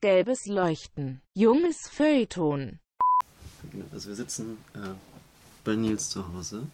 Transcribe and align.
Gelbes 0.00 0.46
Leuchten. 0.46 1.22
Junges 1.34 1.88
Feuilleton. 1.88 2.78
Also 3.90 4.10
wir 4.10 4.14
sitzen 4.14 4.56
äh, 4.74 4.94
bei 5.64 5.74
Nils 5.74 6.10
zu 6.10 6.32
Hause 6.32 6.68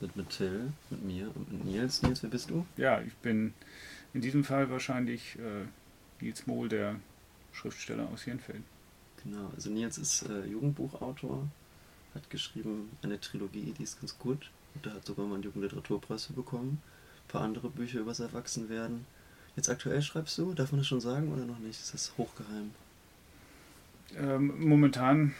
mit, 0.00 0.16
mit 0.16 0.30
Till, 0.30 0.72
mit 0.90 1.04
mir 1.04 1.30
und 1.36 1.52
mit 1.52 1.64
Nils. 1.66 2.02
Nils, 2.02 2.24
wer 2.24 2.30
bist 2.30 2.50
du? 2.50 2.66
Ja, 2.76 3.00
ich 3.02 3.14
bin 3.18 3.54
in 4.12 4.22
diesem 4.22 4.42
Fall 4.42 4.70
wahrscheinlich 4.70 5.38
äh, 5.38 5.66
Nils 6.20 6.48
Mohl, 6.48 6.68
der 6.68 6.96
Schriftsteller 7.52 8.08
aus 8.12 8.26
Jenfeld. 8.26 8.64
Genau, 9.22 9.52
also 9.54 9.70
Nils 9.70 9.96
ist 9.96 10.22
äh, 10.28 10.44
Jugendbuchautor, 10.44 11.46
hat 12.12 12.28
geschrieben 12.28 12.90
eine 13.02 13.20
Trilogie, 13.20 13.72
die 13.78 13.84
ist 13.84 14.00
ganz 14.00 14.18
gut. 14.18 14.50
Und 14.74 14.84
da 14.84 14.90
hat 14.94 15.06
sogar 15.06 15.26
mal 15.26 15.34
einen 15.34 15.44
Jugendliteraturpreis 15.44 16.26
für 16.26 16.32
bekommen. 16.32 16.82
Ein 17.22 17.28
paar 17.28 17.42
andere 17.42 17.70
Bücher 17.70 18.00
übers 18.00 18.18
Erwachsenwerden. 18.18 19.06
Jetzt 19.56 19.68
aktuell 19.68 20.02
schreibst 20.02 20.36
du, 20.38 20.52
darf 20.52 20.72
man 20.72 20.80
das 20.80 20.88
schon 20.88 21.00
sagen 21.00 21.32
oder 21.32 21.44
noch 21.44 21.58
nicht? 21.58 21.80
Ist 21.80 21.94
das 21.94 22.12
hochgeheim? 22.18 22.72
Ähm, 24.16 24.68
momentan 24.68 25.34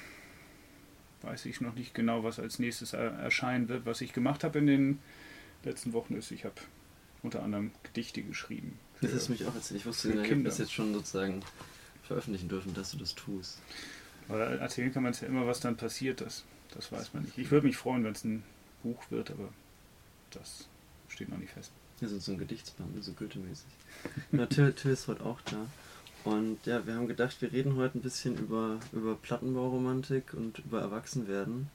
weiß 1.22 1.46
ich 1.46 1.60
noch 1.60 1.74
nicht 1.74 1.94
genau, 1.94 2.22
was 2.22 2.38
als 2.38 2.58
nächstes 2.58 2.92
er 2.92 3.12
erscheinen 3.12 3.68
wird. 3.68 3.86
Was 3.86 4.00
ich 4.00 4.12
gemacht 4.12 4.44
habe 4.44 4.58
in 4.58 4.66
den 4.66 4.98
letzten 5.64 5.92
Wochen 5.92 6.14
ist, 6.14 6.30
ich 6.30 6.44
habe 6.44 6.54
unter 7.22 7.42
anderem 7.42 7.72
Gedichte 7.82 8.22
geschrieben. 8.22 8.78
Das 9.00 9.12
ist 9.12 9.28
mich 9.28 9.44
auch 9.46 9.54
erzählt. 9.54 9.80
Ich 9.80 9.86
wusste 9.86 10.08
nicht, 10.08 10.30
ob 10.30 10.44
das 10.44 10.58
jetzt 10.58 10.72
schon 10.72 10.92
sozusagen 10.92 11.42
veröffentlichen 12.02 12.48
dürfen, 12.48 12.74
dass 12.74 12.90
du 12.92 12.98
das 12.98 13.14
tust. 13.14 13.58
Aber 14.28 14.44
erzählen 14.44 14.92
kann 14.92 15.02
man 15.02 15.12
es 15.12 15.20
ja 15.20 15.28
immer, 15.28 15.46
was 15.46 15.60
dann 15.60 15.76
passiert, 15.76 16.20
das, 16.20 16.44
das 16.74 16.92
weiß 16.92 17.14
man 17.14 17.24
nicht. 17.24 17.38
Ich 17.38 17.50
würde 17.50 17.66
mich 17.66 17.76
freuen, 17.76 18.04
wenn 18.04 18.12
es 18.12 18.24
ein 18.24 18.42
Buch 18.82 19.02
wird, 19.10 19.30
aber 19.30 19.48
das 20.30 20.68
steht 21.08 21.28
noch 21.28 21.38
nicht 21.38 21.52
fest. 21.52 21.72
Ja, 22.00 22.08
so, 22.08 22.18
so 22.18 22.32
ein 22.32 22.38
Gedichtsband, 22.38 23.02
so 23.02 23.12
Goethe-mäßig. 23.12 23.66
Ja, 24.32 24.46
Till, 24.46 24.72
Till 24.72 24.92
ist 24.92 25.08
heute 25.08 25.24
auch 25.24 25.40
da. 25.42 25.66
Und 26.24 26.64
ja, 26.64 26.86
wir 26.86 26.94
haben 26.94 27.06
gedacht, 27.06 27.40
wir 27.40 27.52
reden 27.52 27.76
heute 27.76 27.98
ein 27.98 28.02
bisschen 28.02 28.36
über, 28.38 28.80
über 28.92 29.14
Plattenbauromantik 29.14 30.34
und 30.34 30.58
über 30.60 30.80
Erwachsenwerden. 30.80 31.68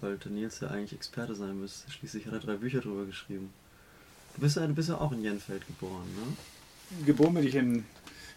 Weil 0.00 0.16
der 0.16 0.32
Nils 0.32 0.60
ja 0.60 0.68
eigentlich 0.68 0.92
Experte 0.92 1.34
sein 1.34 1.60
müsste. 1.60 1.90
Schließlich 1.90 2.26
hat 2.26 2.32
er 2.32 2.40
drei 2.40 2.56
Bücher 2.56 2.80
drüber 2.80 3.04
geschrieben. 3.04 3.52
Du 4.34 4.40
bist 4.42 4.56
ja, 4.56 4.66
du 4.66 4.74
bist 4.74 4.88
ja 4.88 4.98
auch 4.98 5.12
in 5.12 5.22
Jenfeld 5.22 5.66
geboren, 5.66 6.06
ne? 6.16 7.04
Geboren 7.06 7.34
bin 7.34 7.46
ich 7.46 7.54
in, 7.54 7.84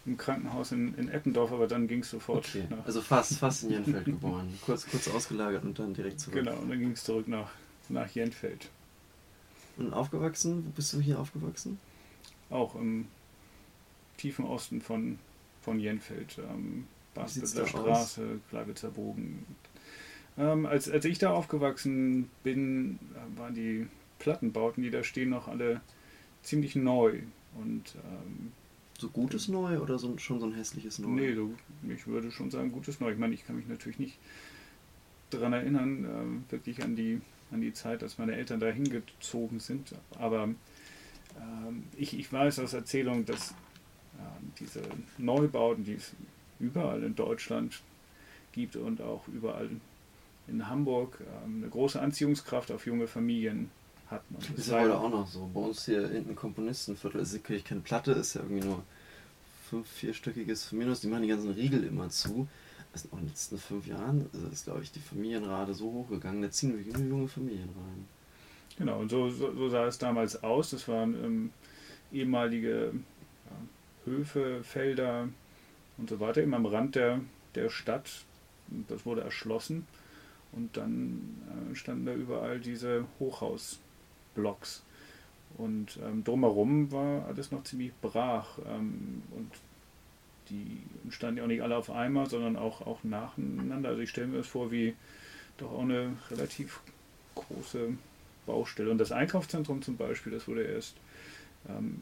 im 0.05 0.17
Krankenhaus 0.17 0.71
in, 0.71 0.93
in 0.95 1.09
Eppendorf, 1.09 1.51
aber 1.51 1.67
dann 1.67 1.87
ging 1.87 2.01
es 2.01 2.09
sofort. 2.09 2.47
Okay. 2.49 2.67
Also 2.85 3.01
fast, 3.01 3.37
fast 3.37 3.63
in 3.63 3.71
Jenfeld 3.71 4.05
geboren. 4.05 4.59
Kurz, 4.65 4.85
kurz 4.85 5.07
ausgelagert 5.07 5.63
und 5.63 5.79
dann 5.79 5.93
direkt 5.93 6.19
zurück. 6.19 6.35
Genau, 6.35 6.57
und 6.57 6.69
dann 6.69 6.79
ging 6.79 6.91
es 6.91 7.03
zurück 7.03 7.27
nach, 7.27 7.49
nach 7.89 8.09
Jenfeld. 8.09 8.69
Und 9.77 9.93
aufgewachsen? 9.93 10.65
Wo 10.65 10.69
bist 10.71 10.93
du 10.93 10.99
hier 10.99 11.19
aufgewachsen? 11.19 11.79
Auch 12.49 12.75
im 12.75 13.07
tiefen 14.17 14.45
Osten 14.45 14.81
von, 14.81 15.17
von 15.61 15.79
Jenfeld. 15.79 16.37
Ähm, 16.37 16.87
Bastelter 17.13 17.67
Straße, 17.67 18.39
Gleiwitzer 18.49 18.89
Bogen. 18.89 19.45
Ähm, 20.37 20.65
als, 20.65 20.89
als 20.89 21.05
ich 21.05 21.19
da 21.19 21.31
aufgewachsen 21.31 22.29
bin, 22.43 22.97
waren 23.35 23.53
die 23.53 23.87
Plattenbauten, 24.19 24.81
die 24.83 24.89
da 24.89 25.03
stehen, 25.03 25.29
noch 25.29 25.47
alle 25.47 25.81
ziemlich 26.41 26.75
neu. 26.75 27.19
Und, 27.55 27.95
ähm, 27.95 28.51
so 28.99 29.09
gutes 29.09 29.47
Neu 29.47 29.79
oder 29.79 29.99
so, 29.99 30.17
schon 30.17 30.39
so 30.39 30.45
ein 30.45 30.53
hässliches 30.53 30.99
Neu? 30.99 31.09
Nee, 31.09 31.35
so, 31.35 31.53
ich 31.89 32.07
würde 32.07 32.31
schon 32.31 32.49
sagen 32.49 32.71
gutes 32.71 32.99
Neu. 32.99 33.11
Ich 33.11 33.17
meine, 33.17 33.33
ich 33.33 33.45
kann 33.45 33.55
mich 33.55 33.67
natürlich 33.67 33.99
nicht 33.99 34.17
daran 35.29 35.53
erinnern, 35.53 36.43
äh, 36.47 36.51
wirklich 36.51 36.83
an 36.83 36.95
die, 36.95 37.19
an 37.53 37.61
die 37.61 37.73
Zeit, 37.73 38.01
dass 38.01 38.17
meine 38.17 38.35
Eltern 38.35 38.59
da 38.59 38.67
hingezogen 38.67 39.59
sind. 39.59 39.93
Aber 40.19 40.43
ähm, 40.43 41.83
ich, 41.97 42.17
ich 42.17 42.31
weiß 42.31 42.59
aus 42.59 42.73
Erzählungen, 42.73 43.25
dass 43.25 43.51
äh, 43.51 44.23
diese 44.59 44.81
Neubauten, 45.17 45.85
die 45.85 45.93
es 45.93 46.13
überall 46.59 47.03
in 47.03 47.15
Deutschland 47.15 47.81
gibt 48.51 48.75
und 48.75 49.01
auch 49.01 49.27
überall 49.27 49.69
in 50.47 50.67
Hamburg, 50.67 51.19
äh, 51.21 51.45
eine 51.45 51.69
große 51.69 52.01
Anziehungskraft 52.01 52.71
auf 52.71 52.85
junge 52.85 53.07
Familien 53.07 53.69
hatten. 54.09 54.35
Und 54.35 54.49
das 54.49 54.59
ist 54.59 54.71
ja 54.71 54.81
heute 54.81 54.97
auch 54.97 55.09
noch 55.09 55.27
so. 55.27 55.49
Bei 55.53 55.61
uns 55.61 55.85
hier 55.85 56.07
hinten 56.07 56.35
Komponistenviertel 56.35 57.21
ist 57.21 57.33
wirklich 57.33 57.63
keine 57.63 57.81
Platte, 57.81 58.11
ist 58.11 58.35
ja 58.35 58.41
irgendwie 58.41 58.65
nur 58.65 58.83
fünf, 59.69 59.87
vierstöckiges 59.87 60.71
Minus. 60.71 61.01
Die 61.01 61.07
machen 61.07 61.23
die 61.23 61.29
ganzen 61.29 61.51
Riegel 61.51 61.83
immer 61.83 62.09
zu. 62.09 62.47
Also 62.93 63.09
in 63.11 63.17
den 63.17 63.27
letzten 63.27 63.57
fünf 63.57 63.87
Jahren 63.87 64.29
ist, 64.51 64.65
glaube 64.65 64.83
ich, 64.83 64.91
die 64.91 64.99
Familienrate 64.99 65.73
so 65.73 65.91
hochgegangen, 65.91 66.43
da 66.43 66.51
ziehen 66.51 66.77
wir 66.77 66.83
junge, 66.83 67.09
junge 67.09 67.27
Familien 67.27 67.69
rein. 67.69 68.05
Genau, 68.77 68.99
und 68.99 69.09
so, 69.09 69.29
so, 69.29 69.51
so 69.53 69.69
sah 69.69 69.85
es 69.87 69.97
damals 69.97 70.43
aus. 70.43 70.69
Das 70.69 70.87
waren 70.87 71.15
ähm, 71.23 71.49
ehemalige 72.11 72.93
ja, 73.45 74.05
Höfe, 74.05 74.63
Felder 74.63 75.27
und 75.97 76.09
so 76.09 76.19
weiter, 76.19 76.41
immer 76.41 76.57
am 76.57 76.65
Rand 76.65 76.95
der, 76.95 77.19
der 77.55 77.69
Stadt. 77.69 78.09
Das 78.87 79.05
wurde 79.05 79.21
erschlossen 79.21 79.87
und 80.51 80.77
dann 80.77 81.71
äh, 81.71 81.75
standen 81.75 82.05
da 82.05 82.13
überall 82.13 82.59
diese 82.59 83.05
Hochhaus. 83.19 83.79
Blocks. 84.33 84.83
Und 85.57 85.99
ähm, 86.03 86.23
drumherum 86.23 86.91
war 86.91 87.25
alles 87.27 87.51
noch 87.51 87.63
ziemlich 87.63 87.93
brach. 88.01 88.57
Ähm, 88.67 89.23
und 89.31 89.51
die 90.53 91.11
standen 91.11 91.37
ja 91.37 91.43
auch 91.43 91.47
nicht 91.47 91.61
alle 91.61 91.75
auf 91.75 91.89
einmal, 91.89 92.29
sondern 92.29 92.55
auch, 92.55 92.81
auch 92.81 93.03
nacheinander. 93.03 93.89
Also 93.89 94.01
ich 94.01 94.09
stelle 94.09 94.27
mir 94.27 94.37
das 94.37 94.47
vor 94.47 94.71
wie 94.71 94.95
doch 95.57 95.71
auch 95.71 95.81
eine 95.81 96.15
relativ 96.31 96.79
große 97.35 97.89
Baustelle. 98.45 98.89
Und 98.89 98.97
das 98.97 99.11
Einkaufszentrum 99.11 99.81
zum 99.81 99.97
Beispiel, 99.97 100.31
das 100.31 100.47
wurde 100.47 100.63
erst 100.63 100.95
ähm, 101.69 101.99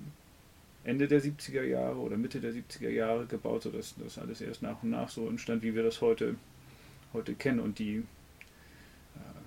Ende 0.83 1.07
der 1.07 1.21
70er 1.21 1.63
Jahre 1.63 1.97
oder 1.97 2.17
Mitte 2.17 2.39
der 2.39 2.53
70er 2.53 2.89
Jahre 2.89 3.25
gebaut, 3.25 3.63
sodass 3.63 3.95
das 4.03 4.17
alles 4.17 4.41
erst 4.41 4.61
nach 4.61 4.81
und 4.83 4.91
nach 4.91 5.09
so 5.09 5.27
entstand, 5.27 5.63
wie 5.63 5.75
wir 5.75 5.83
das 5.83 6.01
heute, 6.01 6.35
heute 7.13 7.35
kennen. 7.35 7.59
Und 7.59 7.79
die 7.79 8.03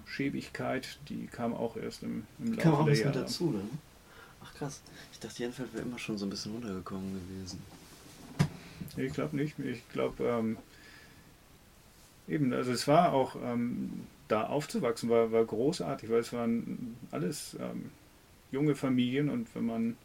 Schäbigkeit, 0.06 0.98
die 1.08 1.26
kam 1.26 1.54
auch 1.54 1.76
erst 1.76 2.02
im, 2.02 2.24
im 2.38 2.52
Laufe 2.52 2.60
kam 2.60 2.74
auch 2.74 2.84
der 2.84 2.94
Jahre. 2.94 3.20
dazu, 3.20 3.50
ne? 3.50 3.62
Ach 4.42 4.54
krass. 4.54 4.82
Ich 5.12 5.18
dachte, 5.18 5.42
Jenfeld 5.42 5.72
wäre 5.72 5.84
immer 5.84 5.98
schon 5.98 6.18
so 6.18 6.26
ein 6.26 6.30
bisschen 6.30 6.52
runtergekommen 6.52 7.14
gewesen. 7.14 7.62
Ich 8.96 9.12
glaube 9.12 9.36
nicht. 9.36 9.58
Ich 9.58 9.88
glaube, 9.90 10.24
ähm, 10.24 10.56
eben, 12.28 12.52
also 12.52 12.72
es 12.72 12.86
war 12.86 13.12
auch, 13.12 13.36
ähm, 13.42 14.06
da 14.28 14.46
aufzuwachsen, 14.46 15.10
war, 15.10 15.32
war 15.32 15.44
großartig, 15.44 16.10
weil 16.10 16.20
es 16.20 16.32
waren 16.32 16.96
alles 17.10 17.56
ähm, 17.60 17.90
junge 18.50 18.74
Familien 18.74 19.28
und 19.28 19.54
wenn 19.54 19.66
man 19.66 19.96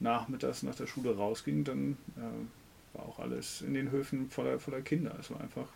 nachmittags 0.00 0.62
nach 0.62 0.74
der 0.74 0.86
Schule 0.86 1.16
rausging, 1.16 1.64
dann 1.64 1.96
äh, 2.16 2.96
war 2.96 3.06
auch 3.06 3.18
alles 3.18 3.62
in 3.62 3.74
den 3.74 3.90
Höfen 3.90 4.30
voller, 4.30 4.58
voller 4.58 4.80
Kinder. 4.80 5.14
Es 5.20 5.30
war 5.30 5.40
einfach 5.40 5.68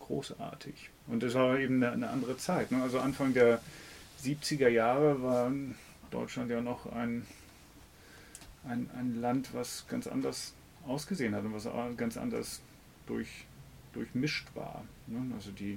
großartig. 0.00 0.90
Und 1.06 1.22
das 1.22 1.34
war 1.34 1.58
eben 1.58 1.82
eine, 1.82 1.92
eine 1.92 2.10
andere 2.10 2.36
Zeit. 2.36 2.70
Ne? 2.70 2.82
Also 2.82 3.00
Anfang 3.00 3.34
der 3.34 3.60
70er 4.22 4.68
Jahre 4.68 5.22
war 5.22 5.52
Deutschland 6.10 6.50
ja 6.50 6.60
noch 6.60 6.92
ein, 6.92 7.26
ein, 8.64 8.90
ein 8.96 9.20
Land, 9.20 9.54
was 9.54 9.86
ganz 9.88 10.06
anders 10.06 10.52
ausgesehen 10.86 11.34
hat 11.34 11.44
und 11.44 11.52
was 11.52 11.68
ganz 11.96 12.16
anders 12.16 12.60
durch, 13.06 13.44
durchmischt 13.92 14.48
war. 14.54 14.84
Ne? 15.06 15.34
Also 15.34 15.50
die 15.50 15.74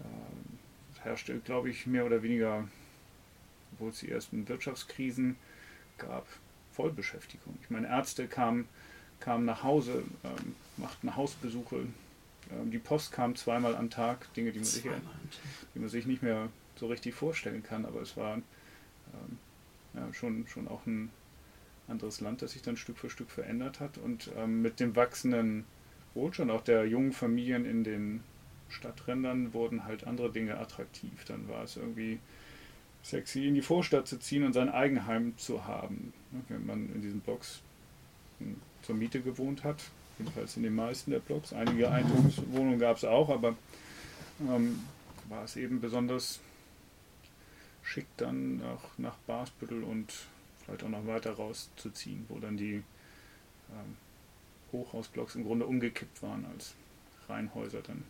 äh, 0.00 1.02
herrschte, 1.02 1.38
glaube 1.40 1.70
ich, 1.70 1.86
mehr 1.86 2.04
oder 2.04 2.22
weniger, 2.22 2.68
obwohl 3.72 3.90
es 3.90 4.00
die 4.00 4.10
ersten 4.10 4.48
Wirtschaftskrisen 4.48 5.36
gab, 5.98 6.26
Vollbeschäftigung. 6.72 7.56
Ich 7.62 7.70
meine, 7.70 7.88
Ärzte 7.88 8.26
kamen, 8.26 8.68
kamen 9.20 9.44
nach 9.44 9.62
Hause, 9.62 10.02
ähm, 10.24 10.54
machten 10.76 11.16
Hausbesuche, 11.16 11.86
ähm, 12.50 12.70
die 12.70 12.78
Post 12.78 13.12
kam 13.12 13.34
zweimal 13.36 13.74
am 13.76 13.90
Tag, 13.90 14.32
Dinge, 14.34 14.52
die 14.52 14.58
man, 14.58 14.66
sich, 14.66 14.84
die 15.74 15.78
man 15.78 15.88
sich 15.88 16.06
nicht 16.06 16.22
mehr 16.22 16.48
so 16.76 16.86
richtig 16.86 17.14
vorstellen 17.14 17.62
kann, 17.62 17.86
aber 17.86 18.02
es 18.02 18.16
war 18.16 18.36
ähm, 18.36 19.38
ja, 19.94 20.12
schon, 20.12 20.46
schon 20.48 20.68
auch 20.68 20.84
ein 20.86 21.10
anderes 21.88 22.20
Land, 22.20 22.42
das 22.42 22.52
sich 22.52 22.62
dann 22.62 22.76
Stück 22.76 22.98
für 22.98 23.10
Stück 23.10 23.30
verändert 23.30 23.80
hat 23.80 23.98
und 23.98 24.30
ähm, 24.36 24.62
mit 24.62 24.80
dem 24.80 24.96
wachsenden 24.96 25.64
Wohlstand 26.14 26.50
auch 26.50 26.62
der 26.62 26.86
jungen 26.86 27.12
Familien 27.12 27.64
in 27.64 27.84
den 27.84 28.22
Stadträndern 28.68 29.54
wurden 29.54 29.84
halt 29.84 30.06
andere 30.06 30.30
Dinge 30.32 30.58
attraktiv. 30.58 31.24
Dann 31.26 31.48
war 31.48 31.62
es 31.64 31.76
irgendwie 31.76 32.18
sexy, 33.02 33.46
in 33.46 33.54
die 33.54 33.62
Vorstadt 33.62 34.08
zu 34.08 34.18
ziehen 34.18 34.42
und 34.42 34.52
sein 34.52 34.68
Eigenheim 34.68 35.36
zu 35.38 35.66
haben. 35.66 36.12
Wenn 36.48 36.66
man 36.66 36.92
in 36.92 37.02
diesen 37.02 37.20
Blocks 37.20 37.60
hm, 38.38 38.56
zur 38.82 38.96
Miete 38.96 39.20
gewohnt 39.20 39.62
hat, 39.62 39.84
jedenfalls 40.18 40.56
in 40.56 40.64
den 40.64 40.74
meisten 40.74 41.10
der 41.12 41.20
Blogs. 41.20 41.52
Einige 41.52 41.90
Eigentumswohnungen 41.90 42.78
gab 42.78 42.96
es 42.96 43.04
auch, 43.04 43.28
aber 43.28 43.56
ähm, 44.40 44.80
war 45.28 45.44
es 45.44 45.56
eben 45.56 45.80
besonders 45.80 46.40
schick, 47.82 48.06
dann 48.16 48.62
auch 48.62 48.98
nach 48.98 49.16
Basbüttel 49.26 49.84
und 49.84 50.12
vielleicht 50.66 50.84
auch 50.84 50.88
noch 50.88 51.06
weiter 51.06 51.32
rauszuziehen, 51.32 52.26
wo 52.28 52.38
dann 52.38 52.56
die 52.56 52.74
ähm, 53.70 53.96
Hochhausblocks 54.72 55.36
im 55.36 55.44
Grunde 55.44 55.66
umgekippt 55.66 56.22
waren, 56.22 56.44
als 56.52 56.74
Reihenhäuser 57.28 57.80
dann 57.82 58.02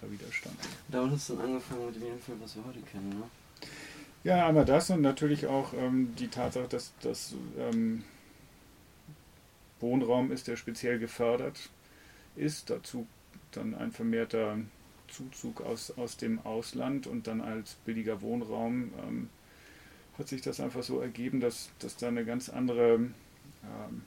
da 0.00 0.10
wieder 0.10 0.30
standen. 0.32 0.58
Da 0.88 1.04
hat 1.04 1.12
es 1.12 1.26
dann 1.28 1.40
angefangen 1.40 1.86
mit 1.86 1.96
dem 1.96 2.18
Fall, 2.18 2.36
was 2.40 2.56
wir 2.56 2.64
heute 2.64 2.80
kennen, 2.80 3.10
ne? 3.10 3.24
Ja, 4.24 4.48
einmal 4.48 4.64
das 4.64 4.88
und 4.88 5.02
natürlich 5.02 5.46
auch 5.46 5.74
ähm, 5.74 6.14
die 6.18 6.28
Tatsache, 6.28 6.66
dass, 6.66 6.94
dass 7.02 7.34
ähm, 7.58 8.04
Wohnraum 9.80 10.32
ist, 10.32 10.48
der 10.48 10.56
speziell 10.56 10.98
gefördert 10.98 11.68
ist. 12.34 12.70
Dazu 12.70 13.06
dann 13.52 13.74
ein 13.74 13.92
vermehrter 13.92 14.56
Zuzug 15.08 15.60
aus, 15.60 15.90
aus 15.98 16.16
dem 16.16 16.40
Ausland 16.40 17.06
und 17.06 17.26
dann 17.26 17.42
als 17.42 17.74
billiger 17.84 18.22
Wohnraum 18.22 18.92
ähm, 19.06 19.28
hat 20.18 20.28
sich 20.28 20.42
das 20.42 20.60
einfach 20.60 20.82
so 20.82 21.00
ergeben, 21.00 21.40
dass, 21.40 21.70
dass 21.78 21.96
da 21.96 22.08
eine 22.08 22.24
ganz 22.24 22.48
andere 22.48 22.94
ähm, 22.94 24.02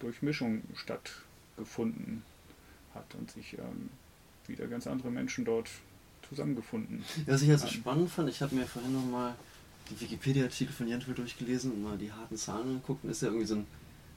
Durchmischung 0.00 0.62
stattgefunden 0.74 2.22
hat 2.94 3.14
und 3.14 3.30
sich 3.30 3.54
ähm, 3.58 3.90
wieder 4.46 4.66
ganz 4.66 4.86
andere 4.86 5.10
Menschen 5.10 5.44
dort 5.44 5.68
zusammengefunden. 6.28 7.04
Was 7.26 7.42
ich 7.42 7.50
also 7.50 7.68
spannend 7.68 8.10
fand, 8.10 8.28
ich 8.28 8.40
habe 8.42 8.54
mir 8.54 8.66
vorhin 8.66 8.92
nochmal 8.92 9.34
die 9.90 10.00
Wikipedia-Artikel 10.00 10.72
von 10.72 10.88
Jentfeld 10.88 11.18
durchgelesen 11.18 11.72
und 11.72 11.82
mal 11.82 11.98
die 11.98 12.10
harten 12.10 12.36
Zahlen 12.36 12.68
angeguckt 12.68 13.04
ist 13.04 13.22
ja 13.22 13.28
irgendwie 13.28 13.46
so 13.46 13.56
ein, 13.56 13.66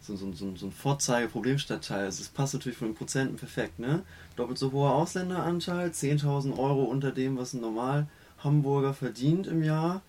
so, 0.02 0.16
so, 0.16 0.32
so, 0.32 0.56
so 0.56 0.68
ein 0.68 0.72
Vorzeige-Problemstadtteil. 0.72 2.06
Also 2.06 2.22
es 2.22 2.30
passt 2.30 2.54
natürlich 2.54 2.78
von 2.78 2.90
den 2.90 2.96
Prozenten 2.96 3.36
perfekt, 3.36 3.80
ne? 3.80 4.04
Doppelt 4.36 4.58
so 4.58 4.72
hoher 4.72 4.94
Ausländeranteil, 4.94 5.90
10.000 5.90 6.58
Euro 6.58 6.84
unter 6.84 7.12
dem, 7.12 7.38
was 7.38 7.54
ein 7.54 7.62
normal 7.62 8.08
Hamburger 8.40 8.94
verdient 8.94 9.48
im 9.48 9.64
Jahr, 9.64 10.02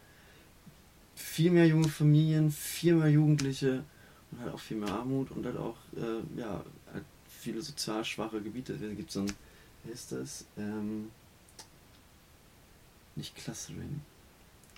viel 1.18 1.50
mehr 1.50 1.66
junge 1.66 1.88
Familien, 1.88 2.50
viel 2.50 2.94
mehr 2.94 3.10
Jugendliche 3.10 3.82
und 4.30 4.40
halt 4.40 4.54
auch 4.54 4.60
viel 4.60 4.76
mehr 4.76 4.90
Armut 4.90 5.30
und 5.32 5.44
halt 5.44 5.56
auch, 5.56 5.76
äh, 5.96 6.40
ja, 6.40 6.62
halt 6.92 7.04
viele 7.28 7.60
sozial 7.60 8.04
schwache 8.04 8.40
Gebiete. 8.40 8.74
Es 8.74 8.96
gibt 8.96 9.10
so 9.10 9.20
ein, 9.20 9.32
wie 9.84 9.90
ist 9.90 10.12
das? 10.12 10.44
Ähm, 10.56 11.10
nicht 13.16 13.34
Clustering. 13.36 14.00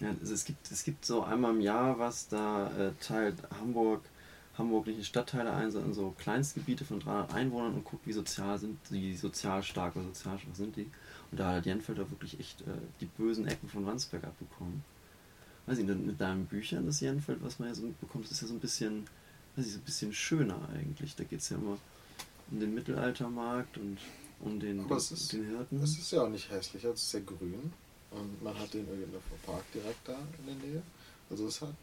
Ja, 0.00 0.08
also 0.18 0.32
es 0.32 0.44
gibt, 0.46 0.70
es 0.70 0.82
gibt 0.82 1.04
so 1.04 1.22
einmal 1.22 1.54
im 1.54 1.60
Jahr 1.60 1.98
was, 1.98 2.28
da 2.28 2.70
äh, 2.70 2.92
teilt 3.00 3.36
Hamburg, 3.60 4.02
Hamburg 4.56 4.86
nicht 4.86 4.98
in 4.98 5.04
Stadtteile 5.04 5.52
ein, 5.52 5.70
sondern 5.70 5.92
so 5.92 6.14
Kleinstgebiete 6.18 6.86
von 6.86 7.00
300 7.00 7.34
Einwohnern 7.34 7.74
und 7.74 7.84
guckt, 7.84 8.06
wie 8.06 8.14
sozial 8.14 8.58
sind, 8.58 8.78
wie 8.88 9.14
sozial 9.14 9.62
stark 9.62 9.94
oder 9.96 10.06
sozial 10.06 10.38
schwach 10.38 10.54
sind 10.54 10.76
die. 10.76 10.90
Und 11.30 11.38
da 11.38 11.52
hat 11.52 11.66
Jenfelder 11.66 12.10
wirklich 12.10 12.40
echt 12.40 12.62
äh, 12.62 12.64
die 13.00 13.06
bösen 13.06 13.46
Ecken 13.46 13.68
von 13.68 13.84
Wandsberg 13.84 14.24
abbekommen. 14.24 14.82
Weiß 15.70 15.78
ich, 15.78 15.86
mit 15.86 16.20
deinen 16.20 16.46
Büchern, 16.46 16.84
das 16.86 16.98
Jenfeld, 16.98 17.38
was 17.44 17.60
man 17.60 17.68
ja 17.68 17.74
so 17.76 17.82
mitbekommt, 17.82 18.28
ist 18.28 18.42
ja 18.42 18.48
so 18.48 18.54
ein 18.54 18.58
bisschen, 18.58 19.06
weiß 19.54 19.64
ich, 19.64 19.72
so 19.74 19.78
ein 19.78 19.84
bisschen 19.84 20.12
schöner 20.12 20.58
eigentlich. 20.74 21.14
Da 21.14 21.22
geht 21.22 21.38
es 21.38 21.50
ja 21.50 21.58
immer 21.58 21.78
um 22.50 22.58
den 22.58 22.74
Mittelaltermarkt 22.74 23.78
und 23.78 23.98
um 24.40 24.58
den, 24.58 24.80
Aber 24.80 24.96
den, 24.96 24.96
ist, 24.96 25.32
den 25.32 25.46
Hirten. 25.46 25.80
Es 25.80 25.96
ist 25.96 26.10
ja 26.10 26.22
auch 26.22 26.28
nicht 26.28 26.50
hässlich, 26.50 26.82
es 26.82 27.00
ist 27.00 27.10
sehr 27.10 27.20
grün. 27.20 27.72
Und 28.10 28.42
man 28.42 28.58
hat 28.58 28.74
den 28.74 28.88
Ögener 28.88 29.20
Park 29.46 29.62
direkt 29.72 30.08
da 30.08 30.18
in 30.40 30.46
der 30.46 30.54
Nähe. 30.56 30.82
Also 31.30 31.46
es 31.46 31.62
hat, 31.62 31.74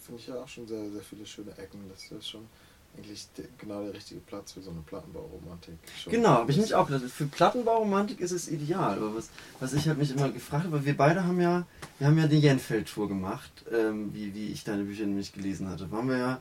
finde 0.00 0.20
ich 0.20 0.28
ja 0.28 0.36
auch 0.36 0.46
schon 0.46 0.68
sehr, 0.68 0.88
sehr 0.88 1.02
viele 1.02 1.26
schöne 1.26 1.50
Ecken. 1.58 1.80
Das 1.88 2.08
ist 2.12 2.28
schon 2.28 2.46
eigentlich 2.96 3.28
genau 3.58 3.82
der 3.82 3.94
richtige 3.94 4.20
Platz 4.20 4.52
für 4.52 4.60
so 4.60 4.70
eine 4.70 4.80
Plattenbauromantik. 4.80 5.74
Genau, 6.06 6.30
habe 6.30 6.50
ich 6.50 6.58
mich 6.58 6.74
auch 6.74 6.88
gedacht. 6.88 7.04
Für 7.10 7.26
Plattenbauromantik 7.26 8.20
ist 8.20 8.32
es 8.32 8.48
ideal. 8.48 8.96
Aber 8.96 9.14
was, 9.14 9.30
was 9.60 9.72
ich 9.72 9.86
halt 9.88 9.98
mich 9.98 10.10
immer 10.10 10.28
gefragt 10.30 10.64
habe, 10.64 10.84
wir 10.84 10.96
beide 10.96 11.24
haben 11.24 11.40
ja, 11.40 11.66
wir 11.98 12.06
haben 12.06 12.18
ja 12.18 12.26
die 12.26 12.38
Jenfeld-Tour 12.38 13.08
gemacht, 13.08 13.50
ähm, 13.72 14.12
wie, 14.14 14.34
wie 14.34 14.48
ich 14.48 14.64
deine 14.64 14.84
Bücher 14.84 15.06
nämlich 15.06 15.32
gelesen 15.32 15.68
hatte. 15.68 15.90
Waren 15.90 16.08
wir 16.08 16.18
ja 16.18 16.40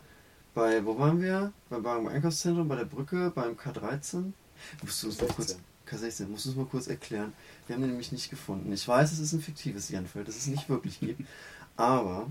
bei, 0.53 0.83
wo 0.85 0.97
waren 0.97 1.21
wir? 1.21 1.53
Bei, 1.69 1.79
beim 1.79 2.07
Einkaufszentrum, 2.07 2.67
bei 2.67 2.75
der 2.75 2.85
Brücke, 2.85 3.31
beim 3.33 3.53
K13. 3.53 4.31
Musst 4.81 5.03
du 5.03 5.07
uns 5.07 5.21
mal 5.21 5.27
kurz, 5.27 5.57
K16, 5.88 6.27
musst 6.27 6.45
du 6.45 6.50
uns 6.50 6.57
mal 6.57 6.65
kurz 6.65 6.88
erklären. 6.88 7.33
Wir 7.67 7.75
haben 7.75 7.81
den 7.81 7.91
nämlich 7.91 8.11
nicht 8.11 8.29
gefunden. 8.29 8.71
Ich 8.73 8.88
weiß, 8.88 9.11
es 9.11 9.19
ist 9.19 9.33
ein 9.33 9.41
fiktives 9.41 9.89
Jenfeld, 9.89 10.27
das 10.27 10.38
es 10.38 10.47
nicht 10.47 10.69
wirklich 10.69 11.00
gibt. 11.00 11.21
Aber 11.77 12.27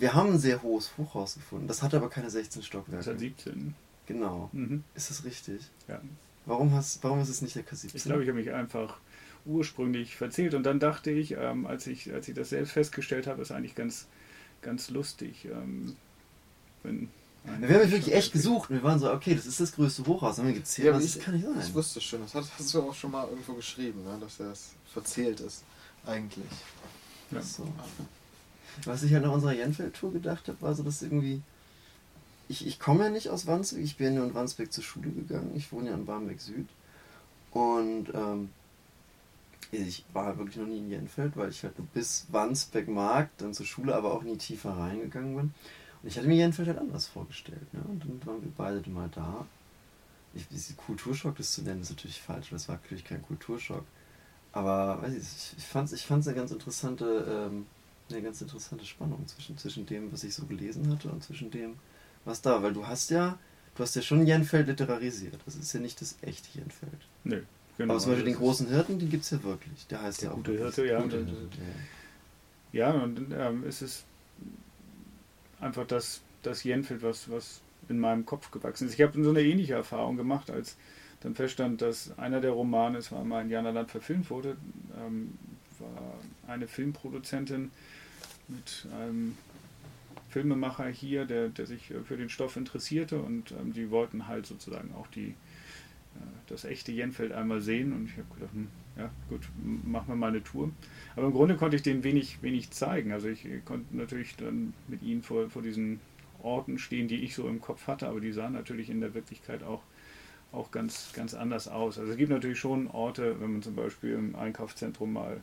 wir 0.00 0.14
haben 0.14 0.32
ein 0.32 0.38
sehr 0.38 0.62
hohes 0.62 0.92
Hochhaus 0.96 1.34
gefunden. 1.34 1.68
Das 1.68 1.82
hat 1.82 1.94
aber 1.94 2.08
keine 2.08 2.30
16 2.30 2.62
Stockwerke. 2.62 3.04
Das 3.04 3.06
hat 3.06 3.18
17. 3.18 3.74
Genau. 4.06 4.48
Mhm. 4.52 4.84
Ist 4.94 5.10
das 5.10 5.24
richtig? 5.24 5.62
Ja. 5.88 6.00
Warum, 6.46 6.72
hast, 6.72 7.02
warum 7.04 7.20
ist 7.20 7.28
es 7.28 7.42
nicht 7.42 7.54
der 7.54 7.64
K17? 7.64 7.94
Ich 7.94 8.02
glaube, 8.04 8.22
ich 8.22 8.28
habe 8.28 8.38
mich 8.38 8.52
einfach 8.52 8.98
ursprünglich 9.44 10.16
verzählt 10.16 10.54
und 10.54 10.64
dann 10.64 10.80
dachte 10.80 11.10
ich, 11.10 11.32
ähm, 11.32 11.66
als 11.66 11.86
ich, 11.86 12.12
als 12.12 12.28
ich 12.28 12.34
das 12.34 12.50
selbst 12.50 12.72
festgestellt 12.72 13.26
habe, 13.26 13.42
ist 13.42 13.52
eigentlich 13.52 13.74
ganz, 13.74 14.06
ganz 14.60 14.90
lustig. 14.90 15.46
Ähm, 15.46 15.96
wenn 16.82 17.08
wir 17.44 17.80
haben 17.80 17.90
wirklich 17.90 18.14
echt 18.14 18.32
gesucht 18.32 18.70
und 18.70 18.76
wir 18.76 18.82
waren 18.84 19.00
so, 19.00 19.12
okay, 19.12 19.34
das 19.34 19.46
ist 19.46 19.58
das 19.58 19.72
größte 19.72 20.06
Hochhaus. 20.06 20.36
Dann 20.36 20.46
haben 20.46 20.54
wir 20.54 20.60
gezählt, 20.60 20.86
Ja, 20.86 20.94
was 20.94 21.04
ich, 21.04 21.14
das 21.14 21.24
kann 21.24 21.34
nicht 21.34 21.44
sein. 21.44 21.60
ich 21.60 21.74
wusste 21.74 22.00
schon, 22.00 22.20
das 22.20 22.34
hast, 22.34 22.74
du 22.74 22.82
auch 22.82 22.94
schon 22.94 23.10
mal 23.10 23.28
irgendwo 23.28 23.54
geschrieben, 23.54 24.04
ne? 24.04 24.16
dass 24.20 24.38
er 24.38 24.52
es 24.52 24.70
verzählt 24.92 25.40
ist. 25.40 25.64
Eigentlich. 26.06 26.44
Ja. 27.32 27.42
So. 27.42 27.66
Was 28.84 29.02
ich 29.02 29.12
halt 29.12 29.24
nach 29.24 29.32
unserer 29.32 29.52
Jenfeld-Tour 29.52 30.12
gedacht 30.12 30.48
habe, 30.48 30.60
war 30.62 30.74
so, 30.74 30.82
dass 30.82 31.02
irgendwie. 31.02 31.42
Ich, 32.48 32.66
ich 32.66 32.78
komme 32.78 33.04
ja 33.04 33.10
nicht 33.10 33.30
aus 33.30 33.46
Wandsbek, 33.46 33.82
ich 33.82 33.96
bin 33.96 34.14
ja 34.14 34.24
in 34.24 34.34
Wandsbek 34.34 34.72
zur 34.72 34.84
Schule 34.84 35.10
gegangen. 35.10 35.52
Ich 35.54 35.72
wohne 35.72 35.90
ja 35.90 35.94
in 35.94 36.04
Barmbek 36.04 36.40
Süd. 36.40 36.66
Und 37.52 38.08
ähm, 38.14 38.50
ich 39.70 40.04
war 40.12 40.26
halt 40.26 40.38
wirklich 40.38 40.56
noch 40.56 40.66
nie 40.66 40.78
in 40.78 40.90
Jenfeld, 40.90 41.36
weil 41.36 41.50
ich 41.50 41.62
halt 41.62 41.74
bis 41.94 42.26
Wandsbek 42.30 42.88
Markt 42.88 43.40
dann 43.40 43.54
zur 43.54 43.64
Schule, 43.64 43.94
aber 43.94 44.12
auch 44.12 44.22
nie 44.22 44.36
tiefer 44.36 44.76
reingegangen 44.76 45.34
bin. 45.34 45.54
Und 46.02 46.08
ich 46.08 46.16
hatte 46.16 46.28
mir 46.28 46.36
Jenfeld 46.36 46.68
halt 46.68 46.78
anders 46.78 47.06
vorgestellt. 47.06 47.72
Ne? 47.72 47.80
Und 47.88 48.02
dann 48.02 48.26
waren 48.26 48.42
wir 48.42 48.52
beide 48.56 48.90
mal 48.90 49.08
da. 49.14 49.46
Ich, 50.34 50.46
Kulturschock, 50.76 51.36
das 51.36 51.52
zu 51.52 51.62
nennen, 51.62 51.82
ist 51.82 51.90
natürlich 51.90 52.20
falsch, 52.20 52.50
weil 52.50 52.56
es 52.56 52.68
war 52.68 52.76
natürlich 52.76 53.04
kein 53.04 53.22
Kulturschock. 53.22 53.84
Aber 54.52 55.00
weiß 55.02 55.14
ich, 55.14 55.58
ich 55.58 55.64
fand 55.64 55.90
es 55.90 55.92
ich 55.92 56.10
eine 56.10 56.34
ganz 56.34 56.50
interessante, 56.50 57.48
ähm, 57.50 57.66
eine 58.12 58.22
ganz 58.22 58.40
interessante 58.40 58.84
Spannung 58.84 59.26
zwischen, 59.26 59.56
zwischen 59.58 59.86
dem, 59.86 60.12
was 60.12 60.24
ich 60.24 60.34
so 60.34 60.44
gelesen 60.46 60.90
hatte 60.90 61.08
und 61.10 61.22
zwischen 61.22 61.50
dem, 61.50 61.74
was 62.24 62.40
da. 62.42 62.62
Weil 62.62 62.72
du 62.72 62.86
hast 62.86 63.10
ja, 63.10 63.38
du 63.74 63.82
hast 63.82 63.94
ja 63.96 64.02
schon 64.02 64.26
Jenfeld 64.26 64.66
literarisiert. 64.68 65.38
Das 65.44 65.56
ist 65.56 65.72
ja 65.72 65.80
nicht 65.80 66.00
das 66.00 66.16
echte 66.22 66.58
Jenfeld. 66.58 66.92
Nö, 67.24 67.42
genau. 67.78 67.94
Aber 67.94 68.00
zum 68.02 68.12
Beispiel 68.12 68.24
den 68.26 68.34
Das 68.34 68.40
großen 68.40 68.68
Hirten, 68.68 68.98
den 68.98 69.10
gibt 69.10 69.24
es 69.24 69.30
ja 69.30 69.42
wirklich. 69.42 69.86
Der 69.88 70.02
heißt 70.02 70.22
Der 70.22 70.28
ja 70.28 70.32
auch 70.32 70.36
gute 70.36 70.52
Hirte, 70.52 70.86
ja. 70.86 71.00
Gute 71.00 71.20
Und- 71.20 71.26
Hirte, 71.28 71.48
ja. 72.72 72.90
und 72.92 73.26
ähm, 73.32 73.64
es 73.66 73.82
ist 73.82 74.04
einfach 75.60 75.86
das, 75.86 76.20
das 76.42 76.64
Jenfeld, 76.64 77.02
was, 77.02 77.30
was 77.30 77.60
in 77.88 77.98
meinem 77.98 78.24
Kopf 78.26 78.50
gewachsen 78.50 78.88
ist. 78.88 78.94
Ich 78.94 79.00
habe 79.02 79.22
so 79.22 79.30
eine 79.30 79.42
ähnliche 79.42 79.74
Erfahrung 79.74 80.16
gemacht, 80.16 80.50
als 80.50 80.76
dann 81.20 81.34
feststand, 81.34 81.82
dass 81.82 82.16
einer 82.18 82.40
der 82.40 82.50
Romane, 82.52 82.98
es 82.98 83.12
war 83.12 83.22
mal 83.24 83.42
in 83.42 83.50
Janaland 83.50 83.90
verfilmt 83.90 84.28
wurde, 84.30 84.56
ähm, 84.98 85.38
war 85.78 86.18
eine 86.48 86.66
Filmproduzentin 86.68 87.70
mit 88.52 88.86
einem 88.98 89.36
Filmemacher 90.30 90.86
hier, 90.88 91.26
der, 91.26 91.48
der 91.48 91.66
sich 91.66 91.90
äh, 91.90 92.02
für 92.04 92.16
den 92.16 92.28
Stoff 92.28 92.56
interessierte 92.56 93.20
und 93.20 93.52
ähm, 93.52 93.72
die 93.72 93.90
wollten 93.90 94.26
halt 94.26 94.46
sozusagen 94.46 94.94
auch 94.94 95.06
die, 95.08 95.28
äh, 95.28 96.24
das 96.48 96.64
echte 96.64 96.92
Jenfeld 96.92 97.32
einmal 97.32 97.60
sehen 97.60 97.92
und 97.92 98.06
ich 98.06 98.12
habe 98.12 98.34
gedacht, 98.34 98.52
hm, 98.52 98.68
ja 98.96 99.10
gut, 99.28 99.48
machen 99.62 100.08
wir 100.08 100.16
mal 100.16 100.28
eine 100.28 100.42
Tour. 100.42 100.70
Aber 101.16 101.26
im 101.26 101.32
Grunde 101.32 101.56
konnte 101.56 101.76
ich 101.76 101.82
denen 101.82 102.04
wenig, 102.04 102.42
wenig 102.42 102.70
zeigen. 102.70 103.12
Also 103.12 103.28
ich 103.28 103.46
konnte 103.64 103.96
natürlich 103.96 104.36
dann 104.36 104.74
mit 104.88 105.02
ihnen 105.02 105.22
vor, 105.22 105.48
vor 105.48 105.62
diesen 105.62 106.00
Orten 106.42 106.78
stehen, 106.78 107.08
die 107.08 107.22
ich 107.24 107.34
so 107.34 107.48
im 107.48 107.60
Kopf 107.60 107.86
hatte, 107.86 108.08
aber 108.08 108.20
die 108.20 108.32
sahen 108.32 108.52
natürlich 108.52 108.90
in 108.90 109.00
der 109.00 109.14
Wirklichkeit 109.14 109.62
auch, 109.62 109.82
auch 110.50 110.70
ganz, 110.70 111.12
ganz 111.14 111.34
anders 111.34 111.68
aus. 111.68 111.98
Also 111.98 112.12
es 112.12 112.18
gibt 112.18 112.30
natürlich 112.30 112.58
schon 112.58 112.88
Orte, 112.88 113.40
wenn 113.40 113.52
man 113.52 113.62
zum 113.62 113.76
Beispiel 113.76 114.12
im 114.12 114.36
Einkaufszentrum 114.36 115.12
mal 115.12 115.40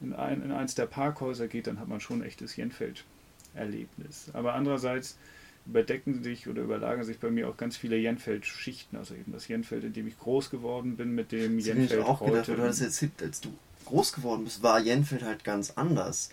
in, 0.00 0.12
ein, 0.14 0.42
in 0.42 0.52
eins 0.52 0.74
der 0.74 0.86
Parkhäuser 0.86 1.48
geht, 1.48 1.66
dann 1.66 1.78
hat 1.80 1.88
man 1.88 2.00
schon 2.00 2.20
ein 2.20 2.26
echtes 2.26 2.56
Jenfeld-Erlebnis. 2.56 4.30
Aber 4.32 4.54
andererseits 4.54 5.16
überdecken 5.66 6.22
sich 6.22 6.48
oder 6.48 6.62
überlagern 6.62 7.04
sich 7.04 7.18
bei 7.18 7.30
mir 7.30 7.48
auch 7.48 7.56
ganz 7.56 7.76
viele 7.76 7.96
Jenfeld-Schichten. 7.96 8.96
Also 8.96 9.14
eben 9.14 9.32
das 9.32 9.46
Jenfeld, 9.48 9.84
in 9.84 9.92
dem 9.92 10.06
ich 10.08 10.18
groß 10.18 10.50
geworden 10.50 10.96
bin, 10.96 11.14
mit 11.14 11.32
dem 11.32 11.58
Das 11.58 11.68
habe 11.68 11.80
ich 11.80 11.90
Jenfeld 11.90 12.04
auch 12.04 12.24
gedacht, 12.24 12.48
heute. 12.48 12.62
hast 12.62 12.80
erzählt, 12.80 13.22
als 13.22 13.40
du 13.40 13.52
groß 13.84 14.12
geworden 14.12 14.44
bist, 14.44 14.62
war 14.62 14.80
Jenfeld 14.80 15.22
halt 15.22 15.44
ganz 15.44 15.72
anders. 15.72 16.30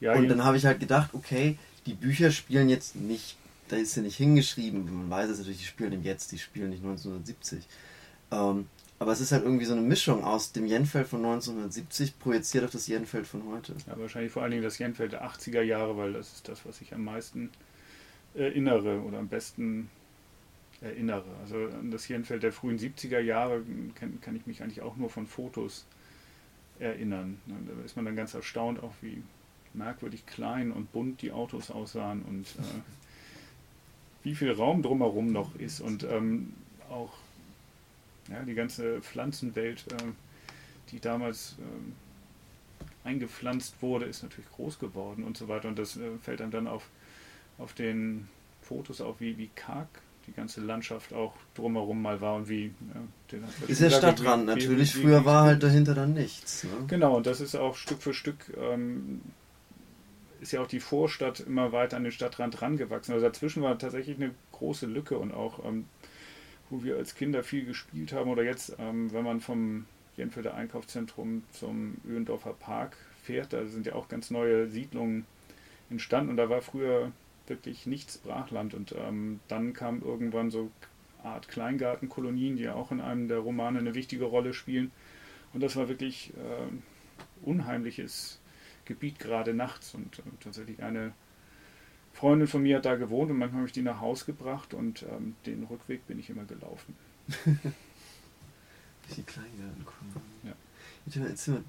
ja, 0.00 0.14
und 0.14 0.28
dann 0.28 0.44
habe 0.44 0.56
ich 0.56 0.66
halt 0.66 0.80
gedacht, 0.80 1.10
okay, 1.12 1.58
die 1.86 1.94
Bücher 1.94 2.30
spielen 2.30 2.68
jetzt 2.68 2.96
nicht, 2.96 3.36
da 3.68 3.76
ist 3.76 3.96
ja 3.96 4.02
nicht 4.02 4.16
hingeschrieben, 4.16 4.84
man 4.84 5.10
weiß 5.10 5.30
es 5.30 5.38
natürlich, 5.38 5.58
die 5.58 5.64
spielen 5.64 5.92
im 5.92 6.02
Jetzt, 6.02 6.32
die 6.32 6.38
spielen 6.38 6.70
nicht 6.70 6.82
1970. 6.82 7.64
Ähm, 8.30 8.66
aber 9.02 9.10
es 9.10 9.20
ist 9.20 9.32
halt 9.32 9.42
irgendwie 9.42 9.64
so 9.64 9.72
eine 9.72 9.82
Mischung 9.82 10.22
aus 10.22 10.52
dem 10.52 10.64
Jenfeld 10.64 11.08
von 11.08 11.24
1970 11.24 12.20
projiziert 12.20 12.64
auf 12.64 12.70
das 12.70 12.86
Jenfeld 12.86 13.26
von 13.26 13.42
heute. 13.48 13.74
Ja, 13.88 13.98
wahrscheinlich 13.98 14.30
vor 14.30 14.42
allen 14.42 14.52
Dingen 14.52 14.62
das 14.62 14.78
Jenfeld 14.78 15.10
der 15.10 15.24
80er 15.24 15.60
Jahre, 15.60 15.96
weil 15.96 16.12
das 16.12 16.32
ist 16.32 16.48
das, 16.48 16.64
was 16.64 16.80
ich 16.80 16.94
am 16.94 17.02
meisten 17.02 17.50
erinnere 18.36 19.00
oder 19.00 19.18
am 19.18 19.26
besten 19.26 19.90
erinnere. 20.80 21.24
Also 21.42 21.56
an 21.56 21.90
das 21.90 22.06
Jenfeld 22.06 22.44
der 22.44 22.52
frühen 22.52 22.78
70er 22.78 23.18
Jahre 23.18 23.64
kann, 23.96 24.20
kann 24.20 24.36
ich 24.36 24.46
mich 24.46 24.62
eigentlich 24.62 24.82
auch 24.82 24.96
nur 24.96 25.10
von 25.10 25.26
Fotos 25.26 25.84
erinnern. 26.78 27.38
Ne, 27.46 27.56
Da 27.66 27.84
ist 27.84 27.96
man 27.96 28.04
dann 28.04 28.14
ganz 28.14 28.34
erstaunt, 28.34 28.84
auch 28.84 28.94
wie 29.00 29.20
merkwürdig 29.74 30.26
klein 30.26 30.70
und 30.70 30.92
bunt 30.92 31.22
die 31.22 31.32
Autos 31.32 31.72
aussahen 31.72 32.22
und 32.22 32.44
äh, 32.44 32.80
wie 34.22 34.36
viel 34.36 34.52
Raum 34.52 34.80
drumherum 34.80 35.32
noch 35.32 35.56
ist 35.56 35.80
und 35.80 36.04
ähm, 36.04 36.54
auch 36.88 37.10
ja, 38.32 38.42
die 38.42 38.54
ganze 38.54 39.00
Pflanzenwelt, 39.00 39.84
ähm, 40.00 40.14
die 40.90 41.00
damals 41.00 41.56
ähm, 41.58 41.92
eingepflanzt 43.04 43.76
wurde, 43.80 44.06
ist 44.06 44.22
natürlich 44.22 44.50
groß 44.50 44.78
geworden 44.78 45.24
und 45.24 45.36
so 45.36 45.48
weiter. 45.48 45.68
Und 45.68 45.78
das 45.78 45.96
äh, 45.96 46.18
fällt 46.20 46.40
einem 46.40 46.50
dann 46.50 46.66
auf, 46.66 46.88
auf 47.58 47.72
den 47.72 48.28
Fotos 48.62 49.00
auf, 49.00 49.20
wie, 49.20 49.38
wie 49.38 49.50
karg 49.54 49.88
die 50.26 50.32
ganze 50.32 50.60
Landschaft 50.60 51.12
auch 51.12 51.34
drumherum 51.54 52.00
mal 52.00 52.20
war 52.20 52.36
und 52.36 52.48
wie. 52.48 52.72
Ja, 52.94 53.38
ist 53.66 53.80
ja 53.80 53.90
Stadtrand 53.90 54.44
wie, 54.44 54.46
natürlich. 54.46 54.94
Wie, 54.94 55.00
wie, 55.00 55.02
Früher 55.02 55.24
war 55.24 55.44
halt 55.44 55.62
dahinter 55.62 55.94
dann 55.94 56.14
nichts. 56.14 56.64
Ne? 56.64 56.70
Genau, 56.86 57.16
und 57.16 57.26
das 57.26 57.40
ist 57.40 57.56
auch 57.56 57.74
Stück 57.74 58.02
für 58.02 58.14
Stück. 58.14 58.52
Ähm, 58.56 59.20
ist 60.40 60.52
ja 60.52 60.60
auch 60.60 60.66
die 60.66 60.80
Vorstadt 60.80 61.40
immer 61.40 61.72
weiter 61.72 61.96
an 61.96 62.02
den 62.02 62.12
Stadtrand 62.12 62.62
rangewachsen. 62.62 63.14
Also 63.14 63.26
dazwischen 63.26 63.62
war 63.62 63.78
tatsächlich 63.78 64.16
eine 64.16 64.32
große 64.50 64.86
Lücke 64.86 65.16
und 65.18 65.32
auch, 65.32 65.64
ähm, 65.64 65.84
wo 66.72 66.82
wir 66.82 66.96
als 66.96 67.14
Kinder 67.14 67.44
viel 67.44 67.66
gespielt 67.66 68.14
haben. 68.14 68.30
Oder 68.30 68.42
jetzt, 68.42 68.74
ähm, 68.78 69.12
wenn 69.12 69.24
man 69.24 69.40
vom 69.40 69.84
Jenfelder 70.16 70.54
Einkaufszentrum 70.54 71.44
zum 71.52 71.98
Öhendorfer 72.08 72.54
Park 72.54 72.96
fährt, 73.22 73.52
da 73.52 73.66
sind 73.66 73.84
ja 73.86 73.94
auch 73.94 74.08
ganz 74.08 74.30
neue 74.30 74.68
Siedlungen 74.68 75.26
entstanden. 75.90 76.30
Und 76.30 76.38
da 76.38 76.48
war 76.48 76.62
früher 76.62 77.12
wirklich 77.46 77.86
nichts 77.86 78.16
Brachland. 78.16 78.72
Und 78.72 78.94
ähm, 78.98 79.40
dann 79.48 79.74
kam 79.74 80.00
irgendwann 80.00 80.50
so 80.50 80.70
Art 81.22 81.46
Kleingartenkolonien, 81.48 82.56
die 82.56 82.62
ja 82.62 82.74
auch 82.74 82.90
in 82.90 83.02
einem 83.02 83.28
der 83.28 83.38
Romane 83.38 83.78
eine 83.78 83.94
wichtige 83.94 84.24
Rolle 84.24 84.54
spielen. 84.54 84.90
Und 85.52 85.62
das 85.62 85.76
war 85.76 85.90
wirklich 85.90 86.32
äh, 86.36 87.46
unheimliches 87.46 88.40
Gebiet 88.86 89.18
gerade 89.18 89.52
nachts. 89.52 89.94
Und 89.94 90.20
äh, 90.20 90.22
tatsächlich 90.40 90.82
eine 90.82 91.12
Freundin 92.12 92.48
von 92.48 92.62
mir 92.62 92.76
hat 92.76 92.84
da 92.84 92.96
gewohnt 92.96 93.30
und 93.30 93.38
manchmal 93.38 93.60
habe 93.60 93.68
ich 93.68 93.72
die 93.72 93.82
nach 93.82 94.00
Hause 94.00 94.26
gebracht 94.26 94.74
und 94.74 95.02
ähm, 95.02 95.34
den 95.46 95.64
Rückweg 95.64 96.06
bin 96.06 96.18
ich 96.18 96.30
immer 96.30 96.44
gelaufen. 96.44 96.96
die 99.16 99.22
Kleingartenkolonien. 99.22 100.22
Ja. 100.44 100.54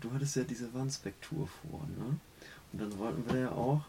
Du 0.02 0.12
hattest 0.14 0.36
ja 0.36 0.44
diese 0.44 0.74
Wandsbeck-Tour 0.74 1.48
vor, 1.48 1.88
ne? 1.98 2.20
Und 2.72 2.82
dann 2.82 2.98
wollten 3.00 3.32
wir 3.32 3.40
ja 3.42 3.52
auch 3.52 3.82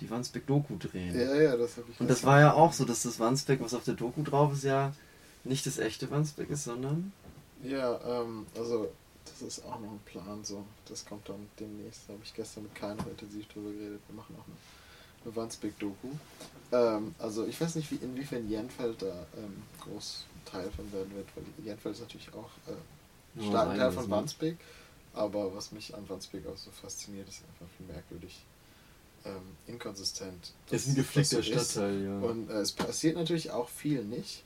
die 0.00 0.08
Wandsbeck-Doku 0.08 0.76
drehen. 0.78 1.14
Ja, 1.14 1.34
ja, 1.34 1.56
das 1.56 1.76
habe 1.76 1.86
ich. 1.90 2.00
Und 2.00 2.08
das 2.08 2.24
war 2.24 2.40
ja 2.40 2.54
auch 2.54 2.72
so, 2.72 2.84
dass 2.84 3.02
das 3.02 3.20
Wandsbeck, 3.20 3.60
was 3.60 3.74
auf 3.74 3.84
der 3.84 3.94
Doku 3.94 4.22
drauf 4.22 4.52
ist, 4.54 4.64
ja 4.64 4.92
nicht 5.44 5.66
das 5.66 5.78
echte 5.78 6.10
Wandsbeck 6.10 6.50
ist, 6.50 6.64
sondern. 6.64 7.12
Ja, 7.62 8.00
ähm, 8.04 8.46
also 8.56 8.90
das 9.24 9.42
ist 9.42 9.64
auch 9.64 9.80
noch 9.80 9.90
ein 9.90 10.00
Plan 10.04 10.44
so. 10.44 10.64
Das 10.86 11.04
kommt 11.04 11.28
dann 11.28 11.48
demnächst. 11.58 12.02
Da 12.06 12.14
habe 12.14 12.22
ich 12.24 12.34
gestern 12.34 12.64
mit 12.64 12.74
Kaino 12.74 13.02
intensiv 13.08 13.46
drüber 13.48 13.70
geredet. 13.70 14.00
Wir 14.08 14.16
machen 14.16 14.34
auch 14.38 14.46
eine, 14.46 14.56
eine 15.24 15.36
Wandsbeck-Doku. 15.36 16.08
Ähm, 16.72 17.14
also 17.18 17.46
ich 17.46 17.60
weiß 17.60 17.76
nicht, 17.76 17.90
wie, 17.90 17.96
inwiefern 17.96 18.48
Jenfeld 18.48 19.02
da 19.02 19.26
ähm, 19.36 19.62
groß 19.80 20.24
Teil 20.44 20.70
von 20.70 20.90
werden 20.92 21.14
wird, 21.14 21.26
weil 21.34 21.44
Jenfeld 21.64 21.94
ist 21.94 22.00
natürlich 22.02 22.32
auch 22.34 22.50
äh, 22.68 23.48
stark 23.48 23.76
Teil 23.76 23.92
von 23.92 24.10
Wandsbek. 24.10 24.56
Aber 25.12 25.54
was 25.54 25.72
mich 25.72 25.94
an 25.94 26.08
Wandsbek 26.08 26.46
auch 26.46 26.56
so 26.56 26.70
fasziniert, 26.70 27.28
ist 27.28 27.42
einfach 27.44 27.66
wie 27.78 27.92
merkwürdig 27.92 28.44
ähm, 29.24 29.56
inkonsistent. 29.66 30.52
Das 30.70 30.82
ist 30.82 30.88
ein 30.88 30.94
geflickter 30.94 31.42
Stadtteil, 31.42 32.04
ja. 32.04 32.18
Und 32.20 32.48
äh, 32.48 32.60
es 32.60 32.72
passiert 32.72 33.16
natürlich 33.16 33.50
auch 33.50 33.68
viel 33.68 34.04
nicht. 34.04 34.44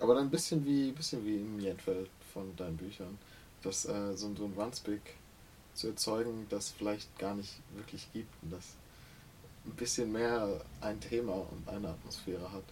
Aber 0.00 0.14
dann 0.14 0.24
ein 0.24 0.30
bisschen 0.30 0.64
wie, 0.66 0.90
bisschen 0.90 1.24
wie 1.24 1.36
im 1.36 1.60
Jenfeld 1.60 2.10
von 2.32 2.54
deinen 2.56 2.76
Büchern. 2.76 3.18
Dass 3.62 3.86
äh, 3.86 4.16
so, 4.16 4.34
so 4.34 4.44
ein 4.44 4.56
Wandsbek 4.56 5.00
zu 5.74 5.88
erzeugen, 5.88 6.46
das 6.50 6.70
vielleicht 6.70 7.16
gar 7.18 7.34
nicht 7.34 7.54
wirklich 7.74 8.08
gibt 8.12 8.30
und 8.42 8.52
das 8.52 8.64
ein 9.66 9.72
bisschen 9.76 10.12
mehr 10.12 10.60
ein 10.80 11.00
Thema 11.00 11.32
und 11.32 11.68
eine 11.68 11.88
Atmosphäre 11.88 12.52
hat, 12.52 12.64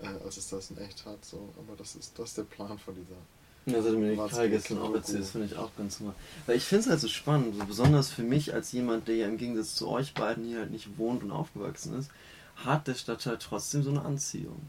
äh, 0.00 0.24
als 0.24 0.36
es 0.36 0.48
das 0.48 0.70
in 0.70 0.78
echt 0.78 1.04
hat. 1.06 1.24
So. 1.24 1.48
Aber 1.56 1.76
das 1.76 1.94
ist, 1.94 2.18
das 2.18 2.30
ist 2.30 2.38
der 2.38 2.44
Plan 2.44 2.78
von 2.78 2.94
dieser 2.94 3.16
ja, 3.64 3.74
das 3.74 3.86
hat 3.86 3.94
mir 3.94 4.16
Kai 4.16 4.48
gestern 4.48 4.78
auch 4.78 4.92
erzählt, 4.92 5.20
das 5.20 5.30
finde 5.30 5.46
ich 5.46 5.56
auch 5.56 5.70
ganz 5.76 6.00
normal. 6.00 6.16
Weil 6.46 6.56
ich 6.56 6.64
finde 6.64 6.82
es 6.84 6.90
halt 6.90 7.00
so 7.00 7.06
spannend, 7.06 7.54
so 7.56 7.64
besonders 7.64 8.10
für 8.10 8.24
mich 8.24 8.52
als 8.52 8.72
jemand, 8.72 9.06
der 9.06 9.16
ja 9.16 9.28
im 9.28 9.36
Gegensatz 9.36 9.76
zu 9.76 9.88
euch 9.88 10.14
beiden 10.14 10.44
hier 10.44 10.58
halt 10.58 10.72
nicht 10.72 10.98
wohnt 10.98 11.22
und 11.22 11.30
aufgewachsen 11.30 11.96
ist, 11.96 12.10
hat 12.56 12.88
der 12.88 12.94
Stadtteil 12.94 13.38
trotzdem 13.38 13.84
so 13.84 13.90
eine 13.90 14.02
Anziehung. 14.02 14.60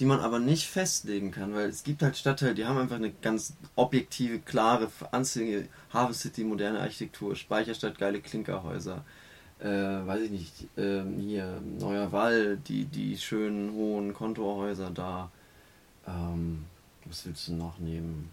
Die 0.00 0.04
man 0.04 0.20
aber 0.20 0.38
nicht 0.38 0.66
festlegen 0.66 1.30
kann, 1.30 1.54
weil 1.54 1.70
es 1.70 1.82
gibt 1.82 2.02
halt 2.02 2.18
Stadtteile, 2.18 2.54
die 2.54 2.66
haben 2.66 2.76
einfach 2.76 2.96
eine 2.96 3.10
ganz 3.10 3.54
objektive, 3.74 4.40
klare 4.40 4.90
Anziehung. 5.12 5.68
Harvest 5.88 6.20
City, 6.20 6.44
moderne 6.44 6.80
Architektur, 6.80 7.34
Speicherstadt, 7.34 7.98
geile 7.98 8.20
Klinkerhäuser. 8.20 9.02
Äh, 9.58 9.66
weiß 10.06 10.22
ich 10.22 10.30
nicht, 10.30 10.78
äh, 10.78 11.02
hier 11.18 11.60
Neuer 11.78 12.12
Wall, 12.12 12.58
die, 12.58 12.84
die 12.84 13.16
schönen 13.16 13.72
hohen 13.72 14.12
Kontorhäuser 14.12 14.90
da. 14.90 15.30
Ähm, 16.06 16.64
was 17.06 17.24
willst 17.26 17.48
du 17.48 17.54
noch 17.54 17.78
nehmen? 17.78 18.30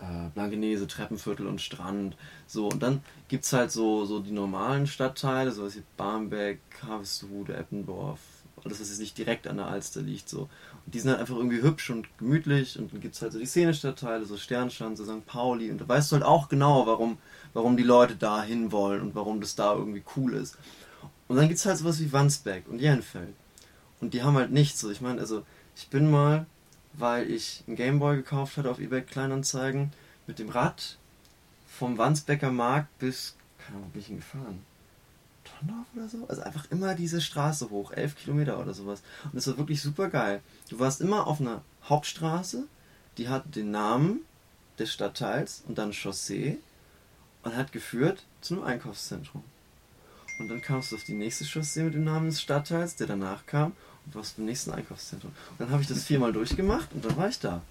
Äh, 0.00 0.30
Blankenese, 0.34 0.86
Treppenviertel 0.86 1.46
und 1.46 1.60
Strand. 1.60 2.16
So, 2.46 2.68
und 2.68 2.82
dann 2.82 3.02
gibt 3.28 3.44
es 3.44 3.52
halt 3.52 3.70
so, 3.70 4.04
so 4.06 4.20
die 4.20 4.32
normalen 4.32 4.86
Stadtteile, 4.86 5.52
so 5.52 5.72
wie 5.72 5.82
Barmbek, 5.96 6.60
Harvestehude, 6.82 7.54
Eppendorf, 7.54 8.20
alles, 8.64 8.80
was 8.80 8.88
jetzt 8.88 9.00
nicht 9.00 9.18
direkt 9.18 9.46
an 9.46 9.56
der 9.56 9.66
Alster 9.66 10.00
liegt. 10.00 10.28
So. 10.28 10.42
Und 10.84 10.94
die 10.94 11.00
sind 11.00 11.10
halt 11.10 11.20
einfach 11.20 11.36
irgendwie 11.36 11.62
hübsch 11.62 11.90
und 11.90 12.06
gemütlich 12.18 12.78
und 12.78 12.92
dann 12.92 13.00
gibt 13.00 13.14
es 13.14 13.22
halt 13.22 13.32
so 13.32 13.38
die 13.38 13.46
Szenestadtteile, 13.46 14.24
so 14.24 14.36
Sternstand, 14.36 14.98
so 14.98 15.04
St. 15.04 15.26
Pauli 15.26 15.70
und 15.70 15.80
da 15.80 15.88
weißt 15.88 16.12
du 16.12 16.16
halt 16.16 16.24
auch 16.24 16.48
genau, 16.48 16.86
warum, 16.86 17.18
warum 17.52 17.76
die 17.76 17.82
Leute 17.82 18.16
da 18.16 18.42
hin 18.42 18.72
wollen 18.72 19.00
und 19.00 19.14
warum 19.14 19.40
das 19.40 19.54
da 19.54 19.74
irgendwie 19.74 20.02
cool 20.16 20.34
ist. 20.34 20.56
Und 21.28 21.36
dann 21.36 21.48
gibt 21.48 21.58
es 21.58 21.66
halt 21.66 21.78
sowas 21.78 22.00
wie 22.00 22.12
Wandsbek 22.12 22.68
und 22.68 22.80
Jernfeld. 22.80 23.34
Und 24.00 24.14
die 24.14 24.22
haben 24.22 24.36
halt 24.36 24.50
nichts 24.50 24.80
so. 24.80 24.90
Ich 24.90 25.00
meine, 25.00 25.20
also 25.20 25.44
ich 25.76 25.88
bin 25.88 26.10
mal 26.10 26.46
weil 26.94 27.30
ich 27.30 27.64
einen 27.66 27.76
Gameboy 27.76 28.16
gekauft 28.16 28.56
hatte 28.56 28.70
auf 28.70 28.78
eBay 28.78 29.02
Kleinanzeigen 29.02 29.92
mit 30.26 30.38
dem 30.38 30.50
Rad 30.50 30.98
vom 31.66 31.98
Wandsbecker 31.98 32.50
Markt 32.50 32.98
bis, 32.98 33.36
keine 33.58 33.78
Ahnung, 33.78 33.90
bin 33.90 34.02
ich 34.02 34.08
gefahren? 34.08 34.64
Tondorf 35.62 35.86
oder 35.94 36.08
so? 36.08 36.26
Also 36.28 36.42
einfach 36.42 36.70
immer 36.70 36.94
diese 36.94 37.20
Straße 37.20 37.70
hoch, 37.70 37.92
elf 37.92 38.16
Kilometer 38.16 38.58
oder 38.58 38.74
sowas. 38.74 39.02
Und 39.24 39.34
das 39.34 39.46
war 39.46 39.58
wirklich 39.58 39.82
super 39.82 40.08
geil. 40.08 40.40
Du 40.68 40.78
warst 40.78 41.00
immer 41.00 41.26
auf 41.26 41.40
einer 41.40 41.62
Hauptstraße, 41.88 42.64
die 43.18 43.28
hat 43.28 43.54
den 43.54 43.70
Namen 43.70 44.20
des 44.78 44.92
Stadtteils 44.92 45.62
und 45.66 45.78
dann 45.78 45.92
Chaussee 45.92 46.58
und 47.42 47.56
hat 47.56 47.72
geführt 47.72 48.24
zu 48.40 48.54
einem 48.54 48.64
Einkaufszentrum. 48.64 49.44
Und 50.38 50.48
dann 50.48 50.62
kamst 50.62 50.92
du 50.92 50.96
auf 50.96 51.04
die 51.04 51.14
nächste 51.14 51.44
Chaussee 51.44 51.82
mit 51.82 51.94
dem 51.94 52.04
Namen 52.04 52.26
des 52.26 52.40
Stadtteils, 52.40 52.96
der 52.96 53.06
danach 53.06 53.46
kam 53.46 53.72
und 54.06 54.14
warst 54.14 54.36
beim 54.36 54.46
nächsten 54.46 54.70
Einkaufszentrum. 54.72 55.32
Und 55.50 55.60
dann 55.60 55.70
habe 55.70 55.82
ich 55.82 55.88
das 55.88 56.04
viermal 56.04 56.32
durchgemacht 56.32 56.92
und 56.92 57.04
dann 57.04 57.16
war 57.16 57.28
ich 57.28 57.38
da. 57.38 57.62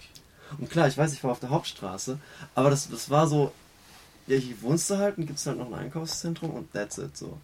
Und 0.57 0.69
klar, 0.69 0.87
ich 0.87 0.97
weiß, 0.97 1.13
ich 1.13 1.23
war 1.23 1.31
auf 1.31 1.39
der 1.39 1.49
Hauptstraße, 1.49 2.19
aber 2.55 2.69
das, 2.69 2.89
das 2.89 3.09
war 3.09 3.27
so, 3.27 3.51
ja, 4.27 4.37
hier 4.37 4.61
wohnst 4.61 4.89
du 4.89 4.97
halt 4.97 5.17
und 5.17 5.25
gibt 5.25 5.39
es 5.39 5.47
halt 5.47 5.57
noch 5.57 5.67
ein 5.67 5.73
Einkaufszentrum 5.73 6.51
und 6.51 6.71
that's 6.73 6.97
it 6.97 7.17
so. 7.17 7.37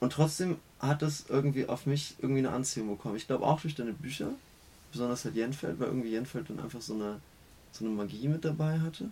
Und 0.00 0.12
trotzdem 0.12 0.58
hat 0.78 1.02
das 1.02 1.24
irgendwie 1.28 1.66
auf 1.66 1.86
mich 1.86 2.16
irgendwie 2.20 2.40
eine 2.40 2.50
Anziehung 2.50 2.88
bekommen. 2.88 3.16
Ich 3.16 3.26
glaube 3.26 3.44
auch 3.44 3.60
durch 3.60 3.74
deine 3.74 3.92
Bücher, 3.92 4.30
besonders 4.92 5.24
halt 5.24 5.34
Jenfeld, 5.34 5.80
weil 5.80 5.88
irgendwie 5.88 6.10
Jenfeld 6.10 6.50
dann 6.50 6.60
einfach 6.60 6.80
so 6.80 6.94
eine, 6.94 7.20
so 7.72 7.84
eine 7.84 7.94
Magie 7.94 8.28
mit 8.28 8.44
dabei 8.44 8.80
hatte. 8.80 9.10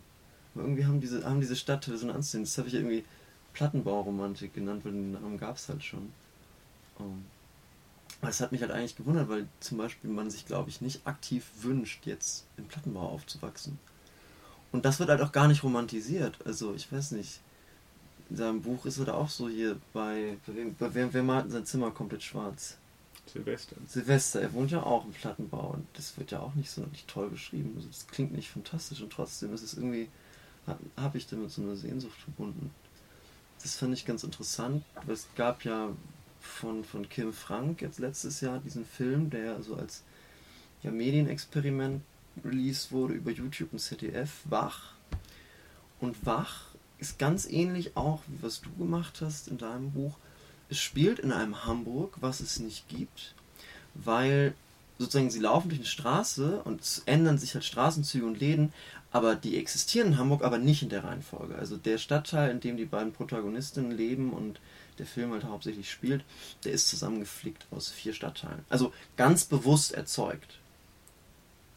Aber 0.55 0.65
irgendwie 0.65 0.85
haben 0.85 1.01
diese, 1.01 1.25
haben 1.25 1.41
diese 1.41 1.57
Stadtteile 1.57 1.97
so 1.97 2.07
eine 2.07 2.15
Anziehung. 2.15 2.45
Das 2.45 2.59
habe 2.59 2.69
ich 2.69 2.75
irgendwie 2.75 3.05
Plattenbauromantik 3.55 4.55
genannt, 4.55 4.85
weil 4.85 4.93
den 4.93 5.13
Namen 5.13 5.39
gab 5.39 5.57
es 5.57 5.69
halt 5.69 5.83
schon. 5.83 6.13
Um, 6.99 7.25
das 8.21 8.41
hat 8.41 8.53
mich 8.53 8.61
halt 8.61 8.71
eigentlich 8.71 8.97
gewundert, 8.97 9.29
weil 9.29 9.49
zum 9.61 9.79
Beispiel 9.79 10.11
man 10.11 10.31
sich, 10.31 10.47
glaube 10.47 10.71
ich, 10.71 10.81
nicht 10.81 11.07
aktiv 11.07 11.51
wünscht, 11.61 12.07
jetzt 12.07 12.45
im 12.57 12.67
Plattenbau 12.67 13.09
aufzuwachsen. 13.09 13.79
Und 14.71 14.85
das 14.85 15.01
wird 15.01 15.11
halt 15.11 15.21
auch 15.21 15.33
gar 15.33 15.49
nicht 15.49 15.65
romantisiert. 15.65 16.39
Also, 16.45 16.75
ich 16.75 16.91
weiß 16.91 17.13
nicht. 17.13 17.41
In 18.33 18.39
seinem 18.39 18.63
Buch 18.63 18.87
ist 18.87 18.97
er 18.97 19.05
da 19.05 19.13
auch 19.13 19.29
so 19.29 19.47
hier 19.47 19.77
bei. 19.93 20.39
Bei 20.47 20.57
wem, 20.57 20.75
bei 20.75 20.95
wem, 20.95 21.13
wer 21.13 21.23
malt 21.23 21.51
sein 21.51 21.67
Zimmer 21.67 21.91
komplett 21.91 22.23
schwarz? 22.23 22.79
Silvester. 23.31 23.77
Silvester, 23.87 24.41
er 24.41 24.55
wohnt 24.55 24.71
ja 24.71 24.83
auch 24.83 25.05
im 25.05 25.13
Plattenbau 25.13 25.73
und 25.75 25.87
das 25.93 26.17
wird 26.17 26.31
ja 26.31 26.41
auch 26.41 26.55
nicht 26.55 26.71
so 26.71 26.81
nicht 26.81 27.07
toll 27.09 27.29
beschrieben. 27.29 27.75
Also 27.77 27.89
das 27.89 28.07
klingt 28.07 28.33
nicht 28.33 28.49
fantastisch 28.49 29.03
und 29.03 29.13
trotzdem 29.13 29.53
ist 29.53 29.63
es 29.63 29.75
irgendwie, 29.75 30.09
habe 30.97 31.19
ich 31.19 31.27
damit 31.27 31.51
so 31.51 31.61
eine 31.61 31.77
Sehnsucht 31.77 32.19
verbunden. 32.19 32.71
Das 33.63 33.77
fand 33.77 33.93
ich 33.93 34.07
ganz 34.07 34.25
interessant, 34.25 34.83
weil 35.05 35.15
es 35.15 35.29
gab 35.37 35.67
ja 35.67 35.91
von, 36.41 36.85
von 36.85 37.07
Kim 37.11 37.35
Frank 37.35 37.83
jetzt 37.83 37.99
letztes 37.99 38.41
Jahr, 38.41 38.61
diesen 38.61 38.87
Film, 38.87 39.29
der 39.29 39.63
so 39.63 39.75
als 39.75 40.05
ja, 40.83 40.91
Medienexperiment 40.91 42.01
released 42.43 42.93
wurde 42.93 43.13
über 43.13 43.31
YouTube 43.31 43.75
und 43.75 43.79
ZDF, 43.79 44.41
Wach. 44.47 44.95
Und 46.01 46.25
Wach 46.25 46.72
ist 47.03 47.19
ganz 47.19 47.47
ähnlich 47.47 47.97
auch, 47.97 48.23
wie 48.29 48.43
was 48.43 48.61
du 48.61 48.71
gemacht 48.79 49.21
hast 49.21 49.49
in 49.49 49.59
deinem 49.59 49.91
Buch. 49.91 50.17
Es 50.71 50.79
spielt 50.79 51.19
in 51.19 51.33
einem 51.33 51.65
Hamburg, 51.65 52.17
was 52.21 52.41
es 52.41 52.61
nicht 52.61 52.89
gibt, 52.89 53.35
weil 53.95 54.55
sozusagen 54.99 55.31
sie 55.31 55.41
laufen 55.41 55.69
durch 55.69 55.81
eine 55.81 55.89
Straße 55.89 56.63
und 56.63 57.03
ändern 57.07 57.39
sich 57.39 57.55
halt 57.55 57.65
Straßenzüge 57.65 58.25
und 58.25 58.39
Läden, 58.39 58.73
aber 59.11 59.35
die 59.35 59.59
existieren 59.59 60.13
in 60.13 60.19
Hamburg, 60.19 60.45
aber 60.45 60.59
nicht 60.59 60.83
in 60.83 60.91
der 60.91 61.03
Reihenfolge. 61.03 61.57
Also 61.57 61.77
der 61.77 61.99
Stadtteil, 61.99 62.53
in 62.53 62.61
dem 62.61 62.77
die 62.77 62.85
beiden 62.85 63.13
Protagonistinnen 63.13 63.91
leben 63.91 64.33
und 64.33 64.61
der 64.99 65.07
Film 65.07 65.33
halt 65.33 65.45
hauptsächlich 65.45 65.91
spielt, 65.91 66.25
der 66.65 66.73
ist 66.73 66.89
zusammengeflickt 66.89 67.67
aus 67.73 67.89
vier 67.91 68.15
Stadtteilen. 68.15 68.65
Also 68.69 68.93
ganz 69.17 69.45
bewusst 69.45 69.93
erzeugt. 69.93 70.61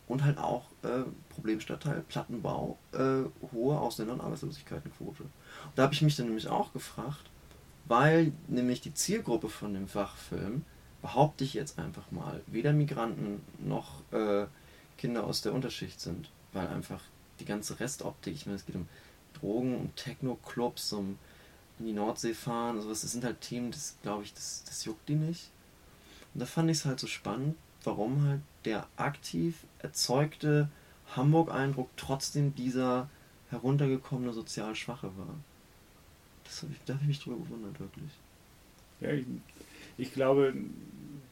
Und 0.07 0.23
halt 0.23 0.37
auch 0.37 0.65
äh, 0.83 1.03
Problemstadtteil, 1.29 2.03
Plattenbau, 2.07 2.77
äh, 2.91 3.23
hohe 3.51 3.79
Ausländer- 3.79 4.13
und 4.13 4.21
Arbeitslosigkeitenquote. 4.21 5.23
Und 5.23 5.31
da 5.75 5.83
habe 5.83 5.93
ich 5.93 6.01
mich 6.03 6.15
dann 6.15 6.27
nämlich 6.27 6.47
auch 6.47 6.73
gefragt, 6.73 7.29
weil 7.85 8.31
nämlich 8.47 8.81
die 8.81 8.93
Zielgruppe 8.93 9.49
von 9.49 9.73
dem 9.73 9.87
Fachfilm 9.87 10.63
behaupte 11.01 11.43
ich 11.43 11.53
jetzt 11.53 11.79
einfach 11.79 12.11
mal, 12.11 12.41
weder 12.47 12.73
Migranten 12.73 13.41
noch 13.59 14.01
äh, 14.11 14.45
Kinder 14.97 15.23
aus 15.23 15.41
der 15.41 15.53
Unterschicht 15.53 15.99
sind. 15.99 16.29
Weil 16.53 16.67
einfach 16.67 17.01
die 17.39 17.45
ganze 17.45 17.79
Restoptik, 17.79 18.33
ich 18.33 18.45
meine, 18.45 18.57
es 18.57 18.65
geht 18.65 18.75
um 18.75 18.87
Drogen, 19.33 19.75
um 19.75 19.95
Techno-Clubs, 19.95 20.93
um 20.93 21.17
in 21.79 21.87
die 21.87 21.93
Nordsee 21.93 22.33
fahren, 22.33 22.81
sowas, 22.81 23.01
das 23.01 23.11
sind 23.11 23.23
halt 23.23 23.41
Themen, 23.41 23.71
das 23.71 23.97
glaube 24.01 24.23
ich, 24.23 24.33
das, 24.33 24.63
das 24.65 24.85
juckt 24.85 25.07
die 25.09 25.15
nicht. 25.15 25.51
Und 26.33 26.39
da 26.39 26.45
fand 26.45 26.69
ich 26.69 26.77
es 26.77 26.85
halt 26.85 26.99
so 26.99 27.07
spannend, 27.07 27.55
warum 27.83 28.23
halt 28.23 28.41
der 28.65 28.87
aktiv 28.97 29.65
erzeugte 29.79 30.69
Hamburg-Eindruck 31.15 31.89
trotzdem 31.97 32.55
dieser 32.55 33.09
heruntergekommene 33.49 34.33
sozial 34.33 34.75
Schwache 34.75 35.11
war. 35.17 35.35
Das 36.43 36.63
hab 36.63 36.71
ich, 36.71 36.77
da 36.85 36.93
habe 36.93 37.03
ich 37.03 37.07
mich 37.07 37.19
drüber 37.19 37.37
gewundert, 37.37 37.79
wirklich. 37.79 38.11
Ja, 39.01 39.11
ich, 39.11 39.25
ich 39.97 40.13
glaube, 40.13 40.53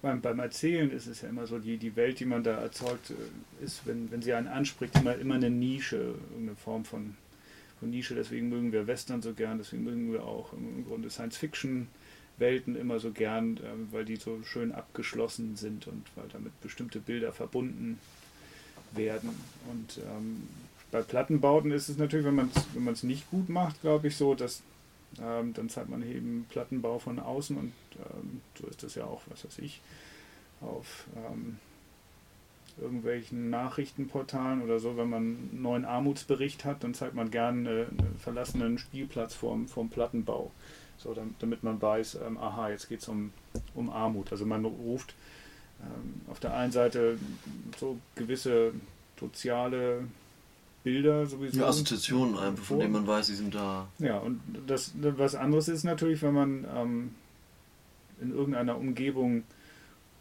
beim, 0.01 0.21
beim 0.21 0.39
Erzählen 0.39 0.91
ist 0.91 1.07
es 1.07 1.21
ja 1.21 1.29
immer 1.29 1.47
so, 1.47 1.59
die, 1.59 1.77
die 1.77 1.95
Welt, 1.95 2.19
die 2.19 2.25
man 2.25 2.43
da 2.43 2.55
erzeugt, 2.55 3.11
äh, 3.11 3.63
ist, 3.63 3.85
wenn, 3.85 4.11
wenn 4.11 4.21
sie 4.21 4.33
einen 4.33 4.47
anspricht, 4.47 4.95
immer, 4.97 5.15
immer 5.15 5.35
eine 5.35 5.49
Nische, 5.49 6.15
irgendeine 6.31 6.55
Form 6.57 6.85
von, 6.85 7.15
von 7.79 7.89
Nische. 7.89 8.15
Deswegen 8.15 8.49
mögen 8.49 8.71
wir 8.71 8.85
Western 8.85 9.21
so 9.21 9.33
gern, 9.33 9.57
deswegen 9.57 9.83
mögen 9.83 10.11
wir 10.11 10.23
auch 10.23 10.53
im 10.53 10.85
Grunde 10.85 11.09
Science-Fiction-Welten 12.37 12.75
immer 12.75 12.99
so 12.99 13.11
gern, 13.11 13.59
ähm, 13.63 13.87
weil 13.91 14.05
die 14.05 14.15
so 14.15 14.41
schön 14.43 14.71
abgeschlossen 14.71 15.55
sind 15.55 15.87
und 15.87 16.05
weil 16.15 16.25
damit 16.31 16.59
bestimmte 16.61 16.99
Bilder 16.99 17.31
verbunden 17.31 17.99
werden. 18.91 19.29
Und 19.71 19.97
ähm, 19.97 20.47
bei 20.91 21.01
Plattenbauten 21.01 21.71
ist 21.71 21.89
es 21.89 21.97
natürlich, 21.97 22.25
wenn 22.25 22.35
man 22.35 22.51
es 22.53 22.63
wenn 22.73 23.09
nicht 23.09 23.29
gut 23.31 23.49
macht, 23.49 23.81
glaube 23.81 24.07
ich, 24.07 24.15
so, 24.15 24.35
dass 24.35 24.61
ähm, 25.21 25.53
dann 25.53 25.69
zeigt 25.69 25.89
man 25.89 26.01
eben 26.03 26.45
Plattenbau 26.49 26.99
von 26.99 27.19
außen 27.19 27.55
und 27.57 27.73
ähm, 27.97 28.41
so 28.59 28.67
ist 28.67 28.81
das 28.83 28.95
ja 28.95 29.05
auch, 29.05 29.21
was 29.27 29.45
weiß 29.45 29.59
ich, 29.59 29.79
auf 30.61 31.05
ähm, 31.15 31.57
irgendwelchen 32.81 33.51
Nachrichtenportalen 33.51 34.63
oder 34.63 34.79
so, 34.79 34.97
wenn 34.97 35.09
man 35.09 35.21
einen 35.21 35.59
neuen 35.61 35.85
Armutsbericht 35.85 36.65
hat, 36.65 36.83
dann 36.83 36.95
zeigt 36.95 37.13
man 37.13 37.29
gerne 37.29 37.87
einen 37.91 38.15
verlassenen 38.19 38.79
Spielplatz 38.79 39.35
vorm, 39.35 39.67
vorm 39.67 39.89
Plattenbau. 39.89 40.51
So, 40.97 41.15
damit 41.39 41.63
man 41.63 41.81
weiß, 41.81 42.19
ähm, 42.25 42.37
aha, 42.37 42.69
jetzt 42.69 42.89
geht 42.89 43.01
es 43.01 43.07
um, 43.07 43.31
um 43.75 43.89
Armut. 43.89 44.31
Also 44.31 44.45
man 44.45 44.63
ruft 44.63 45.13
ähm, 45.81 46.21
auf 46.29 46.39
der 46.39 46.55
einen 46.55 46.71
Seite 46.71 47.17
so 47.77 47.97
gewisse 48.15 48.73
soziale 49.19 50.05
Bilder 50.83 51.25
sowieso. 51.25 51.59
Ja, 51.59 51.67
Assoziationen 51.67 52.37
einfach, 52.37 52.63
von 52.63 52.79
denen 52.79 52.93
man 52.93 53.07
weiß, 53.07 53.27
sie 53.27 53.35
sind 53.35 53.55
da. 53.55 53.87
Ja, 53.99 54.17
und 54.17 54.41
das, 54.67 54.91
was 54.95 55.35
anderes 55.35 55.67
ist 55.67 55.83
natürlich, 55.83 56.21
wenn 56.21 56.33
man 56.33 56.65
ähm, 56.75 57.15
in 58.21 58.31
irgendeiner 58.31 58.77
Umgebung 58.77 59.43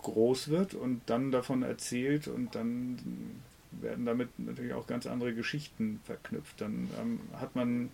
groß 0.02 0.48
wird 0.48 0.74
und 0.74 1.00
dann 1.06 1.30
davon 1.30 1.62
erzählt 1.62 2.28
und 2.28 2.54
dann 2.54 2.98
werden 3.70 4.04
damit 4.04 4.28
natürlich 4.38 4.74
auch 4.74 4.86
ganz 4.86 5.06
andere 5.06 5.34
Geschichten 5.34 6.00
verknüpft. 6.04 6.60
Dann 6.60 6.90
ähm, 7.00 7.20
hat 7.40 7.56
man 7.56 7.90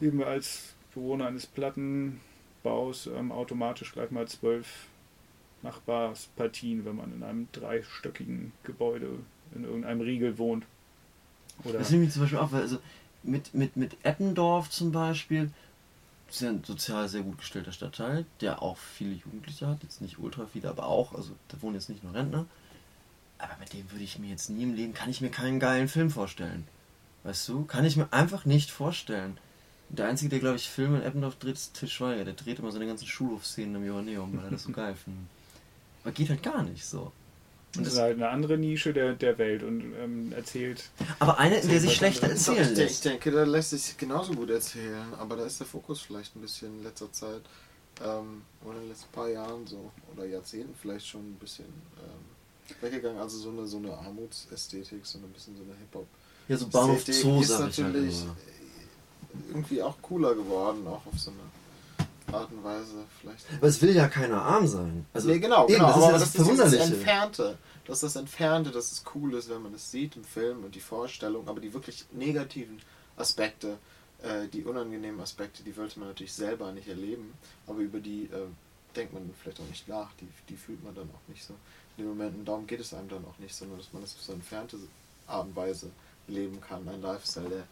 eben 0.00 0.22
als 0.22 0.74
Bewohner 0.94 1.26
eines 1.26 1.46
Plattenbaus 1.46 3.06
ähm, 3.06 3.32
automatisch 3.32 3.92
gleich 3.92 4.10
mal 4.10 4.28
zwölf 4.28 4.86
Nachbarspartien, 5.62 6.84
wenn 6.84 6.96
man 6.96 7.12
in 7.14 7.22
einem 7.22 7.48
dreistöckigen 7.52 8.52
Gebäude 8.64 9.20
in 9.54 9.64
irgendeinem 9.64 10.00
Riegel 10.00 10.38
wohnt. 10.38 10.64
Oder 11.64 11.78
das 11.78 11.90
nehme 11.90 12.04
ich 12.04 12.12
zum 12.12 12.22
Beispiel 12.22 12.38
auch, 12.38 12.52
weil 12.52 12.62
also 12.62 12.78
mit, 13.22 13.54
mit, 13.54 13.76
mit 13.76 13.96
Eppendorf 14.04 14.70
zum 14.70 14.92
Beispiel, 14.92 15.50
das 16.26 16.36
ist 16.36 16.42
ja 16.42 16.50
ein 16.50 16.64
sozial 16.64 17.08
sehr 17.08 17.22
gut 17.22 17.38
gestellter 17.38 17.72
Stadtteil, 17.72 18.26
der 18.40 18.62
auch 18.62 18.76
viele 18.76 19.14
Jugendliche 19.14 19.66
hat, 19.66 19.82
jetzt 19.82 20.00
nicht 20.00 20.18
ultra 20.18 20.46
viele, 20.46 20.68
aber 20.68 20.86
auch, 20.86 21.14
also 21.14 21.32
da 21.48 21.60
wohnen 21.62 21.76
jetzt 21.76 21.88
nicht 21.88 22.02
nur 22.02 22.14
Rentner. 22.14 22.46
Aber 23.38 23.56
mit 23.58 23.72
dem 23.72 23.90
würde 23.90 24.04
ich 24.04 24.18
mir 24.18 24.30
jetzt 24.30 24.50
nie 24.50 24.62
im 24.62 24.74
Leben, 24.74 24.94
kann 24.94 25.10
ich 25.10 25.20
mir 25.20 25.30
keinen 25.30 25.60
geilen 25.60 25.88
Film 25.88 26.10
vorstellen. 26.10 26.66
Weißt 27.24 27.48
du? 27.48 27.64
Kann 27.64 27.84
ich 27.84 27.96
mir 27.96 28.12
einfach 28.12 28.44
nicht 28.44 28.70
vorstellen. 28.70 29.36
Der 29.92 30.06
Einzige, 30.08 30.30
der, 30.30 30.38
glaube 30.38 30.56
ich, 30.56 30.68
Filme 30.70 30.98
in 30.98 31.04
Eppendorf 31.04 31.36
dreht, 31.36 31.54
ist 31.54 31.74
Til 31.74 31.88
Schweiger. 31.88 32.24
Der 32.24 32.32
dreht 32.32 32.58
immer 32.58 32.72
seine 32.72 32.86
ganzen 32.86 33.06
Schulhofszenen 33.06 33.76
im 33.76 33.86
Johanneum, 33.86 34.36
weil 34.36 34.44
er 34.44 34.50
das 34.50 34.62
so 34.62 34.72
geil 34.72 34.94
findet. 34.94 35.26
Aber 36.02 36.12
geht 36.12 36.30
halt 36.30 36.42
gar 36.42 36.62
nicht 36.62 36.84
so. 36.84 37.12
Und 37.76 37.86
das 37.86 37.94
ist 37.94 38.00
halt 38.00 38.16
eine 38.16 38.28
andere 38.28 38.58
Nische 38.58 38.92
der, 38.92 39.14
der 39.14 39.38
Welt 39.38 39.62
und 39.62 39.94
ähm, 40.02 40.32
erzählt. 40.32 40.90
Aber 41.18 41.38
eine, 41.38 41.58
in 41.58 41.68
der 41.68 41.80
sich 41.80 41.94
schlechter 41.94 42.28
erzählen 42.28 42.74
lässt. 42.74 43.04
Ich 43.04 43.10
denke, 43.12 43.30
da 43.30 43.44
lässt 43.44 43.70
sich 43.70 43.96
genauso 43.96 44.34
gut 44.34 44.50
erzählen, 44.50 45.14
aber 45.18 45.36
da 45.36 45.46
ist 45.46 45.58
der 45.60 45.66
Fokus 45.66 46.00
vielleicht 46.00 46.36
ein 46.36 46.42
bisschen 46.42 46.78
in 46.78 46.84
letzter 46.84 47.10
Zeit 47.12 47.40
ähm, 48.04 48.42
oder 48.62 48.74
in 48.74 48.82
den 48.82 48.88
letzten 48.90 49.10
paar 49.12 49.28
Jahren 49.28 49.66
so 49.66 49.90
oder 50.14 50.26
Jahrzehnten 50.26 50.74
vielleicht 50.80 51.06
schon 51.06 51.20
ein 51.20 51.38
bisschen 51.40 51.64
ähm, 51.64 52.82
weggegangen. 52.82 53.18
Also 53.18 53.38
so 53.38 53.50
eine, 53.50 53.66
so 53.66 53.78
eine 53.78 53.92
Armutsästhetik, 53.92 55.04
so 55.04 55.18
ein 55.18 55.32
bisschen 55.32 55.56
so 55.56 55.62
eine 55.62 55.72
Hip-Hop. 55.78 56.06
Ja, 56.48 56.56
so 56.58 56.66
Bahnhof 56.68 57.04
Zoo, 57.06 57.40
ist 57.40 57.52
halt 57.52 57.68
natürlich 57.68 58.16
halt 58.16 58.36
irgendwie 59.48 59.82
auch 59.82 59.96
cooler 60.02 60.34
geworden, 60.34 60.86
auch 60.86 61.06
auf 61.06 61.18
so 61.18 61.30
eine 61.30 62.36
Art 62.36 62.50
und 62.50 62.64
Weise 62.64 63.04
vielleicht. 63.20 63.44
Aber 63.56 63.66
es 63.66 63.80
will 63.82 63.94
ja 63.94 64.08
keiner 64.08 64.42
arm 64.42 64.66
sein. 64.66 65.06
Also, 65.12 65.28
nee, 65.28 65.38
genau, 65.38 65.66
eben, 65.66 65.74
genau. 65.74 65.88
Das 65.88 65.96
aber 65.96 66.16
ist 66.16 66.22
das, 66.22 66.32
das 66.32 66.48
ist 66.48 66.58
das 66.60 66.72
Entfernte. 66.90 67.58
Das 67.84 67.96
ist 67.96 68.14
das 68.14 68.16
Entfernte, 68.16 68.70
dass 68.70 68.92
es 68.92 69.04
cool 69.14 69.34
ist, 69.34 69.50
wenn 69.50 69.62
man 69.62 69.74
es 69.74 69.90
sieht 69.90 70.16
im 70.16 70.24
Film 70.24 70.64
und 70.64 70.74
die 70.74 70.80
Vorstellung, 70.80 71.48
aber 71.48 71.60
die 71.60 71.74
wirklich 71.74 72.04
negativen 72.12 72.80
Aspekte, 73.16 73.78
äh, 74.22 74.46
die 74.48 74.64
unangenehmen 74.64 75.20
Aspekte, 75.20 75.62
die 75.62 75.76
wollte 75.76 75.98
man 75.98 76.08
natürlich 76.08 76.32
selber 76.32 76.70
nicht 76.72 76.88
erleben, 76.88 77.34
aber 77.66 77.80
über 77.80 77.98
die 77.98 78.24
äh, 78.24 78.46
denkt 78.94 79.12
man 79.12 79.30
vielleicht 79.40 79.60
auch 79.60 79.68
nicht 79.68 79.88
nach, 79.88 80.10
die, 80.20 80.28
die 80.48 80.56
fühlt 80.56 80.82
man 80.84 80.94
dann 80.94 81.10
auch 81.10 81.28
nicht 81.28 81.44
so 81.44 81.54
in 81.96 82.04
den 82.04 82.08
Momenten. 82.10 82.44
Darum 82.44 82.66
geht 82.66 82.80
es 82.80 82.94
einem 82.94 83.08
dann 83.08 83.24
auch 83.24 83.38
nicht, 83.38 83.54
sondern 83.54 83.78
dass 83.78 83.92
man 83.92 84.02
das 84.02 84.14
auf 84.14 84.22
so 84.22 84.32
eine 84.32 84.40
entfernte 84.40 84.78
Art 85.26 85.46
und 85.46 85.56
Weise 85.56 85.90
leben 86.28 86.60
kann. 86.60 86.88
Ein 86.88 87.02
Lifestyle, 87.02 87.48
der 87.48 87.64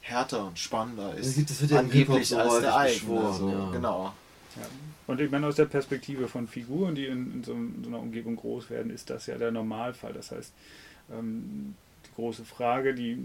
härter 0.00 0.46
und 0.46 0.58
spannender 0.58 1.14
ist. 1.14 1.50
Das 1.50 1.60
wird 1.60 1.70
ja 1.70 1.78
angeblich 1.80 2.36
als 2.36 2.60
der 2.60 2.76
eigene. 2.76 3.32
So. 3.32 3.50
Ja. 3.50 3.70
Genau. 3.70 4.14
Ja. 4.56 4.66
Und 5.06 5.20
ich 5.20 5.30
meine, 5.30 5.46
aus 5.46 5.56
der 5.56 5.64
Perspektive 5.64 6.28
von 6.28 6.46
Figuren, 6.46 6.94
die 6.94 7.06
in, 7.06 7.32
in, 7.32 7.44
so, 7.44 7.52
in, 7.52 7.82
so, 7.82 7.88
einer 7.88 8.00
Umgebung 8.00 8.36
groß 8.36 8.68
werden, 8.70 8.90
ist 8.90 9.10
das 9.10 9.26
ja 9.26 9.38
der 9.38 9.50
Normalfall. 9.50 10.12
Das 10.12 10.30
heißt, 10.30 10.52
ähm, 11.10 11.74
die 12.06 12.14
große 12.14 12.44
Frage, 12.44 12.94
die, 12.94 13.16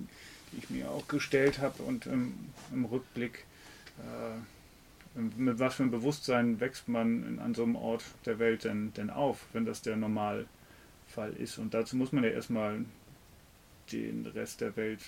die, 0.51 0.57
ich 0.57 0.69
mir 0.69 0.89
auch 0.89 1.07
gestellt 1.07 1.59
habe 1.59 1.83
und 1.83 2.05
im, 2.05 2.35
im 2.71 2.85
Rückblick, 2.85 3.45
äh, 3.99 5.19
mit 5.19 5.59
was 5.59 5.75
für 5.75 5.83
einem 5.83 5.91
Bewusstsein 5.91 6.59
wächst 6.59 6.87
man 6.87 7.27
in, 7.27 7.39
an 7.39 7.53
so 7.53 7.63
einem 7.63 7.75
Ort 7.75 8.03
der 8.25 8.39
Welt 8.39 8.63
denn, 8.63 8.93
denn 8.93 9.09
auf, 9.09 9.45
wenn 9.51 9.65
das 9.65 9.81
der 9.81 9.97
Normalfall 9.97 11.33
ist. 11.37 11.57
Und 11.57 11.73
dazu 11.73 11.97
muss 11.97 12.13
man 12.13 12.23
ja 12.23 12.29
erstmal 12.29 12.85
den 13.91 14.25
Rest 14.25 14.61
der 14.61 14.75
Welt 14.77 15.01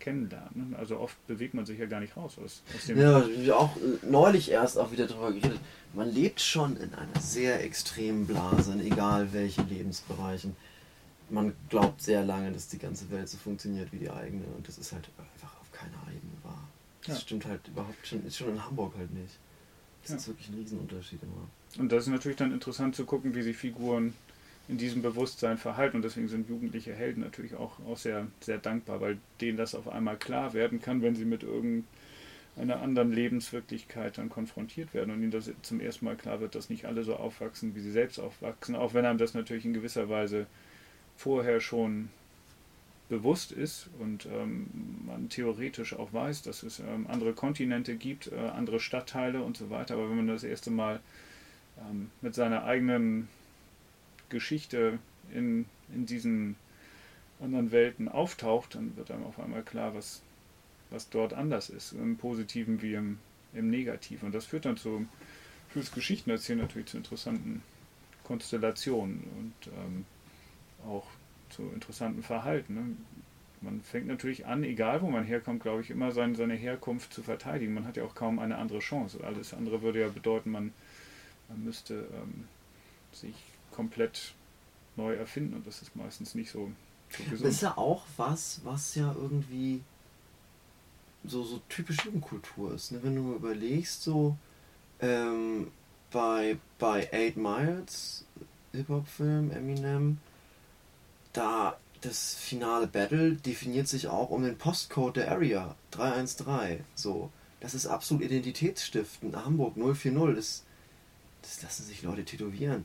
kennenlernen. 0.00 0.74
Also 0.78 0.98
oft 0.98 1.16
bewegt 1.26 1.54
man 1.54 1.66
sich 1.66 1.78
ja 1.78 1.86
gar 1.86 2.00
nicht 2.00 2.16
raus 2.16 2.36
aus, 2.44 2.62
aus 2.74 2.86
dem. 2.86 2.98
Ja, 2.98 3.56
auch 3.56 3.76
neulich 4.02 4.50
erst 4.50 4.78
auch 4.78 4.92
wieder 4.92 5.06
darüber 5.06 5.32
geredet. 5.32 5.60
Man 5.94 6.12
lebt 6.12 6.40
schon 6.40 6.76
in 6.76 6.94
einer 6.94 7.20
sehr 7.20 7.64
extremen 7.64 8.26
Blase, 8.26 8.72
in 8.72 8.80
egal 8.80 9.32
welchen 9.32 9.68
Lebensbereichen. 9.68 10.56
Man 11.30 11.54
glaubt 11.68 12.02
sehr 12.02 12.24
lange, 12.24 12.52
dass 12.52 12.68
die 12.68 12.78
ganze 12.78 13.10
Welt 13.10 13.28
so 13.28 13.36
funktioniert 13.36 13.92
wie 13.92 13.98
die 13.98 14.10
eigene 14.10 14.44
und 14.56 14.66
das 14.66 14.78
ist 14.78 14.92
halt 14.92 15.08
einfach 15.18 15.54
auf 15.60 15.70
keiner 15.72 16.00
Ebene 16.08 16.32
wahr. 16.42 16.68
Das 17.04 17.16
ja. 17.16 17.20
stimmt 17.22 17.46
halt 17.46 17.66
überhaupt 17.68 18.06
schon, 18.06 18.24
ist 18.26 18.36
schon 18.36 18.50
in 18.50 18.64
Hamburg 18.64 18.94
halt 18.96 19.12
nicht. 19.12 19.38
Das 20.02 20.10
ja. 20.10 20.16
ist 20.16 20.28
wirklich 20.28 20.48
ein 20.48 20.54
Riesenunterschied 20.54 21.22
immer. 21.22 21.82
Und 21.82 21.92
das 21.92 22.04
ist 22.04 22.10
natürlich 22.10 22.36
dann 22.38 22.52
interessant 22.52 22.96
zu 22.96 23.04
gucken, 23.04 23.34
wie 23.34 23.42
sich 23.42 23.56
Figuren 23.56 24.14
in 24.68 24.76
diesem 24.78 25.02
Bewusstsein 25.02 25.58
verhalten. 25.58 25.96
Und 25.96 26.02
deswegen 26.02 26.28
sind 26.28 26.48
jugendliche 26.48 26.94
Helden 26.94 27.22
natürlich 27.22 27.54
auch, 27.54 27.80
auch 27.86 27.96
sehr, 27.96 28.26
sehr 28.40 28.58
dankbar, 28.58 29.00
weil 29.00 29.18
denen 29.40 29.56
das 29.56 29.74
auf 29.74 29.88
einmal 29.88 30.16
klar 30.16 30.52
werden 30.52 30.80
kann, 30.80 31.02
wenn 31.02 31.16
sie 31.16 31.24
mit 31.24 31.42
irgendeiner 31.42 32.80
anderen 32.82 33.12
Lebenswirklichkeit 33.12 34.18
dann 34.18 34.28
konfrontiert 34.28 34.92
werden 34.92 35.12
und 35.12 35.22
ihnen 35.22 35.30
das 35.30 35.50
zum 35.62 35.80
ersten 35.80 36.04
Mal 36.04 36.16
klar 36.16 36.40
wird, 36.40 36.54
dass 36.54 36.70
nicht 36.70 36.84
alle 36.84 37.02
so 37.02 37.16
aufwachsen, 37.16 37.74
wie 37.74 37.80
sie 37.80 37.92
selbst 37.92 38.18
aufwachsen, 38.18 38.76
auch 38.76 38.94
wenn 38.94 39.06
einem 39.06 39.18
das 39.18 39.34
natürlich 39.34 39.64
in 39.64 39.72
gewisser 39.72 40.08
Weise 40.08 40.46
vorher 41.16 41.60
schon 41.60 42.10
bewusst 43.08 43.52
ist 43.52 43.88
und 43.98 44.26
ähm, 44.26 44.66
man 45.06 45.30
theoretisch 45.30 45.94
auch 45.94 46.12
weiß, 46.12 46.42
dass 46.42 46.62
es 46.62 46.78
ähm, 46.80 47.06
andere 47.08 47.32
Kontinente 47.32 47.96
gibt, 47.96 48.30
äh, 48.30 48.36
andere 48.36 48.80
Stadtteile 48.80 49.42
und 49.42 49.56
so 49.56 49.70
weiter. 49.70 49.94
Aber 49.94 50.10
wenn 50.10 50.18
man 50.18 50.26
das 50.28 50.44
erste 50.44 50.70
Mal 50.70 51.00
ähm, 51.78 52.10
mit 52.20 52.34
seiner 52.34 52.64
eigenen 52.64 53.28
Geschichte 54.28 54.98
in, 55.32 55.66
in 55.92 56.06
diesen 56.06 56.56
anderen 57.40 57.70
Welten 57.70 58.08
auftaucht, 58.08 58.74
dann 58.74 58.96
wird 58.96 59.10
einem 59.10 59.24
auf 59.24 59.38
einmal 59.38 59.62
klar, 59.62 59.94
was, 59.94 60.22
was 60.90 61.08
dort 61.08 61.32
anders 61.32 61.70
ist, 61.70 61.92
im 61.92 62.16
Positiven 62.16 62.82
wie 62.82 62.94
im, 62.94 63.18
im 63.52 63.70
Negativen. 63.70 64.26
Und 64.26 64.34
das 64.34 64.46
führt 64.46 64.64
dann 64.64 64.76
zu, 64.76 65.06
fürs 65.68 65.92
Geschichtenerzählen 65.92 66.60
natürlich 66.60 66.88
zu 66.88 66.96
interessanten 66.96 67.62
Konstellationen 68.24 69.24
und 69.38 69.72
ähm, 69.72 70.04
auch 70.86 71.06
zu 71.50 71.62
interessanten 71.74 72.22
Verhalten. 72.22 72.74
Ne? 72.74 72.96
Man 73.60 73.80
fängt 73.80 74.06
natürlich 74.06 74.46
an, 74.46 74.62
egal 74.62 75.02
wo 75.02 75.08
man 75.08 75.24
herkommt, 75.24 75.62
glaube 75.62 75.80
ich, 75.80 75.90
immer 75.90 76.12
seine, 76.12 76.34
seine 76.36 76.54
Herkunft 76.54 77.12
zu 77.12 77.22
verteidigen. 77.22 77.74
Man 77.74 77.86
hat 77.86 77.96
ja 77.96 78.04
auch 78.04 78.14
kaum 78.14 78.38
eine 78.38 78.58
andere 78.58 78.78
Chance. 78.80 79.18
Alles 79.24 79.54
andere 79.54 79.82
würde 79.82 80.00
ja 80.00 80.08
bedeuten, 80.08 80.50
man, 80.50 80.72
man 81.48 81.64
müsste 81.64 82.06
ähm, 82.12 82.46
sich 83.12 83.34
komplett 83.78 84.34
neu 84.96 85.14
erfinden 85.14 85.54
und 85.54 85.64
das 85.68 85.82
ist 85.82 85.94
meistens 85.94 86.34
nicht 86.34 86.50
so, 86.50 86.72
so 87.10 87.22
Das 87.22 87.30
gesund. 87.30 87.50
ist 87.50 87.62
ja 87.62 87.78
auch 87.78 88.04
was, 88.16 88.60
was 88.64 88.96
ja 88.96 89.14
irgendwie 89.16 89.82
so, 91.24 91.44
so 91.44 91.60
typisch 91.68 91.98
Jugendkultur 92.04 92.74
ist. 92.74 92.90
Ne? 92.90 92.98
Wenn 93.04 93.14
du 93.14 93.22
mal 93.22 93.36
überlegst, 93.36 94.02
so 94.02 94.36
ähm, 95.00 95.70
bei, 96.10 96.58
bei 96.80 97.08
Eight 97.12 97.36
Miles, 97.36 98.24
Hip-Hop-Film, 98.72 99.52
Eminem, 99.52 100.18
da 101.32 101.78
das 102.00 102.34
finale 102.34 102.88
Battle 102.88 103.34
definiert 103.36 103.86
sich 103.86 104.08
auch 104.08 104.30
um 104.30 104.42
den 104.42 104.58
Postcode 104.58 105.18
der 105.18 105.30
Area 105.30 105.76
313. 105.92 106.84
So, 106.96 107.30
das 107.60 107.74
ist 107.74 107.86
absolut 107.86 108.24
identitätsstiftend. 108.24 109.36
Hamburg 109.36 109.76
040, 109.76 110.34
das, 110.34 110.64
das 111.42 111.62
lassen 111.62 111.84
sich 111.84 112.02
Leute 112.02 112.24
tätowieren. 112.24 112.84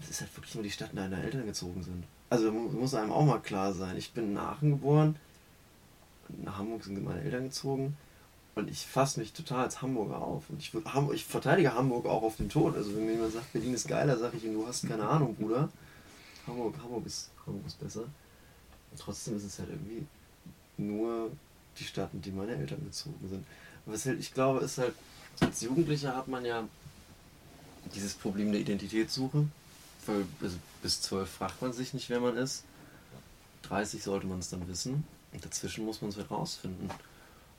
Das 0.00 0.10
ist 0.10 0.20
halt 0.22 0.36
wirklich 0.36 0.54
nur 0.54 0.64
die 0.64 0.70
Stadt, 0.70 0.90
in 0.90 0.96
der 0.96 1.08
deine 1.08 1.22
Eltern 1.22 1.46
gezogen 1.46 1.82
sind. 1.82 2.04
Also 2.30 2.50
mu- 2.50 2.70
muss 2.70 2.94
einem 2.94 3.12
auch 3.12 3.24
mal 3.24 3.38
klar 3.40 3.72
sein. 3.72 3.96
Ich 3.96 4.12
bin 4.12 4.30
in 4.30 4.38
Aachen 4.38 4.70
geboren, 4.70 5.16
nach 6.44 6.58
Hamburg 6.58 6.84
sind 6.84 7.02
meine 7.04 7.20
Eltern 7.22 7.44
gezogen 7.44 7.96
und 8.54 8.70
ich 8.70 8.86
fasse 8.86 9.20
mich 9.20 9.32
total 9.32 9.64
als 9.64 9.82
Hamburger 9.82 10.22
auf. 10.22 10.48
Und 10.48 10.58
ich, 10.60 10.72
ich 11.14 11.24
verteidige 11.24 11.74
Hamburg 11.74 12.06
auch 12.06 12.22
auf 12.22 12.36
den 12.36 12.48
Tod. 12.48 12.76
Also 12.76 12.94
wenn 12.94 13.06
mir 13.06 13.12
jemand 13.12 13.32
sagt, 13.32 13.52
Berlin 13.52 13.74
ist 13.74 13.88
geiler, 13.88 14.16
sage 14.16 14.36
ich 14.36 14.44
ihm, 14.44 14.54
du 14.54 14.66
hast 14.66 14.88
keine 14.88 15.08
Ahnung, 15.08 15.34
Bruder. 15.34 15.68
Hamburg, 16.46 16.74
Hamburg, 16.82 17.06
ist, 17.06 17.30
Hamburg 17.46 17.66
ist 17.66 17.78
besser. 17.80 18.02
Und 18.02 18.98
trotzdem 18.98 19.36
ist 19.36 19.44
es 19.44 19.58
halt 19.58 19.68
irgendwie 19.70 20.06
nur 20.78 21.30
die 21.78 21.84
Stadt, 21.84 22.10
in 22.12 22.22
die 22.22 22.30
meine 22.32 22.56
Eltern 22.56 22.82
gezogen 22.84 23.28
sind. 23.28 23.44
Was 23.86 24.06
halt, 24.06 24.18
ich 24.18 24.32
glaube, 24.32 24.60
ist 24.60 24.78
halt, 24.78 24.94
als 25.40 25.60
Jugendlicher 25.60 26.16
hat 26.16 26.28
man 26.28 26.44
ja 26.44 26.66
dieses 27.94 28.14
Problem 28.14 28.52
der 28.52 28.60
Identitätssuche. 28.60 29.46
Weil 30.10 30.24
also 30.42 30.56
bis 30.82 31.00
12 31.02 31.30
fragt 31.30 31.62
man 31.62 31.72
sich 31.72 31.94
nicht, 31.94 32.10
wer 32.10 32.20
man 32.20 32.36
ist. 32.36 32.64
30 33.62 34.02
sollte 34.02 34.26
man 34.26 34.40
es 34.40 34.50
dann 34.50 34.66
wissen. 34.68 35.04
Und 35.32 35.44
dazwischen 35.44 35.84
muss 35.84 36.00
man 36.00 36.10
es 36.10 36.16
halt 36.16 36.30
rausfinden. 36.30 36.90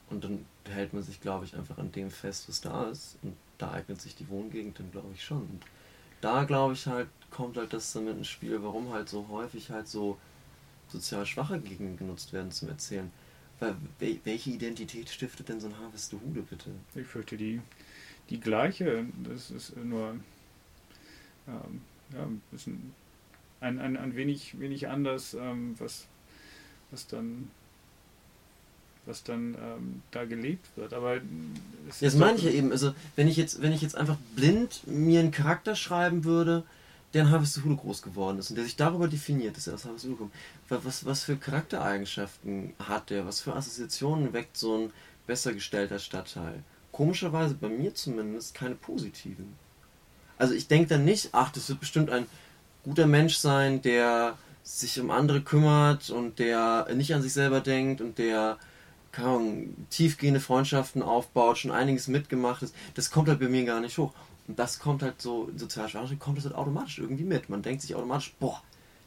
Und 0.09 0.23
dann 0.23 0.45
hält 0.65 0.93
man 0.93 1.03
sich, 1.03 1.21
glaube 1.21 1.45
ich, 1.45 1.55
einfach 1.55 1.77
an 1.77 1.91
dem 1.91 2.11
fest, 2.11 2.49
was 2.49 2.59
da 2.61 2.89
ist. 2.89 3.17
Und 3.21 3.35
da 3.57 3.71
eignet 3.71 4.01
sich 4.01 4.15
die 4.15 4.27
Wohngegend 4.27 4.77
dann, 4.79 4.91
glaube 4.91 5.09
ich, 5.13 5.23
schon. 5.23 5.41
Und 5.41 5.61
da, 6.19 6.43
glaube 6.43 6.73
ich, 6.73 6.85
halt, 6.87 7.07
kommt 7.29 7.57
halt 7.57 7.71
das 7.73 7.93
damit 7.93 8.17
ins 8.17 8.27
Spiel, 8.27 8.61
warum 8.61 8.91
halt 8.91 9.07
so 9.07 9.27
häufig 9.29 9.69
halt 9.69 9.87
so 9.87 10.17
sozial 10.89 11.25
schwache 11.25 11.59
Gegenden 11.59 11.97
genutzt 11.97 12.33
werden 12.33 12.51
zum 12.51 12.67
Erzählen. 12.67 13.09
Weil 13.59 13.75
wel- 13.99 14.19
welche 14.25 14.49
Identität 14.49 15.09
stiftet 15.09 15.47
denn 15.47 15.61
so 15.61 15.67
ein 15.67 15.77
Harvestehude, 15.77 16.41
bitte? 16.41 16.71
Ich 16.95 17.07
fürchte 17.07 17.37
die, 17.37 17.61
die 18.29 18.39
gleiche. 18.39 19.05
Das 19.23 19.49
ist 19.51 19.77
nur 19.77 20.15
ähm, 21.47 21.81
ja, 22.13 22.23
ein 22.23 22.41
bisschen 22.51 22.93
ein, 23.59 23.79
ein, 23.79 23.97
ein 23.97 24.15
wenig, 24.15 24.59
wenig 24.59 24.87
anders, 24.87 25.33
ähm, 25.33 25.75
was, 25.79 26.05
was 26.91 27.07
dann 27.07 27.49
was 29.07 29.23
dann 29.23 29.55
ähm, 29.55 30.01
da 30.11 30.25
gelebt 30.25 30.65
wird. 30.75 30.93
Aber 30.93 31.15
es 31.89 31.99
Das 31.99 32.13
ist 32.13 32.19
meine 32.19 32.33
doch- 32.33 32.39
ich 32.39 32.43
ja 32.45 32.51
eben. 32.51 32.71
Also, 32.71 32.93
wenn 33.15 33.27
ich 33.27 33.35
jetzt, 33.35 33.61
wenn 33.61 33.71
ich 33.71 33.81
jetzt 33.81 33.95
einfach 33.95 34.17
blind 34.35 34.85
mir 34.85 35.19
einen 35.21 35.31
Charakter 35.31 35.75
schreiben 35.75 36.23
würde, 36.23 36.63
der 37.13 37.23
in 37.23 37.31
Harvestehude 37.31 37.75
groß 37.77 38.03
geworden 38.03 38.37
ist 38.37 38.51
und 38.51 38.57
der 38.57 38.63
sich 38.63 38.75
darüber 38.75 39.07
definiert, 39.07 39.57
dass 39.57 39.65
er 39.67 39.73
aus 39.73 39.85
Harvestehude 39.85 40.17
kommt, 40.17 40.33
wa- 40.69 40.79
was, 40.83 41.03
was 41.03 41.23
für 41.23 41.35
Charaktereigenschaften 41.35 42.73
hat 42.79 43.09
der? 43.09 43.25
Was 43.25 43.41
für 43.41 43.55
Assoziationen 43.55 44.33
weckt 44.33 44.55
so 44.55 44.77
ein 44.77 44.91
besser 45.25 45.53
gestellter 45.53 45.97
Stadtteil? 45.99 46.63
Komischerweise 46.91 47.55
bei 47.55 47.69
mir 47.69 47.93
zumindest 47.95 48.53
keine 48.53 48.75
positiven. 48.75 49.53
Also 50.41 50.55
ich 50.55 50.67
denke 50.67 50.87
dann 50.87 51.05
nicht, 51.05 51.29
ach, 51.33 51.51
das 51.51 51.69
wird 51.69 51.79
bestimmt 51.79 52.09
ein 52.09 52.25
guter 52.83 53.05
Mensch 53.05 53.37
sein, 53.37 53.83
der 53.83 54.39
sich 54.63 54.99
um 54.99 55.11
andere 55.11 55.41
kümmert 55.41 56.09
und 56.09 56.39
der 56.39 56.87
nicht 56.95 57.13
an 57.13 57.21
sich 57.21 57.31
selber 57.31 57.59
denkt 57.59 58.01
und 58.01 58.17
der 58.17 58.57
keine 59.11 59.27
Ahnung, 59.27 59.87
tiefgehende 59.91 60.39
Freundschaften 60.39 61.03
aufbaut, 61.03 61.59
schon 61.59 61.69
einiges 61.69 62.07
mitgemacht 62.07 62.63
ist. 62.63 62.73
Das 62.95 63.11
kommt 63.11 63.29
halt 63.29 63.39
bei 63.39 63.49
mir 63.49 63.65
gar 63.65 63.81
nicht 63.81 63.99
hoch. 63.99 64.13
Und 64.47 64.57
das 64.57 64.79
kommt 64.79 65.03
halt 65.03 65.21
so, 65.21 65.47
in 65.47 65.59
sozial 65.59 65.87
Schwachen 65.87 66.17
kommt 66.17 66.39
das 66.39 66.45
halt 66.45 66.55
automatisch 66.55 66.97
irgendwie 66.97 67.23
mit. 67.23 67.47
Man 67.47 67.61
denkt 67.61 67.83
sich 67.83 67.93
automatisch, 67.93 68.33
boah, 68.39 68.63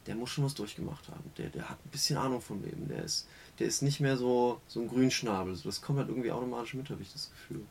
der 0.06 0.14
muss 0.14 0.30
schon 0.30 0.44
was 0.44 0.54
durchgemacht 0.54 1.08
haben. 1.08 1.32
Der, 1.36 1.48
der 1.48 1.68
hat 1.68 1.78
ein 1.84 1.90
bisschen 1.90 2.16
Ahnung 2.16 2.42
vom 2.42 2.62
Leben. 2.62 2.86
Der 2.86 3.02
ist, 3.02 3.26
der 3.58 3.66
ist 3.66 3.82
nicht 3.82 3.98
mehr 3.98 4.16
so, 4.16 4.60
so 4.68 4.82
ein 4.82 4.88
Grünschnabel. 4.88 5.58
Das 5.64 5.82
kommt 5.82 5.98
halt 5.98 6.10
irgendwie 6.10 6.30
automatisch 6.30 6.74
mit, 6.74 6.88
habe 6.90 7.02
ich 7.02 7.12
das 7.12 7.32
Gefühl. 7.32 7.62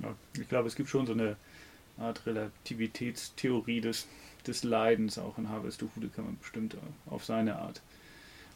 Ja, 0.00 0.14
ich 0.40 0.48
glaube, 0.48 0.68
es 0.68 0.74
gibt 0.74 0.88
schon 0.88 1.06
so 1.06 1.12
eine 1.12 1.36
Art 1.98 2.26
Relativitätstheorie 2.26 3.80
des, 3.80 4.06
des 4.46 4.64
Leidens. 4.64 5.18
Auch 5.18 5.38
in 5.38 5.48
Harvestehude 5.48 6.08
kann 6.08 6.24
man 6.24 6.38
bestimmt 6.38 6.74
äh, 6.74 6.78
auf 7.10 7.24
seine 7.24 7.56
Art 7.56 7.82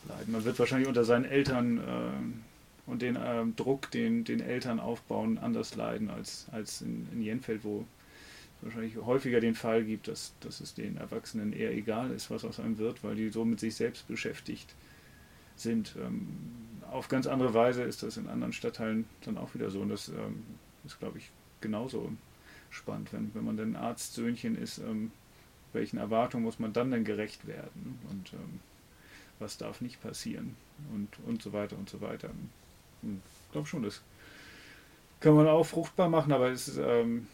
leiden. 0.09 0.33
Man 0.33 0.44
wird 0.44 0.59
wahrscheinlich 0.59 0.88
unter 0.88 1.05
seinen 1.05 1.24
Eltern 1.24 1.81
ähm, 1.87 2.44
und 2.87 3.03
den 3.03 3.18
ähm, 3.22 3.55
Druck, 3.57 3.90
den, 3.90 4.24
den 4.24 4.40
Eltern 4.40 4.81
aufbauen, 4.81 5.38
anders 5.38 5.74
leiden 5.77 6.11
als, 6.11 6.46
als 6.53 6.81
in, 6.81 7.07
in 7.12 7.22
Jenfeld, 7.22 7.64
wo 7.64 7.85
es 8.61 8.64
wahrscheinlich 8.66 8.96
häufiger 8.96 9.40
den 9.40 9.55
Fall 9.55 9.85
gibt, 9.85 10.09
dass, 10.09 10.33
dass 10.40 10.61
es 10.61 10.74
den 10.74 10.96
Erwachsenen 10.96 11.53
eher 11.53 11.72
egal 11.72 12.11
ist, 12.11 12.31
was 12.31 12.44
aus 12.44 12.59
einem 12.59 12.79
wird, 12.79 13.05
weil 13.05 13.14
die 13.14 13.29
so 13.29 13.44
mit 13.44 13.61
sich 13.61 13.74
selbst 13.74 14.09
beschäftigt 14.09 14.74
sind. 15.55 15.94
Ähm, 16.01 16.29
auf 16.90 17.09
ganz 17.09 17.27
andere 17.27 17.53
Weise 17.55 17.83
ist 17.83 18.03
das 18.03 18.16
in 18.16 18.29
anderen 18.29 18.53
Stadtteilen 18.53 19.05
dann 19.24 19.37
auch 19.37 19.55
wieder 19.55 19.70
so. 19.70 19.81
Und 19.81 19.90
das 19.90 20.09
ähm, 20.09 20.42
ist, 20.85 20.98
glaube 20.98 21.18
ich, 21.18 21.31
genauso 21.61 22.11
spannend, 22.70 23.12
wenn, 23.12 23.35
wenn 23.35 23.44
man 23.44 23.57
dann 23.57 23.76
Arztsöhnchen 23.76 24.57
ist, 24.57 24.78
ähm, 24.78 25.11
welchen 25.72 25.98
Erwartungen 25.98 26.44
muss 26.44 26.59
man 26.59 26.72
dann 26.72 26.90
denn 26.90 27.04
gerecht 27.04 27.46
werden 27.46 27.98
und 28.11 28.33
ähm, 28.33 28.61
was 29.38 29.57
darf 29.59 29.81
nicht 29.81 30.02
passieren 30.02 30.57
und, 30.94 31.09
und 31.26 31.42
so 31.42 31.52
weiter 31.52 31.76
und 31.76 31.88
so 31.88 32.00
weiter. 32.00 32.28
Hm, 33.02 33.20
Ich 33.46 33.52
glaube 33.52 33.66
schon, 33.66 33.83
das 33.83 34.00
kann 35.20 35.35
man 35.35 35.46
auch 35.48 35.64
fruchtbar 35.64 36.09
machen, 36.09 36.33
aber 36.33 36.50
es 36.50 36.68
ist, 36.68 36.78
ähm, 36.78 37.26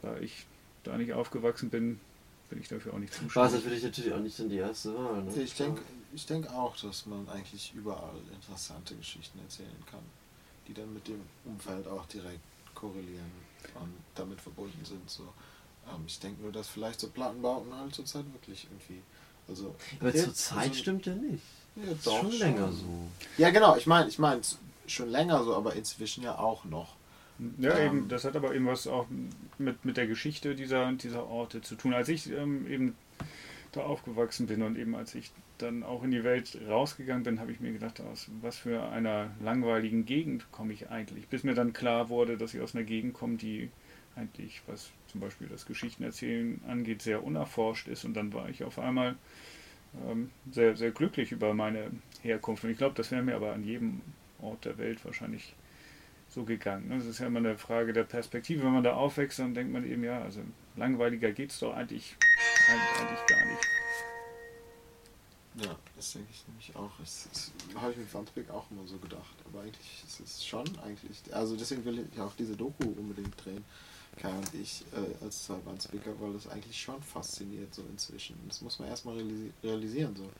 da 0.00 0.16
ich 0.18 0.46
da 0.84 0.96
nicht 0.96 1.12
aufgewachsen 1.12 1.70
bin, 1.70 2.00
bin 2.50 2.60
ich 2.60 2.68
dafür 2.68 2.94
auch 2.94 2.98
nicht 2.98 3.12
War 3.34 3.46
es 3.46 3.52
zuständig. 3.52 3.54
natürlich 3.54 3.82
natürlich 3.84 4.12
auch 4.12 4.20
nicht 4.20 4.38
dann 4.38 4.48
die 4.48 4.56
erste 4.56 4.94
Wahl. 4.96 5.22
Ne? 5.22 5.42
Ich 5.42 5.54
denke 5.54 5.82
ich 6.14 6.26
denk 6.26 6.46
auch, 6.50 6.76
dass 6.76 7.06
man 7.06 7.26
eigentlich 7.28 7.72
überall 7.74 8.16
interessante 8.34 8.94
Geschichten 8.96 9.38
erzählen 9.38 9.82
kann, 9.90 10.02
die 10.68 10.74
dann 10.74 10.92
mit 10.92 11.08
dem 11.08 11.20
Umfeld 11.46 11.86
auch 11.86 12.04
direkt 12.06 12.40
korrelieren 12.74 13.30
und 13.80 13.92
damit 14.14 14.40
verbunden 14.40 14.84
sind. 14.84 15.08
So. 15.10 15.22
Ähm, 15.88 16.04
ich 16.06 16.18
denke 16.20 16.42
nur, 16.42 16.52
dass 16.52 16.68
vielleicht 16.68 17.00
so 17.00 17.08
Plattenbauten 17.08 17.74
halt 17.74 17.94
zurzeit 17.94 18.24
wirklich 18.32 18.66
irgendwie. 18.70 19.02
Also, 19.48 19.74
Aber 20.00 20.14
Ja, 20.14 20.24
zur 20.24 20.34
Zeit 20.34 20.58
also- 20.68 20.74
stimmt 20.74 21.06
er 21.06 21.16
nicht. 21.16 21.42
ja, 21.76 21.82
doch, 22.04 22.20
schon 22.20 22.32
länger 22.32 22.70
so. 22.72 22.84
Ja, 23.38 23.50
genau, 23.50 23.76
ich 23.76 23.86
meine, 23.86 24.08
ich 24.08 24.18
meine 24.18 24.40
schon 24.86 25.08
länger 25.10 25.42
so, 25.44 25.54
aber 25.56 25.74
inzwischen 25.74 26.22
ja 26.22 26.38
auch 26.38 26.64
noch. 26.64 26.94
Ja, 27.58 27.76
Ähm, 27.76 27.86
eben, 27.98 28.08
das 28.08 28.24
hat 28.24 28.36
aber 28.36 28.54
eben 28.54 28.66
was 28.66 28.86
auch 28.86 29.06
mit, 29.58 29.84
mit 29.84 29.96
der 29.96 30.06
Geschichte 30.06 30.54
dieser, 30.54 30.92
dieser 30.92 31.26
Orte 31.26 31.60
zu 31.62 31.74
tun. 31.74 31.92
Als 31.94 32.08
ich 32.08 32.30
ähm, 32.30 32.70
eben 32.70 32.96
da 33.72 33.82
aufgewachsen 33.82 34.46
bin 34.46 34.62
und 34.62 34.78
eben 34.78 34.94
als 34.94 35.14
ich 35.14 35.30
dann 35.58 35.82
auch 35.82 36.02
in 36.02 36.10
die 36.10 36.24
Welt 36.24 36.58
rausgegangen 36.68 37.22
bin, 37.22 37.40
habe 37.40 37.52
ich 37.52 37.60
mir 37.60 37.72
gedacht, 37.72 38.00
aus 38.00 38.30
was 38.40 38.58
für 38.58 38.88
einer 38.88 39.30
langweiligen 39.40 40.04
Gegend 40.04 40.50
komme 40.52 40.72
ich 40.72 40.90
eigentlich. 40.90 41.28
Bis 41.28 41.42
mir 41.42 41.54
dann 41.54 41.72
klar 41.72 42.08
wurde, 42.08 42.36
dass 42.36 42.54
ich 42.54 42.60
aus 42.60 42.74
einer 42.74 42.84
Gegend 42.84 43.14
komme, 43.14 43.36
die 43.36 43.70
eigentlich, 44.14 44.62
was 44.66 44.90
zum 45.06 45.20
Beispiel 45.20 45.48
das 45.48 45.66
Geschichtenerzählen 45.66 46.60
angeht, 46.68 47.02
sehr 47.02 47.24
unerforscht 47.24 47.88
ist. 47.88 48.04
Und 48.04 48.14
dann 48.14 48.32
war 48.34 48.48
ich 48.48 48.64
auf 48.64 48.78
einmal 48.78 49.16
ähm, 50.06 50.30
sehr, 50.50 50.76
sehr 50.76 50.90
glücklich 50.90 51.32
über 51.32 51.54
meine 51.54 51.90
Herkunft. 52.22 52.64
Und 52.64 52.70
ich 52.70 52.78
glaube, 52.78 52.94
das 52.94 53.10
wäre 53.10 53.22
mir 53.22 53.36
aber 53.36 53.52
an 53.52 53.64
jedem 53.64 54.00
Ort 54.40 54.64
der 54.64 54.78
Welt 54.78 55.04
wahrscheinlich 55.04 55.54
so 56.28 56.44
gegangen. 56.44 56.90
Es 56.92 57.06
ist 57.06 57.20
ja 57.20 57.26
immer 57.26 57.38
eine 57.38 57.56
Frage 57.58 57.92
der 57.92 58.04
Perspektive. 58.04 58.64
Wenn 58.64 58.72
man 58.72 58.84
da 58.84 58.94
aufwächst, 58.94 59.38
dann 59.38 59.54
denkt 59.54 59.72
man 59.72 59.88
eben, 59.88 60.02
ja, 60.04 60.20
also 60.22 60.40
langweiliger 60.76 61.32
geht 61.32 61.50
es 61.50 61.58
doch 61.58 61.74
eigentlich, 61.74 62.16
eigentlich, 62.68 63.26
gar 63.26 63.44
nicht. 63.46 63.66
Ja, 65.54 65.76
das 65.96 66.12
denke 66.14 66.28
ich 66.32 66.48
nämlich 66.48 66.74
auch. 66.76 66.90
Das, 66.98 67.28
das 67.30 67.52
habe 67.80 67.92
ich 67.92 67.98
mit 67.98 68.14
Wandsbek 68.14 68.50
auch 68.50 68.70
immer 68.70 68.86
so 68.86 68.96
gedacht. 68.96 69.36
Aber 69.44 69.60
eigentlich 69.60 70.02
ist 70.06 70.20
es 70.20 70.44
schon 70.44 70.66
eigentlich. 70.78 71.22
Also 71.32 71.56
deswegen 71.56 71.84
will 71.84 72.08
ich 72.10 72.20
auch 72.20 72.34
diese 72.36 72.56
Doku 72.56 72.88
unbedingt 72.96 73.44
drehen. 73.44 73.64
Kai 74.16 74.30
und 74.30 74.54
ich 74.54 74.84
äh, 74.92 75.24
als 75.24 75.44
zwei 75.44 75.56
Wandsbeker, 75.64 76.18
weil 76.20 76.32
das 76.34 76.48
eigentlich 76.48 76.80
schon 76.80 77.02
fasziniert 77.02 77.74
so 77.74 77.82
inzwischen. 77.90 78.36
Das 78.46 78.60
muss 78.60 78.78
man 78.78 78.88
erstmal 78.88 79.16
realisi 79.16 79.52
realisieren, 79.62 80.16
so 80.16 80.30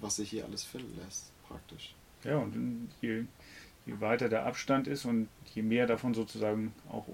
was 0.00 0.16
sich 0.16 0.30
hier 0.30 0.44
alles 0.44 0.64
finden 0.64 0.98
lässt, 1.04 1.32
praktisch. 1.46 1.94
Ja, 2.24 2.38
und 2.38 2.90
je, 3.00 3.24
je 3.86 4.00
weiter 4.00 4.28
der 4.28 4.44
Abstand 4.46 4.86
ist 4.86 5.04
und 5.04 5.28
je 5.54 5.62
mehr 5.62 5.86
davon 5.86 6.14
sozusagen 6.14 6.74
auch 6.90 7.06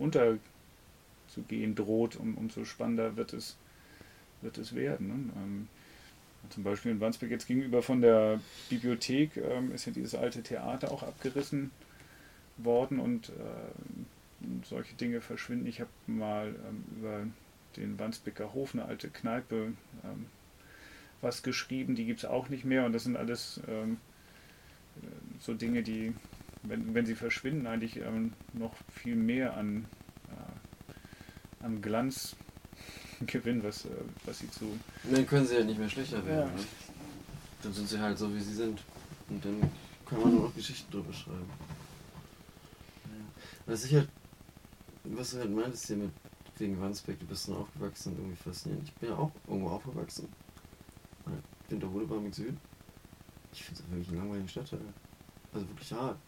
unterzugehen 1.39 1.75
droht, 1.75 2.17
um, 2.17 2.37
umso 2.37 2.65
spannender 2.65 3.17
wird 3.17 3.33
es, 3.33 3.57
wird 4.43 4.59
es 4.59 4.75
werden. 4.75 5.09
Ne? 5.09 5.15
Ähm, 5.37 5.69
zum 6.51 6.63
Beispiel 6.63 6.93
in 6.93 7.01
Wandsbek 7.01 7.31
jetzt 7.31 7.47
gegenüber 7.47 7.83
von 7.83 8.01
der 8.01 8.41
Bibliothek 8.69 9.37
ähm, 9.37 9.73
ist 9.73 9.87
ja 9.87 9.93
dieses 9.93 10.15
alte 10.15 10.43
Theater 10.43 10.91
auch 10.91 11.03
abgerissen 11.03 11.71
worden 12.57 12.99
und 12.99 13.31
ähm, 13.31 14.63
solche 14.65 14.95
Dinge 14.95 15.21
verschwinden. 15.21 15.67
Ich 15.67 15.81
habe 15.81 15.91
mal 16.07 16.49
ähm, 16.49 16.85
über 16.97 17.27
den 17.77 17.99
Wandsbeker 17.99 18.55
Hof, 18.55 18.75
eine 18.75 18.85
alte 18.85 19.09
Kneipe, 19.09 19.73
ähm, 20.05 20.27
was 21.21 21.43
geschrieben, 21.43 21.97
die 21.97 22.07
gibt 22.07 22.21
es 22.21 22.25
auch 22.25 22.49
nicht 22.49 22.65
mehr 22.65 22.87
und 22.87 22.93
das 22.93 23.05
sind 23.05 23.17
alles 23.17 23.61
ähm, 23.69 23.99
äh, 25.03 25.07
so 25.41 25.55
Dinge, 25.55 25.83
die, 25.83 26.15
wenn, 26.63 26.95
wenn 26.95 27.05
sie 27.05 27.17
verschwinden, 27.17 27.67
eigentlich 27.67 27.97
ähm, 27.97 28.33
noch 28.53 28.75
viel 28.93 29.17
mehr 29.17 29.57
an, 29.57 29.87
an 31.61 31.81
Glanz 31.83 32.37
gewinnen, 33.27 33.63
was, 33.63 33.85
äh, 33.85 33.91
was 34.25 34.39
sie 34.39 34.51
zu. 34.51 34.79
dann 35.11 35.27
können 35.27 35.47
sie 35.47 35.57
ja 35.57 35.65
nicht 35.65 35.79
mehr 35.79 35.89
schlechter 35.89 36.25
werden. 36.25 36.51
Ja. 36.51 36.57
Ne? 36.57 36.67
Dann 37.63 37.73
sind 37.73 37.89
sie 37.89 37.99
halt 37.99 38.19
so, 38.19 38.33
wie 38.35 38.41
sie 38.41 38.55
sind. 38.55 38.83
Und 39.29 39.45
dann 39.45 39.71
kann 40.07 40.21
man 40.21 40.33
nur 40.33 40.43
noch 40.45 40.55
Geschichten 40.55 40.91
drüber 40.91 41.13
schreiben. 41.13 41.51
Ja. 43.05 43.43
Was 43.67 43.85
ich 43.85 43.95
halt, 43.95 44.09
was 45.05 45.31
du 45.31 45.39
halt 45.39 45.55
meintest 45.55 45.87
hier 45.87 45.97
mit 45.97 46.11
wegen 46.59 46.81
Wandsbek, 46.81 47.19
du 47.21 47.27
bist 47.27 47.49
dann 47.49 47.57
aufgewachsen, 47.57 48.17
irgendwie 48.17 48.37
faszinierend. 48.37 48.89
Ich 48.89 48.95
bin 48.95 49.11
ja 49.11 49.17
auch 49.17 49.31
irgendwo 49.47 49.71
aufgewachsen. 49.71 50.29
Winterhude 51.69 52.07
Barmig 52.07 52.35
Süd. 52.35 52.57
Ich 53.53 53.65
finde 53.65 53.83
es 53.83 53.91
wirklich 53.91 54.09
ein 54.11 54.17
langweiliger 54.17 54.49
Stadtteil. 54.49 54.81
Also 55.53 55.69
wirklich 55.69 55.93
hart. 55.93 56.19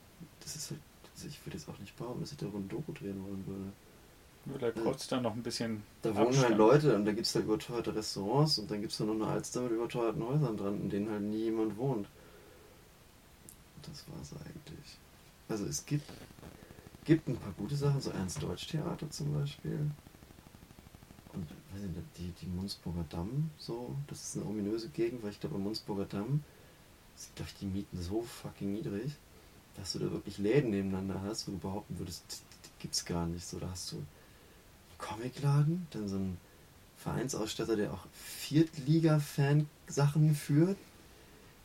Das 0.41 0.57
ist 0.57 0.71
halt, 0.71 0.81
ich 1.27 1.47
würde 1.47 1.57
jetzt 1.59 1.69
auch 1.69 1.79
nicht 1.79 1.97
behaupten, 1.97 2.21
dass 2.21 2.33
ich 2.33 2.39
darüber 2.39 2.59
ein 2.59 2.69
Doku 2.69 2.93
drehen 2.93 3.23
wollen 3.25 3.47
würde. 3.47 3.73
Nur 4.51 4.59
da 4.59 4.71
kotzt 4.71 5.13
dann 5.13 5.23
noch 5.23 5.35
ein 5.35 5.43
bisschen. 5.43 5.83
Da 6.03 6.15
wohnen 6.15 6.29
Abstand. 6.29 6.49
halt 6.49 6.59
Leute 6.59 6.97
und 6.97 7.05
da 7.05 7.13
gibt 7.13 7.27
es 7.27 7.35
halt 7.35 7.45
überteuerte 7.45 7.95
Restaurants 7.95 8.59
und 8.59 8.71
dann 8.71 8.81
gibt 8.81 8.93
es 8.93 8.99
da 8.99 9.05
noch 9.05 9.15
eine 9.15 9.27
Alster 9.27 9.63
mit 9.63 9.73
überteuerten 9.73 10.23
Häusern 10.25 10.57
dran, 10.57 10.81
in 10.81 10.91
denen 10.91 11.11
halt 11.11 11.23
nie 11.23 11.45
jemand 11.45 11.77
wohnt. 11.77 12.09
Das 13.83 14.05
war's 14.09 14.33
eigentlich. 14.45 14.99
Also 15.49 15.67
es 15.67 15.87
gibt, 15.87 16.09
gibt 17.05 17.29
ein 17.29 17.37
paar 17.37 17.53
gute 17.53 17.77
Sachen, 17.77 18.01
so 18.01 18.11
Ernst 18.11 18.43
Deutsch 18.43 18.69
Theater 18.69 19.09
zum 19.11 19.33
Beispiel. 19.35 19.91
Und 21.33 21.49
weiß 21.73 21.85
ich 21.85 21.97
nicht, 21.97 22.19
die, 22.19 22.33
die 22.41 22.47
Munzburger 22.47 23.05
Damm, 23.09 23.51
so, 23.57 23.95
das 24.09 24.23
ist 24.23 24.37
eine 24.37 24.47
ominöse 24.47 24.89
Gegend, 24.89 25.23
weil 25.23 25.31
ich 25.31 25.41
glaube, 25.41 25.57
am 25.57 25.63
Munzburger 25.63 26.07
Damm 26.07 26.43
sind, 27.15 27.37
glaube 27.37 27.51
ich, 27.53 27.59
die 27.59 27.67
Mieten 27.67 28.03
so 28.03 28.23
fucking 28.23 28.73
niedrig, 28.73 29.13
dass 29.77 29.93
du 29.93 30.01
da 30.01 30.11
wirklich 30.11 30.39
Läden 30.39 30.71
nebeneinander 30.71 31.23
hast, 31.23 31.47
wo 31.47 31.53
du 31.53 31.59
behaupten 31.59 31.99
würdest, 31.99 32.25
die, 32.29 32.83
gibt's 32.83 33.05
gar 33.05 33.27
nicht. 33.27 33.47
So, 33.47 33.59
da 33.59 33.71
hast 33.71 33.93
du 33.93 34.03
Comicladen, 35.21 35.87
dann 35.91 36.09
so 36.09 36.17
einen 36.17 36.39
Vereinsausstatter, 36.97 37.77
der 37.77 37.93
auch 37.93 38.07
Viertliga-Fan-Sachen 38.13 40.35
führt, 40.35 40.79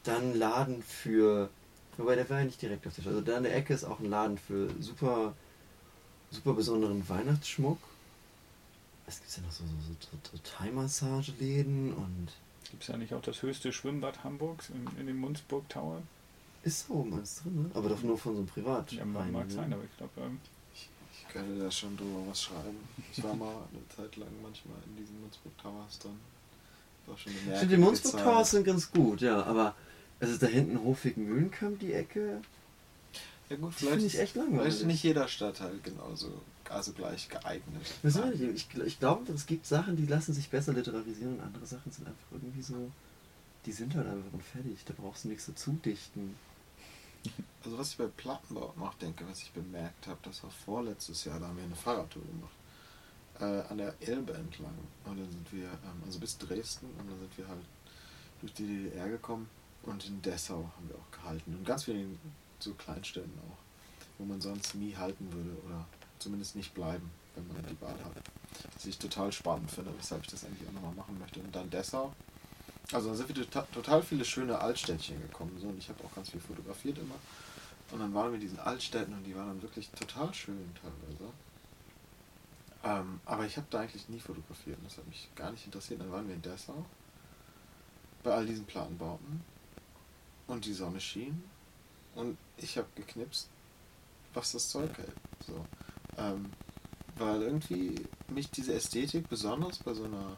dann 0.04 0.38
Laden 0.38 0.84
für, 0.84 1.50
wobei 1.98 2.16
der 2.16 2.30
war 2.30 2.40
ja 2.40 2.46
nicht 2.46 2.62
direkt 2.62 2.86
auf 2.88 2.96
der 2.96 3.02
Straße, 3.02 3.18
also 3.18 3.30
da 3.30 3.38
in 3.38 3.44
der 3.44 3.56
Ecke 3.56 3.74
ist 3.74 3.86
auch 3.86 4.00
ein 4.00 4.10
Laden 4.10 4.38
für 4.38 4.70
super, 4.80 5.34
super 6.32 6.54
besonderen 6.54 7.10
Weihnachtsschmuck. 7.10 7.80
Was 9.06 9.20
gibt's 9.20 9.36
denn 9.36 9.44
noch 9.46 9.52
so, 9.52 9.66
so, 9.66 9.72
so, 10.00 10.08
so 10.32 10.38
Thai-Massage-Läden 10.58 11.94
und 11.94 12.30
Gibt 12.72 12.82
es 12.82 12.88
ja 12.90 12.98
nicht 12.98 13.14
auch 13.14 13.22
das 13.22 13.44
höchste 13.44 13.72
Schwimmbad 13.72 14.24
Hamburgs 14.24 14.70
in, 14.70 14.88
in 15.00 15.06
dem 15.08 15.18
Munzburg 15.18 15.70
Tower? 15.70 16.02
ist 16.64 16.88
so 16.88 16.96
oben 16.96 17.14
alles 17.14 17.36
drin, 17.36 17.62
ne? 17.62 17.70
Aber 17.76 17.90
doch 17.90 18.02
nur 18.02 18.18
von 18.18 18.34
so 18.34 18.40
einem 18.40 18.48
Privat. 18.48 18.92
Ja, 18.92 19.06
mag, 19.06 19.32
mag 19.32 19.52
sein, 19.52 19.72
aber 19.72 19.84
ich 19.84 19.96
glaube, 19.98 20.14
ähm, 20.18 20.40
könnte 21.36 21.64
da 21.64 21.70
schon 21.70 21.98
drüber 21.98 22.22
was 22.30 22.44
schreiben. 22.44 22.78
Ich 23.12 23.22
war 23.24 23.36
mal 23.36 23.50
eine 23.50 23.88
Zeit 23.96 24.16
lang 24.16 24.30
manchmal 24.42 24.78
in 24.88 24.96
diesen 24.96 25.20
Munzburg 25.22 25.58
Towers 25.58 26.00
drin. 26.00 26.18
War 27.08 27.18
schon 27.18 27.34
eine 27.46 27.58
Stimmt, 27.58 27.72
die 27.72 27.78
Munzburg. 27.78 28.24
Towers 28.24 28.52
sind 28.52 28.64
ganz 28.64 28.92
gut, 28.92 29.22
ja, 29.22 29.44
aber 29.44 29.76
also 30.20 30.38
da 30.38 30.48
hinten 30.48 30.82
Hofweg-Mühlenkamp, 30.82 31.80
die 31.80 31.94
Ecke, 31.94 32.42
Ja 33.50 33.58
gut, 33.58 33.74
vielleicht, 33.74 34.06
ich 34.06 34.20
echt 34.20 34.36
langweilig. 34.36 34.62
vielleicht 34.62 34.78
ist 34.82 34.88
nicht 34.88 35.04
jeder 35.04 35.28
Stadtteil 35.28 35.78
genauso, 35.84 36.42
also 36.70 36.94
gleich 36.94 37.28
geeignet. 37.28 37.94
Das 38.02 38.16
ich, 38.16 38.42
ich, 38.42 38.68
ich 38.86 39.00
glaube, 39.00 39.32
es 39.34 39.46
gibt 39.46 39.66
Sachen, 39.66 39.98
die 39.98 40.06
lassen 40.06 40.34
sich 40.34 40.50
besser 40.50 40.74
literarisieren 40.74 41.36
und 41.36 41.42
andere 41.42 41.66
Sachen 41.66 41.92
sind 41.92 42.08
einfach 42.08 42.32
irgendwie 42.32 42.62
so, 42.62 42.92
die 43.66 43.74
sind 43.74 43.94
halt 43.94 44.08
einfach 44.08 44.32
und 44.32 44.44
fertig. 44.44 44.78
Da 44.86 44.94
brauchst 44.98 45.26
du 45.26 45.28
nichts 45.28 45.48
dazu 45.48 45.78
dichten. 45.84 46.36
Also 47.64 47.78
was 47.78 47.92
ich 47.92 47.98
bei 47.98 48.08
Plattenbau 48.08 48.74
noch 48.78 48.94
denke, 48.96 49.28
was 49.28 49.42
ich 49.42 49.52
bemerkt 49.52 50.08
habe, 50.08 50.20
das 50.24 50.44
war 50.44 50.52
vorletztes 50.52 51.26
Jahr, 51.26 51.40
da 51.40 51.48
haben 51.48 51.58
wir 51.58 51.64
eine 51.64 51.76
Fahrradtour 51.76 52.22
gemacht. 52.24 52.54
Äh, 53.40 53.68
an 53.70 53.78
der 53.80 53.94
Elbe 54.00 54.34
entlang. 54.34 54.78
Und 55.04 55.20
dann 55.20 55.30
sind 55.30 55.52
wir, 55.52 55.66
ähm, 55.66 56.04
also 56.06 56.20
bis 56.20 56.38
Dresden, 56.38 56.86
und 56.98 57.10
dann 57.10 57.20
sind 57.20 57.38
wir 57.38 57.48
halt 57.48 57.66
durch 58.40 58.54
die 58.54 58.66
DDR 58.66 59.10
gekommen 59.10 59.50
und 59.84 60.06
in 60.06 60.22
Dessau 60.22 60.72
haben 60.76 60.90
wir 60.90 60.96
auch 60.96 61.12
gehalten. 61.12 61.56
Und 61.56 61.66
ganz 61.66 61.84
vielen 61.84 62.18
so 62.60 62.74
Kleinstädten 62.74 63.34
auch, 63.50 63.58
wo 64.18 64.26
man 64.26 64.40
sonst 64.40 64.76
nie 64.76 64.96
halten 64.96 65.32
würde 65.34 65.58
oder 65.66 65.86
zumindest 66.20 66.56
nicht 66.56 66.74
bleiben, 66.74 67.12
wenn 67.36 67.48
man 67.48 67.66
die 67.68 67.74
Bahn 67.74 67.98
hat. 68.06 68.14
Was 68.74 68.86
ich 68.86 68.98
total 68.98 69.32
spannend 69.32 69.70
finde, 69.70 69.92
weshalb 69.98 70.22
ich 70.22 70.32
das 70.32 70.46
eigentlich 70.46 70.68
auch 70.70 70.74
nochmal 70.74 70.94
machen 70.94 71.20
möchte. 71.20 71.40
Und 71.40 71.54
dann 71.54 71.70
Dessau. 71.70 72.14
Also 72.92 73.10
da 73.10 73.16
sind 73.16 73.36
wir 73.36 73.50
total, 73.50 74.04
viele 74.04 74.26
schöne 74.26 74.60
Altstädtchen 74.60 75.20
gekommen. 75.22 75.58
So, 75.60 75.68
und 75.68 75.78
ich 75.78 75.90
habe 75.90 76.04
auch 76.04 76.14
ganz 76.14 76.30
viel 76.30 76.40
fotografiert 76.40 76.98
immer. 76.98 77.16
Und 77.92 78.00
dann 78.00 78.14
waren 78.14 78.30
wir 78.30 78.36
in 78.36 78.42
diesen 78.42 78.60
Altstädten 78.60 79.14
und 79.14 79.24
die 79.24 79.36
waren 79.36 79.48
dann 79.48 79.62
wirklich 79.62 79.90
total 79.92 80.34
schön 80.34 80.72
teilweise. 80.82 81.32
Ähm, 82.84 83.20
aber 83.26 83.46
ich 83.46 83.58
habe 83.58 83.68
da 83.70 83.82
eigentlich 83.82 84.08
nie 84.10 84.20
fotografiert 84.20 84.78
und 84.78 84.86
das 84.86 84.98
hat 84.98 85.08
mich 85.08 85.30
gar 85.36 85.52
nicht 85.52 85.66
interessiert. 85.66 86.02
Dann 86.02 86.12
waren 86.12 86.28
wir 86.28 86.36
in 86.36 86.42
Dessau 86.42 86.86
bei 88.24 88.34
all 88.34 88.46
diesen 88.46 88.66
Plattenbauten 88.66 89.42
und 90.48 90.66
die 90.66 90.74
Sonne 90.74 91.00
schien 91.00 91.44
und 92.16 92.38
ich 92.58 92.78
habe 92.78 92.88
geknipst, 92.96 93.50
was 94.34 94.52
das 94.52 94.70
Zeug 94.70 94.96
hält. 94.98 95.16
So. 95.46 95.66
Ähm, 96.18 96.52
weil 97.18 97.42
irgendwie 97.42 98.06
mich 98.28 98.50
diese 98.52 98.74
Ästhetik, 98.74 99.30
besonders 99.30 99.80
bei 99.80 99.94
so 99.94 100.04
einer 100.04 100.36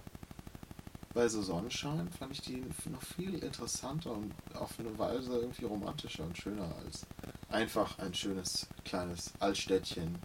bei 1.18 1.28
so 1.28 1.42
Sonnenschein, 1.42 2.08
fand 2.12 2.32
ich 2.32 2.42
die 2.42 2.64
noch 2.92 3.02
viel 3.02 3.40
interessanter 3.44 4.12
und 4.12 4.32
auf 4.54 4.80
eine 4.80 4.96
Weise 5.00 5.40
irgendwie 5.40 5.66
romantischer 5.66 6.24
und 6.24 6.38
schöner 6.38 6.72
als 6.86 7.08
einfach 7.50 7.98
ein 7.98 8.14
schönes 8.14 8.68
kleines 8.86 9.34
Altstädtchen 9.40 10.16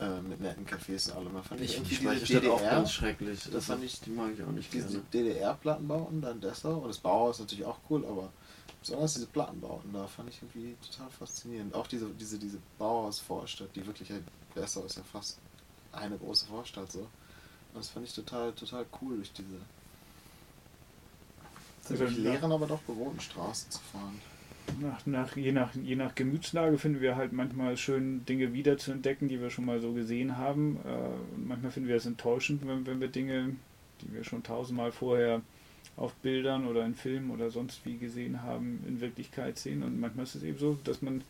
äh, 0.00 0.20
mit 0.22 0.40
netten 0.40 0.64
Cafés 0.66 1.10
und 1.10 1.18
allem. 1.18 1.34
Da 1.34 1.42
fand 1.42 1.60
ich, 1.60 1.72
Ich 1.72 1.76
irgendwie 1.76 1.96
diese 2.14 2.26
Stadt 2.26 2.46
auch 2.46 2.56
DDR, 2.56 2.70
ganz 2.70 2.92
schrecklich. 2.92 3.40
das 3.52 3.66
fand 3.66 3.84
ich- 3.84 4.00
die 4.00 4.10
mag 4.10 4.32
ich 4.32 4.42
auch 4.42 4.52
nicht 4.52 4.72
diese. 4.72 5.00
DDR-Plattenbauten, 5.12 6.22
dann 6.22 6.40
Dessau 6.40 6.78
und 6.78 6.88
das 6.88 6.96
Bauhaus 6.98 7.36
ist 7.36 7.40
natürlich 7.40 7.66
auch 7.66 7.78
cool, 7.90 8.06
aber 8.06 8.32
besonders 8.80 9.12
diese 9.12 9.26
Plattenbauten, 9.26 9.92
da 9.92 10.06
fand 10.06 10.30
ich 10.30 10.40
irgendwie 10.40 10.76
total 10.90 11.10
faszinierend. 11.10 11.74
Auch 11.74 11.88
diese, 11.88 12.08
diese, 12.18 12.38
diese 12.38 12.56
Bauhaus-Vorstadt, 12.78 13.68
die 13.76 13.86
wirklich 13.86 14.10
halt, 14.10 14.24
Dessau 14.54 14.80
ist 14.84 14.96
ja 14.96 15.02
fast 15.12 15.36
eine 15.92 16.16
große 16.16 16.46
Vorstadt 16.46 16.90
so. 16.90 17.00
Und 17.00 17.80
das 17.84 17.90
fand 17.90 18.06
ich 18.06 18.14
total, 18.14 18.52
total 18.54 18.86
cool 19.02 19.16
durch 19.16 19.32
diese 19.34 19.58
Ja. 21.90 22.06
leeren, 22.06 22.52
aber 22.52 22.66
doch 22.66 22.80
bewohnten 22.80 23.20
Straßen 23.20 23.70
zu 23.70 23.80
fahren. 23.92 24.20
nach, 24.80 25.06
nach, 25.06 25.36
je, 25.36 25.52
nach, 25.52 25.74
je 25.74 25.96
nach 25.96 26.14
Gemütslage 26.14 26.78
finden 26.78 27.00
wir 27.00 27.16
halt 27.16 27.32
manchmal 27.32 27.76
schön, 27.76 28.24
Dinge 28.26 28.52
wieder 28.52 28.78
zu 28.78 28.92
entdecken, 28.92 29.28
die 29.28 29.40
wir 29.40 29.50
schon 29.50 29.64
mal 29.64 29.80
so 29.80 29.92
gesehen 29.92 30.36
haben. 30.36 30.78
Äh, 30.84 31.38
manchmal 31.38 31.72
finden 31.72 31.88
wir 31.88 31.96
es 31.96 32.06
enttäuschend, 32.06 32.66
wenn, 32.66 32.86
wenn 32.86 33.00
wir 33.00 33.08
Dinge, 33.08 33.56
die 34.02 34.12
wir 34.12 34.24
schon 34.24 34.42
tausendmal 34.42 34.92
vorher 34.92 35.42
auf 35.96 36.12
Bildern 36.16 36.66
oder 36.66 36.84
in 36.84 36.94
Filmen 36.94 37.30
oder 37.30 37.50
sonst 37.50 37.84
wie 37.86 37.96
gesehen 37.96 38.42
haben, 38.42 38.84
in 38.86 39.00
Wirklichkeit 39.00 39.58
sehen. 39.58 39.82
Und 39.82 39.98
manchmal 39.98 40.24
ist 40.24 40.34
es 40.34 40.42
eben 40.42 40.58
so, 40.58 40.78
dass 40.84 41.00
man 41.00 41.22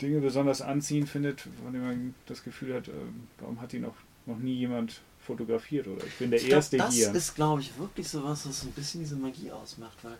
Dinge 0.00 0.20
besonders 0.20 0.62
anziehend 0.62 1.08
findet, 1.08 1.40
von 1.40 1.72
denen 1.72 1.84
man 1.84 2.14
das 2.26 2.42
Gefühl 2.42 2.74
hat, 2.74 2.88
äh, 2.88 2.92
warum 3.38 3.60
hat 3.60 3.72
die 3.72 3.80
noch, 3.80 3.96
noch 4.26 4.38
nie 4.38 4.54
jemand 4.54 5.00
fotografiert 5.30 5.86
oder 5.86 6.04
ich 6.04 6.16
bin 6.18 6.30
der 6.30 6.40
Ich 6.40 6.46
glaub, 6.46 6.56
Erste 6.58 6.76
das 6.76 6.94
hier. 6.94 7.14
ist, 7.14 7.34
glaube 7.34 7.60
ich, 7.60 7.76
wirklich 7.78 8.08
so 8.08 8.24
was, 8.24 8.48
was 8.48 8.60
so 8.60 8.66
ein 8.66 8.72
bisschen 8.72 9.00
diese 9.00 9.16
Magie 9.16 9.50
ausmacht, 9.52 9.96
weil, 10.02 10.18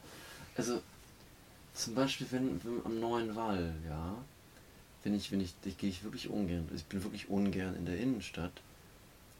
also, 0.57 0.81
zum 1.75 1.94
Beispiel, 1.94 2.27
wenn, 2.31 2.61
wenn 2.64 2.85
am 2.85 3.01
neuen 3.01 3.35
Wall, 3.35 3.75
ja, 3.88 4.16
wenn 5.03 5.14
ich, 5.14 5.33
wenn 5.33 5.40
ich, 5.40 5.55
ich 5.64 5.77
gehe 5.79 5.90
ich 5.90 6.05
wirklich 6.05 6.29
ungern, 6.29 6.68
ich 6.75 6.85
bin 6.85 7.03
wirklich 7.03 7.29
ungern 7.29 7.75
in 7.75 7.87
der 7.87 7.99
Innenstadt, 7.99 8.53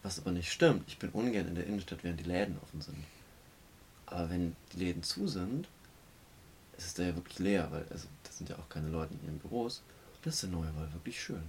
was 0.03 0.19
aber 0.19 0.33
nicht 0.33 0.51
stimmt, 0.51 0.85
ich 0.89 0.99
bin 0.99 1.11
ungern 1.11 1.47
in 1.47 1.55
der 1.55 1.67
Innenstadt, 1.67 2.03
während 2.03 2.19
die 2.21 2.25
Läden 2.25 2.59
offen 2.63 2.81
sind. 2.81 3.05
Aber 4.07 4.29
wenn 4.31 4.57
die 4.73 4.79
Läden 4.79 5.03
zu 5.05 5.29
sind, 5.29 5.69
ist 6.77 6.87
es 6.87 6.95
da 6.95 7.05
ja 7.05 7.15
wirklich 7.15 7.39
leer, 7.39 7.69
weil, 7.71 7.85
also, 7.91 8.09
da 8.25 8.33
sind 8.33 8.49
ja 8.49 8.57
auch 8.59 8.69
keine 8.69 8.89
Leute 8.89 9.15
in 9.15 9.25
ihren 9.27 9.39
Büros. 9.39 9.83
Das 10.23 10.35
ist 10.35 10.43
der 10.43 10.51
neue 10.51 10.75
Wall 10.77 10.93
wirklich 10.93 11.21
schön. 11.23 11.43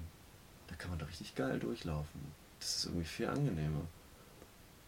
Da 0.68 0.76
kann 0.76 0.92
man 0.92 1.00
da 1.00 1.06
richtig 1.06 1.34
geil 1.36 1.60
durchlaufen. 1.60 2.22
Das 2.60 2.78
ist 2.78 2.86
irgendwie 2.86 3.06
viel 3.06 3.28
angenehmer. 3.28 3.82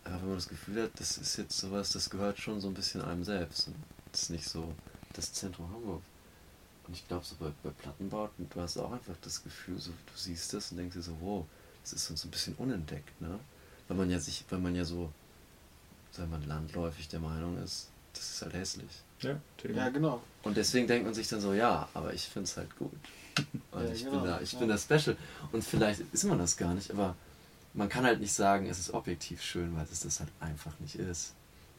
Aber 0.05 0.15
wenn 0.21 0.27
man 0.29 0.35
das 0.37 0.49
Gefühl 0.49 0.83
hat, 0.83 0.91
das 0.99 1.17
ist 1.17 1.37
jetzt 1.37 1.57
sowas, 1.57 1.91
das 1.91 2.09
gehört 2.09 2.37
schon 2.39 2.59
so 2.59 2.67
ein 2.67 2.73
bisschen 2.73 3.01
einem 3.01 3.23
selbst. 3.23 3.69
Das 4.11 4.23
ist 4.23 4.29
nicht 4.29 4.47
so 4.47 4.73
das 5.13 5.31
Zentrum 5.33 5.69
Hamburg. 5.71 6.01
Und 6.87 6.93
ich 6.93 7.07
glaube, 7.07 7.23
so 7.25 7.35
bei, 7.39 7.51
bei 7.63 7.69
Plattenbauten, 7.69 8.49
du 8.49 8.59
hast 8.61 8.77
auch 8.77 8.91
einfach 8.91 9.15
das 9.21 9.41
Gefühl, 9.43 9.79
so, 9.79 9.91
du 9.91 10.13
siehst 10.17 10.53
das 10.53 10.71
und 10.71 10.77
denkst 10.77 10.95
dir 10.95 11.01
so, 11.01 11.15
wow, 11.21 11.45
das 11.81 11.93
ist 11.93 12.05
so 12.07 12.27
ein 12.27 12.31
bisschen 12.31 12.55
unentdeckt, 12.55 13.21
ne? 13.21 13.39
Weil 13.87 13.97
man 13.97 14.09
ja 14.09 14.19
sich, 14.19 14.43
weil 14.49 14.59
man 14.59 14.75
ja 14.75 14.83
so, 14.83 15.09
sagen 16.11 16.31
wir 16.31 16.37
mal, 16.39 16.45
landläufig 16.47 17.07
der 17.07 17.19
Meinung 17.21 17.57
ist, 17.63 17.89
das 18.13 18.29
ist 18.29 18.41
halt 18.41 18.53
hässlich. 18.53 18.91
ja. 19.21 19.39
Ja, 19.73 19.89
genau. 19.89 20.21
Und 20.43 20.57
deswegen 20.57 20.87
denkt 20.87 21.05
man 21.05 21.13
sich 21.13 21.27
dann 21.29 21.39
so, 21.39 21.53
ja, 21.53 21.87
aber 21.93 22.13
ich 22.13 22.23
finde 22.23 22.47
es 22.49 22.57
halt 22.57 22.75
gut. 22.77 22.91
Und 23.71 23.83
Ja, 23.85 23.91
ich 23.93 24.03
genau, 24.03 24.17
bin 24.17 24.25
da, 24.25 24.41
ich 24.41 24.51
ja. 24.53 24.59
bin 24.59 24.67
da 24.69 24.77
special. 24.77 25.15
Und 25.53 25.63
vielleicht 25.63 26.01
ist 26.11 26.23
man 26.25 26.37
das 26.37 26.57
gar 26.57 26.73
nicht, 26.73 26.91
aber 26.91 27.15
man 27.73 27.89
kann 27.89 28.05
halt 28.05 28.19
nicht 28.19 28.33
sagen, 28.33 28.67
es 28.67 28.79
ist 28.79 28.93
objektiv 28.93 29.41
schön, 29.41 29.75
weil 29.75 29.83
es 29.91 30.01
das 30.01 30.19
halt 30.19 30.29
einfach 30.39 30.79
nicht 30.79 30.95
ist. 30.95 31.33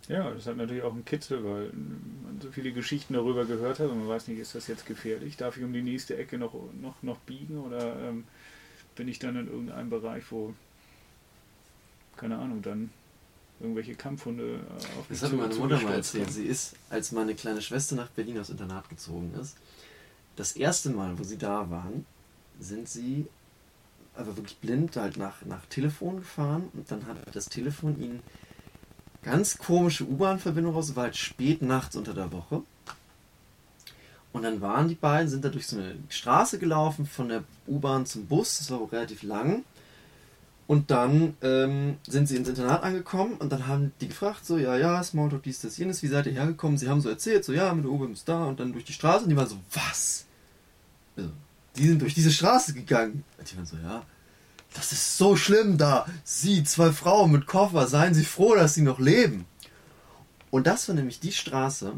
Ja, 0.08 0.30
das 0.30 0.46
hat 0.46 0.56
natürlich 0.58 0.82
auch 0.82 0.92
einen 0.92 1.04
Kitzel, 1.04 1.42
weil 1.44 1.72
man 1.72 2.38
so 2.40 2.50
viele 2.52 2.72
Geschichten 2.72 3.14
darüber 3.14 3.46
gehört 3.46 3.78
hat 3.78 3.88
und 3.88 4.00
man 4.00 4.08
weiß 4.08 4.28
nicht, 4.28 4.38
ist 4.38 4.54
das 4.54 4.66
jetzt 4.66 4.84
gefährlich? 4.86 5.36
Darf 5.36 5.56
ich 5.56 5.64
um 5.64 5.72
die 5.72 5.82
nächste 5.82 6.16
Ecke 6.18 6.36
noch, 6.36 6.52
noch, 6.80 7.02
noch 7.02 7.18
biegen 7.20 7.58
oder 7.58 7.96
ähm, 8.08 8.24
bin 8.96 9.08
ich 9.08 9.18
dann 9.18 9.36
in 9.36 9.46
irgendeinem 9.48 9.88
Bereich, 9.88 10.24
wo, 10.30 10.52
keine 12.16 12.36
Ahnung, 12.38 12.60
dann 12.62 12.90
irgendwelche 13.60 13.94
Kampfhunde 13.94 14.56
äh, 14.56 14.98
auf 14.98 15.06
Das 15.08 15.10
mich 15.10 15.22
hat 15.22 15.30
zu- 15.30 15.36
mir 15.36 15.42
meine 15.42 15.54
Mutter 15.54 15.80
mal 15.80 15.94
erzählt. 15.94 16.30
Sie 16.30 16.44
ist, 16.44 16.74
als 16.90 17.12
meine 17.12 17.34
kleine 17.34 17.62
Schwester 17.62 17.94
nach 17.96 18.08
Berlin 18.10 18.38
aufs 18.38 18.50
Internat 18.50 18.88
gezogen 18.88 19.32
ist, 19.40 19.56
das 20.36 20.52
erste 20.52 20.90
Mal, 20.90 21.18
wo 21.18 21.22
sie 21.22 21.38
da 21.38 21.70
waren, 21.70 22.04
sind 22.60 22.88
sie 22.88 23.26
aber 24.16 24.36
wirklich 24.36 24.58
blind 24.58 24.96
halt 24.96 25.16
nach, 25.16 25.44
nach 25.44 25.64
Telefon 25.66 26.18
gefahren 26.18 26.68
und 26.72 26.90
dann 26.90 27.06
hat 27.06 27.16
das 27.32 27.46
Telefon 27.46 28.00
ihnen 28.00 28.20
ganz 29.22 29.58
komische 29.58 30.04
U-Bahn-Verbindung 30.04 30.74
raus, 30.74 30.94
war 30.94 31.04
halt 31.04 31.16
spät 31.16 31.62
nachts 31.62 31.96
unter 31.96 32.14
der 32.14 32.30
Woche. 32.30 32.62
Und 34.32 34.42
dann 34.42 34.60
waren 34.60 34.88
die 34.88 34.96
beiden, 34.96 35.28
sind 35.28 35.44
da 35.44 35.48
durch 35.48 35.66
so 35.66 35.76
eine 35.76 35.94
Straße 36.08 36.58
gelaufen, 36.58 37.06
von 37.06 37.28
der 37.28 37.44
U-Bahn 37.66 38.04
zum 38.04 38.26
Bus, 38.26 38.58
das 38.58 38.70
war 38.70 38.80
auch 38.80 38.92
relativ 38.92 39.22
lang. 39.22 39.64
Und 40.66 40.90
dann 40.90 41.36
ähm, 41.42 41.98
sind 42.06 42.26
sie 42.26 42.36
ins 42.36 42.48
Internat 42.48 42.82
angekommen 42.82 43.34
und 43.34 43.52
dann 43.52 43.66
haben 43.66 43.92
die 44.00 44.08
gefragt, 44.08 44.46
so, 44.46 44.56
ja, 44.56 44.76
ja, 44.76 45.02
Smalltalk, 45.02 45.42
dies, 45.42 45.60
das, 45.60 45.76
jenes, 45.76 46.02
wie 46.02 46.06
seid 46.06 46.26
ihr 46.26 46.32
hergekommen? 46.32 46.78
Sie 46.78 46.88
haben 46.88 47.02
so 47.02 47.10
erzählt, 47.10 47.44
so, 47.44 47.52
ja, 47.52 47.72
mit 47.74 47.84
der 47.84 47.92
U-Bahn 47.92 48.10
bis 48.10 48.24
da 48.24 48.44
und 48.44 48.60
dann 48.60 48.72
durch 48.72 48.84
die 48.84 48.94
Straße 48.94 49.24
und 49.24 49.30
die 49.30 49.36
waren 49.36 49.48
so, 49.48 49.58
was? 49.72 50.24
Also, 51.16 51.30
die 51.76 51.86
sind 51.88 52.02
durch 52.02 52.14
diese 52.14 52.30
Straße 52.32 52.74
gegangen. 52.74 53.24
Und 53.38 53.50
die 53.50 53.56
waren 53.56 53.66
so, 53.66 53.76
ja, 53.76 54.02
das 54.74 54.92
ist 54.92 55.16
so 55.16 55.36
schlimm 55.36 55.78
da. 55.78 56.06
Sie, 56.24 56.64
zwei 56.64 56.92
Frauen 56.92 57.30
mit 57.32 57.46
Koffer, 57.46 57.86
seien 57.86 58.14
Sie 58.14 58.24
froh, 58.24 58.54
dass 58.54 58.74
Sie 58.74 58.82
noch 58.82 58.98
leben. 58.98 59.46
Und 60.50 60.66
das 60.66 60.88
war 60.88 60.94
nämlich 60.94 61.20
die 61.20 61.32
Straße, 61.32 61.92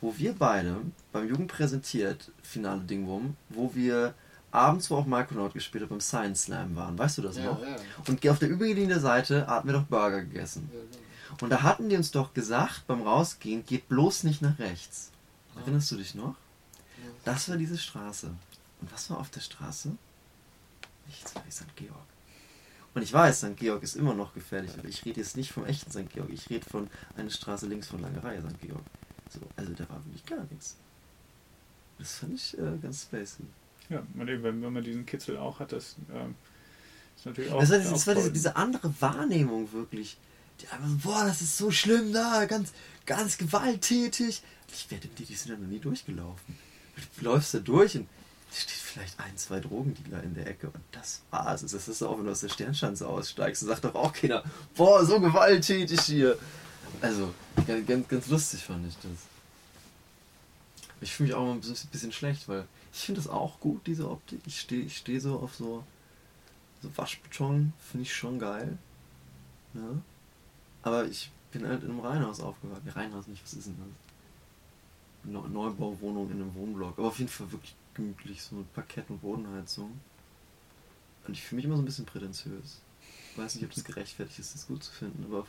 wo 0.00 0.14
wir 0.16 0.32
beide 0.32 0.76
beim 1.12 1.28
Jugend 1.28 1.48
präsentiert, 1.48 2.30
Finale 2.42 2.80
Dingwurm, 2.82 3.36
wo 3.48 3.74
wir 3.74 4.14
abends, 4.52 4.90
wo 4.90 4.96
auch 4.96 5.06
Micronaut 5.06 5.54
gespielt 5.54 5.82
hat, 5.82 5.90
beim 5.90 6.00
Science 6.00 6.44
Slam 6.44 6.74
waren. 6.74 6.98
Weißt 6.98 7.18
du 7.18 7.22
das 7.22 7.36
Ja, 7.36 7.44
noch? 7.44 7.62
ja. 7.62 7.76
Und 8.08 8.26
auf 8.28 8.38
der 8.38 8.48
übergelegenen 8.48 9.00
Seite 9.00 9.46
hatten 9.46 9.68
wir 9.68 9.74
doch 9.74 9.84
Burger 9.84 10.22
gegessen. 10.22 10.68
Ja, 10.72 10.80
genau. 10.80 11.42
Und 11.44 11.50
da 11.50 11.62
hatten 11.62 11.88
die 11.88 11.96
uns 11.96 12.10
doch 12.10 12.34
gesagt, 12.34 12.86
beim 12.88 13.02
Rausgehen, 13.02 13.64
geht 13.64 13.88
bloß 13.88 14.24
nicht 14.24 14.42
nach 14.42 14.58
rechts. 14.58 15.10
Erinnerst 15.56 15.90
du 15.92 15.96
dich 15.96 16.14
noch? 16.14 16.34
Das 17.24 17.48
war 17.48 17.56
diese 17.56 17.78
Straße. 17.78 18.30
Und 18.80 18.92
was 18.92 19.10
war 19.10 19.18
auf 19.18 19.30
der 19.30 19.40
Straße? 19.40 19.92
Nichts, 21.06 21.34
war 21.34 21.44
St. 21.50 21.76
Georg. 21.76 22.06
Und 22.94 23.02
ich 23.02 23.12
weiß, 23.12 23.38
St. 23.38 23.56
Georg 23.56 23.82
ist 23.82 23.96
immer 23.96 24.14
noch 24.14 24.34
gefährlich, 24.34 24.72
aber 24.78 24.88
ich 24.88 25.04
rede 25.04 25.20
jetzt 25.20 25.36
nicht 25.36 25.52
vom 25.52 25.64
echten 25.64 25.90
St. 25.90 26.10
Georg. 26.10 26.30
Ich 26.30 26.50
rede 26.50 26.68
von 26.68 26.88
einer 27.16 27.30
Straße 27.30 27.66
links 27.66 27.88
von 27.88 28.00
Langerei, 28.00 28.40
St. 28.40 28.60
Georg. 28.60 28.82
So, 29.28 29.40
also 29.56 29.72
da 29.74 29.88
war 29.88 30.04
wirklich 30.04 30.26
gar 30.26 30.44
nichts. 30.50 30.76
Das 31.98 32.14
fand 32.14 32.34
ich 32.34 32.58
äh, 32.58 32.78
ganz 32.82 33.02
spacey. 33.02 33.44
Ja, 33.90 34.02
wenn, 34.14 34.42
wenn 34.42 34.72
man 34.72 34.82
diesen 34.82 35.06
Kitzel 35.06 35.36
auch 35.36 35.60
hat, 35.60 35.72
das 35.72 35.96
ähm, 36.12 36.34
ist 37.16 37.26
natürlich 37.26 37.52
auch. 37.52 37.60
Das 37.60 37.70
war, 37.70 37.78
das 37.78 37.92
auch 37.92 38.06
war 38.06 38.14
diese, 38.14 38.32
diese 38.32 38.56
andere 38.56 38.92
Wahrnehmung 39.00 39.72
wirklich. 39.72 40.16
Die 40.60 40.68
einfach 40.68 40.88
so, 40.88 40.96
boah, 40.98 41.24
das 41.24 41.40
ist 41.42 41.56
so 41.56 41.70
schlimm 41.70 42.12
da, 42.12 42.44
ganz, 42.46 42.72
ganz 43.06 43.38
gewalttätig. 43.38 44.42
Ich 44.72 44.90
werde 44.90 45.08
die, 45.08 45.24
die 45.24 45.34
sind 45.34 45.52
da 45.52 45.56
noch 45.56 45.68
nie 45.68 45.78
durchgelaufen. 45.78 46.58
Du 47.18 47.24
läufst 47.24 47.54
da 47.54 47.58
durch 47.58 47.96
und 47.96 48.08
steht 48.52 48.70
vielleicht 48.76 49.20
ein, 49.20 49.36
zwei 49.36 49.60
Drogendealer 49.60 50.22
in 50.22 50.34
der 50.34 50.46
Ecke 50.46 50.66
und 50.68 50.82
das 50.92 51.22
war's. 51.30 51.60
Das 51.62 51.88
ist 51.88 52.02
auch, 52.02 52.18
wenn 52.18 52.24
du 52.24 52.32
aus 52.32 52.40
der 52.40 52.48
Sternschanze 52.48 53.06
aussteigst, 53.06 53.62
sagt 53.62 53.84
doch 53.84 53.94
auch 53.94 54.12
keiner, 54.12 54.42
boah, 54.74 55.04
so 55.04 55.20
gewalttätig 55.20 56.00
hier. 56.00 56.36
Also, 57.00 57.32
ganz, 57.86 58.08
ganz, 58.08 58.28
lustig 58.28 58.64
fand 58.64 58.86
ich 58.86 58.94
das. 58.96 59.12
Ich 61.00 61.12
fühle 61.12 61.28
mich 61.28 61.36
auch 61.36 61.42
immer 61.44 61.54
ein 61.54 61.60
bisschen, 61.60 62.12
schlecht, 62.12 62.48
weil 62.48 62.66
ich 62.92 63.00
finde 63.00 63.20
das 63.20 63.30
auch 63.30 63.60
gut, 63.60 63.86
diese 63.86 64.10
Optik. 64.10 64.40
Ich 64.46 64.60
stehe 64.60 64.82
ich 64.82 64.96
steh 64.98 65.18
so 65.18 65.38
auf 65.38 65.54
so, 65.54 65.84
so 66.82 66.90
Waschbeton, 66.96 67.72
finde 67.90 68.02
ich 68.02 68.14
schon 68.14 68.38
geil. 68.38 68.76
Ja. 69.74 69.80
Aber 70.82 71.04
ich 71.06 71.30
bin 71.52 71.66
halt 71.66 71.84
in 71.84 71.90
einem 71.90 72.00
Reihenhaus 72.00 72.40
aufgewachsen. 72.40 72.88
Reihenhaus 72.88 73.26
nicht, 73.28 73.42
was 73.42 73.54
ist 73.54 73.66
denn 73.66 73.76
das? 73.78 75.32
Neu- 75.32 75.48
Neubauwohnung 75.48 76.30
in 76.30 76.42
einem 76.42 76.54
Wohnblock. 76.54 76.98
Aber 76.98 77.08
auf 77.08 77.18
jeden 77.18 77.30
Fall 77.30 77.50
wirklich 77.52 77.74
gemütlich, 78.00 78.42
so 78.42 78.56
mit 78.56 78.72
Parkett 78.72 79.08
und 79.10 79.20
Bodenheizung. 79.20 80.00
Und 81.26 81.34
ich 81.34 81.42
fühle 81.42 81.56
mich 81.58 81.64
immer 81.66 81.76
so 81.76 81.82
ein 81.82 81.86
bisschen 81.86 82.06
prätentiös. 82.06 82.80
Ich 83.32 83.38
weiß 83.38 83.54
nicht, 83.54 83.64
ob 83.64 83.74
das 83.74 83.84
gerechtfertigt 83.84 84.38
ist, 84.38 84.54
das 84.54 84.66
gut 84.66 84.82
zu 84.82 84.92
finden. 84.92 85.24
Aber 85.24 85.40
auf, 85.40 85.48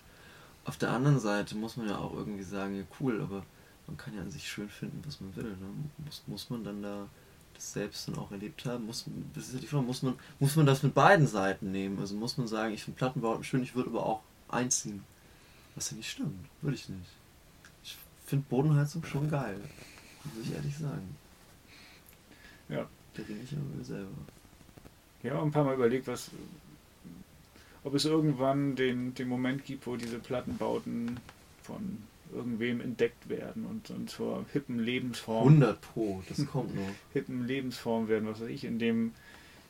auf 0.65 0.77
der 0.77 0.91
anderen 0.91 1.19
Seite 1.19 1.55
muss 1.55 1.77
man 1.77 1.89
ja 1.89 1.97
auch 1.97 2.13
irgendwie 2.13 2.43
sagen, 2.43 2.75
ja 2.75 2.83
cool, 2.99 3.21
aber 3.21 3.43
man 3.87 3.97
kann 3.97 4.15
ja 4.15 4.21
an 4.21 4.31
sich 4.31 4.47
schön 4.47 4.69
finden, 4.69 5.01
was 5.05 5.21
man 5.21 5.35
will. 5.35 5.51
Ne? 5.51 5.67
Muss, 6.05 6.23
muss 6.27 6.49
man 6.49 6.63
dann 6.63 6.81
da 6.81 7.07
das 7.53 7.73
selbst 7.73 8.07
dann 8.07 8.17
auch 8.17 8.31
erlebt 8.31 8.65
haben? 8.65 8.85
Muss, 8.85 9.05
das 9.33 9.47
ist 9.47 9.53
ja 9.55 9.59
die 9.59 9.67
Frage, 9.67 9.83
muss 9.83 10.03
man, 10.03 10.15
muss 10.39 10.55
man 10.55 10.65
das 10.65 10.83
mit 10.83 10.93
beiden 10.93 11.27
Seiten 11.27 11.71
nehmen? 11.71 11.99
Also 11.99 12.15
muss 12.15 12.37
man 12.37 12.47
sagen, 12.47 12.73
ich 12.73 12.83
finde 12.83 12.97
Plattenbauten 12.97 13.43
schön, 13.43 13.63
ich 13.63 13.75
würde 13.75 13.89
aber 13.89 14.05
auch 14.05 14.21
einziehen. 14.49 15.03
Was 15.75 15.91
ja 15.91 15.97
nicht 15.97 16.11
stimmt, 16.11 16.47
würde 16.61 16.75
ich 16.75 16.89
nicht. 16.89 17.09
Ich 17.83 17.97
finde 18.25 18.45
Bodenheizung 18.49 19.03
schon 19.05 19.29
geil. 19.29 19.59
Muss 20.23 20.45
ich 20.45 20.53
ehrlich 20.53 20.77
sagen. 20.77 21.15
Ja. 22.71 22.87
Rede 23.17 23.33
ich 23.43 23.53
aber 23.53 23.83
selber. 23.83 24.07
Ja, 25.23 25.41
ein 25.41 25.51
paar 25.51 25.65
Mal 25.65 25.75
überlegt, 25.75 26.07
was, 26.07 26.31
ob 27.83 27.93
es 27.93 28.05
irgendwann 28.05 28.75
den, 28.75 29.13
den 29.13 29.27
Moment 29.27 29.65
gibt, 29.65 29.85
wo 29.85 29.95
diese 29.95 30.19
Plattenbauten 30.19 31.17
von 31.61 31.99
irgendwem 32.33 32.81
entdeckt 32.81 33.29
werden 33.29 33.65
und, 33.65 33.89
und 33.89 34.09
zur 34.09 34.45
hippen 34.53 34.79
Lebensform, 34.79 35.47
100 35.47 35.81
Pro, 35.81 36.23
das 36.29 36.45
kommt 36.47 36.73
noch. 36.73 36.89
hippen 37.13 37.45
Lebensform 37.45 38.07
werden, 38.07 38.27
was 38.27 38.39
weiß 38.41 38.49
ich, 38.49 38.63
in 38.63 38.79
dem 38.79 39.11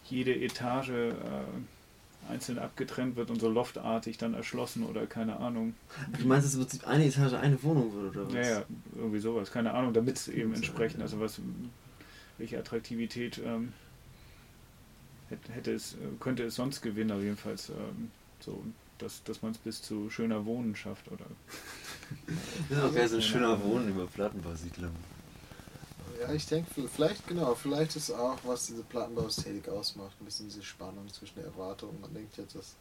jede 0.06 0.34
Etage 0.34 0.90
äh, 0.90 1.14
einzeln 2.30 2.60
abgetrennt 2.60 3.16
wird 3.16 3.30
und 3.30 3.42
so 3.42 3.50
loftartig 3.50 4.18
dann 4.18 4.34
erschlossen 4.36 4.84
oder 4.84 5.08
keine 5.08 5.38
Ahnung. 5.38 5.74
Du 6.20 6.28
meinst, 6.28 6.48
es 6.48 6.58
wird 6.58 6.86
eine 6.86 7.06
Etage 7.06 7.34
eine 7.34 7.62
Wohnung 7.64 7.94
wird 7.94 8.16
oder 8.16 8.28
was? 8.28 8.34
Ja, 8.34 8.42
ja, 8.42 8.66
irgendwie 8.96 9.20
sowas, 9.20 9.52
keine 9.52 9.74
Ahnung, 9.74 9.94
damit 9.94 10.18
es 10.18 10.28
eben 10.28 10.54
entsprechend, 10.54 11.02
also 11.02 11.20
was, 11.20 11.42
welche 12.42 12.58
Attraktivität 12.58 13.38
ähm, 13.38 13.72
hätte, 15.30 15.74
es, 15.74 15.94
äh, 15.94 15.98
könnte 16.20 16.44
es 16.44 16.56
sonst 16.56 16.82
gewinnen, 16.82 17.12
aber 17.12 17.22
jedenfalls 17.22 17.70
ähm, 17.70 18.10
so, 18.40 18.64
dass, 18.98 19.24
dass 19.24 19.44
man 19.44 19.52
es 19.52 19.60
bis 19.60 19.82
zu 19.82 20.10
schöner 20.10 20.44
Wohnen 20.46 20.76
schafft 20.76 21.08
oder 21.10 21.26
Das 22.70 22.78
ist 22.80 22.84
auch 22.84 22.94
geil, 22.94 23.08
so 23.08 23.16
ein 23.18 23.22
schöner 23.22 23.64
Wohnen 23.64 23.90
über 23.90 24.08
Plattenbausiedlung. 24.08 24.92
Ja, 26.20 26.34
ich 26.34 26.46
denke, 26.48 26.70
vielleicht, 26.94 27.28
genau, 27.28 27.56
vielleicht 27.56 27.96
ist 27.96 28.12
auch, 28.12 28.38
was 28.44 28.68
diese 28.68 28.84
Plattenbauästhetik 28.84 29.70
ausmacht, 29.70 30.20
ein 30.20 30.26
bisschen 30.26 30.50
diese 30.50 30.64
Spannung 30.64 31.08
zwischen 31.14 31.36
der 31.36 31.46
Erwartung. 31.46 32.02
Man 32.02 32.14
denkt 32.14 32.38
jetzt, 32.38 32.56
das 32.56 32.76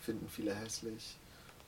finden 0.00 0.28
viele 0.28 0.54
hässlich 0.54 1.16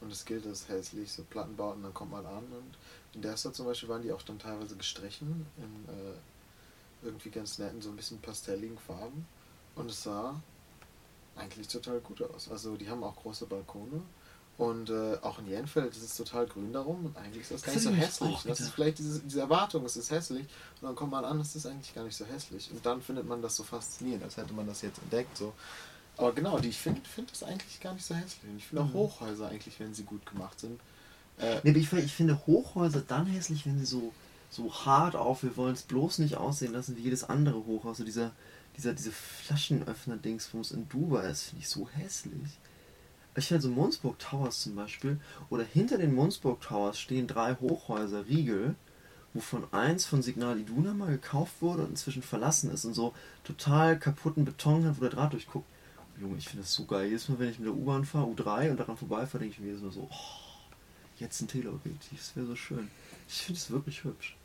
und 0.01 0.13
es 0.13 0.25
gilt 0.25 0.47
als 0.47 0.69
hässlich, 0.69 1.13
so 1.13 1.23
Plattenbauten, 1.23 1.83
dann 1.83 1.95
kommt 1.95 2.11
man 2.11 2.27
an 2.27 2.45
und 2.45 2.77
in 3.15 3.23
der 3.23 3.37
Stadt 3.37 3.55
zum 3.55 3.67
Beispiel 3.67 3.89
waren 3.89 4.03
die 4.03 4.13
auch 4.13 4.23
dann 4.23 4.39
teilweise 4.39 4.77
gestrichen 4.77 5.47
in 5.57 5.95
äh, 5.95 6.17
irgendwie 7.03 7.31
ganz 7.31 7.59
netten, 7.59 7.81
so 7.83 7.91
ein 7.91 7.97
bisschen 7.97 8.21
pastelligen 8.21 8.79
Farben 8.79 9.27
und 9.77 9.91
es 9.91 10.03
sah 10.03 10.41
eigentlich 11.37 11.69
total 11.69 12.01
gut 12.01 12.23
aus. 12.23 12.51
Also 12.51 12.77
die 12.77 12.89
haben 12.89 13.03
auch 13.05 13.17
große 13.17 13.47
Balkone 13.47 14.03
und 14.59 14.91
äh, 14.91 15.17
auch 15.23 15.39
in 15.39 15.49
Jenfeld 15.49 15.97
ist 15.97 16.03
es 16.03 16.17
total 16.17 16.47
grün 16.47 16.73
darum 16.73 17.07
und 17.07 17.17
eigentlich 17.17 17.43
ist 17.43 17.51
das, 17.53 17.63
Das 17.63 17.67
gar 17.67 17.75
nicht 17.75 17.85
so 17.85 17.95
hässlich. 17.95 18.43
Das 18.45 18.61
ist 18.61 18.71
vielleicht 18.71 18.99
diese, 18.99 19.21
diese 19.21 19.41
Erwartung, 19.41 19.85
es 19.87 19.97
ist 19.97 20.11
hässlich 20.11 20.47
und 20.81 20.87
dann 20.89 20.95
kommt 20.95 21.13
man 21.13 21.25
an, 21.25 21.41
es 21.41 21.57
ist 21.57 21.67
eigentlich 21.67 21.95
gar 21.95 22.05
nicht 22.05 22.17
so 22.17 22.27
hässlich 22.27 22.71
und 22.71 22.85
dann 22.85 23.01
findet 23.01 23.27
man 23.27 23.41
das 23.41 23.57
so 23.57 23.63
faszinierend, 23.65 24.25
als 24.25 24.37
hätte 24.37 24.53
man 24.53 24.67
das 24.67 24.83
jetzt 24.83 24.99
entdeckt. 24.99 25.37
So. 25.39 25.55
Aber 26.19 26.33
genau, 26.33 26.59
die, 26.59 26.69
ich 26.69 26.79
finde 26.79 27.01
find 27.09 27.31
das 27.31 27.43
eigentlich 27.43 27.81
gar 27.81 27.95
nicht 27.95 28.05
so 28.05 28.15
hässlich. 28.15 28.51
Und 28.51 28.59
ich 28.59 28.67
finde 28.67 28.83
auch 28.83 28.89
Mhm. 28.89 28.93
Hochhäuser 28.95 29.49
eigentlich, 29.49 29.81
wenn 29.81 29.95
sie 29.95 30.03
gut 30.03 30.27
gemacht 30.27 30.61
sind. 30.61 30.79
Äh, 31.39 31.61
Nee, 31.63 31.71
aber 31.71 31.79
ich, 31.79 31.91
ich 31.93 32.13
finde 32.13 32.39
Hochhäuser 32.47 33.01
dann 33.01 33.25
hässlich, 33.27 33.65
wenn 33.65 33.79
sie 33.79 33.87
so, 33.87 34.13
so 34.51 34.73
hart 34.85 35.17
auf, 35.17 35.43
wir 35.43 35.57
wollen 35.57 35.75
es 35.75 35.83
bloß 35.83 36.19
nicht 36.19 36.37
aussehen 36.37 36.73
lassen 36.73 36.97
wie 36.97 37.03
jedes 37.03 37.25
andere 37.25 37.65
Hochhaus. 37.65 37.99
So 37.99 38.05
dieser, 38.05 38.33
dieser, 38.77 38.93
diese 38.93 39.13
Flaschenöffner-Dingsbums 39.13 40.73
in 40.73 40.89
Dubai, 40.89 41.23
das 41.23 41.45
finde 41.45 41.63
ich 41.63 41.69
so 41.69 41.89
hässlich. 41.89 42.59
Ich 43.37 43.47
finde 43.47 43.63
so 43.63 43.71
Mundsburg 43.71 44.19
Towers 44.19 44.61
zum 44.61 44.75
Beispiel, 44.75 45.21
oder 45.51 45.63
hinter 45.63 45.99
den 45.99 46.15
Mundsburg 46.15 46.61
Towers 46.61 46.99
stehen 46.99 47.29
drei 47.29 47.55
Hochhäuser, 47.55 48.27
Riegel, 48.27 48.75
wovon 49.33 49.73
eins 49.73 50.05
von 50.05 50.21
Signal 50.21 50.59
Iduna 50.59 50.95
mal 50.95 51.13
gekauft 51.13 51.55
wurde 51.61 51.85
und 51.85 51.91
inzwischen 51.91 52.23
verlassen 52.23 52.73
ist 52.73 52.85
und 52.85 52.95
so 52.95 53.15
total 53.45 53.99
kaputten 53.99 54.45
Beton 54.45 54.85
hat, 54.85 54.97
wo 54.97 55.03
der 55.03 55.11
Draht 55.11 55.33
durchguckt. 55.33 55.67
Junge, 56.21 56.37
ich 56.37 56.49
finde 56.49 56.63
das 56.63 56.75
so 56.75 56.85
geil. 56.85 57.07
Jedes 57.07 57.29
Mal, 57.29 57.39
wenn 57.39 57.49
ich 57.49 57.59
mit 57.59 57.69
der 57.69 57.75
U-Bahn 57.75 58.05
fahre, 58.05 58.27
U3 58.27 58.73
und 58.73 58.77
daran 58.79 58.97
vorbeifahre, 58.97 59.39
denke 59.39 59.55
ich 59.55 59.61
mir 59.61 59.79
so, 59.79 60.09
oh, 60.11 60.15
jetzt 61.19 61.41
ein 61.41 61.49
Teleobjektiv, 61.49 62.19
das 62.19 62.37
wäre 62.37 62.47
so 62.47 62.57
schön. 62.57 62.91
Ich 63.29 63.43
finde 63.43 63.59
es 63.59 63.71
wirklich 63.71 64.05
hübsch. 64.05 64.37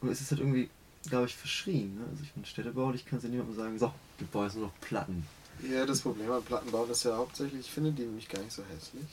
Und 0.00 0.08
es 0.10 0.20
ist 0.20 0.30
halt 0.30 0.40
irgendwie, 0.40 0.68
glaube 1.08 1.26
ich, 1.26 1.34
verschrien. 1.34 1.94
Ne? 1.98 2.04
Also 2.10 2.22
ich 2.22 2.32
bin 2.32 2.44
städtebaulich, 2.44 3.06
kann 3.06 3.18
es 3.18 3.24
ja 3.24 3.30
niemandem 3.30 3.56
sagen, 3.56 3.78
so, 3.78 3.92
du 4.18 4.24
baust 4.26 4.56
nur 4.56 4.66
noch 4.66 4.80
Platten. 4.80 5.26
Ja, 5.70 5.86
das 5.86 6.00
Problem 6.00 6.30
an 6.30 6.42
Plattenbauten 6.42 6.92
ist 6.92 7.04
ja 7.04 7.16
hauptsächlich, 7.16 7.60
ich 7.60 7.70
finde 7.70 7.90
die 7.92 8.02
nämlich 8.02 8.28
gar 8.28 8.42
nicht 8.42 8.52
so 8.52 8.62
hässlich. 8.64 9.06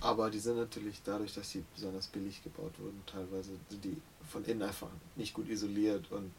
aber 0.00 0.30
die 0.30 0.40
sind 0.40 0.56
natürlich 0.56 1.00
dadurch, 1.04 1.32
dass 1.34 1.50
sie 1.50 1.64
besonders 1.74 2.08
billig 2.08 2.42
gebaut 2.42 2.72
wurden, 2.78 3.00
teilweise 3.06 3.50
sind 3.70 3.84
die 3.84 3.96
von 4.30 4.44
innen 4.44 4.62
einfach 4.62 4.88
nicht 5.14 5.32
gut 5.32 5.48
isoliert 5.48 6.10
und, 6.10 6.30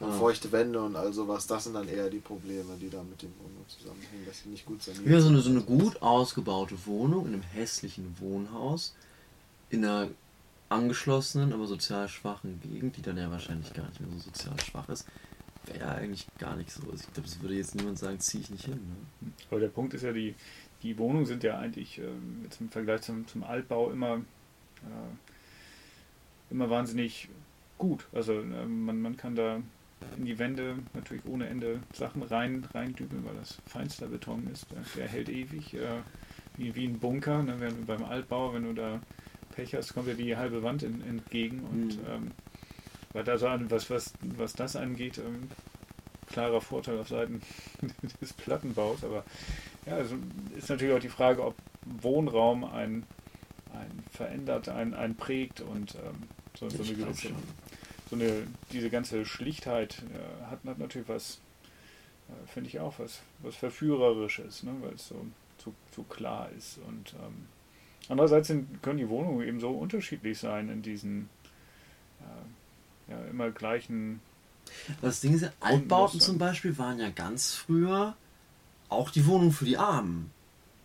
und 0.00 0.08
Ah. 0.08 0.18
feuchte 0.18 0.50
Wände 0.50 0.82
und 0.82 0.96
all 0.96 1.12
sowas. 1.12 1.46
Das 1.46 1.64
sind 1.64 1.74
dann 1.74 1.86
eher 1.88 2.08
die 2.08 2.18
Probleme, 2.18 2.74
die 2.80 2.88
da 2.88 3.02
mit 3.02 3.20
den 3.22 3.32
Wohnungen 3.38 3.66
zusammenhängen, 3.68 4.24
dass 4.26 4.40
sie 4.42 4.48
nicht 4.48 4.64
gut 4.66 4.82
saniert 4.82 5.06
Ja, 5.06 5.20
so 5.20 5.28
eine, 5.28 5.40
sind 5.42 5.44
so 5.44 5.50
eine 5.50 5.60
und 5.60 5.66
gut 5.66 6.02
ausgebaute 6.02 6.74
Wohnung 6.86 7.26
in 7.26 7.34
einem 7.34 7.42
hässlichen 7.42 8.16
Wohnhaus 8.18 8.94
in 9.68 9.84
einer 9.84 10.08
angeschlossenen, 10.68 11.52
aber 11.52 11.66
sozial 11.66 12.08
schwachen 12.08 12.60
Gegend, 12.60 12.96
die 12.96 13.02
dann 13.02 13.16
ja 13.16 13.30
wahrscheinlich 13.30 13.72
gar 13.72 13.88
nicht 13.88 14.00
mehr 14.00 14.10
so 14.10 14.18
sozial 14.18 14.58
schwach 14.60 14.88
ist, 14.88 15.06
wäre 15.66 15.80
ja 15.80 15.92
eigentlich 15.92 16.26
gar 16.38 16.56
nicht 16.56 16.70
so. 16.70 16.82
Also 16.90 17.04
ich 17.06 17.12
glaube, 17.12 17.28
es 17.28 17.40
würde 17.40 17.54
jetzt 17.54 17.74
niemand 17.74 17.98
sagen, 17.98 18.18
ziehe 18.20 18.42
ich 18.42 18.50
nicht 18.50 18.64
hin. 18.64 18.80
Ne? 19.20 19.32
Aber 19.50 19.60
der 19.60 19.68
Punkt 19.68 19.94
ist 19.94 20.02
ja, 20.02 20.12
die, 20.12 20.34
die 20.82 20.96
Wohnungen 20.98 21.26
sind 21.26 21.42
ja 21.42 21.58
eigentlich 21.58 21.98
ähm, 21.98 22.40
jetzt 22.44 22.60
im 22.60 22.68
Vergleich 22.68 23.02
zum, 23.02 23.26
zum 23.26 23.44
Altbau 23.44 23.90
immer, 23.90 24.16
äh, 24.16 26.50
immer 26.50 26.70
wahnsinnig 26.70 27.28
gut. 27.78 28.06
Also 28.12 28.34
ähm, 28.34 28.84
man, 28.84 29.00
man 29.00 29.16
kann 29.16 29.34
da 29.34 29.60
in 30.16 30.26
die 30.26 30.38
Wände 30.38 30.76
natürlich 30.94 31.24
ohne 31.26 31.48
Ende 31.48 31.80
Sachen 31.92 32.22
rein 32.22 32.66
reindübeln, 32.74 33.24
weil 33.24 33.34
das 33.34 33.58
feinster 33.66 34.08
Beton 34.08 34.46
ist. 34.52 34.66
Der, 34.96 35.08
hält 35.08 35.28
ewig, 35.28 35.74
äh, 35.74 36.00
wie, 36.56 36.74
wie 36.74 36.86
ein 36.86 36.98
Bunker. 36.98 37.42
Ne? 37.42 37.56
Wenn, 37.58 37.86
beim 37.86 38.04
Altbau, 38.04 38.54
wenn 38.54 38.64
du 38.64 38.74
da 38.74 39.00
Pech 39.56 39.74
hast, 39.74 39.94
kommt 39.94 40.06
dir 40.06 40.14
die 40.14 40.36
halbe 40.36 40.62
Wand 40.62 40.82
in, 40.82 41.02
entgegen. 41.02 41.64
Und 41.64 41.96
Mhm. 41.96 42.06
ähm, 42.08 42.30
weil 43.12 43.24
da 43.24 43.38
so 43.38 43.46
was, 43.70 43.88
was, 43.88 44.12
was 44.20 44.52
das 44.52 44.76
angeht, 44.76 45.16
ähm, 45.18 45.48
klarer 46.26 46.60
Vorteil 46.60 46.98
auf 46.98 47.08
Seiten 47.08 47.40
des 48.20 48.34
Plattenbaus. 48.34 49.02
Aber 49.02 49.24
ja, 49.86 49.94
also 49.94 50.16
ist 50.56 50.68
natürlich 50.68 50.94
auch 50.94 51.00
die 51.00 51.08
Frage, 51.08 51.42
ob 51.42 51.54
Wohnraum 51.84 52.64
ein, 52.64 53.04
ein 53.72 54.04
verändert, 54.12 54.68
ein, 54.68 54.92
ein 54.92 55.14
prägt 55.14 55.62
und 55.62 55.94
ähm, 55.94 56.24
so, 56.58 56.68
so 56.68 56.82
eine 56.82 56.94
gewisse, 56.94 57.28
so 58.10 58.16
eine, 58.16 58.46
diese 58.72 58.90
ganze 58.90 59.24
Schlichtheit 59.24 60.02
äh, 60.12 60.44
hat, 60.50 60.58
hat 60.66 60.78
natürlich 60.78 61.08
was, 61.08 61.38
äh, 62.28 62.46
finde 62.48 62.68
ich 62.68 62.80
auch, 62.80 62.98
was, 62.98 63.20
was 63.38 63.56
Verführerisches, 63.56 64.62
ne? 64.62 64.74
weil 64.82 64.94
es 64.94 65.08
so, 65.08 65.26
so, 65.58 65.72
so 65.94 66.02
klar 66.02 66.50
ist. 66.56 66.78
Und 66.86 67.14
ähm, 67.14 67.46
andererseits 68.08 68.48
sind, 68.48 68.82
können 68.82 68.98
die 68.98 69.08
Wohnungen 69.08 69.46
eben 69.46 69.60
so 69.60 69.70
unterschiedlich 69.70 70.38
sein 70.38 70.68
in 70.68 70.82
diesen 70.82 71.28
äh, 72.20 73.12
ja, 73.12 73.20
immer 73.30 73.50
gleichen 73.50 74.20
Das 75.02 75.20
Ding 75.20 75.34
ist 75.34 75.42
ja, 75.42 75.52
Altbauten 75.60 76.20
zum 76.20 76.38
Beispiel 76.38 76.76
waren 76.78 76.98
ja 76.98 77.10
ganz 77.10 77.54
früher 77.54 78.16
auch 78.88 79.10
die 79.10 79.26
Wohnung 79.26 79.52
für 79.52 79.64
die 79.64 79.78
Armen. 79.78 80.30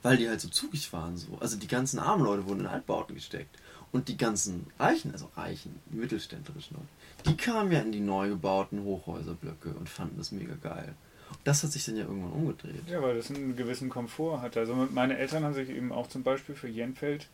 Weil 0.03 0.17
die 0.17 0.27
halt 0.27 0.41
so 0.41 0.49
zugig 0.49 0.91
waren 0.93 1.15
so. 1.15 1.37
Also 1.39 1.57
die 1.57 1.67
ganzen 1.67 1.99
armen 1.99 2.23
Leute 2.23 2.47
wurden 2.47 2.61
in 2.61 2.67
Altbauten 2.67 3.13
gesteckt. 3.13 3.55
Und 3.91 4.07
die 4.07 4.17
ganzen 4.17 4.67
Reichen, 4.79 5.11
also 5.11 5.29
Reichen, 5.35 5.79
mittelständlerischen 5.91 6.77
Leute, 6.77 6.87
die 7.29 7.37
kamen 7.37 7.71
ja 7.71 7.81
in 7.81 7.91
die 7.91 7.99
neu 7.99 8.29
gebauten 8.29 8.83
Hochhäuserblöcke 8.83 9.69
und 9.73 9.89
fanden 9.89 10.17
das 10.17 10.31
mega 10.31 10.55
geil. 10.55 10.95
Das 11.43 11.63
hat 11.63 11.71
sich 11.71 11.85
dann 11.85 11.95
ja 11.95 12.03
irgendwann 12.03 12.31
umgedreht. 12.31 12.87
Ja, 12.87 13.01
weil 13.01 13.15
das 13.15 13.29
einen 13.29 13.55
gewissen 13.55 13.89
Komfort 13.89 14.41
hat. 14.41 14.57
Also 14.57 14.75
meine 14.91 15.17
Eltern 15.17 15.43
haben 15.43 15.53
sich 15.53 15.69
eben 15.69 15.91
auch 15.91 16.07
zum 16.07 16.23
Beispiel 16.23 16.55
für 16.55 16.67
Jenfeld 16.67 17.27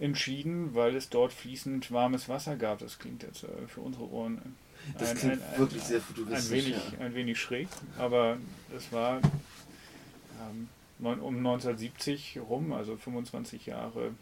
entschieden, 0.00 0.74
weil 0.74 0.96
es 0.96 1.08
dort 1.08 1.32
fließend 1.32 1.92
warmes 1.92 2.28
Wasser 2.28 2.56
gab. 2.56 2.80
Das 2.80 2.98
klingt 2.98 3.22
jetzt 3.22 3.44
äh, 3.44 3.68
für 3.68 3.80
unsere 3.80 4.10
Ohren 4.10 4.56
Das 4.98 5.14
klingt 5.14 5.40
wirklich 5.56 5.82
sehr 5.82 6.00
futuristisch, 6.00 6.50
ein 6.50 6.50
wenig, 6.50 6.92
ja. 6.98 7.06
ein 7.06 7.14
wenig 7.14 7.40
schräg, 7.40 7.68
aber 7.98 8.38
es 8.76 8.90
war 8.90 9.20
ähm, 10.40 10.68
um 10.98 11.36
1970 11.36 12.40
rum, 12.48 12.72
also 12.72 12.96
25 12.96 13.66
Jahre 13.66 14.12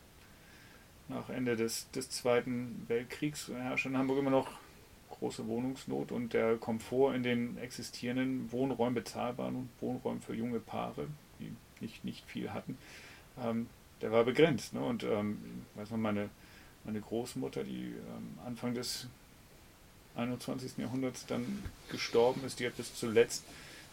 nach 1.09 1.29
Ende 1.31 1.57
des, 1.57 1.91
des 1.93 2.11
Zweiten 2.11 2.85
Weltkriegs, 2.89 3.49
herrscht 3.49 3.87
in 3.87 3.97
Hamburg 3.97 4.19
immer 4.19 4.31
noch 4.31 4.49
große 5.21 5.47
Wohnungsnot 5.47 6.11
und 6.11 6.33
der 6.33 6.57
Komfort 6.57 7.15
in 7.15 7.23
den 7.23 7.59
existierenden 7.59 8.51
Wohnräumen, 8.51 8.95
bezahlbaren 8.95 9.69
Wohnräumen 9.81 10.21
für 10.21 10.35
junge 10.35 10.59
Paare, 10.59 11.07
die 11.39 11.53
nicht, 11.81 12.05
nicht 12.05 12.25
viel 12.27 12.53
hatten, 12.53 12.77
ähm, 13.43 13.69
der 14.01 14.11
war 14.11 14.25
begrenzt. 14.25 14.73
Ne? 14.73 14.81
Und 14.81 15.05
ähm, 15.05 15.39
weiß 15.77 15.91
noch, 15.91 15.99
meine, 15.99 16.31
meine 16.85 17.01
Großmutter, 17.01 17.65
die 17.65 17.95
ähm, 17.95 18.39
Anfang 18.45 18.75
des 18.75 19.07
21. 20.17 20.79
Jahrhunderts 20.79 21.27
dann 21.27 21.63
gestorben 21.91 22.43
ist, 22.45 22.59
die 22.59 22.67
hat 22.67 22.77
bis 22.77 22.95
zuletzt 22.95 23.45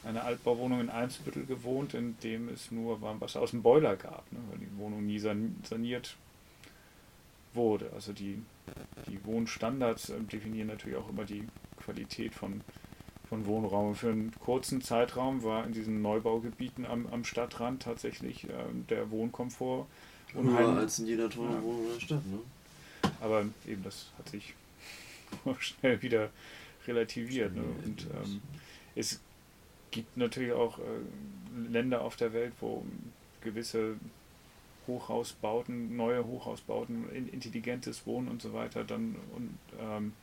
eine 0.03 0.23
Altbauwohnung 0.23 0.79
in 0.79 0.89
Eimsbüttel 0.89 1.45
gewohnt, 1.45 1.93
in 1.93 2.17
dem 2.23 2.49
es 2.49 2.71
nur 2.71 3.01
Warmwasser 3.01 3.41
aus 3.41 3.51
dem 3.51 3.61
Boiler 3.61 3.95
gab, 3.95 4.31
ne? 4.31 4.39
weil 4.49 4.59
die 4.59 4.77
Wohnung 4.77 5.05
nie 5.05 5.19
san 5.19 5.57
saniert 5.63 6.15
wurde. 7.57 7.91
Also 7.93 8.13
die, 8.13 8.41
die 9.07 9.23
Wohnstandards 9.25 10.09
äh, 10.09 10.19
definieren 10.21 10.67
natürlich 10.67 10.97
auch 10.97 11.09
immer 11.09 11.25
die 11.25 11.45
Qualität 11.83 12.33
von, 12.33 12.61
von 13.27 13.45
Wohnraum. 13.45 13.95
Für 13.95 14.11
einen 14.11 14.31
kurzen 14.39 14.81
Zeitraum 14.81 15.43
war 15.43 15.65
in 15.65 15.73
diesen 15.73 16.01
Neubaugebieten 16.01 16.85
am, 16.85 17.05
am 17.07 17.25
Stadtrand 17.25 17.83
tatsächlich 17.83 18.45
äh, 18.45 18.53
der 18.89 19.11
Wohnkomfort 19.11 19.85
Höher 20.31 20.39
unheimlich. 20.41 20.77
als 20.77 20.99
in 20.99 21.07
jeder 21.07 21.29
tollen 21.29 21.51
Ja. 21.53 21.61
Wohnung 21.63 21.85
in 21.87 21.93
der 21.93 21.99
Stadt, 21.99 22.25
ne? 22.27 22.39
Aber 23.19 23.45
eben, 23.67 23.83
das 23.83 24.07
hat 24.17 24.29
sich 24.29 24.53
schnell 25.59 26.01
wieder 26.01 26.29
relativiert. 26.87 27.53
Ne? 27.55 27.63
Und 27.85 28.07
ähm, 28.23 28.41
es 28.95 29.19
gibt 29.91 30.15
natürlich 30.17 30.51
auch 30.53 30.79
äh, 30.79 31.71
Länder 31.71 32.01
auf 32.01 32.15
der 32.15 32.33
Welt, 32.33 32.53
wo 32.59 32.85
gewisse 33.41 33.95
Hochhausbauten, 34.87 35.95
neue 35.95 36.25
Hochhausbauten, 36.25 37.09
in, 37.11 37.27
intelligentes 37.27 38.05
Wohnen 38.05 38.27
und 38.27 38.41
so 38.41 38.53
weiter, 38.53 38.83
dann 38.83 39.15
und 39.35 39.57
ähm, 39.79 40.13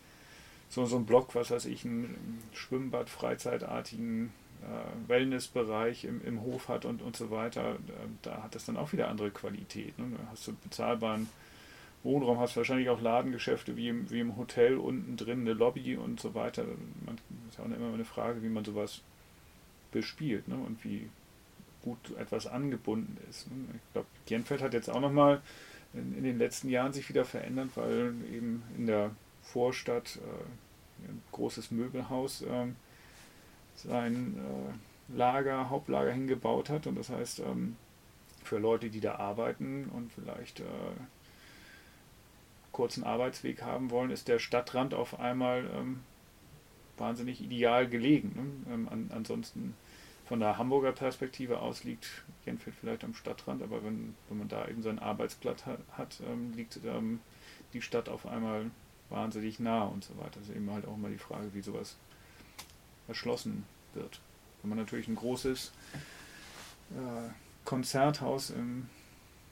so, 0.69 0.85
so 0.87 0.97
ein 0.97 1.07
Block, 1.07 1.35
was 1.35 1.51
weiß 1.51 1.67
ich, 1.67 1.85
einen 1.85 2.43
Schwimmbad, 2.53 3.09
freizeitartigen 3.09 4.33
äh, 4.62 5.09
Wellnessbereich 5.09 6.05
im, 6.05 6.25
im 6.25 6.43
Hof 6.43 6.69
hat 6.69 6.85
und, 6.85 7.03
und 7.03 7.17
so 7.17 7.31
weiter, 7.31 7.75
äh, 7.75 8.09
da 8.23 8.43
hat 8.43 8.55
das 8.55 8.65
dann 8.65 8.77
auch 8.77 8.93
wieder 8.93 9.09
andere 9.09 9.31
Qualität. 9.31 9.99
Ne? 9.99 10.07
Da 10.17 10.31
hast 10.31 10.49
du 10.49 10.53
bezahlbaren 10.53 11.29
Wohnraum, 12.03 12.39
hast 12.39 12.57
wahrscheinlich 12.57 12.89
auch 12.91 13.01
Ladengeschäfte 13.01 13.77
wie 13.77 13.89
im, 13.89 14.11
wie 14.11 14.21
im 14.21 14.37
Hotel, 14.37 14.77
unten 14.77 15.17
drin 15.17 15.41
eine 15.41 15.53
Lobby 15.53 15.97
und 15.97 16.21
so 16.21 16.35
weiter. 16.35 16.65
Man 17.05 17.19
ist 17.49 17.59
ja 17.59 17.65
auch 17.65 17.67
immer 17.67 17.93
eine 17.95 18.05
Frage, 18.05 18.43
wie 18.43 18.49
man 18.49 18.65
sowas 18.65 19.01
bespielt 19.93 20.49
ne? 20.49 20.57
und 20.57 20.85
wie 20.85 21.09
gut 21.85 22.16
etwas 22.18 22.47
angebunden 22.47 23.18
ist. 23.28 23.51
Ne? 23.51 23.57
Ich 23.74 23.93
glaube, 23.93 24.09
Jenfeld 24.26 24.62
hat 24.62 24.72
jetzt 24.72 24.89
auch 24.89 25.01
nochmal 25.01 25.43
in, 25.93 26.16
in 26.16 26.24
den 26.24 26.39
letzten 26.39 26.70
Jahren 26.70 26.93
sich 26.93 27.09
wieder 27.09 27.24
verändert, 27.24 27.70
weil 27.74 28.14
eben 28.32 28.62
in 28.76 28.87
der 28.87 29.11
Vorstadt 29.43 30.16
äh, 30.16 31.09
ein 31.09 31.22
großes 31.32 31.70
Möbelhaus 31.70 32.43
äh, 32.43 32.66
sein 33.76 34.39
äh, 34.39 35.14
Lager, 35.16 35.68
Hauptlager 35.68 36.12
hingebaut 36.12 36.70
hat 36.70 36.87
und 36.87 36.97
das 36.97 37.11
heißt, 37.11 37.41
ähm, 37.41 37.76
für 38.43 38.59
Leute, 38.59 38.89
die 38.89 39.01
da 39.01 39.16
arbeiten 39.16 39.91
und 39.95 40.11
vielleicht 40.12 40.61
äh, 40.61 40.64
kurzen 42.72 43.05
Arbeitsweg 43.05 43.62
haben 43.62 43.91
wollen, 43.91 44.11
ist 44.11 44.28
der 44.28 44.39
Stadtrand 44.39 44.95
auf 44.95 45.20
einmal 45.20 45.68
ähm, 45.74 46.01
wahnsinnig 46.97 47.43
ideal 47.43 47.89
gelegen. 47.89 48.64
Ne? 48.66 48.74
Ähm, 48.74 48.89
an, 48.89 49.11
ansonsten 49.14 49.74
von 50.27 50.41
der 50.41 50.57
Hamburger 50.59 50.93
Perspektive 50.93 51.61
aus 51.61 51.85
liegt 51.85 52.07
Jenfeld 52.47 52.75
vielleicht 52.81 53.05
am 53.05 53.14
Stadtrand, 53.14 53.62
aber 53.62 53.85
wenn, 53.85 54.14
wenn 54.29 54.39
man 54.39 54.49
da 54.49 54.66
eben 54.68 54.83
seinen 54.83 54.99
Arbeitsplatz 54.99 55.66
hat, 55.66 55.81
hat 55.93 56.20
ähm, 56.27 56.53
liegt 56.55 56.79
ähm, 56.85 57.20
die 57.72 57.83
Stadt 57.83 58.09
auf 58.09 58.27
einmal 58.27 58.70
wahnsinnig 59.11 59.61
nah 59.61 59.85
und 59.85 60.03
so 60.05 60.16
weiter. 60.16 60.41
Das 60.41 60.49
ist 60.49 60.57
eben 60.57 60.70
halt 60.70 60.87
auch 60.87 60.97
mal 60.97 61.11
die 61.11 61.18
Frage, 61.18 61.53
wie 61.53 61.61
sowas 61.61 61.97
erschlossen 63.07 63.64
wird. 63.93 64.20
Wenn 64.62 64.70
man 64.70 64.79
natürlich 64.79 65.09
ein 65.09 65.14
großes 65.16 65.72
äh, 66.93 67.29
Konzerthaus 67.64 68.51
im 68.51 68.89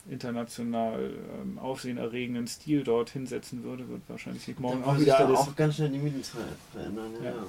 international 0.09 1.13
ähm, 1.41 1.59
aufsehenerregenden 1.59 2.47
Stil 2.47 2.83
dort 2.83 3.11
hinsetzen 3.11 3.63
würde, 3.63 3.87
wird 3.87 4.01
wahrscheinlich 4.07 4.47
nicht 4.47 4.59
morgen 4.59 4.83
auch 4.83 4.99
wieder 4.99 5.17
alles. 5.19 5.39
auch 5.39 5.55
ganz 5.55 5.75
schnell 5.75 5.89
die 5.89 5.99
Mieten 5.99 6.23
ver- 6.23 6.39
verändern, 6.73 7.13
ja. 7.23 7.29
Ja. 7.29 7.43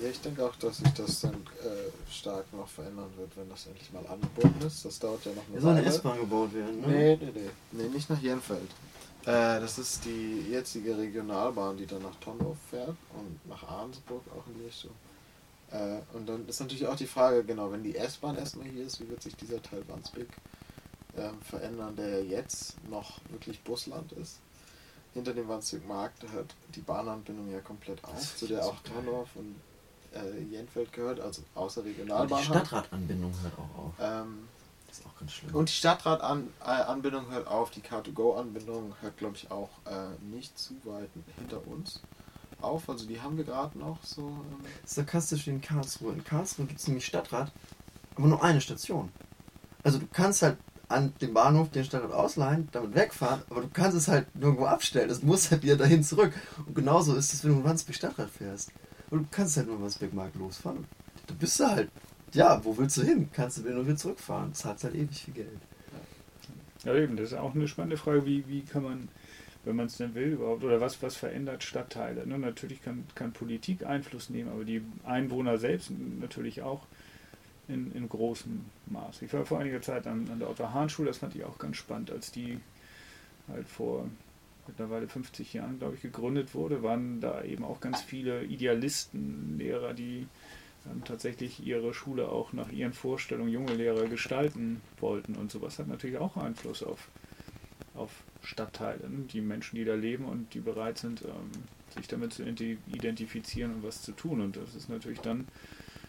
Ja, 0.00 0.08
ich 0.08 0.20
denke 0.20 0.44
auch, 0.44 0.56
dass 0.56 0.78
sich 0.78 0.92
das 0.94 1.20
dann 1.20 1.34
äh, 1.34 2.12
stark 2.12 2.52
noch 2.52 2.68
verändern 2.68 3.10
wird, 3.16 3.36
wenn 3.36 3.48
das 3.48 3.66
endlich 3.66 3.92
mal 3.92 4.04
angebunden 4.06 4.66
ist. 4.66 4.84
Das 4.84 4.98
dauert 4.98 5.24
ja 5.24 5.32
noch 5.32 5.46
eine 5.48 5.56
Es 5.56 5.62
soll 5.62 5.76
eine. 5.76 5.86
S-Bahn 5.86 6.18
gebaut 6.18 6.52
werden, 6.52 6.80
ne? 6.80 6.86
Nee, 6.88 7.16
nee, 7.16 7.32
nee. 7.32 7.50
Nee, 7.72 7.88
nicht 7.88 8.10
nach 8.10 8.20
Jenfeld. 8.20 8.70
Äh, 9.22 9.60
das 9.60 9.78
ist 9.78 10.04
die 10.04 10.40
jetzige 10.50 10.98
Regionalbahn, 10.98 11.76
die 11.76 11.86
dann 11.86 12.02
nach 12.02 12.16
Tonhof 12.16 12.56
fährt 12.70 12.88
und 12.88 13.48
nach 13.48 13.62
Arnsburg 13.68 14.22
auch 14.36 14.46
in 14.48 14.58
die 14.58 14.64
Richtung. 14.66 14.90
Äh, 15.70 16.00
und 16.12 16.28
dann 16.28 16.46
ist 16.48 16.60
natürlich 16.60 16.86
auch 16.86 16.96
die 16.96 17.06
Frage, 17.06 17.44
genau, 17.44 17.70
wenn 17.70 17.82
die 17.82 17.96
S-Bahn 17.96 18.36
erstmal 18.36 18.66
hier 18.66 18.84
ist, 18.84 19.00
wie 19.00 19.08
wird 19.08 19.22
sich 19.22 19.36
dieser 19.36 19.62
Teil 19.62 19.82
Wandsbek 19.88 20.28
ähm, 21.16 21.40
verändern, 21.40 21.94
der 21.96 22.08
ja 22.22 22.38
jetzt 22.38 22.76
noch 22.90 23.20
wirklich 23.30 23.62
Busland 23.62 24.12
ist. 24.12 24.40
Hinter 25.14 25.32
dem 25.32 25.48
Wandsbek 25.48 25.86
Markt 25.86 26.24
hört 26.32 26.54
die 26.74 26.80
Bahnanbindung 26.80 27.50
ja 27.50 27.60
komplett 27.60 28.04
auf, 28.04 28.36
zu 28.36 28.48
der 28.48 28.64
so 28.64 28.70
auch. 28.70 28.80
Tonhof 28.82 29.28
und 29.36 29.54
äh, 30.14 30.40
Jenfeld 30.50 30.92
gehört, 30.92 31.20
also 31.20 31.42
außer 31.54 31.80
Aber 31.80 31.88
Regionalbahn. 31.90 32.38
die. 32.38 32.44
Stadtratanbindung 32.46 33.32
hört 33.42 33.54
auch 33.58 33.78
auf. 33.78 33.92
Ähm, 34.00 34.48
Das 34.88 34.98
ist 34.98 35.06
auch 35.06 35.18
ganz 35.18 35.32
schlimm. 35.32 35.54
Und 35.54 35.68
die 35.68 35.72
Stadtrat-Anbindung 35.74 37.30
hört 37.30 37.46
auf, 37.46 37.70
die 37.70 37.80
Car2Go-Anbindung 37.80 38.94
hört, 39.00 39.16
glaube 39.18 39.36
ich, 39.36 39.50
auch 39.50 39.70
äh, 39.86 40.24
nicht 40.34 40.58
zu 40.58 40.74
weit 40.84 41.08
hinter 41.38 41.66
uns 41.66 42.00
auf. 42.60 42.88
Also 42.88 43.06
die 43.06 43.20
haben 43.20 43.36
wir 43.36 43.44
gerade 43.44 43.78
noch 43.78 43.98
so. 44.04 44.22
Ähm 44.22 44.64
sarkastisch 44.84 45.46
wie 45.46 45.50
in 45.50 45.60
Karlsruhe. 45.60 46.12
In 46.12 46.24
Karlsruhe 46.24 46.66
gibt 46.66 46.80
es 46.80 46.86
nämlich 46.86 47.04
Stadtrat, 47.06 47.52
aber 48.16 48.26
nur 48.26 48.42
eine 48.42 48.60
Station. 48.60 49.10
Also 49.82 49.98
du 49.98 50.06
kannst 50.12 50.42
halt 50.42 50.56
an 50.88 51.12
dem 51.20 51.34
Bahnhof 51.34 51.70
den 51.70 51.84
Stadtrat 51.84 52.12
ausleihen, 52.12 52.68
damit 52.72 52.94
wegfahren, 52.94 53.42
aber 53.50 53.62
du 53.62 53.68
kannst 53.72 53.96
es 53.96 54.06
halt 54.08 54.34
nirgendwo 54.36 54.66
abstellen. 54.66 55.10
Es 55.10 55.22
muss 55.22 55.50
halt 55.50 55.62
wieder 55.62 55.76
dahin 55.76 56.04
zurück. 56.04 56.32
Und 56.66 56.74
genauso 56.74 57.14
ist 57.14 57.32
es, 57.34 57.42
wenn 57.42 57.52
du 57.52 57.58
in 57.58 57.64
Wandsbek 57.64 57.94
Stadtrat 57.94 58.30
fährst. 58.30 58.70
Und 59.14 59.26
du 59.26 59.28
kannst 59.30 59.56
halt 59.56 59.68
nur 59.68 59.76
in 59.76 59.82
Wandsbek-Markt 59.82 60.34
losfahren. 60.34 60.84
Da 61.28 61.34
bist 61.38 61.60
du 61.60 61.68
halt, 61.68 61.88
ja, 62.32 62.64
wo 62.64 62.76
willst 62.76 62.96
du 62.96 63.02
hin? 63.02 63.28
Kannst 63.32 63.58
du 63.58 63.62
nur 63.62 63.86
wieder 63.86 63.96
zurückfahren. 63.96 64.52
Hat 64.64 64.82
halt 64.82 64.94
ewig 64.96 65.22
viel 65.22 65.34
Geld. 65.34 65.60
Ja, 66.82 66.96
eben, 66.96 67.16
das 67.16 67.26
ist 67.30 67.38
auch 67.38 67.54
eine 67.54 67.68
spannende 67.68 67.96
Frage, 67.96 68.26
wie, 68.26 68.48
wie 68.48 68.62
kann 68.62 68.82
man, 68.82 69.08
wenn 69.64 69.76
man 69.76 69.86
es 69.86 69.98
denn 69.98 70.16
will 70.16 70.32
überhaupt, 70.32 70.64
oder 70.64 70.80
was, 70.80 71.00
was 71.00 71.14
verändert 71.14 71.62
Stadtteile? 71.62 72.26
Ne? 72.26 72.40
Natürlich 72.40 72.82
kann, 72.82 73.04
kann 73.14 73.32
Politik 73.32 73.86
Einfluss 73.86 74.30
nehmen, 74.30 74.50
aber 74.50 74.64
die 74.64 74.82
Einwohner 75.04 75.58
selbst 75.58 75.92
natürlich 76.20 76.62
auch 76.62 76.84
in, 77.68 77.92
in 77.92 78.08
großem 78.08 78.64
Maß. 78.86 79.22
Ich 79.22 79.32
war 79.32 79.46
vor 79.46 79.60
einiger 79.60 79.80
Zeit 79.80 80.08
an, 80.08 80.28
an 80.32 80.40
der 80.40 80.50
Otto-Hahn-Schule, 80.50 81.06
das 81.06 81.18
fand 81.18 81.36
ich 81.36 81.44
auch 81.44 81.58
ganz 81.58 81.76
spannend, 81.76 82.10
als 82.10 82.32
die 82.32 82.58
halt 83.46 83.68
vor 83.68 84.08
mittlerweile 84.68 85.08
50 85.08 85.54
Jahren, 85.54 85.78
glaube 85.78 85.96
ich, 85.96 86.02
gegründet 86.02 86.54
wurde, 86.54 86.82
waren 86.82 87.20
da 87.20 87.42
eben 87.42 87.64
auch 87.64 87.80
ganz 87.80 88.02
viele 88.02 88.44
Idealisten, 88.44 89.58
Lehrer, 89.58 89.94
die 89.94 90.26
ähm, 90.90 91.02
tatsächlich 91.04 91.64
ihre 91.64 91.94
Schule 91.94 92.28
auch 92.28 92.52
nach 92.52 92.70
ihren 92.70 92.92
Vorstellungen 92.92 93.50
junge 93.50 93.74
Lehrer 93.74 94.06
gestalten 94.06 94.80
wollten 95.00 95.34
und 95.34 95.50
sowas 95.50 95.78
hat 95.78 95.88
natürlich 95.88 96.18
auch 96.18 96.36
Einfluss 96.36 96.82
auf, 96.82 97.08
auf 97.94 98.10
Stadtteile, 98.42 99.08
ne? 99.08 99.24
die 99.32 99.40
Menschen, 99.40 99.76
die 99.76 99.84
da 99.84 99.94
leben 99.94 100.26
und 100.26 100.52
die 100.54 100.60
bereit 100.60 100.98
sind, 100.98 101.22
ähm, 101.22 101.50
sich 101.96 102.08
damit 102.08 102.32
zu 102.32 102.42
identi- 102.42 102.78
identifizieren 102.92 103.74
und 103.74 103.82
was 103.82 104.02
zu 104.02 104.12
tun. 104.12 104.40
Und 104.40 104.56
das 104.56 104.74
ist 104.74 104.88
natürlich 104.88 105.20
dann 105.20 105.46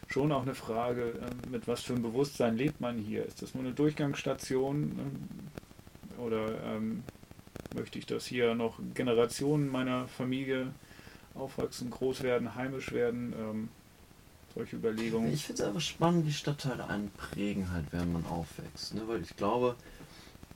schon 0.08 0.32
auch 0.32 0.41
eine 0.41 0.56
Frage, 0.56 1.14
ähm, 1.22 1.51
mit 1.51 1.68
was 1.68 1.82
für 1.82 1.93
einem 1.93 2.03
Bewusstsein 2.03 2.58
lebt 2.58 2.82
man 2.82 2.97
hier? 2.97 3.26
Ist 3.26 3.41
das 3.41 3.53
nur 3.53 3.64
eine 3.64 3.74
Durchgangsstation 3.74 4.99
oder 6.18 6.76
möchte 7.76 7.99
ich, 7.99 8.05
dass 8.05 8.26
hier 8.26 8.55
noch 8.55 8.80
Generationen 8.93 9.69
meiner 9.69 10.07
Familie 10.07 10.73
aufwachsen, 11.36 11.89
groß 11.89 12.23
werden, 12.23 12.55
heimisch 12.55 12.91
werden? 12.91 13.34
Ähm, 13.38 13.69
solche 14.55 14.78
Überlegungen. 14.78 15.32
Ich 15.32 15.45
finde 15.45 15.61
es 15.61 15.67
einfach 15.67 15.82
spannend, 15.82 16.26
wie 16.26 16.34
Stadtteile 16.34 16.88
einen 16.88 17.11
prägen 17.11 17.71
halt, 17.71 17.86
während 17.91 18.13
man 18.13 18.26
aufwächst. 18.26 18.95
Ne? 18.95 19.01
Weil 19.05 19.21
ich 19.21 19.36
glaube, 19.36 19.76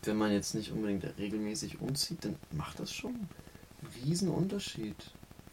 wenn 0.03 0.17
man 0.17 0.31
jetzt 0.31 0.55
nicht 0.55 0.71
unbedingt 0.71 1.05
regelmäßig 1.17 1.81
umzieht, 1.81 2.23
dann 2.23 2.35
macht 2.51 2.79
das 2.79 2.93
schon 2.93 3.13
einen 3.13 4.05
riesen 4.05 4.29
Unterschied, 4.29 4.95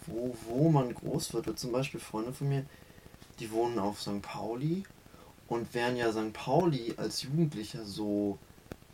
wo, 0.06 0.36
wo 0.46 0.70
man 0.70 0.94
groß 0.94 1.34
wird. 1.34 1.48
Weil 1.48 1.56
zum 1.56 1.72
Beispiel 1.72 2.00
Freunde 2.00 2.32
von 2.32 2.48
mir, 2.48 2.64
die 3.40 3.50
wohnen 3.50 3.78
auf 3.78 4.00
St. 4.00 4.22
Pauli 4.22 4.84
und 5.48 5.74
wären 5.74 5.96
ja 5.96 6.12
St. 6.12 6.32
Pauli 6.32 6.94
als 6.96 7.22
Jugendlicher 7.22 7.84
so, 7.84 8.38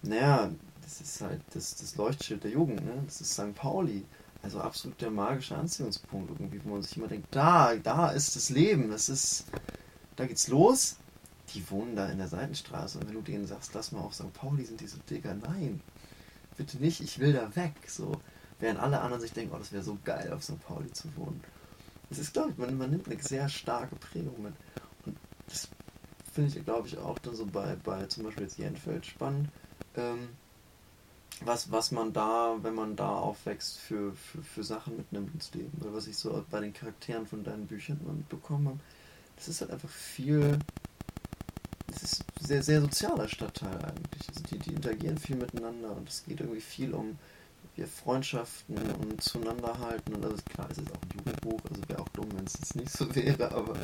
naja, 0.02 0.50
das 0.82 1.00
ist 1.00 1.20
halt 1.20 1.40
das, 1.54 1.76
das 1.76 1.96
Leuchtschild 1.96 2.44
der 2.44 2.50
Jugend, 2.50 2.84
ne? 2.84 3.02
Das 3.06 3.20
ist 3.20 3.32
St. 3.32 3.54
Pauli. 3.54 4.04
Also 4.42 4.60
absolut 4.60 5.00
der 5.00 5.10
magische 5.10 5.56
Anziehungspunkt 5.56 6.30
irgendwie, 6.30 6.60
wo 6.64 6.70
man 6.70 6.82
sich 6.82 6.96
immer 6.96 7.06
denkt, 7.06 7.28
da, 7.30 7.76
da 7.76 8.10
ist 8.10 8.34
das 8.34 8.50
Leben, 8.50 8.90
das 8.90 9.08
ist, 9.08 9.46
da 10.16 10.26
geht's 10.26 10.48
los. 10.48 10.96
Die 11.54 11.70
wohnen 11.70 11.94
da 11.94 12.08
in 12.08 12.18
der 12.18 12.28
Seitenstraße 12.28 12.98
und 12.98 13.08
wenn 13.08 13.14
du 13.14 13.20
denen 13.20 13.46
sagst, 13.46 13.72
lass 13.74 13.92
mal 13.92 14.00
auf 14.00 14.14
St. 14.14 14.32
Pauli, 14.32 14.64
sind 14.64 14.80
die 14.80 14.86
so, 14.86 14.98
Digga, 15.08 15.34
nein, 15.34 15.80
bitte 16.56 16.78
nicht, 16.78 17.00
ich 17.00 17.18
will 17.18 17.32
da 17.32 17.54
weg. 17.54 17.74
So, 17.86 18.12
während 18.58 18.80
alle 18.80 19.00
anderen 19.00 19.20
sich 19.20 19.32
denken, 19.32 19.54
oh, 19.54 19.58
das 19.58 19.72
wäre 19.72 19.82
so 19.82 19.98
geil, 20.04 20.32
auf 20.32 20.42
St. 20.42 20.60
Pauli 20.66 20.90
zu 20.90 21.14
wohnen. 21.16 21.42
Das 22.08 22.18
ist, 22.18 22.32
glaube 22.32 22.50
ich, 22.50 22.58
man, 22.58 22.76
man 22.76 22.90
nimmt 22.90 23.06
eine 23.08 23.22
sehr 23.22 23.48
starke 23.48 23.96
Prägung 23.96 24.42
mit. 24.42 24.54
Und 25.06 25.16
das 25.46 25.68
finde 26.32 26.58
ich, 26.58 26.64
glaube 26.64 26.88
ich, 26.88 26.98
auch 26.98 27.18
dann 27.18 27.36
so 27.36 27.46
bei, 27.46 27.76
bei 27.76 28.06
zum 28.06 28.24
Beispiel 28.24 28.44
jetzt 28.44 28.58
Jenfeld 28.58 29.06
spannend. 29.06 29.48
Ähm, 29.96 30.28
was, 31.44 31.70
was 31.70 31.90
man 31.90 32.12
da, 32.12 32.56
wenn 32.62 32.74
man 32.74 32.96
da 32.96 33.08
aufwächst, 33.08 33.78
für, 33.78 34.12
für, 34.14 34.42
für 34.42 34.64
Sachen 34.64 34.96
mitnimmt 34.96 35.34
ins 35.34 35.52
Leben. 35.54 35.76
Oder 35.80 35.92
was 35.92 36.06
ich 36.06 36.16
so 36.16 36.44
bei 36.50 36.60
den 36.60 36.72
Charakteren 36.72 37.26
von 37.26 37.44
deinen 37.44 37.66
Büchern 37.66 38.00
immer 38.02 38.12
mitbekommen 38.12 38.68
habe. 38.68 38.80
Das 39.36 39.48
ist 39.48 39.60
halt 39.60 39.70
einfach 39.70 39.88
viel. 39.88 40.58
Das 41.88 42.02
ist 42.02 42.24
sehr, 42.40 42.62
sehr 42.62 42.80
sozialer 42.80 43.28
Stadtteil 43.28 43.76
eigentlich. 43.84 44.28
Also 44.28 44.42
die, 44.50 44.58
die 44.58 44.74
interagieren 44.74 45.18
viel 45.18 45.36
miteinander 45.36 45.94
und 45.96 46.08
es 46.08 46.24
geht 46.24 46.40
irgendwie 46.40 46.60
viel 46.60 46.94
um 46.94 47.18
ja, 47.76 47.86
Freundschaften 47.86 48.76
und 48.76 49.22
zueinander 49.22 49.78
halten. 49.78 50.14
Und 50.14 50.24
also 50.24 50.36
klar, 50.44 50.68
es 50.70 50.78
ist 50.78 50.90
auch 50.90 51.02
ein 51.02 51.18
Jugendbuch, 51.18 51.60
also 51.70 51.88
wäre 51.88 52.00
auch 52.00 52.08
dumm, 52.08 52.28
wenn 52.34 52.44
es 52.44 52.54
jetzt 52.54 52.76
nicht 52.76 52.90
so 52.90 53.14
wäre, 53.14 53.52
aber 53.52 53.74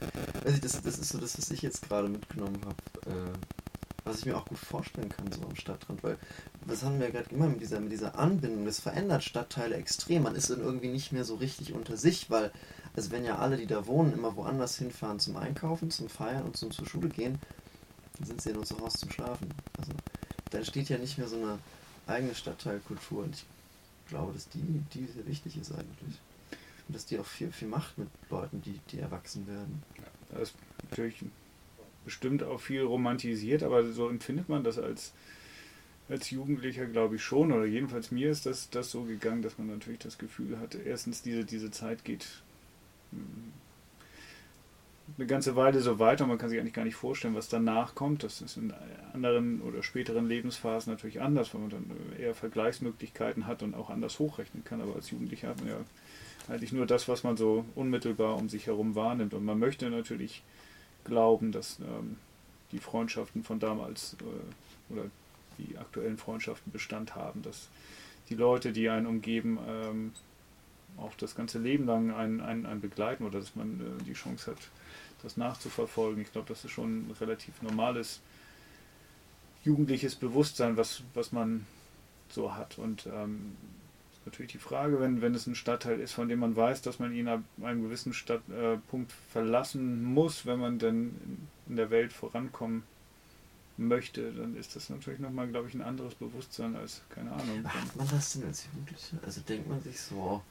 weiß 0.45 0.55
ich, 0.55 0.61
das, 0.61 0.83
das 0.83 0.99
ist 0.99 1.11
so 1.11 1.19
das, 1.19 1.37
was 1.39 1.51
ich 1.51 1.63
jetzt 1.63 1.89
gerade 1.89 2.09
mitgenommen 2.09 2.61
habe. 2.65 3.11
Äh, 3.11 3.33
was 4.05 4.19
ich 4.19 4.27
mir 4.27 4.37
auch 4.37 4.47
gut 4.47 4.59
vorstellen 4.59 5.09
kann, 5.09 5.31
so 5.33 5.43
am 5.43 5.57
Stadtrand, 5.57 6.03
weil 6.03 6.17
das 6.67 6.83
haben 6.83 6.99
wir 6.99 7.07
ja 7.07 7.13
gerade 7.13 7.35
immer 7.35 7.49
mit 7.49 7.61
dieser, 7.61 7.81
mit 7.81 7.93
dieser 7.93 8.19
Anbindung, 8.19 8.65
das 8.65 8.81
verändert 8.81 9.25
Stadtteile 9.25 9.77
extrem. 9.77 10.23
Man 10.23 10.35
ist 10.35 10.51
dann 10.51 10.61
irgendwie 10.61 10.89
nicht 10.89 11.13
mehr 11.13 11.25
so 11.25 11.37
richtig 11.37 11.73
unter 11.73 11.97
sich, 11.97 12.31
weil, 12.31 12.51
also 12.97 13.11
wenn 13.11 13.25
ja 13.25 13.39
alle, 13.39 13.57
die 13.57 13.67
da 13.67 13.87
wohnen, 13.87 14.13
immer 14.13 14.37
woanders 14.37 14.77
hinfahren 14.79 15.21
zum 15.21 15.37
Einkaufen, 15.37 15.91
zum 15.91 16.09
Feiern 16.09 16.45
und 16.45 16.57
zum 16.57 16.71
zur 16.71 16.87
Schule 16.87 17.09
gehen, 17.09 17.39
dann 18.19 18.27
sind 18.27 18.43
sie 18.43 18.51
ja 18.51 18.55
nur 18.55 18.65
zu 18.65 18.79
Hause 18.81 18.99
zum 18.99 19.11
Schlafen. 19.11 19.49
Also 19.79 19.93
da 20.51 20.59
entsteht 20.59 20.89
ja 20.89 20.99
nicht 20.99 21.19
mehr 21.19 21.29
so 21.29 21.37
eine 21.37 21.59
eigene 22.07 22.35
Stadtteilkultur 22.35 23.25
und 23.25 23.35
ich 23.35 23.45
glaube, 24.09 24.33
dass 24.33 24.49
die, 24.49 24.63
die 24.95 25.07
sehr 25.07 25.27
wichtig 25.27 25.59
ist 25.59 25.73
eigentlich. 25.73 26.19
Und 26.89 26.95
dass 26.95 27.05
die 27.05 27.19
auch 27.19 27.27
viel, 27.27 27.53
viel 27.53 27.69
macht 27.69 27.99
mit 27.99 28.09
Leuten, 28.31 28.63
die, 28.63 28.81
die 28.91 29.01
erwachsen 29.01 29.47
werden. 29.47 29.83
Das 30.31 30.51
ist 30.51 30.55
natürlich 30.85 31.23
bestimmt 32.09 32.43
auch 32.43 32.59
viel 32.59 32.85
romantisiert, 32.85 33.63
aber 33.63 33.85
so 33.85 34.09
empfindet 34.09 34.49
man 34.49 34.65
das 34.65 34.79
als, 34.79 35.13
als 36.09 36.31
Jugendlicher, 36.31 36.87
glaube 36.87 37.17
ich 37.17 37.23
schon. 37.23 37.53
Oder 37.53 37.67
jedenfalls 37.67 38.11
mir 38.11 38.31
ist 38.31 38.47
das, 38.47 38.71
das 38.71 38.91
so 38.91 39.03
gegangen, 39.03 39.43
dass 39.43 39.59
man 39.59 39.67
natürlich 39.67 39.99
das 39.99 40.17
Gefühl 40.17 40.59
hatte, 40.59 40.79
erstens, 40.79 41.21
diese, 41.21 41.45
diese 41.45 41.71
Zeit 41.71 42.07
geht 42.07 42.25
hm, 43.11 43.53
eine 45.19 45.27
ganze 45.27 45.55
Weile 45.55 45.83
so 45.83 45.99
weiter. 45.99 46.27
Man 46.27 46.39
kann 46.39 46.49
sich 46.49 46.59
eigentlich 46.59 46.73
gar 46.73 46.87
nicht 46.87 46.95
vorstellen, 46.95 47.35
was 47.35 47.51
danach 47.51 47.95
kommt. 47.95 48.25
Das 48.25 48.41
ist 48.41 48.57
in 48.57 48.73
anderen 49.13 49.61
oder 49.61 49.83
späteren 49.83 50.27
Lebensphasen 50.27 50.91
natürlich 50.91 51.21
anders, 51.21 51.53
weil 51.53 51.61
man 51.61 51.71
dann 51.71 51.91
eher 52.19 52.35
Vergleichsmöglichkeiten 52.35 53.47
hat 53.47 53.63
und 53.63 53.75
auch 53.75 53.91
anders 53.91 54.19
hochrechnen 54.19 54.65
kann. 54.65 54.81
Aber 54.81 54.95
als 54.95 55.11
Jugendlicher 55.11 55.49
hat 55.49 55.61
man 55.61 55.69
ja 55.69 55.81
eigentlich 56.49 56.73
nur 56.73 56.87
das, 56.87 57.07
was 57.07 57.23
man 57.23 57.37
so 57.37 57.67
unmittelbar 57.75 58.37
um 58.37 58.49
sich 58.49 58.67
herum 58.67 58.95
wahrnimmt. 58.95 59.35
Und 59.35 59.45
man 59.45 59.59
möchte 59.59 59.91
natürlich 59.91 60.43
glauben, 61.09 61.53
dass 61.53 61.79
ähm, 61.81 62.17
die 62.73 62.79
Freundschaften 62.79 63.45
von 63.45 63.59
damals 63.59 64.17
äh, 64.21 64.93
oder 64.93 65.05
die 65.59 65.77
aktuellen 65.77 66.19
Freundschaften 66.19 66.73
Bestand 66.73 67.15
haben, 67.17 67.43
dass 67.43 67.69
die 68.29 68.35
Leute, 68.35 68.73
die 68.73 68.89
einen 68.89 69.07
umgeben, 69.07 69.59
ähm, 69.67 70.13
auch 70.97 71.15
das 71.15 71.35
ganze 71.35 71.59
Leben 71.59 71.87
lang 71.87 72.13
einen, 72.13 72.41
einen, 72.41 72.67
einen 72.67 72.81
begleiten 72.81 73.25
oder 73.25 73.41
dass 73.41 73.55
man 73.55 73.81
äh, 73.81 74.05
die 74.05 74.13
Chance 74.13 74.53
hat, 74.53 74.59
das 75.23 75.37
nachzuverfolgen. 75.37 76.23
Ich 76.23 76.33
glaube, 76.33 76.49
das 76.49 76.65
ist 76.65 76.71
schon 76.71 77.09
ein 77.09 77.17
relativ 77.21 77.61
normales 77.63 78.21
jugendliches 79.65 80.15
Bewusstsein, 80.15 80.77
was, 80.77 81.03
was 81.15 81.33
man 81.33 81.67
so 82.31 82.55
hat. 82.55 82.79
Und 82.79 83.07
ähm, 83.07 83.57
natürlich 84.29 84.53
die 84.53 84.59
Frage, 84.59 85.01
wenn, 85.01 85.20
wenn 85.20 85.35
es 85.35 85.47
ein 85.47 85.55
Stadtteil 85.55 86.01
ist, 86.01 86.12
von 86.12 86.29
dem 86.29 86.39
man 86.39 86.57
weiß, 86.57 86.83
dass 86.83 86.99
man 86.99 87.14
ihn 87.14 87.29
ab 87.29 87.43
einem 87.62 87.83
gewissen 87.83 88.12
Stadtpunkt 88.12 89.11
äh, 89.11 89.33
verlassen 89.33 90.03
muss, 90.03 90.47
wenn 90.47 90.59
man 90.59 90.79
denn 90.79 91.49
in 91.68 91.76
der 91.76 91.91
Welt 91.91 92.12
vorankommen 92.12 92.85
möchte, 93.76 94.33
dann 94.33 94.57
ist 94.57 94.76
das 94.76 94.91
natürlich 94.91 95.20
nochmal, 95.20 95.49
glaube 95.49 95.68
ich, 95.68 95.74
ein 95.74 95.83
anderes 95.83 96.14
Bewusstsein 96.14 96.76
als, 96.76 97.03
keine 97.11 97.33
Ahnung. 97.33 97.62
Macht 97.62 97.97
man 97.97 98.09
das 98.09 98.33
denn 98.33 98.45
als 98.47 98.66
Jugendlicher? 98.66 99.18
Also 99.24 99.41
denkt 99.43 99.68
man 99.68 99.81
sich 99.81 100.01
so, 100.01 100.43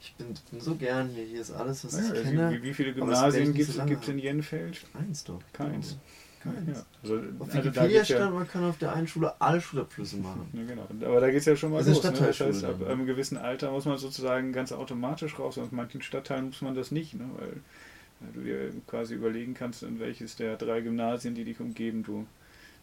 ich 0.00 0.14
bin, 0.14 0.34
bin 0.50 0.60
so 0.60 0.74
gern 0.76 1.08
hier, 1.08 1.24
hier 1.24 1.40
ist 1.40 1.50
alles, 1.50 1.84
was 1.84 1.94
naja, 1.94 2.14
ich 2.14 2.22
kenne. 2.22 2.52
Wie, 2.52 2.62
wie 2.62 2.74
viele 2.74 2.92
Gymnasien 2.92 3.54
gibt 3.54 3.70
es 3.70 3.86
gibt's 3.86 4.08
in. 4.08 4.18
Jenfeld? 4.18 4.84
Keins 4.92 5.24
doch. 5.24 5.40
Keins. 5.52 5.96
Keins. 6.44 6.78
Ja, 6.78 6.84
also, 7.02 7.14
Auf 7.38 7.48
also 7.48 7.58
Wikipedia 7.58 7.88
geht's 7.88 8.08
ja, 8.08 8.16
stand, 8.16 8.34
man 8.34 8.46
kann 8.46 8.64
auf 8.64 8.78
der 8.78 8.92
einen 8.92 9.08
Schule 9.08 9.34
alle 9.40 9.60
Schulabschlüsse 9.60 10.18
machen. 10.18 10.48
Ja, 10.52 10.64
genau. 10.64 10.86
Aber 11.10 11.20
da 11.20 11.30
geht 11.30 11.40
es 11.40 11.46
ja 11.46 11.56
schon 11.56 11.72
mal 11.72 11.80
ist 11.80 11.88
los. 11.88 12.02
Ne? 12.02 12.12
Das 12.12 12.40
heißt, 12.40 12.64
ab 12.64 12.86
einem 12.86 13.06
gewissen 13.06 13.38
Alter 13.38 13.70
muss 13.70 13.86
man 13.86 13.96
sozusagen 13.96 14.52
ganz 14.52 14.72
automatisch 14.72 15.38
raus. 15.38 15.56
Und 15.56 15.70
in 15.70 15.76
manchen 15.76 16.02
Stadtteilen 16.02 16.46
muss 16.46 16.60
man 16.60 16.74
das 16.74 16.90
nicht, 16.90 17.14
ne? 17.14 17.24
weil 17.38 17.48
äh, 17.48 18.32
du 18.34 18.40
dir 18.42 18.72
quasi 18.86 19.14
überlegen 19.14 19.54
kannst, 19.54 19.82
in 19.82 19.98
welches 19.98 20.36
der 20.36 20.56
drei 20.56 20.82
Gymnasien, 20.82 21.34
die 21.34 21.44
dich 21.44 21.60
umgeben, 21.60 22.02
du, 22.02 22.26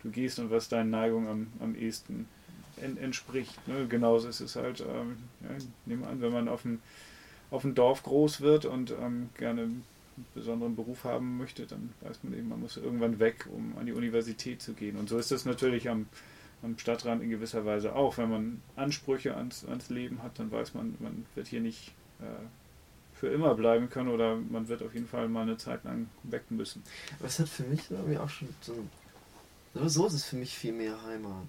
du 0.02 0.10
gehst 0.10 0.40
und 0.40 0.50
was 0.50 0.68
deinen 0.68 0.90
Neigungen 0.90 1.28
am, 1.28 1.48
am 1.60 1.76
ehesten 1.76 2.28
en, 2.82 2.98
entspricht. 2.98 3.68
Ne? 3.68 3.86
Genauso 3.88 4.28
ist 4.28 4.42
es 4.42 4.56
halt, 4.56 4.82
ähm, 4.82 5.18
ja, 5.42 5.56
nehmen 5.86 6.02
wir 6.02 6.10
an, 6.10 6.22
wenn 6.22 6.34
man 6.34 6.48
auf 6.48 6.64
dem, 6.64 6.80
auf 7.52 7.62
dem 7.62 7.76
Dorf 7.76 8.02
groß 8.02 8.42
wird 8.42 8.66
und 8.66 8.92
ähm, 8.92 9.30
gerne 9.38 9.70
besonderen 10.34 10.76
Beruf 10.76 11.04
haben 11.04 11.38
möchte, 11.38 11.66
dann 11.66 11.94
weiß 12.02 12.24
man 12.24 12.34
eben, 12.34 12.50
man 12.50 12.60
muss 12.60 12.78
irgendwann 12.78 13.20
weg, 13.20 13.48
um 13.52 13.78
an 13.78 13.86
die 13.86 13.94
Universität 13.94 14.62
zu 14.62 14.74
gehen. 14.74 14.98
Und 14.98 15.10
so 15.10 15.18
ist 15.18 15.32
das 15.32 15.46
natürlich 15.46 15.90
am, 15.90 16.08
am 16.64 16.78
Stadtrand 16.78 17.24
in 17.24 17.30
gewisser 17.30 17.66
Weise 17.66 17.96
auch. 17.96 18.18
Wenn 18.18 18.30
man 18.30 18.62
Ansprüche 18.76 19.36
ans, 19.36 19.66
ans 19.66 19.90
Leben 19.90 20.24
hat, 20.24 20.40
dann 20.40 20.52
weiß 20.52 20.74
man, 20.74 20.96
man 21.00 21.26
wird 21.36 21.48
hier 21.48 21.62
nicht 21.62 21.94
äh, 22.20 22.26
für 23.14 23.28
immer 23.28 23.54
bleiben 23.56 23.90
können 23.90 24.10
oder 24.10 24.36
man 24.36 24.68
wird 24.68 24.82
auf 24.82 24.94
jeden 24.94 25.08
Fall 25.08 25.30
mal 25.30 25.44
eine 25.44 25.58
Zeit 25.58 25.84
lang 25.84 26.08
weg 26.24 26.50
müssen. 26.50 26.84
Aber 27.20 27.28
es 27.28 27.40
hat 27.40 27.50
für 27.50 27.64
mich 27.64 27.92
irgendwie 27.92 28.18
auch 28.18 28.30
schon 28.30 28.50
so 28.62 28.74
ein. 28.74 28.90
Aber 29.74 29.90
so 29.90 30.08
ist 30.08 30.14
es 30.14 30.26
für 30.26 30.36
mich 30.36 30.58
viel 30.58 30.74
mehr 30.74 31.02
Heimat. 31.04 31.48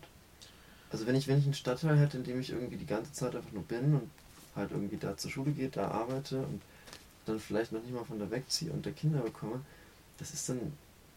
Also 0.91 1.07
wenn 1.07 1.15
ich, 1.15 1.27
wenn 1.27 1.39
ich 1.39 1.45
einen 1.45 1.55
Stadtteil 1.55 1.99
hätte, 1.99 2.19
in 2.19 2.25
dem 2.25 2.39
ich 2.39 2.51
irgendwie 2.51 2.77
die 2.77 2.87
ganze 2.87 3.13
Zeit 3.13 3.35
einfach 3.35 3.53
nur 3.53 3.63
bin 3.63 3.95
und 3.95 4.11
halt 4.55 4.71
irgendwie 4.71 4.99
da 4.99 5.17
zur 5.17 5.31
Schule 5.31 5.53
gehe, 5.53 5.71
da 5.71 5.89
arbeite 5.89 6.41
und 6.43 6.61
dann 7.27 7.41
vielleicht 7.41 7.73
noch 7.73 7.83
nicht 7.83 7.95
mal 7.95 8.05
von 8.05 8.19
da 8.19 8.31
wegziehe 8.31 8.73
und 8.73 8.85
da 8.85 8.91
Kinder 8.91 9.21
bekomme, 9.21 9.61
das 10.19 10.35
ist 10.35 10.49
dann 10.49 10.73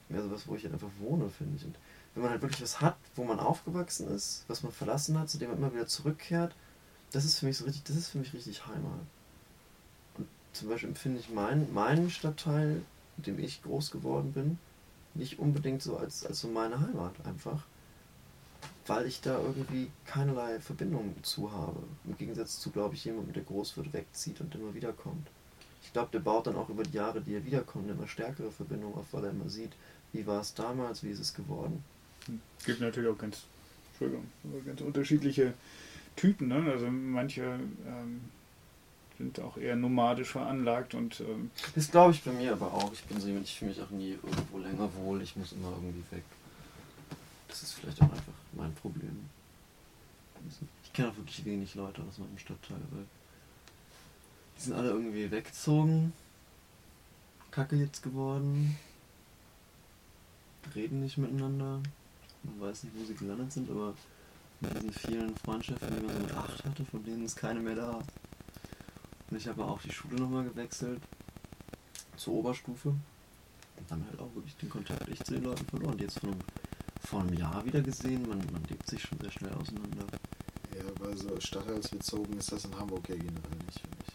mehr 0.10 0.22
so 0.22 0.32
was, 0.32 0.48
wo 0.48 0.56
ich 0.56 0.64
halt 0.64 0.74
einfach 0.74 0.92
wohne, 1.00 1.30
finde 1.30 1.58
ich. 1.58 1.66
Und 1.66 1.76
wenn 2.14 2.24
man 2.24 2.32
halt 2.32 2.42
wirklich 2.42 2.62
was 2.62 2.82
hat, 2.82 2.98
wo 3.16 3.24
man 3.24 3.40
aufgewachsen 3.40 4.08
ist, 4.10 4.46
was 4.48 4.64
man 4.64 4.72
verlassen 4.72 5.20
hat, 5.20 5.30
zu 5.30 5.38
dem 5.38 5.50
man 5.50 5.58
immer 5.58 5.74
wieder 5.74 5.88
zurückkehrt, 5.88 6.56
das 7.12 7.26
ist 7.26 7.40
für 7.40 7.46
mich 7.46 7.58
so 7.58 7.66
richtig, 7.66 7.84
das 7.84 7.96
ist 7.96 8.10
für 8.10 8.18
mich 8.18 8.34
richtig 8.34 8.66
Heimat. 8.68 9.00
Und 10.18 10.28
zum 10.54 10.70
Beispiel 10.70 10.90
empfinde 10.90 11.20
ich 11.20 11.30
meinen, 11.30 11.74
meinen 11.74 12.10
Stadtteil, 12.10 12.82
in 13.18 13.24
dem 13.24 13.40
ich 13.40 13.64
groß 13.64 13.92
geworden 13.92 14.34
bin, 14.34 14.60
nicht 15.14 15.40
unbedingt 15.40 15.82
so 15.82 15.98
als, 15.98 16.26
als 16.26 16.42
so 16.42 16.48
meine 16.48 16.80
Heimat 16.80 17.14
einfach. 17.26 17.64
Weil 18.88 19.08
ich 19.08 19.22
da 19.22 19.40
irgendwie 19.40 19.90
keinerlei 20.06 20.60
Verbindung 20.60 21.16
zu 21.24 21.52
habe. 21.52 21.82
Im 22.04 22.18
Gegensatz 22.18 22.60
zu, 22.60 22.70
glaube 22.70 22.94
ich, 22.96 23.06
jemandem, 23.06 23.34
der 23.34 23.44
groß 23.44 23.78
wird, 23.78 23.94
wegzieht 23.94 24.42
und 24.42 24.54
immer 24.54 24.74
wiederkommt. 24.76 25.28
Ich 25.86 25.94
glaube, 25.94 26.10
der 26.12 26.20
baut 26.20 26.48
dann 26.48 26.56
auch 26.56 26.70
über 26.70 26.84
die 26.84 26.98
Jahre, 26.98 27.22
die 27.22 27.36
er 27.36 27.46
wiederkommt, 27.46 27.86
eine 27.86 27.94
immer 27.94 28.08
stärkere 28.08 28.52
Verbindung 28.52 28.96
auf, 28.96 29.06
weil 29.12 29.26
er 29.26 29.30
immer 29.32 29.50
sieht, 29.50 29.72
wie 30.12 30.26
war 30.26 30.42
es 30.42 30.54
damals, 30.54 31.04
wie 31.04 31.10
ist 31.10 31.20
es 31.20 31.34
geworden. 31.34 31.84
Es 32.60 32.66
gibt 32.66 32.82
natürlich 32.82 33.10
auch 33.10 33.18
ganz, 33.18 33.44
Entschuldigung, 33.92 34.26
ganz 34.66 34.82
unterschiedliche 34.82 35.54
Typen. 36.16 36.48
Ne? 36.48 36.72
Also 36.72 36.88
manche 36.90 37.44
ähm, 37.44 38.22
sind 39.18 39.40
auch 39.40 39.58
eher 39.58 39.76
nomadisch 39.76 40.30
veranlagt 40.30 40.94
und 40.94 41.20
ähm, 41.22 41.52
Das 41.76 41.92
glaube 41.92 42.12
ich 42.12 42.24
bei 42.24 42.32
mir 42.32 42.54
aber 42.54 42.74
auch. 42.74 42.92
Ich 42.92 43.04
bin 43.04 43.20
so 43.20 43.28
jemand, 43.28 43.46
ich 43.46 43.58
fühle 43.58 43.72
mich 43.72 43.82
auch 43.82 43.92
nie 43.92 44.12
irgendwo 44.12 44.58
länger 44.58 44.90
wohl. 44.96 45.22
Ich 45.22 45.36
muss 45.36 45.54
immer 45.54 45.70
irgendwie 45.70 46.04
weg. 46.12 46.24
Das 47.48 47.64
ist 47.64 47.74
vielleicht 47.74 48.02
auch 48.02 48.12
einfach 48.12 48.34
mein 48.54 48.74
Problem. 48.74 49.30
Ich 50.84 50.94
kenne 50.94 51.10
auch 51.10 51.18
wirklich 51.18 51.44
wenig 51.46 51.76
Leute 51.76 52.02
aus 52.02 52.18
meinem 52.18 52.38
Stadtteil, 52.38 52.78
weil 52.92 53.06
die 54.58 54.62
sind 54.62 54.74
alle 54.74 54.90
irgendwie 54.90 55.30
weggezogen, 55.32 56.14
kacke 57.52 57.76
jetzt 57.76 58.04
geworden, 58.04 58.78
reden 60.76 61.02
nicht 61.02 61.18
miteinander. 61.18 61.82
Man 62.44 62.62
weiß 62.62 62.84
nicht, 62.84 62.96
wo 62.98 63.06
sie 63.06 63.16
gelandet 63.16 63.52
sind, 63.52 63.70
aber 63.70 63.94
mit 64.62 64.76
diesen 64.76 64.94
vielen 64.94 65.36
Freundschaften, 65.38 65.96
die 65.96 66.06
man 66.06 66.16
so 66.16 66.22
mit 66.22 66.34
acht 66.34 66.64
hatte, 66.64 66.86
von 66.86 67.04
denen 67.04 67.26
ist 67.26 67.36
keine 67.36 67.60
mehr 67.60 67.76
da. 67.76 68.02
Und 69.30 69.38
ich 69.38 69.48
habe 69.48 69.66
auch 69.66 69.82
die 69.82 69.92
Schule 69.92 70.16
nochmal 70.18 70.44
gewechselt 70.44 71.02
zur 72.16 72.36
Oberstufe 72.36 72.90
und 72.90 73.92
dann 73.92 74.06
halt 74.08 74.20
auch 74.20 74.34
wirklich 74.36 74.56
den 74.58 74.70
Kontakt 74.70 75.08
echt 75.10 75.26
zu 75.26 75.34
den 75.34 75.44
Leuten 75.44 75.66
verloren. 75.66 75.98
Die 75.98 76.04
jetzt 76.04 76.20
vor 76.20 76.30
einem, 76.30 76.40
vor 77.02 77.22
einem 77.22 77.34
Jahr 77.34 77.66
wieder 77.66 77.82
gesehen, 77.82 78.28
man, 78.28 78.40
man 78.52 78.64
lebt 78.70 78.88
sich 78.88 79.02
schon 79.02 79.20
sehr 79.20 79.32
schnell 79.32 79.54
auseinander. 79.54 80.06
Ja, 80.76 80.84
bei 81.00 81.16
so 81.16 81.40
stadtteilsbezogen 81.40 82.38
ist 82.38 82.52
das 82.52 82.66
in 82.66 82.78
Hamburg 82.78 83.08
ja 83.10 83.16
generell 83.16 83.58
nicht, 83.66 83.80
finde 83.80 83.98
ich. 84.08 84.15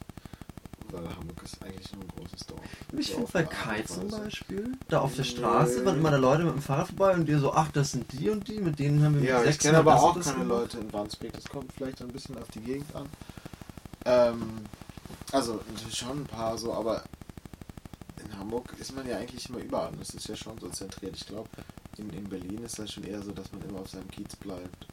Weil 0.92 1.08
Hamburg 1.16 1.42
ist 1.42 1.62
eigentlich 1.62 1.92
nur 1.92 2.02
ein 2.02 2.08
großes 2.08 2.46
Dorf. 2.46 2.60
Ich 2.96 3.12
finde 3.12 3.28
bei 3.32 3.42
Kai 3.44 3.82
zum. 3.82 4.08
Beispiel, 4.08 4.72
da 4.88 5.00
auf 5.00 5.14
der. 5.14 5.24
Straße 5.24 5.84
waren 5.84 5.98
immer 5.98 6.10
da 6.10 6.16
Leute 6.16 6.44
mit 6.44 6.54
dem 6.54 6.62
Fahrrad 6.62 6.88
vorbei 6.88 7.14
und 7.14 7.26
die 7.26 7.34
so, 7.34 7.52
ach, 7.52 7.70
das 7.72 7.92
sind 7.92 8.10
die 8.12 8.30
und 8.30 8.48
die, 8.48 8.58
mit 8.58 8.78
denen 8.78 9.02
haben 9.04 9.20
wir 9.20 9.28
Ja, 9.28 9.38
ich 9.40 9.46
sechs 9.52 9.58
kenne 9.58 9.82
Mal 9.82 9.92
aber 9.92 10.02
auch 10.02 10.20
keine. 10.20 10.44
Leute 10.44 10.78
in 10.78 10.92
Wandsbek. 10.92 11.32
Das 11.32 11.44
kommt 11.44 11.72
vielleicht 11.72 12.00
ein 12.02 12.08
bisschen 12.08 12.36
auf 12.38 12.48
die 12.48 12.60
Gegend 12.60 12.94
an. 12.94 13.06
Ähm, 14.04 14.42
also 15.32 15.60
natürlich 15.68 15.96
schon 15.96 16.22
ein 16.22 16.26
paar 16.26 16.58
so, 16.58 16.72
aber 16.74 17.04
in 18.24 18.38
Hamburg 18.38 18.74
ist 18.78 18.94
man 18.94 19.06
ja 19.06 19.18
eigentlich 19.18 19.48
immer 19.48 19.58
überall. 19.58 19.92
und 19.92 20.00
Es 20.00 20.10
ist 20.14 20.28
ja 20.28 20.36
schon 20.36 20.58
so 20.58 20.68
zentriert. 20.68 21.16
Ich 21.16 21.26
glaube, 21.26 21.48
in, 21.96 22.10
in 22.10 22.24
Berlin 22.28 22.62
ist 22.64 22.78
das 22.78 22.90
schon 22.92 23.04
eher 23.04 23.22
so, 23.22 23.32
dass 23.32 23.52
man 23.52 23.62
immer 23.62 23.80
auf 23.80 23.90
seinem 23.90 24.08
Kiez 24.08 24.34
bleibt 24.36 24.86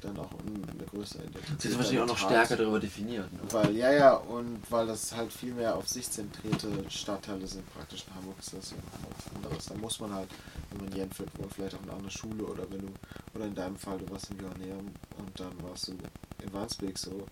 dann 0.00 0.16
auch 0.18 0.30
eine 0.32 0.84
größere 0.86 1.24
Identität. 1.24 1.60
Sie 1.60 1.68
ist 1.68 1.76
wahrscheinlich 1.76 2.00
auch 2.02 2.06
noch 2.06 2.20
hat. 2.20 2.28
stärker 2.30 2.56
darüber 2.56 2.78
definiert. 2.78 3.32
Ne? 3.32 3.40
Weil, 3.50 3.76
ja, 3.76 3.92
ja, 3.92 4.14
und 4.14 4.60
weil 4.70 4.86
das 4.86 5.14
halt 5.14 5.32
viel 5.32 5.54
mehr 5.54 5.74
auf 5.74 5.88
sich 5.88 6.08
zentrierte 6.10 6.68
Stadtteile 6.88 7.46
sind, 7.46 7.68
praktisch 7.74 8.04
in 8.06 8.14
Hamburg 8.14 8.38
ist 8.38 8.52
das 8.54 8.70
ja 8.70 8.76
noch 8.76 9.16
was 9.16 9.34
anderes. 9.36 9.66
Da 9.66 9.74
muss 9.74 9.98
man 10.00 10.14
halt, 10.14 10.28
wenn 10.70 10.78
man 10.78 10.92
in 10.92 10.98
Jenfeld 10.98 11.30
wohnt, 11.38 11.52
vielleicht 11.52 11.74
auf 11.74 11.82
eine 11.82 11.92
andere 11.92 12.10
Schule 12.10 12.44
oder 12.44 12.70
wenn 12.70 12.80
du, 12.82 12.88
oder 13.34 13.46
in 13.46 13.54
deinem 13.54 13.76
Fall, 13.76 13.98
du 13.98 14.08
warst 14.10 14.30
im 14.30 14.40
Johanneum 14.40 14.86
und 15.18 15.40
dann 15.40 15.52
warst 15.62 15.88
du 15.88 15.92
in 15.92 16.52
Wandsbek 16.52 16.96
so. 16.96 17.26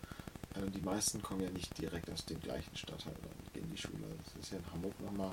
äh, 0.56 0.68
Die 0.70 0.80
meisten 0.80 1.22
kommen 1.22 1.42
ja 1.42 1.50
nicht 1.50 1.76
direkt 1.78 2.10
aus 2.10 2.24
dem 2.24 2.40
gleichen 2.40 2.76
Stadtteil 2.76 3.14
und 3.14 3.52
gehen 3.54 3.64
in 3.64 3.70
die 3.70 3.80
Schule. 3.80 4.02
Das 4.24 4.42
ist 4.42 4.50
ja 4.52 4.58
in 4.58 4.72
Hamburg 4.72 5.00
nochmal, 5.00 5.32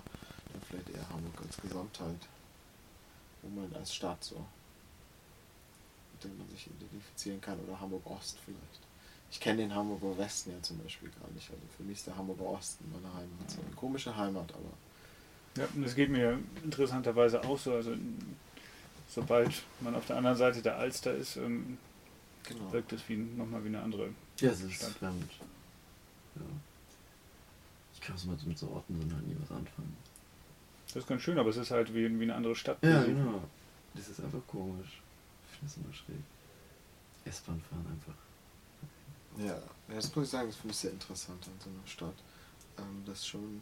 dann 0.51 0.61
vielleicht 0.69 0.89
eher 0.91 1.09
Hamburg 1.09 1.33
als 1.43 1.57
Gesamtheit. 1.57 2.27
Wo 3.41 3.49
man 3.59 3.73
als 3.75 3.93
Stadt 3.93 4.23
so, 4.23 4.45
mit 6.25 6.33
dem 6.33 6.39
man 6.39 6.49
sich 6.49 6.67
identifizieren 6.67 7.41
kann 7.41 7.59
oder 7.59 7.79
Hamburg 7.79 8.05
Ost 8.05 8.37
vielleicht. 8.43 8.79
Ich 9.31 9.39
kenne 9.39 9.63
den 9.63 9.73
Hamburger 9.73 10.17
Westen 10.17 10.51
ja 10.51 10.61
zum 10.61 10.77
Beispiel 10.77 11.09
gar 11.19 11.29
nicht. 11.31 11.49
Also 11.49 11.63
für 11.75 11.83
mich 11.83 11.97
ist 11.97 12.07
der 12.07 12.15
Hamburger 12.15 12.45
Osten 12.45 12.85
meine 12.91 13.11
Heimat. 13.13 13.49
So 13.49 13.61
eine 13.61 13.75
komische 13.75 14.15
Heimat, 14.15 14.51
aber 14.53 14.69
ja, 15.55 15.67
und 15.75 15.83
das 15.83 15.95
geht 15.95 16.09
mir 16.09 16.39
interessanterweise 16.63 17.43
auch 17.43 17.59
so. 17.59 17.73
Also 17.73 17.95
sobald 19.07 19.63
man 19.81 19.95
auf 19.95 20.05
der 20.07 20.17
anderen 20.17 20.37
Seite 20.37 20.61
der 20.61 20.77
Alster 20.77 21.13
ist, 21.13 21.37
ähm, 21.37 21.77
genau. 22.43 22.71
wirkt 22.71 22.91
es 22.93 23.07
wie, 23.07 23.17
nochmal 23.17 23.63
wie 23.63 23.69
eine 23.69 23.81
andere 23.81 24.09
Ja, 24.39 24.49
es 24.51 24.61
ist 24.61 24.73
Stadt. 24.73 24.91
fremd. 24.91 25.31
Ja. 26.35 26.41
Ich 27.93 28.01
kann 28.01 28.17
so 28.17 28.29
mit, 28.29 28.45
mit 28.45 28.57
so 28.57 28.69
Orten 28.69 28.99
so 28.99 29.15
nie 29.17 29.35
was 29.39 29.51
anfangen. 29.51 29.95
Das 30.87 30.97
ist 30.97 31.07
ganz 31.07 31.21
schön, 31.21 31.37
aber 31.39 31.49
es 31.49 31.57
ist 31.57 31.71
halt 31.71 31.93
wie, 31.93 32.19
wie 32.19 32.23
eine 32.23 32.35
andere 32.35 32.55
Stadt. 32.55 32.77
Ja, 32.83 33.03
genau. 33.03 33.41
Das 33.93 34.09
ist 34.09 34.19
einfach 34.19 34.45
komisch. 34.47 35.01
Es 35.65 35.77
immer 35.77 35.93
schräg. 35.93 36.23
S-Bahn 37.25 37.61
fahren 37.61 37.85
einfach. 37.89 39.45
Ja, 39.45 39.59
das 39.87 40.15
muss 40.15 40.25
ich 40.25 40.31
sagen, 40.31 40.47
das 40.47 40.57
finde 40.57 40.73
ich 40.73 40.77
sehr 40.77 40.91
interessant 40.91 41.45
an 41.47 41.53
so 41.59 41.69
einer 41.69 41.87
Stadt. 41.87 42.15
Ähm, 42.77 43.03
das 43.05 43.25
schon 43.25 43.61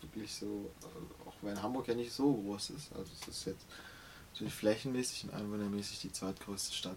wirklich 0.00 0.34
so, 0.34 0.70
äh, 0.82 1.28
auch 1.28 1.34
wenn 1.42 1.62
Hamburg 1.62 1.88
ja 1.88 1.94
nicht 1.94 2.12
so 2.12 2.32
groß 2.32 2.70
ist, 2.70 2.92
also 2.92 3.10
es 3.20 3.28
ist 3.28 3.44
jetzt 3.46 3.66
natürlich 4.32 4.54
flächenmäßig 4.54 5.24
und 5.24 5.34
einwohnermäßig 5.34 6.00
die 6.00 6.12
zweitgrößte 6.12 6.74
Stadt 6.74 6.96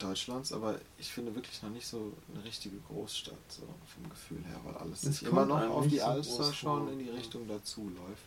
Deutschlands, 0.00 0.52
aber 0.52 0.80
ich 0.98 1.12
finde 1.12 1.34
wirklich 1.34 1.62
noch 1.62 1.70
nicht 1.70 1.86
so 1.86 2.12
eine 2.32 2.42
richtige 2.44 2.78
Großstadt, 2.88 3.34
so 3.48 3.62
vom 3.86 4.08
Gefühl 4.08 4.42
her, 4.44 4.60
weil 4.64 4.74
alles 4.76 5.04
Es 5.04 5.18
sich 5.18 5.28
immer 5.28 5.44
noch 5.44 5.60
auf 5.60 5.86
die 5.86 5.98
so 5.98 6.04
Alster 6.04 6.52
schon 6.52 6.92
in 6.92 6.98
die 6.98 7.10
Richtung 7.10 7.46
dazu 7.46 7.82
läuft. 7.82 8.24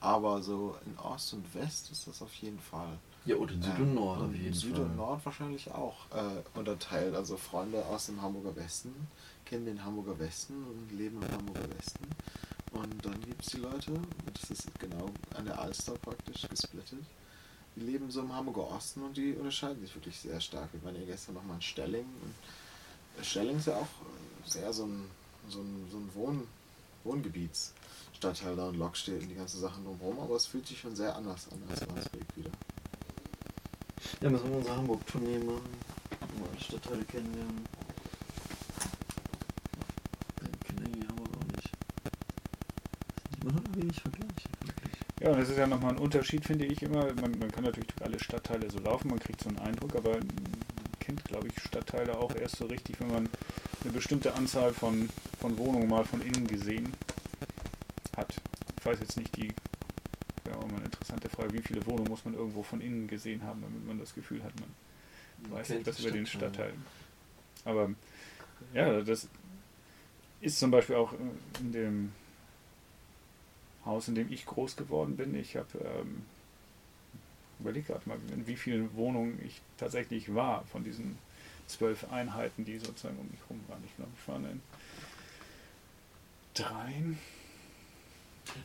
Aber 0.00 0.42
so 0.42 0.76
in 0.84 0.98
Ost 0.98 1.34
und 1.34 1.54
West 1.54 1.90
ist 1.90 2.06
das 2.06 2.20
auf 2.22 2.32
jeden 2.34 2.58
Fall. 2.58 2.98
Ja, 3.26 3.36
oder 3.36 3.54
Süd 3.54 3.78
und 3.78 3.94
Nord 3.94 4.20
auf 4.20 4.34
jeden 4.34 4.52
Süd 4.52 4.74
Fall. 4.74 4.84
und 4.84 4.96
Nord 4.96 5.24
wahrscheinlich 5.24 5.70
auch 5.70 5.96
äh, 6.10 6.58
unterteilt. 6.58 7.14
Also 7.14 7.36
Freunde 7.38 7.84
aus 7.86 8.06
dem 8.06 8.20
Hamburger 8.20 8.54
Westen 8.56 8.94
kennen 9.46 9.64
den 9.64 9.82
Hamburger 9.82 10.18
Westen 10.18 10.54
und 10.64 10.96
leben 10.96 11.22
im 11.22 11.30
Hamburger 11.30 11.68
Westen. 11.76 12.06
Und 12.72 13.04
dann 13.04 13.20
gibt 13.20 13.42
es 13.42 13.52
die 13.52 13.58
Leute, 13.58 13.92
und 13.92 14.30
das 14.34 14.50
ist 14.50 14.68
genau 14.78 15.08
an 15.34 15.46
der 15.46 15.58
Alster 15.58 15.92
praktisch 15.94 16.48
gesplittet, 16.48 17.04
die 17.76 17.80
leben 17.80 18.10
so 18.10 18.20
im 18.20 18.34
Hamburger 18.34 18.68
Osten 18.70 19.02
und 19.02 19.16
die 19.16 19.32
unterscheiden 19.34 19.80
sich 19.80 19.94
wirklich 19.94 20.18
sehr 20.18 20.40
stark. 20.40 20.68
Wir 20.72 20.82
waren 20.84 20.96
ja 20.96 21.06
gestern 21.06 21.34
nochmal 21.34 21.56
in 21.56 21.62
Stelling. 21.62 22.06
Und 23.16 23.24
Stelling 23.24 23.56
ist 23.56 23.66
ja 23.68 23.76
auch 23.76 23.82
äh, 23.82 24.50
sehr 24.50 24.72
so 24.72 24.84
ein, 24.84 25.04
so 25.48 25.60
ein, 25.60 25.86
so 25.90 25.96
ein 25.96 26.10
Wohn, 26.14 26.46
Wohngebietsstadtteil 27.04 28.56
da 28.56 28.68
und 28.68 28.76
Lok 28.76 28.96
steht 28.96 29.22
und 29.22 29.28
die 29.28 29.34
ganzen 29.34 29.60
Sachen 29.60 29.84
drumherum, 29.84 30.18
aber 30.20 30.36
es 30.36 30.46
fühlt 30.46 30.66
sich 30.66 30.78
schon 30.80 30.94
sehr 30.94 31.14
anders 31.16 31.48
an 31.52 31.62
als 31.70 31.80
Wandsbek 31.88 32.26
wieder. 32.36 32.50
Ja, 34.20 34.30
müssen 34.30 34.48
wir 34.50 34.56
unsere 34.56 34.76
Hamburg-Tournee 34.76 35.38
machen. 35.38 35.70
Mal 36.40 36.60
Stadtteile 36.60 37.04
kennenlernen. 37.04 37.64
Ich 40.40 40.60
kenne 40.66 40.80
irgendwie 40.82 41.06
Hamburg 41.06 41.28
auch 41.36 41.56
nicht. 41.56 41.70
Wenig 43.76 44.00
Vergleiche. 44.00 44.48
Ja, 45.20 45.30
und 45.30 45.40
das 45.40 45.48
ist 45.48 45.58
ja 45.58 45.66
nochmal 45.66 45.92
ein 45.92 45.98
Unterschied, 45.98 46.44
finde 46.44 46.66
ich 46.66 46.82
immer. 46.82 47.06
Man, 47.14 47.38
man 47.38 47.50
kann 47.50 47.64
natürlich 47.64 47.88
durch 47.88 48.02
alle 48.02 48.18
Stadtteile 48.18 48.70
so 48.70 48.78
laufen, 48.78 49.08
man 49.08 49.20
kriegt 49.20 49.42
so 49.42 49.48
einen 49.48 49.58
Eindruck, 49.58 49.96
aber 49.96 50.12
man 50.12 50.54
kennt, 51.00 51.24
glaube 51.24 51.48
ich, 51.48 51.62
Stadtteile 51.62 52.18
auch 52.18 52.34
erst 52.34 52.56
so 52.56 52.66
richtig, 52.66 53.00
wenn 53.00 53.08
man 53.08 53.28
eine 53.82 53.92
bestimmte 53.92 54.34
Anzahl 54.34 54.72
von, 54.72 55.08
von 55.40 55.56
Wohnungen 55.58 55.88
mal 55.88 56.04
von 56.04 56.20
innen 56.22 56.46
gesehen 56.46 56.92
hat. 58.16 58.34
Ich 58.78 58.86
weiß 58.86 59.00
jetzt 59.00 59.16
nicht, 59.16 59.36
die 59.36 59.52
wäre 60.44 60.58
auch 60.58 60.66
mal 60.70 60.80
eine 60.80 60.90
interessante 61.04 61.28
Frage, 61.28 61.52
wie 61.52 61.62
viele 61.62 61.84
Wohnungen 61.86 62.08
muss 62.08 62.24
man 62.24 62.34
irgendwo 62.34 62.62
von 62.62 62.80
innen 62.80 63.06
gesehen 63.06 63.42
haben, 63.42 63.60
damit 63.60 63.86
man 63.86 63.98
das 63.98 64.14
Gefühl 64.14 64.42
hat, 64.42 64.52
man 64.58 65.52
weiß 65.52 65.70
etwas 65.70 66.00
über 66.00 66.10
den. 66.10 66.26
Stadtteil. 66.26 66.72
Aber 67.64 67.90
ja, 68.72 69.02
das 69.02 69.28
ist 70.40 70.58
zum 70.58 70.70
Beispiel 70.70 70.96
auch 70.96 71.12
in 71.60 71.72
dem 71.72 72.12
Haus, 73.84 74.08
in 74.08 74.14
dem 74.14 74.32
ich 74.32 74.46
groß 74.46 74.76
geworden 74.76 75.16
bin. 75.16 75.34
Ich 75.34 75.56
habe 75.56 75.78
ähm, 75.78 76.22
überlegt 77.60 77.88
gerade 77.88 78.08
mal, 78.08 78.18
in 78.32 78.46
wie 78.46 78.56
vielen 78.56 78.94
Wohnungen 78.96 79.38
ich 79.44 79.60
tatsächlich 79.76 80.34
war 80.34 80.64
von 80.64 80.84
diesen 80.84 81.18
zwölf 81.66 82.10
Einheiten, 82.10 82.64
die 82.64 82.78
sozusagen 82.78 83.18
um 83.18 83.28
mich 83.30 83.40
herum 83.40 83.60
waren. 83.68 83.82
Ich 83.84 83.94
glaube, 83.96 84.12
ich 84.18 84.28
war 84.28 84.36
in 84.36 84.62
dreien 86.54 87.18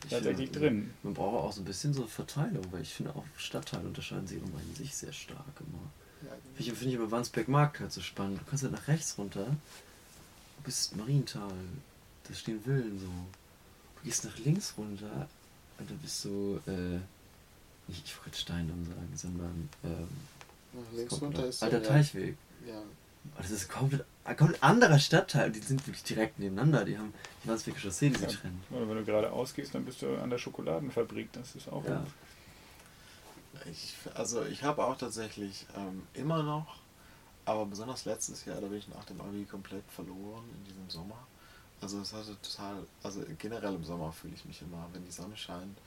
tatsächlich 0.08 0.50
finde, 0.50 0.60
drin. 0.60 0.94
Man 1.02 1.14
braucht 1.14 1.44
auch 1.44 1.52
so 1.52 1.60
ein 1.62 1.64
bisschen 1.64 1.92
so 1.94 2.06
Verteilung, 2.06 2.64
weil 2.72 2.82
ich 2.82 2.92
finde 2.92 3.14
auch 3.14 3.24
Stadtteile 3.36 3.86
unterscheiden 3.86 4.26
sich 4.26 4.38
immer 4.38 4.60
in 4.68 4.74
sich 4.74 4.94
sehr 4.94 5.12
stark 5.12 5.44
immer. 5.60 5.78
Ja, 6.22 6.36
Finde 6.54 6.72
ich, 6.72 6.78
finde 6.78 6.88
ich 6.88 6.94
immer 7.00 7.10
Wandsbek 7.10 7.48
Markt 7.48 7.80
halt 7.80 7.92
so 7.92 8.00
spannend. 8.00 8.40
Du 8.40 8.44
kannst 8.44 8.62
halt 8.62 8.72
nach 8.72 8.88
rechts 8.88 9.16
runter, 9.16 9.46
du 9.46 10.62
bist 10.64 10.96
Marienthal, 10.96 11.50
da 12.28 12.34
stehen 12.34 12.60
Villen 12.62 12.98
so. 12.98 13.06
Du 13.06 14.04
gehst 14.04 14.24
nach 14.24 14.36
links 14.38 14.74
runter 14.76 15.28
und 15.78 15.90
da 15.90 15.94
bist 16.02 16.24
du, 16.24 16.60
äh, 16.66 16.98
nicht, 17.88 18.04
ich 18.04 18.16
wollte 18.22 18.38
Steindamm 18.38 18.84
sagen, 18.84 19.10
sondern, 19.14 19.68
ähm, 19.84 20.08
nach 20.74 20.92
links 20.96 21.20
runter 21.20 21.40
noch- 21.40 21.48
ist 21.48 21.62
Alter 21.62 21.82
ja, 21.82 21.88
Teichweg. 21.88 22.36
Ja, 22.68 22.82
Aber 23.34 23.42
das 23.42 23.50
ist 23.50 23.68
komplett, 23.68 24.04
ein 24.24 24.36
komplett 24.36 24.62
anderer 24.62 24.98
Stadtteil. 24.98 25.50
Die 25.50 25.60
sind 25.60 25.86
wirklich 25.86 26.02
direkt 26.04 26.38
nebeneinander. 26.38 26.84
Die 26.84 26.96
haben 26.98 27.12
die 27.42 27.48
Wandsbeker 27.48 27.78
Chaussee, 27.80 28.10
die 28.10 28.16
sie 28.16 28.24
Ja. 28.24 28.28
trennen. 28.30 28.62
Oder 28.70 28.88
wenn 28.88 28.96
du 28.96 29.04
gerade 29.04 29.32
ausgehst, 29.32 29.74
dann 29.74 29.84
bist 29.84 30.02
du 30.02 30.16
an 30.20 30.30
der 30.30 30.38
Schokoladenfabrik. 30.38 31.32
Das 31.32 31.54
ist 31.56 31.68
auch. 31.68 31.84
Ja. 31.84 32.04
ich, 33.70 33.94
also 34.14 34.44
ich 34.44 34.62
habe 34.62 34.84
auch 34.84 34.96
tatsächlich 34.96 35.66
ähm, 35.76 36.02
immer 36.14 36.42
noch, 36.42 36.76
aber 37.44 37.66
besonders 37.66 38.04
letztes 38.04 38.44
Jahr, 38.44 38.60
da 38.60 38.68
bin 38.68 38.78
ich 38.78 38.88
nach 38.88 39.04
dem 39.04 39.20
Abi 39.20 39.44
komplett 39.44 39.84
verloren 39.90 40.44
in 40.58 40.64
diesem 40.64 40.88
Sommer. 40.88 41.26
Also 41.80 42.00
es 42.00 42.12
hatte 42.12 42.36
total, 42.42 42.86
also 43.02 43.24
generell 43.38 43.74
im 43.74 43.84
Sommer 43.84 44.12
fühle 44.12 44.34
ich 44.34 44.44
mich 44.44 44.60
immer, 44.62 44.86
wenn 44.92 45.04
die 45.04 45.10
Sonne 45.10 45.36
scheint, 45.36 45.78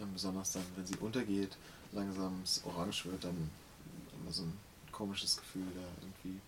ähm, 0.00 0.08
besonders 0.12 0.52
dann, 0.52 0.62
wenn 0.76 0.86
sie 0.86 0.96
untergeht, 0.96 1.56
langsam 1.92 2.40
es 2.44 2.62
orange 2.64 3.04
wird, 3.06 3.24
dann 3.24 3.50
immer 4.22 4.32
so 4.32 4.44
ein 4.44 4.56
komisches 4.92 5.36
Gefühl, 5.36 5.66
der 5.74 5.82
irgendwie, 6.00 6.40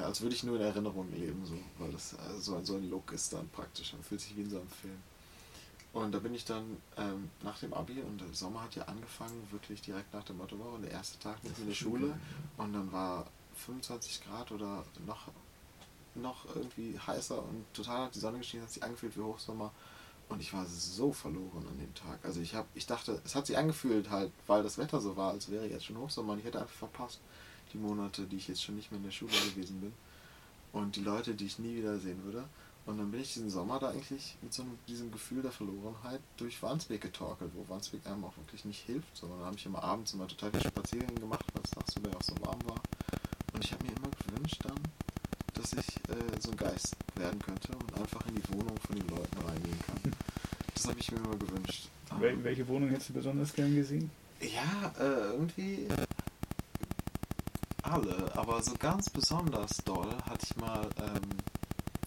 ja, 0.00 0.06
als 0.06 0.20
würde 0.20 0.34
ich 0.34 0.44
nur 0.44 0.56
in 0.56 0.62
Erinnerung 0.62 1.10
leben, 1.12 1.44
so, 1.44 1.54
weil 1.78 1.92
das 1.92 2.14
äh, 2.14 2.38
so, 2.38 2.56
ein, 2.56 2.90
Look 2.90 3.12
ist 3.12 3.32
dann 3.32 3.48
praktisch, 3.50 3.92
man 3.92 4.02
fühlt 4.02 4.20
sich 4.20 4.36
wie 4.36 4.42
in 4.42 4.50
so 4.50 4.58
einem 4.58 4.68
Film. 4.68 4.96
Und 5.92 6.12
da 6.12 6.18
bin 6.20 6.34
ich 6.34 6.44
dann 6.44 6.76
ähm, 6.96 7.30
nach 7.42 7.58
dem 7.58 7.74
Abi 7.74 8.00
und 8.00 8.20
der 8.20 8.32
Sommer 8.32 8.62
hat 8.62 8.76
ja 8.76 8.84
angefangen, 8.84 9.46
wirklich 9.50 9.82
direkt 9.82 10.14
nach 10.14 10.24
der 10.24 10.36
Mottowoche, 10.36 10.76
und 10.76 10.82
der 10.82 10.92
erste 10.92 11.18
Tag 11.18 11.42
mit 11.42 11.58
in 11.58 11.66
der 11.66 11.74
Schule. 11.74 12.18
und 12.56 12.72
dann 12.72 12.92
war 12.92 13.26
25 13.56 14.24
Grad 14.24 14.52
oder 14.52 14.84
noch, 15.06 15.28
noch 16.14 16.46
irgendwie 16.54 16.98
heißer 16.98 17.42
und 17.42 17.66
total 17.74 18.06
hat 18.06 18.14
die 18.14 18.20
Sonne 18.20 18.38
geschienen, 18.38 18.62
hat 18.62 18.70
sich 18.70 18.82
angefühlt 18.82 19.16
wie 19.16 19.22
Hochsommer. 19.22 19.72
Und 20.28 20.40
ich 20.40 20.52
war 20.52 20.64
so 20.64 21.12
verloren 21.12 21.66
an 21.68 21.76
dem 21.80 21.92
Tag. 21.92 22.20
Also 22.22 22.40
ich 22.40 22.54
habe, 22.54 22.68
ich 22.76 22.86
dachte, 22.86 23.20
es 23.24 23.34
hat 23.34 23.48
sich 23.48 23.58
angefühlt 23.58 24.10
halt, 24.10 24.30
weil 24.46 24.62
das 24.62 24.78
Wetter 24.78 25.00
so 25.00 25.16
war, 25.16 25.32
als 25.32 25.50
wäre 25.50 25.66
jetzt 25.66 25.86
schon 25.86 25.98
Hochsommer 25.98 26.34
und 26.34 26.38
ich 26.38 26.44
hätte 26.44 26.60
einfach 26.60 26.72
verpasst 26.72 27.20
die 27.72 27.78
Monate, 27.78 28.22
die 28.22 28.36
ich 28.36 28.48
jetzt 28.48 28.62
schon 28.62 28.76
nicht 28.76 28.90
mehr 28.90 28.98
in 28.98 29.04
der 29.04 29.12
Schule 29.12 29.32
gewesen 29.54 29.80
bin 29.80 29.92
und 30.72 30.96
die 30.96 31.02
Leute, 31.02 31.34
die 31.34 31.46
ich 31.46 31.58
nie 31.58 31.76
wieder 31.76 31.98
sehen 31.98 32.22
würde. 32.24 32.44
Und 32.86 32.98
dann 32.98 33.10
bin 33.10 33.20
ich 33.20 33.34
diesen 33.34 33.50
Sommer 33.50 33.78
da 33.78 33.90
eigentlich 33.90 34.36
mit 34.42 34.52
so 34.52 34.62
einem, 34.62 34.78
diesem 34.88 35.12
Gefühl 35.12 35.42
der 35.42 35.52
Verlorenheit 35.52 36.20
durch 36.38 36.62
Wandsbek 36.62 37.00
getorkelt, 37.00 37.52
wo 37.54 37.72
Wandsbek 37.72 38.06
einem 38.06 38.24
auch 38.24 38.36
wirklich 38.36 38.64
nicht 38.64 38.80
hilft. 38.86 39.16
So, 39.16 39.28
dann 39.28 39.40
habe 39.40 39.56
ich 39.56 39.66
immer 39.66 39.82
abends 39.84 40.14
immer 40.14 40.26
total 40.26 40.50
viel 40.50 40.62
Spaziergänge 40.62 41.20
gemacht, 41.20 41.44
weil 41.52 41.62
es 41.62 41.70
tagsüber 41.70 42.10
ja 42.10 42.16
auch 42.16 42.22
so 42.22 42.34
warm 42.40 42.58
war. 42.64 42.80
Und 43.52 43.64
ich 43.64 43.72
habe 43.72 43.84
mir 43.84 43.90
immer 43.90 44.10
gewünscht 44.26 44.60
dann, 44.64 44.78
dass 45.54 45.72
ich 45.74 45.96
äh, 46.08 46.40
so 46.40 46.50
ein 46.50 46.56
Geist 46.56 46.96
werden 47.16 47.38
könnte 47.40 47.72
und 47.72 47.94
einfach 47.94 48.26
in 48.26 48.36
die 48.36 48.48
Wohnung 48.54 48.76
von 48.78 48.96
den 48.96 49.08
Leuten 49.08 49.38
reingehen 49.46 49.78
kann. 49.86 50.12
Das 50.74 50.86
habe 50.86 50.98
ich 50.98 51.12
mir 51.12 51.18
immer 51.18 51.36
gewünscht. 51.36 51.88
Wel 52.18 52.42
welche 52.42 52.66
Wohnung 52.66 52.88
hättest 52.88 53.10
du 53.10 53.12
besonders 53.12 53.52
gern 53.52 53.74
gesehen? 53.74 54.10
Ja, 54.40 54.92
äh, 54.98 55.32
irgendwie 55.32 55.86
alle, 57.90 58.30
aber 58.36 58.62
so 58.62 58.74
ganz 58.78 59.10
besonders 59.10 59.78
doll 59.84 60.14
hatte 60.24 60.46
ich 60.48 60.56
mal 60.56 60.88
ähm, 60.98 61.28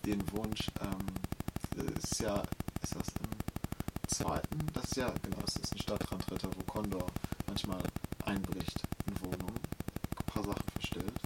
den 0.06 0.32
Wunsch, 0.32 0.68
ähm, 0.82 1.94
ist 1.98 2.22
ja, 2.22 2.42
ist 2.82 2.96
das 2.96 3.08
im 3.20 4.08
zweiten? 4.08 4.60
Das 4.74 4.86
ist 4.86 4.96
ja, 4.96 5.12
genau, 5.22 5.40
es 5.46 5.58
ist 5.58 5.74
ein 5.74 5.80
Stadtrandritter, 5.80 6.50
wo 6.56 6.64
Condor 6.72 7.08
manchmal 7.48 7.82
einbricht 8.26 8.82
in 9.08 9.20
Wohnungen, 9.22 9.60
ein 9.60 10.34
paar 10.34 10.44
Sachen 10.44 10.70
verstellt 10.74 11.20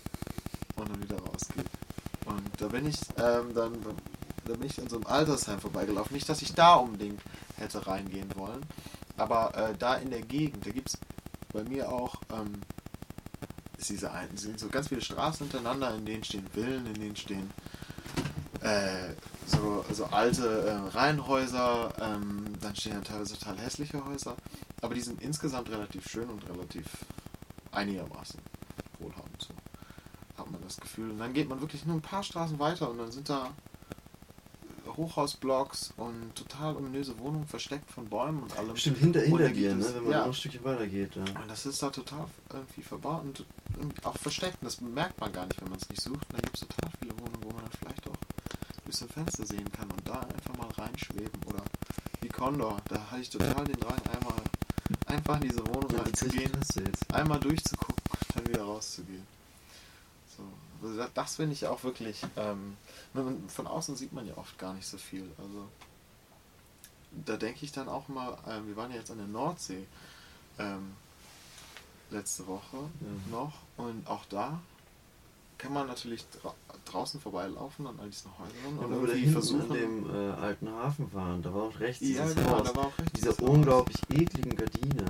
und 0.75 0.89
dann 0.89 1.03
wieder 1.03 1.17
rausgeht. 1.19 1.69
Und 2.25 2.49
da 2.59 2.67
bin 2.67 2.87
ich 2.87 2.99
ähm, 3.17 3.53
dann, 3.53 3.73
da 4.45 4.53
bin 4.53 4.63
ich 4.63 4.79
an 4.81 4.89
so 4.89 4.97
einem 4.97 5.07
Altersheim 5.07 5.59
vorbeigelaufen. 5.59 6.13
Nicht, 6.13 6.29
dass 6.29 6.41
ich 6.41 6.53
da 6.53 6.75
unbedingt 6.75 7.21
hätte 7.57 7.85
reingehen 7.85 8.35
wollen, 8.35 8.65
aber 9.17 9.55
äh, 9.55 9.77
da 9.77 9.95
in 9.95 10.09
der 10.09 10.21
Gegend, 10.21 10.65
da 10.65 10.71
gibt 10.71 10.89
es 10.89 10.97
bei 11.53 11.63
mir 11.63 11.91
auch 11.91 12.15
ähm, 12.31 12.61
ist 13.77 13.89
diese 13.89 14.11
ein, 14.11 14.35
sind 14.35 14.59
so 14.59 14.67
ganz 14.69 14.87
viele 14.87 15.01
Straßen 15.01 15.47
hintereinander, 15.47 15.95
in 15.95 16.05
denen 16.05 16.23
stehen 16.23 16.47
Villen, 16.47 16.85
in 16.87 16.93
denen 16.95 17.15
stehen 17.15 17.51
äh, 18.61 19.13
so, 19.45 19.85
so 19.91 20.05
alte 20.05 20.67
äh, 20.67 20.97
Reihenhäuser, 20.97 21.93
ähm, 22.01 22.45
dann 22.59 22.75
stehen 22.75 22.93
ja 22.93 23.01
teilweise 23.01 23.37
total 23.37 23.57
hässliche 23.59 24.03
Häuser, 24.05 24.35
aber 24.81 24.95
die 24.95 25.01
sind 25.01 25.21
insgesamt 25.21 25.69
relativ 25.69 26.09
schön 26.09 26.29
und 26.29 26.47
relativ 26.49 26.85
einigermaßen 27.71 28.39
wohlhabend. 28.99 29.41
So 29.41 29.53
hat 30.37 30.51
man 30.51 30.61
das 30.63 30.77
Gefühl. 30.77 31.11
Und 31.11 31.19
dann 31.19 31.33
geht 31.33 31.49
man 31.49 31.61
wirklich 31.61 31.85
nur 31.85 31.95
ein 31.95 32.01
paar 32.01 32.23
Straßen 32.23 32.59
weiter 32.59 32.89
und 32.89 32.97
dann 32.97 33.11
sind 33.11 33.29
da 33.29 33.51
Hochhausblocks 34.97 35.93
und 35.97 36.33
total 36.35 36.75
ominöse 36.75 37.17
Wohnungen 37.19 37.45
versteckt 37.45 37.89
von 37.91 38.09
Bäumen 38.09 38.41
und 38.41 38.57
allem. 38.57 38.75
Stimmt, 38.75 38.97
hinter, 38.97 39.21
hinter 39.21 39.49
dir, 39.49 39.75
ne? 39.75 39.85
wenn 39.93 40.03
man 40.03 40.11
ja. 40.11 40.19
noch 40.19 40.27
ein 40.27 40.33
Stückchen 40.33 40.63
weiter 40.63 40.87
geht. 40.87 41.15
Ja. 41.15 41.21
Und 41.21 41.47
das 41.47 41.65
ist 41.65 41.81
da 41.83 41.91
total 41.91 42.25
irgendwie 42.51 42.81
verbaut 42.81 43.21
und 43.23 43.45
auch 44.03 44.17
versteckt. 44.17 44.57
Das 44.61 44.81
merkt 44.81 45.19
man 45.19 45.31
gar 45.33 45.45
nicht, 45.45 45.61
wenn 45.61 45.69
man 45.69 45.79
es 45.79 45.89
nicht 45.89 46.01
sucht. 46.01 46.25
Und 46.29 46.33
da 46.33 46.37
gibt 46.39 46.55
es 46.55 46.61
total 46.67 46.91
viele 46.99 47.11
Wohnungen, 47.19 47.43
wo 47.43 47.49
man 47.51 47.63
dann 47.63 47.71
vielleicht 47.79 48.07
auch 48.07 48.15
durch 48.85 48.95
so 48.95 49.05
ein 49.05 49.09
Fenster 49.11 49.45
sehen 49.45 49.71
kann 49.71 49.89
und 49.91 50.07
da 50.07 50.21
einfach 50.21 50.55
mal 50.57 50.69
reinschweben. 50.83 51.41
Oder 51.45 51.63
wie 52.21 52.29
Condor, 52.29 52.77
da 52.89 53.11
hatte 53.11 53.21
ich 53.21 53.29
total 53.29 53.65
den 53.65 53.79
Drang, 53.79 53.99
einmal 54.15 54.33
einfach 55.05 55.35
in 55.41 55.49
diese 55.49 55.65
Wohnung 55.67 55.89
Ja, 55.91 56.01
reinzugehen, 56.01 56.51
einmal 57.13 57.39
durchzugucken 57.39 57.95
und 58.09 58.35
dann 58.35 58.47
wieder 58.47 58.63
rauszugehen. 58.63 59.25
So. 60.37 60.43
Also 60.81 60.97
das- 60.97 61.13
das 61.13 61.35
finde 61.35 61.53
ich 61.53 61.65
auch 61.67 61.83
wirklich. 61.83 62.21
Ähm, 62.37 62.77
von 63.47 63.67
außen 63.67 63.95
sieht 63.95 64.13
man 64.13 64.27
ja 64.27 64.37
oft 64.37 64.57
gar 64.59 64.73
nicht 64.73 64.87
so 64.87 64.97
viel. 64.97 65.29
Also 65.37 65.67
da 67.25 67.35
denke 67.37 67.65
ich 67.65 67.71
dann 67.71 67.89
auch 67.89 68.07
mal, 68.09 68.37
ähm, 68.47 68.67
wir 68.67 68.75
waren 68.75 68.91
ja 68.91 68.97
jetzt 68.97 69.11
an 69.11 69.17
der 69.17 69.27
Nordsee 69.27 69.85
ähm, 70.59 70.93
letzte 72.11 72.47
Woche 72.47 72.77
Ja. 72.77 73.31
noch 73.31 73.53
und 73.77 74.07
auch 74.07 74.25
da 74.29 74.59
kann 75.57 75.73
man 75.73 75.87
natürlich 75.87 76.23
dra 76.41 76.53
draußen 76.85 77.19
vorbeilaufen 77.19 77.85
an 77.87 77.99
all 77.99 78.09
diesen 78.09 78.31
Häusern 78.37 78.79
Ja, 78.79 78.85
und 78.85 78.91
da 79.07 79.13
irgendwie 79.13 79.31
versuchen. 79.31 79.71
an 79.71 79.77
dem 79.77 80.15
äh, 80.15 80.31
alten 80.33 80.69
Hafen 80.69 81.13
waren, 81.13 81.41
da 81.41 81.53
war 81.53 81.63
auch 81.63 81.79
rechts 81.79 82.01
ja, 82.01 82.21
dieses 82.23 82.35
genau, 82.35 82.59
Haus. 82.59 82.63
da 82.71 82.75
war 82.75 82.83
auch 82.85 82.97
recht 82.99 83.15
Dieser 83.17 83.29
dieses 83.31 83.41
Haus. 83.41 83.49
unglaublich 83.49 83.97
ekligen 84.11 84.55
Gardine. 84.55 85.05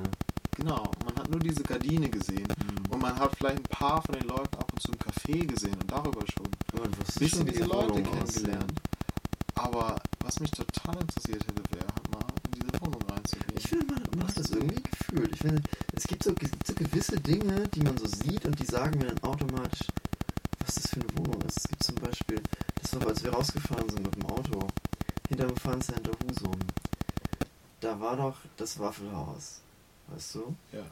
Genau, 0.56 0.90
man 1.06 1.16
hat 1.18 1.30
nur 1.30 1.40
diese 1.40 1.62
Gardine 1.62 2.10
gesehen 2.10 2.48
und 2.90 3.00
man 3.00 3.16
hat 3.20 3.36
vielleicht 3.36 3.58
ein 3.58 3.64
paar 3.64 4.02
von 4.02 4.16
den 4.16 4.28
Leuten 4.28 4.56
ab 4.58 4.72
und 4.72 4.82
zu 4.82 4.92
im 4.92 4.98
Café 4.98 5.46
gesehen 5.46 5.76
und 5.80 5.92
darüber 5.92 6.22
schon 6.26 6.48
wusste 6.98 7.20
bisschen 7.20 7.46
diese 7.46 7.66
Leute 7.66 7.90
Wohnung 7.94 8.04
kennengelernt. 8.04 8.82
Aber 9.56 10.00
was 10.24 10.40
mich 10.40 10.52
total 10.52 11.00
interessiert 11.02 11.46
hätte, 11.48 11.62
wäre 11.76 11.86
halt 11.88 12.12
mal 12.12 12.26
in 12.46 12.52
diese 12.62 12.82
Wohnung 12.82 13.02
reinzugehen. 13.10 13.54
Ich 13.58 13.68
finde, 13.68 13.86
man, 14.16 14.28
hat 14.28 14.38
das 14.38 14.50
irgendwie 14.52 14.82
gefühlt. 14.84 15.32
Ich 15.34 15.40
finde, 15.42 15.62
es 15.94 16.04
gibt 16.04 16.24
so, 16.24 16.34
ge- 16.34 16.50
so 16.66 16.74
gewisse 16.74 17.17
Dinge, 17.28 17.68
die 17.68 17.82
man 17.82 17.98
so 17.98 18.08
sieht 18.08 18.46
und 18.46 18.58
die 18.58 18.66
sagen 18.66 19.00
mir 19.00 19.08
dann 19.08 19.22
automatisch, 19.22 19.88
was 20.66 20.76
das 20.76 20.88
für 20.88 21.02
eine 21.02 21.18
Wohnung 21.18 21.42
ist. 21.42 21.58
Es 21.58 21.68
gibt 21.68 21.84
zum 21.84 21.96
Beispiel, 21.96 22.42
das 22.82 22.98
war, 22.98 23.08
als 23.08 23.22
wir 23.22 23.34
rausgefahren 23.34 23.90
sind 23.90 24.04
mit 24.04 24.16
dem 24.16 24.26
Auto, 24.28 24.66
hinterm 25.28 25.56
Fun 25.58 25.82
Center 25.82 26.12
Husum. 26.24 26.58
Da 27.82 28.00
war 28.00 28.16
doch 28.16 28.38
das 28.56 28.80
Waffelhaus. 28.80 29.60
Weißt 30.08 30.36
du? 30.36 30.56
Ja. 30.72 30.86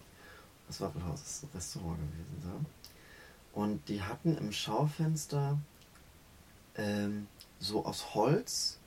Das 0.67 0.81
Waffelhaus 0.81 1.21
ist 1.21 1.43
ein 1.43 1.49
Restaurant 1.55 1.99
gewesen, 1.99 2.41
so. 2.43 3.61
Und 3.61 3.87
die 3.87 4.01
hatten 4.01 4.37
im 4.37 4.51
Schaufenster 4.51 5.57
ähm, 6.75 7.27
so 7.59 7.85
aus 7.85 8.13
Holz, 8.13 8.77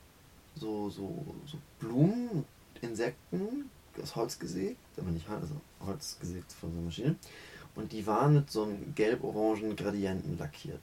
so, 0.55 0.90
so, 0.90 1.24
so 1.46 1.57
Blumen, 1.78 2.44
Insekten, 2.82 3.70
aus 4.03 4.16
Holz 4.16 4.38
gesägt, 4.38 4.78
aber 4.96 5.11
nicht 5.11 5.28
Holz, 5.28 5.42
also 5.42 5.55
Holz 5.86 6.16
gesägt 6.20 6.53
von 6.53 6.70
so 6.70 6.76
einer 6.76 6.86
Maschine. 6.86 7.16
Und 7.74 7.92
die 7.92 8.07
waren 8.07 8.34
mit 8.34 8.51
so 8.51 8.64
einem 8.64 8.94
gelb-orangen 8.94 9.76
Gradienten 9.76 10.38
lackiert. 10.38 10.82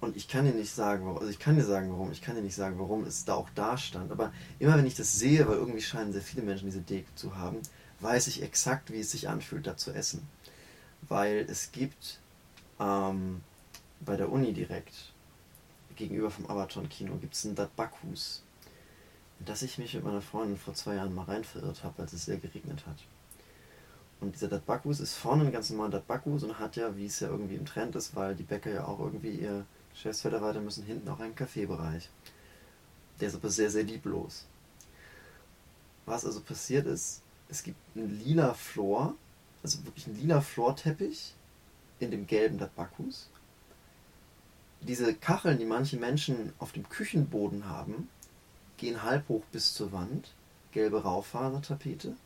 Und 0.00 0.16
ich 0.16 0.28
kann 0.28 0.44
dir 0.44 0.52
nicht 0.52 0.72
sagen, 0.72 1.04
warum, 1.04 1.18
also 1.18 1.30
ich 1.30 1.38
kann 1.38 1.56
dir 1.56 1.64
sagen, 1.64 1.90
warum, 1.90 2.12
ich 2.12 2.22
kann 2.22 2.36
dir 2.36 2.42
nicht 2.42 2.54
sagen, 2.54 2.78
warum 2.78 3.04
es 3.04 3.24
da 3.24 3.34
auch 3.34 3.48
da 3.54 3.76
stand. 3.76 4.12
Aber 4.12 4.32
immer 4.58 4.76
wenn 4.76 4.86
ich 4.86 4.94
das 4.94 5.18
sehe, 5.18 5.48
weil 5.48 5.56
irgendwie 5.56 5.80
scheinen 5.80 6.12
sehr 6.12 6.22
viele 6.22 6.42
Menschen 6.44 6.66
diese 6.66 6.80
Deko 6.80 7.08
zu 7.16 7.36
haben, 7.36 7.58
weiß 8.00 8.28
ich 8.28 8.42
exakt, 8.42 8.92
wie 8.92 9.00
es 9.00 9.10
sich 9.10 9.28
anfühlt, 9.28 9.66
da 9.66 9.76
zu 9.76 9.92
essen. 9.92 10.28
Weil 11.08 11.46
es 11.48 11.72
gibt 11.72 12.20
ähm, 12.78 13.40
bei 14.00 14.16
der 14.16 14.30
Uni 14.30 14.52
direkt, 14.52 15.12
gegenüber 15.96 16.30
vom 16.30 16.46
Abaton-Kino, 16.46 17.16
gibt 17.16 17.34
es 17.34 17.44
einen 17.44 17.56
Dat 17.56 17.74
Bakus. 17.74 18.42
Dass 19.44 19.62
ich 19.62 19.78
mich 19.78 19.94
mit 19.94 20.04
meiner 20.04 20.22
Freundin 20.22 20.56
vor 20.56 20.74
zwei 20.74 20.96
Jahren 20.96 21.14
mal 21.14 21.24
rein 21.24 21.44
verirrt 21.44 21.84
habe, 21.84 22.02
als 22.02 22.12
es 22.12 22.24
sehr 22.24 22.38
geregnet 22.38 22.86
hat. 22.86 22.96
Und 24.20 24.34
dieser 24.34 24.48
Datbakus 24.48 24.98
ist 24.98 25.14
vorne 25.14 25.44
ein 25.44 25.52
ganz 25.52 25.70
normaler 25.70 25.92
Datbakus 25.92 26.42
und 26.42 26.58
hat 26.58 26.76
ja, 26.76 26.96
wie 26.96 27.06
es 27.06 27.20
ja 27.20 27.28
irgendwie 27.28 27.54
im 27.54 27.66
Trend 27.66 27.94
ist, 27.94 28.16
weil 28.16 28.34
die 28.34 28.42
Bäcker 28.42 28.72
ja 28.72 28.84
auch 28.84 28.98
irgendwie 28.98 29.30
ihr 29.30 29.64
Geschäftsfeld 29.92 30.34
erweitern 30.34 30.64
müssen, 30.64 30.84
hinten 30.84 31.08
auch 31.08 31.20
einen 31.20 31.36
Kaffeebereich. 31.36 32.08
Der 33.20 33.28
ist 33.28 33.36
aber 33.36 33.50
sehr, 33.50 33.70
sehr 33.70 33.84
lieblos. 33.84 34.44
Was 36.06 36.24
also 36.24 36.40
passiert 36.40 36.86
ist, 36.86 37.22
es 37.48 37.62
gibt 37.62 37.76
einen 37.94 38.18
lila 38.24 38.54
Floor, 38.54 39.14
also 39.62 39.84
wirklich 39.84 40.06
einen 40.06 40.20
lila 40.20 40.40
Floorteppich 40.40 41.34
in 42.00 42.10
dem 42.10 42.26
gelben 42.26 42.58
Datbakus. 42.58 43.28
Diese 44.80 45.14
Kacheln, 45.14 45.58
die 45.58 45.64
manche 45.64 45.96
Menschen 45.96 46.52
auf 46.58 46.72
dem 46.72 46.88
Küchenboden 46.88 47.66
haben, 47.68 48.08
gehen 48.78 49.02
halb 49.02 49.28
hoch 49.28 49.42
bis 49.52 49.74
zur 49.74 49.92
Wand. 49.92 50.32
Gelbe 50.72 51.02
Raufasertapete. 51.02 52.16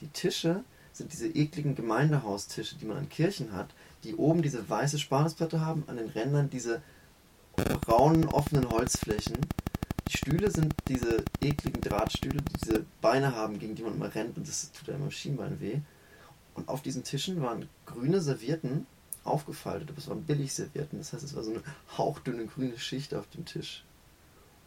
Die 0.00 0.08
Tische 0.08 0.64
sind 0.92 1.12
diese 1.12 1.28
ekligen 1.28 1.74
Gemeindehaustische, 1.74 2.76
die 2.76 2.86
man 2.86 2.98
an 2.98 3.08
Kirchen 3.08 3.52
hat, 3.52 3.70
die 4.04 4.14
oben 4.14 4.42
diese 4.42 4.68
weiße 4.68 4.98
Sparnisplatte 4.98 5.60
haben, 5.60 5.84
an 5.86 5.96
den 5.96 6.08
Rändern 6.08 6.50
diese 6.50 6.82
braunen 7.54 8.26
offenen 8.26 8.70
Holzflächen. 8.70 9.38
Die 10.08 10.16
Stühle 10.16 10.50
sind 10.50 10.74
diese 10.88 11.24
ekligen 11.40 11.80
Drahtstühle, 11.80 12.40
die 12.40 12.52
diese 12.64 12.86
Beine 13.00 13.34
haben, 13.34 13.58
gegen 13.58 13.74
die 13.74 13.82
man 13.82 13.94
immer 13.94 14.14
rennt 14.14 14.36
und 14.36 14.48
das 14.48 14.70
tut 14.72 14.88
einem 14.88 15.04
im 15.04 15.10
Schienbein 15.10 15.60
weh. 15.60 15.80
Und 16.54 16.68
auf 16.68 16.82
diesen 16.82 17.04
Tischen 17.04 17.42
waren 17.42 17.68
grüne 17.86 18.20
Servietten 18.20 18.86
aufgefaltet, 19.24 19.90
aber 19.90 19.98
es 19.98 20.08
waren 20.08 20.24
Billigservietten. 20.24 20.98
Das 20.98 21.12
heißt, 21.12 21.22
es 21.22 21.36
war 21.36 21.44
so 21.44 21.50
eine 21.50 21.62
hauchdünne 21.96 22.46
grüne 22.46 22.78
Schicht 22.78 23.14
auf 23.14 23.28
dem 23.28 23.44
Tisch. 23.44 23.84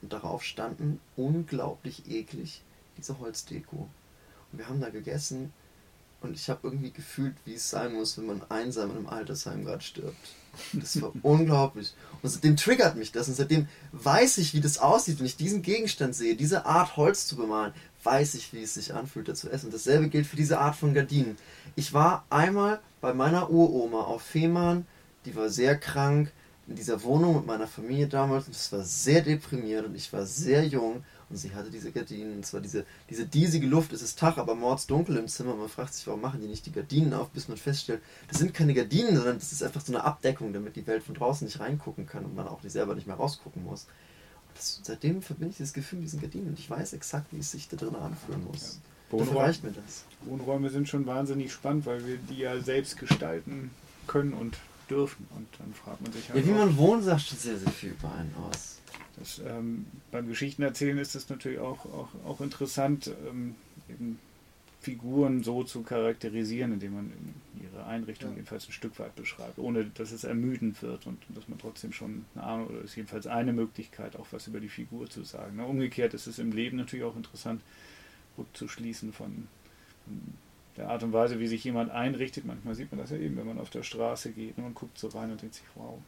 Und 0.01 0.13
darauf 0.13 0.43
standen 0.43 0.99
unglaublich 1.15 2.09
eklig 2.09 2.63
diese 2.97 3.19
Holzdeko. 3.19 3.87
Und 4.51 4.59
wir 4.59 4.67
haben 4.67 4.81
da 4.81 4.89
gegessen 4.89 5.53
und 6.21 6.35
ich 6.35 6.49
habe 6.49 6.59
irgendwie 6.63 6.91
gefühlt, 6.91 7.35
wie 7.45 7.55
es 7.55 7.69
sein 7.69 7.93
muss, 7.93 8.17
wenn 8.17 8.27
man 8.27 8.41
einsam 8.49 8.91
in 8.91 8.97
einem 8.97 9.07
Altersheim 9.07 9.65
gerade 9.65 9.81
stirbt. 9.81 10.15
Das 10.73 11.01
war 11.01 11.11
unglaublich. 11.23 11.93
Und 12.21 12.29
seitdem 12.29 12.55
triggert 12.57 12.95
mich 12.95 13.11
das. 13.11 13.27
Und 13.27 13.35
seitdem 13.35 13.67
weiß 13.91 14.37
ich, 14.37 14.53
wie 14.53 14.61
das 14.61 14.77
aussieht, 14.77 15.19
wenn 15.19 15.25
ich 15.25 15.37
diesen 15.37 15.63
Gegenstand 15.63 16.15
sehe, 16.15 16.35
diese 16.35 16.65
Art 16.65 16.95
Holz 16.95 17.25
zu 17.25 17.35
bemalen, 17.35 17.73
weiß 18.03 18.35
ich, 18.35 18.53
wie 18.53 18.61
es 18.61 18.75
sich 18.75 18.93
anfühlt, 18.93 19.27
da 19.27 19.33
zu 19.33 19.49
essen. 19.49 19.67
Und 19.67 19.73
dasselbe 19.73 20.09
gilt 20.09 20.27
für 20.27 20.35
diese 20.35 20.59
Art 20.59 20.75
von 20.75 20.93
Gardinen. 20.93 21.37
Ich 21.75 21.93
war 21.93 22.25
einmal 22.29 22.79
bei 22.99 23.13
meiner 23.13 23.49
Uroma 23.49 24.01
auf 24.01 24.21
Fehmarn, 24.21 24.85
die 25.25 25.35
war 25.35 25.49
sehr 25.49 25.77
krank, 25.77 26.31
in 26.67 26.75
dieser 26.75 27.03
Wohnung 27.03 27.35
mit 27.35 27.45
meiner 27.45 27.67
Familie 27.67 28.07
damals. 28.07 28.47
Und 28.47 28.55
es 28.55 28.71
war 28.71 28.83
sehr 28.83 29.21
deprimierend 29.21 29.89
und 29.89 29.95
ich 29.95 30.11
war 30.13 30.25
sehr 30.25 30.65
jung. 30.65 31.03
Und 31.29 31.37
sie 31.37 31.55
hatte 31.55 31.71
diese 31.71 31.91
Gardinen, 31.91 32.37
und 32.37 32.45
zwar 32.45 32.59
diese, 32.59 32.85
diese 33.09 33.25
diesige 33.25 33.65
Luft, 33.65 33.93
es 33.93 34.01
ist 34.01 34.19
Tag, 34.19 34.37
aber 34.37 34.53
mordsdunkel 34.53 35.15
im 35.15 35.29
Zimmer. 35.29 35.55
Man 35.55 35.69
fragt 35.69 35.93
sich, 35.93 36.05
warum 36.05 36.19
machen 36.19 36.41
die 36.41 36.47
nicht 36.47 36.65
die 36.65 36.73
Gardinen 36.73 37.13
auf, 37.13 37.29
bis 37.29 37.47
man 37.47 37.57
feststellt, 37.57 38.01
das 38.27 38.39
sind 38.39 38.53
keine 38.53 38.73
Gardinen, 38.73 39.15
sondern 39.15 39.39
das 39.39 39.53
ist 39.53 39.63
einfach 39.63 39.79
so 39.79 39.93
eine 39.93 40.03
Abdeckung, 40.03 40.51
damit 40.51 40.75
die 40.75 40.85
Welt 40.87 41.03
von 41.03 41.15
draußen 41.15 41.45
nicht 41.45 41.61
reingucken 41.61 42.05
kann 42.05 42.25
und 42.25 42.35
man 42.35 42.49
auch 42.49 42.61
nicht 42.63 42.73
selber 42.73 42.95
nicht 42.95 43.07
mehr 43.07 43.15
rausgucken 43.15 43.63
muss. 43.63 43.87
Das, 44.55 44.81
seitdem 44.83 45.21
verbinde 45.21 45.51
ich 45.51 45.59
das 45.59 45.71
Gefühl 45.71 45.99
mit 45.99 46.07
diesen 46.07 46.19
Gardinen 46.19 46.49
und 46.49 46.59
ich 46.59 46.69
weiß 46.69 46.91
exakt, 46.91 47.27
wie 47.31 47.39
es 47.39 47.51
sich 47.51 47.69
da 47.69 47.77
drin 47.77 47.95
anfühlen 47.95 48.43
muss. 48.45 48.81
Ja. 49.11 49.17
Dafür 49.17 49.41
reicht 49.41 49.63
mir 49.63 49.71
das. 49.71 50.03
Wohnräume 50.25 50.69
sind 50.69 50.87
schon 50.87 51.05
wahnsinnig 51.05 51.51
spannend, 51.51 51.85
weil 51.85 52.05
wir 52.05 52.17
die 52.17 52.39
ja 52.39 52.59
selbst 52.61 52.97
gestalten 52.97 53.71
können 54.07 54.33
und 54.33 54.57
dürfen. 54.91 55.27
Und 55.35 55.47
dann 55.57 55.73
fragt 55.73 56.01
man 56.01 56.11
sich 56.11 56.29
halt. 56.29 56.39
Ja, 56.39 56.45
wie 56.45 56.57
man 56.57 56.77
wohnt, 56.77 57.03
sagt 57.03 57.21
schon 57.21 57.37
sehr, 57.37 57.57
sehr 57.57 57.71
viel 57.71 57.91
über 57.91 58.13
einen 58.13 58.33
aus. 58.49 58.79
Das, 59.17 59.39
ähm, 59.45 59.85
beim 60.11 60.27
Geschichtenerzählen 60.27 60.97
ist 60.97 61.15
es 61.15 61.29
natürlich 61.29 61.59
auch, 61.59 61.85
auch, 61.85 62.09
auch 62.25 62.41
interessant, 62.41 63.11
ähm, 63.27 63.55
eben 63.89 64.19
Figuren 64.81 65.43
so 65.43 65.63
zu 65.63 65.83
charakterisieren, 65.83 66.73
indem 66.73 66.95
man 66.95 67.11
ihre 67.61 67.85
Einrichtung 67.85 68.31
ja. 68.31 68.37
jedenfalls 68.37 68.67
ein 68.67 68.71
Stück 68.71 68.97
weit 68.99 69.15
beschreibt, 69.15 69.59
ohne 69.59 69.85
dass 69.85 70.11
es 70.11 70.23
ermüdend 70.23 70.81
wird 70.81 71.05
und 71.05 71.19
dass 71.29 71.47
man 71.47 71.59
trotzdem 71.59 71.93
schon 71.93 72.25
eine 72.33 72.43
Ahnung 72.43 72.67
oder 72.67 72.81
ist 72.81 72.95
jedenfalls 72.95 73.27
eine 73.27 73.53
Möglichkeit, 73.53 74.15
auch 74.15 74.25
was 74.31 74.47
über 74.47 74.59
die 74.59 74.69
Figur 74.69 75.07
zu 75.07 75.23
sagen. 75.23 75.59
Umgekehrt 75.59 76.15
ist 76.15 76.25
es 76.25 76.39
im 76.39 76.51
Leben 76.51 76.77
natürlich 76.77 77.05
auch 77.05 77.15
interessant, 77.15 77.61
rückzuschließen 78.39 79.13
von, 79.13 79.47
von 80.05 80.33
der 80.81 80.89
Art 80.89 81.03
und 81.03 81.13
Weise, 81.13 81.39
wie 81.39 81.47
sich 81.47 81.63
jemand 81.63 81.91
einrichtet. 81.91 82.45
Manchmal 82.45 82.75
sieht 82.75 82.91
man 82.91 82.99
das 82.99 83.11
ja 83.11 83.17
eben, 83.17 83.37
wenn 83.37 83.47
man 83.47 83.59
auf 83.59 83.69
der 83.69 83.83
Straße 83.83 84.31
geht 84.31 84.57
und 84.57 84.63
man 84.63 84.73
guckt 84.73 84.97
so 84.97 85.07
rein 85.09 85.31
und 85.31 85.41
denkt 85.41 85.55
sich, 85.55 85.65
wow, 85.75 85.99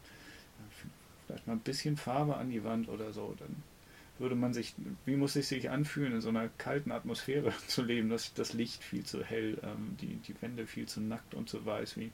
vielleicht 1.27 1.47
mal 1.47 1.53
ein 1.53 1.59
bisschen 1.59 1.95
Farbe 1.95 2.35
an 2.35 2.49
die 2.49 2.63
Wand 2.63 2.89
oder 2.89 3.13
so, 3.13 3.35
dann 3.39 3.55
würde 4.19 4.35
man 4.35 4.53
sich, 4.53 4.73
wie 5.05 5.15
muss 5.15 5.35
es 5.35 5.49
sich 5.49 5.69
anfühlen, 5.69 6.13
in 6.13 6.21
so 6.21 6.29
einer 6.29 6.49
kalten 6.57 6.91
Atmosphäre 6.91 7.53
zu 7.67 7.83
leben, 7.83 8.09
dass 8.09 8.33
das 8.33 8.53
Licht 8.53 8.83
viel 8.83 9.03
zu 9.03 9.23
hell, 9.23 9.57
ähm, 9.63 9.95
die, 10.01 10.15
die 10.27 10.35
Wände 10.41 10.65
viel 10.65 10.87
zu 10.87 11.01
nackt 11.01 11.35
und 11.35 11.49
zu 11.49 11.65
weiß, 11.65 11.97
wie, 11.97 12.11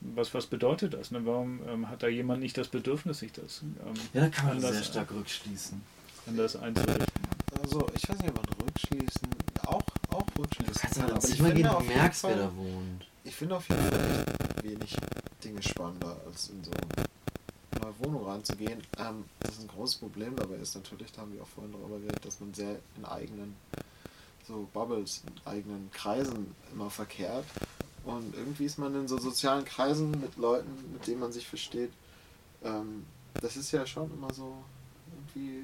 was, 0.00 0.34
was 0.34 0.46
bedeutet 0.46 0.94
das? 0.94 1.10
Ne? 1.10 1.24
Warum 1.24 1.60
ähm, 1.68 1.88
hat 1.88 2.02
da 2.02 2.08
jemand 2.08 2.40
nicht 2.40 2.58
das 2.58 2.68
Bedürfnis, 2.68 3.20
sich 3.20 3.32
das 3.32 3.62
ähm, 3.62 3.94
Ja, 4.14 4.22
da 4.22 4.28
kann 4.28 4.46
man 4.46 4.60
das 4.60 4.72
sehr 4.72 4.84
stark 4.84 5.12
rückschließen. 5.12 5.80
Anders 6.26 6.56
einzurichten. 6.56 7.06
Also, 7.62 7.88
ich 7.94 8.08
weiß 8.08 8.18
nicht, 8.18 8.28
ob 8.30 8.36
man 8.36 8.66
rückschließen, 8.66 9.28
rückschließen 10.38 10.72
du 10.72 10.80
kannst 10.80 11.00
kann. 11.00 11.10
Aber 11.10 11.28
ich 11.28 11.36
finde, 11.36 11.62
du 11.62 11.80
merkst, 11.80 12.24
wer 12.24 12.36
da 12.36 12.56
wohnt. 12.56 13.06
Ich 13.24 13.36
finde 13.36 13.56
auf 13.56 13.68
jeden 13.68 13.82
Fall 13.82 14.24
wenig 14.62 14.96
Dinge 15.44 15.62
spannender 15.62 16.16
als 16.26 16.48
in 16.48 16.64
so 16.64 16.70
neue 17.80 17.98
Wohnung 17.98 18.26
reinzugehen. 18.26 18.82
Ähm, 18.98 19.24
das 19.40 19.54
ist 19.54 19.62
ein 19.62 19.68
großes 19.68 19.96
Problem 19.96 20.34
dabei 20.36 20.56
ist 20.56 20.74
natürlich, 20.74 21.12
da 21.12 21.22
haben 21.22 21.34
wir 21.34 21.42
auch 21.42 21.48
vorhin 21.48 21.72
darüber 21.72 21.98
geredet, 21.98 22.24
dass 22.24 22.40
man 22.40 22.54
sehr 22.54 22.76
in 22.96 23.04
eigenen 23.04 23.56
so 24.46 24.66
Bubbles, 24.72 25.22
in 25.26 25.50
eigenen 25.50 25.90
Kreisen 25.92 26.54
immer 26.72 26.90
verkehrt. 26.90 27.44
Und 28.04 28.34
irgendwie 28.34 28.64
ist 28.64 28.78
man 28.78 28.94
in 28.94 29.06
so 29.06 29.18
sozialen 29.18 29.64
Kreisen 29.64 30.12
mit 30.12 30.36
Leuten, 30.36 30.70
mit 30.92 31.06
denen 31.06 31.20
man 31.20 31.32
sich 31.32 31.46
versteht. 31.46 31.92
Ähm, 32.64 33.04
das 33.40 33.56
ist 33.56 33.70
ja 33.72 33.86
schon 33.86 34.10
immer 34.12 34.32
so 34.32 34.56
irgendwie 35.12 35.62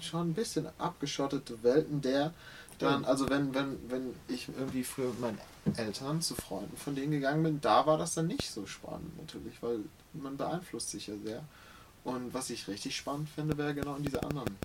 schon 0.00 0.30
ein 0.30 0.34
bisschen 0.34 0.66
abgeschottete 0.78 1.62
Welten, 1.62 2.00
der 2.00 2.34
dann, 2.78 3.04
also 3.04 3.28
wenn, 3.30 3.54
wenn, 3.54 3.78
wenn 3.88 4.14
ich 4.28 4.48
irgendwie 4.48 4.84
früher 4.84 5.08
mit 5.08 5.20
meinen 5.20 5.38
Eltern 5.76 6.20
zu 6.20 6.34
Freunden 6.34 6.76
von 6.76 6.94
denen 6.94 7.12
gegangen 7.12 7.42
bin, 7.42 7.60
da 7.60 7.86
war 7.86 7.98
das 7.98 8.14
dann 8.14 8.26
nicht 8.26 8.50
so 8.50 8.66
spannend 8.66 9.16
natürlich, 9.18 9.62
weil 9.62 9.80
man 10.12 10.36
beeinflusst 10.36 10.90
sich 10.90 11.06
ja 11.06 11.14
sehr. 11.24 11.42
Und 12.04 12.34
was 12.34 12.50
ich 12.50 12.68
richtig 12.68 12.96
spannend 12.96 13.28
finde, 13.28 13.56
wäre 13.56 13.74
genau 13.74 13.96
in 13.96 14.02
diese 14.02 14.22
anderen 14.22 14.56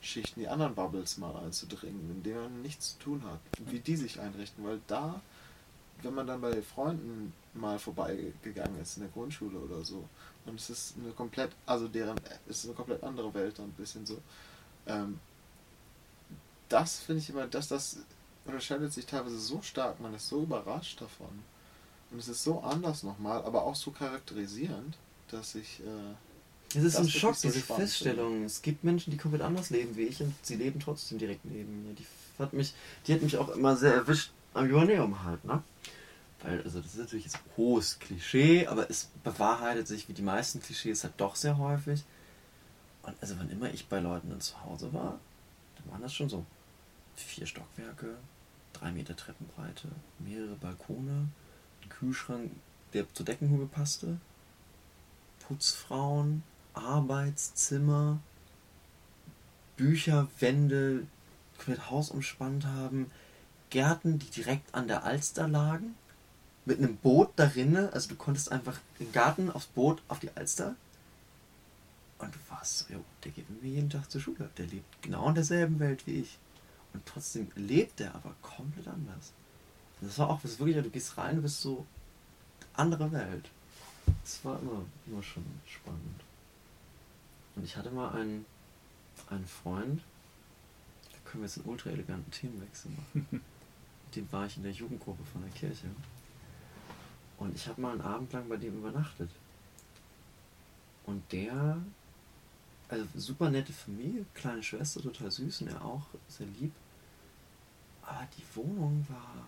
Schichten, 0.00 0.40
die 0.40 0.48
anderen 0.48 0.74
Bubbles 0.74 1.18
mal 1.18 1.34
einzudringen, 1.36 2.10
in 2.10 2.22
denen 2.22 2.42
man 2.42 2.62
nichts 2.62 2.92
zu 2.92 3.04
tun 3.04 3.22
hat, 3.24 3.40
wie 3.66 3.80
die 3.80 3.96
sich 3.96 4.20
einrichten, 4.20 4.64
weil 4.64 4.80
da, 4.86 5.20
wenn 6.02 6.14
man 6.14 6.26
dann 6.26 6.40
bei 6.40 6.60
Freunden 6.62 7.32
mal 7.54 7.78
vorbeigegangen 7.78 8.80
ist 8.80 8.96
in 8.96 9.04
der 9.04 9.12
Grundschule 9.12 9.58
oder 9.58 9.82
so, 9.84 10.04
und 10.46 10.60
es 10.60 10.68
ist 10.70 10.94
eine 11.02 11.12
komplett, 11.12 11.52
also 11.64 11.88
deren, 11.88 12.20
es 12.46 12.58
ist 12.58 12.66
eine 12.66 12.74
komplett 12.74 13.02
andere 13.02 13.32
Welt 13.32 13.58
dann 13.58 13.66
ein 13.66 13.72
bisschen 13.72 14.04
so. 14.04 14.20
Ähm, 14.86 15.18
das 16.68 16.98
finde 17.00 17.22
ich 17.22 17.30
immer, 17.30 17.46
dass 17.46 17.68
das 17.68 17.98
unterscheidet 18.44 18.92
sich 18.92 19.06
teilweise 19.06 19.38
so 19.38 19.62
stark, 19.62 20.00
man 20.00 20.14
ist 20.14 20.28
so 20.28 20.42
überrascht 20.42 21.00
davon. 21.00 21.42
Und 22.10 22.18
es 22.18 22.28
ist 22.28 22.44
so 22.44 22.60
anders 22.60 23.02
nochmal, 23.02 23.42
aber 23.44 23.64
auch 23.64 23.74
so 23.74 23.90
charakterisierend, 23.90 24.96
dass 25.30 25.54
ich. 25.54 25.80
Äh, 25.80 26.76
es 26.76 26.84
ist 26.84 26.96
ein 26.96 27.08
Schock, 27.08 27.36
so 27.36 27.48
diese 27.48 27.60
Feststellung. 27.60 28.32
Finde. 28.32 28.46
Es 28.46 28.62
gibt 28.62 28.84
Menschen, 28.84 29.10
die 29.10 29.16
komplett 29.16 29.42
anders 29.42 29.70
leben 29.70 29.96
wie 29.96 30.02
ich 30.02 30.20
und 30.20 30.34
sie 30.42 30.56
leben 30.56 30.80
trotzdem 30.80 31.18
direkt 31.18 31.44
neben 31.44 31.86
mir. 31.86 31.94
Die 31.94 32.06
hat 32.38 32.52
mich, 32.52 32.74
die 33.06 33.14
hat 33.14 33.22
mich 33.22 33.36
auch 33.36 33.48
immer 33.48 33.76
sehr 33.76 33.94
erwischt 33.94 34.30
am 34.54 34.68
Johanneum 34.68 35.24
halt, 35.24 35.44
ne? 35.44 35.62
Weil, 36.42 36.62
also 36.62 36.80
das 36.80 36.92
ist 36.92 36.98
natürlich 36.98 37.24
jetzt 37.24 37.36
ein 37.36 37.50
hohes 37.56 37.98
Klischee, 37.98 38.66
aber 38.66 38.90
es 38.90 39.08
bewahrheitet 39.22 39.88
sich 39.88 40.08
wie 40.08 40.12
die 40.12 40.22
meisten 40.22 40.60
Klischees 40.60 41.04
halt 41.04 41.14
doch 41.16 41.36
sehr 41.36 41.58
häufig. 41.58 42.04
Und 43.02 43.14
also 43.20 43.34
wann 43.38 43.50
immer 43.50 43.72
ich 43.72 43.86
bei 43.86 44.00
Leuten 44.00 44.30
dann 44.30 44.40
zu 44.40 44.62
Hause 44.62 44.92
war, 44.92 45.18
waren 45.86 46.02
das 46.02 46.14
schon 46.14 46.28
so 46.28 46.44
vier 47.14 47.46
Stockwerke, 47.46 48.16
drei 48.72 48.92
Meter 48.92 49.16
Treppenbreite, 49.16 49.88
mehrere 50.18 50.56
Balkone, 50.56 51.28
ein 51.82 51.88
Kühlschrank, 51.88 52.50
der 52.92 53.12
zur 53.14 53.26
Deckenhube 53.26 53.66
passte, 53.66 54.18
Putzfrauen, 55.40 56.42
Arbeitszimmer, 56.74 58.18
Bücher, 59.76 60.28
Wände, 60.40 61.06
komplett 61.56 61.90
Haus 61.90 62.10
umspannt 62.10 62.66
haben, 62.66 63.10
Gärten, 63.70 64.18
die 64.18 64.30
direkt 64.30 64.74
an 64.74 64.88
der 64.88 65.04
Alster 65.04 65.48
lagen, 65.48 65.96
mit 66.64 66.78
einem 66.78 66.96
Boot 66.96 67.30
darin, 67.36 67.76
also 67.76 68.08
du 68.08 68.14
konntest 68.14 68.50
einfach 68.50 68.78
den 68.98 69.12
Garten 69.12 69.50
aufs 69.50 69.66
Boot 69.66 70.02
auf 70.08 70.20
die 70.20 70.30
Alster 70.34 70.76
und 72.24 72.34
du 72.34 72.38
warst 72.48 72.78
so, 72.78 72.94
jo, 72.94 73.04
der 73.22 73.32
geht 73.32 73.48
mit 73.50 73.62
mir 73.62 73.70
jeden 73.70 73.90
Tag 73.90 74.10
zur 74.10 74.20
Schule, 74.20 74.50
der 74.56 74.66
lebt 74.66 75.02
genau 75.02 75.28
in 75.28 75.34
derselben 75.34 75.78
Welt 75.78 76.06
wie 76.06 76.20
ich. 76.20 76.38
Und 76.92 77.04
trotzdem 77.06 77.50
lebt 77.56 78.00
der 78.00 78.14
aber 78.14 78.34
komplett 78.40 78.86
anders. 78.88 79.32
Und 80.00 80.08
das 80.08 80.18
war 80.18 80.30
auch 80.30 80.42
was 80.44 80.58
wirklich, 80.58 80.76
du 80.76 80.90
gehst 80.90 81.18
rein, 81.18 81.36
du 81.36 81.42
bist 81.42 81.60
so 81.60 81.86
andere 82.74 83.10
Welt. 83.12 83.50
Das 84.22 84.44
war 84.44 84.58
immer, 84.60 84.84
immer 85.06 85.22
schon 85.22 85.44
spannend. 85.66 86.20
Und 87.56 87.64
ich 87.64 87.76
hatte 87.76 87.90
mal 87.90 88.12
einen, 88.12 88.44
einen 89.28 89.46
Freund, 89.46 90.02
der 91.12 91.20
können 91.24 91.42
wir 91.42 91.48
jetzt 91.48 91.58
einen 91.58 91.68
ultra 91.68 91.90
eleganten 91.90 92.30
Themenwechsel 92.30 92.90
machen. 92.90 93.28
Mit 94.06 94.16
dem 94.16 94.32
war 94.32 94.46
ich 94.46 94.56
in 94.56 94.62
der 94.62 94.72
Jugendgruppe 94.72 95.24
von 95.24 95.42
der 95.42 95.50
Kirche. 95.50 95.86
Und 97.38 97.54
ich 97.54 97.66
habe 97.66 97.80
mal 97.80 97.92
einen 97.92 98.00
Abend 98.00 98.32
lang 98.32 98.48
bei 98.48 98.56
dem 98.56 98.78
übernachtet. 98.78 99.30
Und 101.06 101.22
der, 101.32 101.78
also 102.88 103.06
super 103.16 103.50
nette 103.50 103.72
Familie, 103.72 104.24
kleine 104.34 104.62
Schwester, 104.62 105.02
total 105.02 105.30
süß 105.30 105.62
und 105.62 105.68
er 105.68 105.84
auch 105.84 106.06
sehr 106.28 106.46
lieb. 106.60 106.72
Aber 108.02 108.26
die 108.36 108.56
Wohnung 108.56 109.04
war 109.08 109.46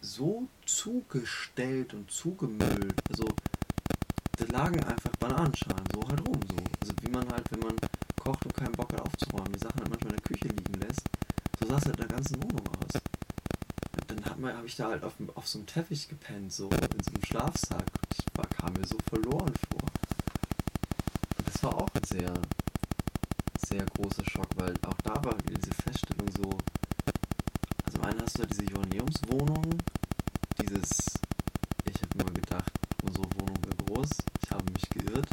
so 0.00 0.48
zugestellt 0.66 1.94
und 1.94 2.10
zugemüllt. 2.10 3.00
Also 3.10 3.24
da 4.36 4.44
lagen 4.46 4.82
einfach 4.84 5.10
Bananenschalen 5.18 5.84
so 5.92 6.08
halt 6.08 6.26
rum. 6.26 6.40
So. 6.48 6.56
Also 6.80 6.92
wie 7.02 7.10
man 7.10 7.28
halt, 7.30 7.50
wenn 7.50 7.60
man 7.60 7.76
kocht 8.18 8.44
und 8.46 8.54
keinen 8.54 8.72
Bock 8.72 8.92
hat 8.92 9.02
aufzuräumen, 9.02 9.52
die 9.52 9.58
Sachen 9.58 9.80
halt 9.80 9.90
manchmal 9.90 10.12
in 10.12 10.18
der 10.18 10.26
Küche 10.26 10.48
liegen 10.48 10.80
lässt. 10.80 11.02
So 11.60 11.68
sah 11.68 11.76
es 11.76 11.84
halt 11.84 11.96
in 12.00 12.08
der 12.08 12.16
ganzen 12.16 12.42
Wohnung 12.42 12.66
aus. 12.68 13.00
Und 13.96 14.10
dann 14.10 14.24
habe 14.24 14.56
hab 14.56 14.64
ich 14.64 14.76
da 14.76 14.88
halt 14.88 15.04
auf, 15.04 15.14
auf 15.34 15.46
so 15.46 15.58
einem 15.58 15.66
Teppich 15.66 16.08
gepennt, 16.08 16.52
so 16.52 16.68
in 16.70 17.02
so 17.02 17.10
einem 17.12 17.24
Schlafsack. 17.24 17.84
Ich 18.18 18.24
war, 18.36 18.46
kam 18.46 18.72
mir 18.74 18.86
so 18.86 18.98
verloren 19.08 19.52
vor. 19.70 19.88
Und 21.38 21.48
das 21.48 21.62
war 21.62 21.74
auch 21.76 21.88
ein 21.94 22.04
sehr, 22.04 22.32
sehr 23.66 23.84
großer 23.86 24.24
Schock, 24.24 24.48
weil 24.56 24.74
auch 24.86 25.00
da 25.02 25.14
war 25.24 25.34
wieder 25.44 25.58
diese 25.58 25.74
Feststellung 25.74 26.30
so, 26.36 26.50
also 27.84 27.98
im 27.98 28.04
einen 28.04 28.22
hast 28.22 28.38
du 28.38 28.42
ja 28.42 28.48
diese 28.48 28.64
Joanneumswohnung, 28.64 29.78
dieses, 30.60 31.14
ich 31.84 32.02
habe 32.02 32.18
immer 32.18 32.32
gedacht, 32.32 32.72
unsere 33.02 33.24
Wohnung 33.36 33.56
wäre 33.64 33.76
groß, 33.84 34.10
ich 34.42 34.50
habe 34.50 34.64
mich 34.72 34.88
geirrt. 34.90 35.28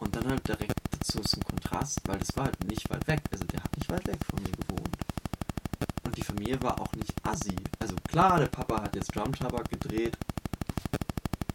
Und 0.00 0.16
dann 0.16 0.26
halt 0.28 0.46
direkt 0.46 0.80
dazu 0.90 1.20
zum 1.20 1.42
Kontrast, 1.44 2.00
weil 2.12 2.18
das 2.18 2.36
war 2.36 2.44
halt 2.44 2.64
nicht 2.64 2.90
weit 2.90 3.06
weg, 3.08 3.22
also 3.32 3.44
der 3.44 3.64
hat 3.64 3.74
nicht 3.74 3.90
weit 3.90 4.06
weg 4.06 4.18
von 4.28 4.42
mir 4.42 4.50
gewohnt. 4.50 4.96
Und 6.04 6.14
die 6.14 6.22
Familie 6.22 6.62
war 6.62 6.78
auch 6.78 6.92
nicht 6.92 7.14
assi. 7.26 7.56
Also 7.78 7.96
klar, 8.06 8.38
der 8.38 8.48
Papa 8.48 8.82
hat 8.82 8.94
jetzt 8.94 9.16
Drumtabak 9.16 9.70
gedreht. 9.70 10.18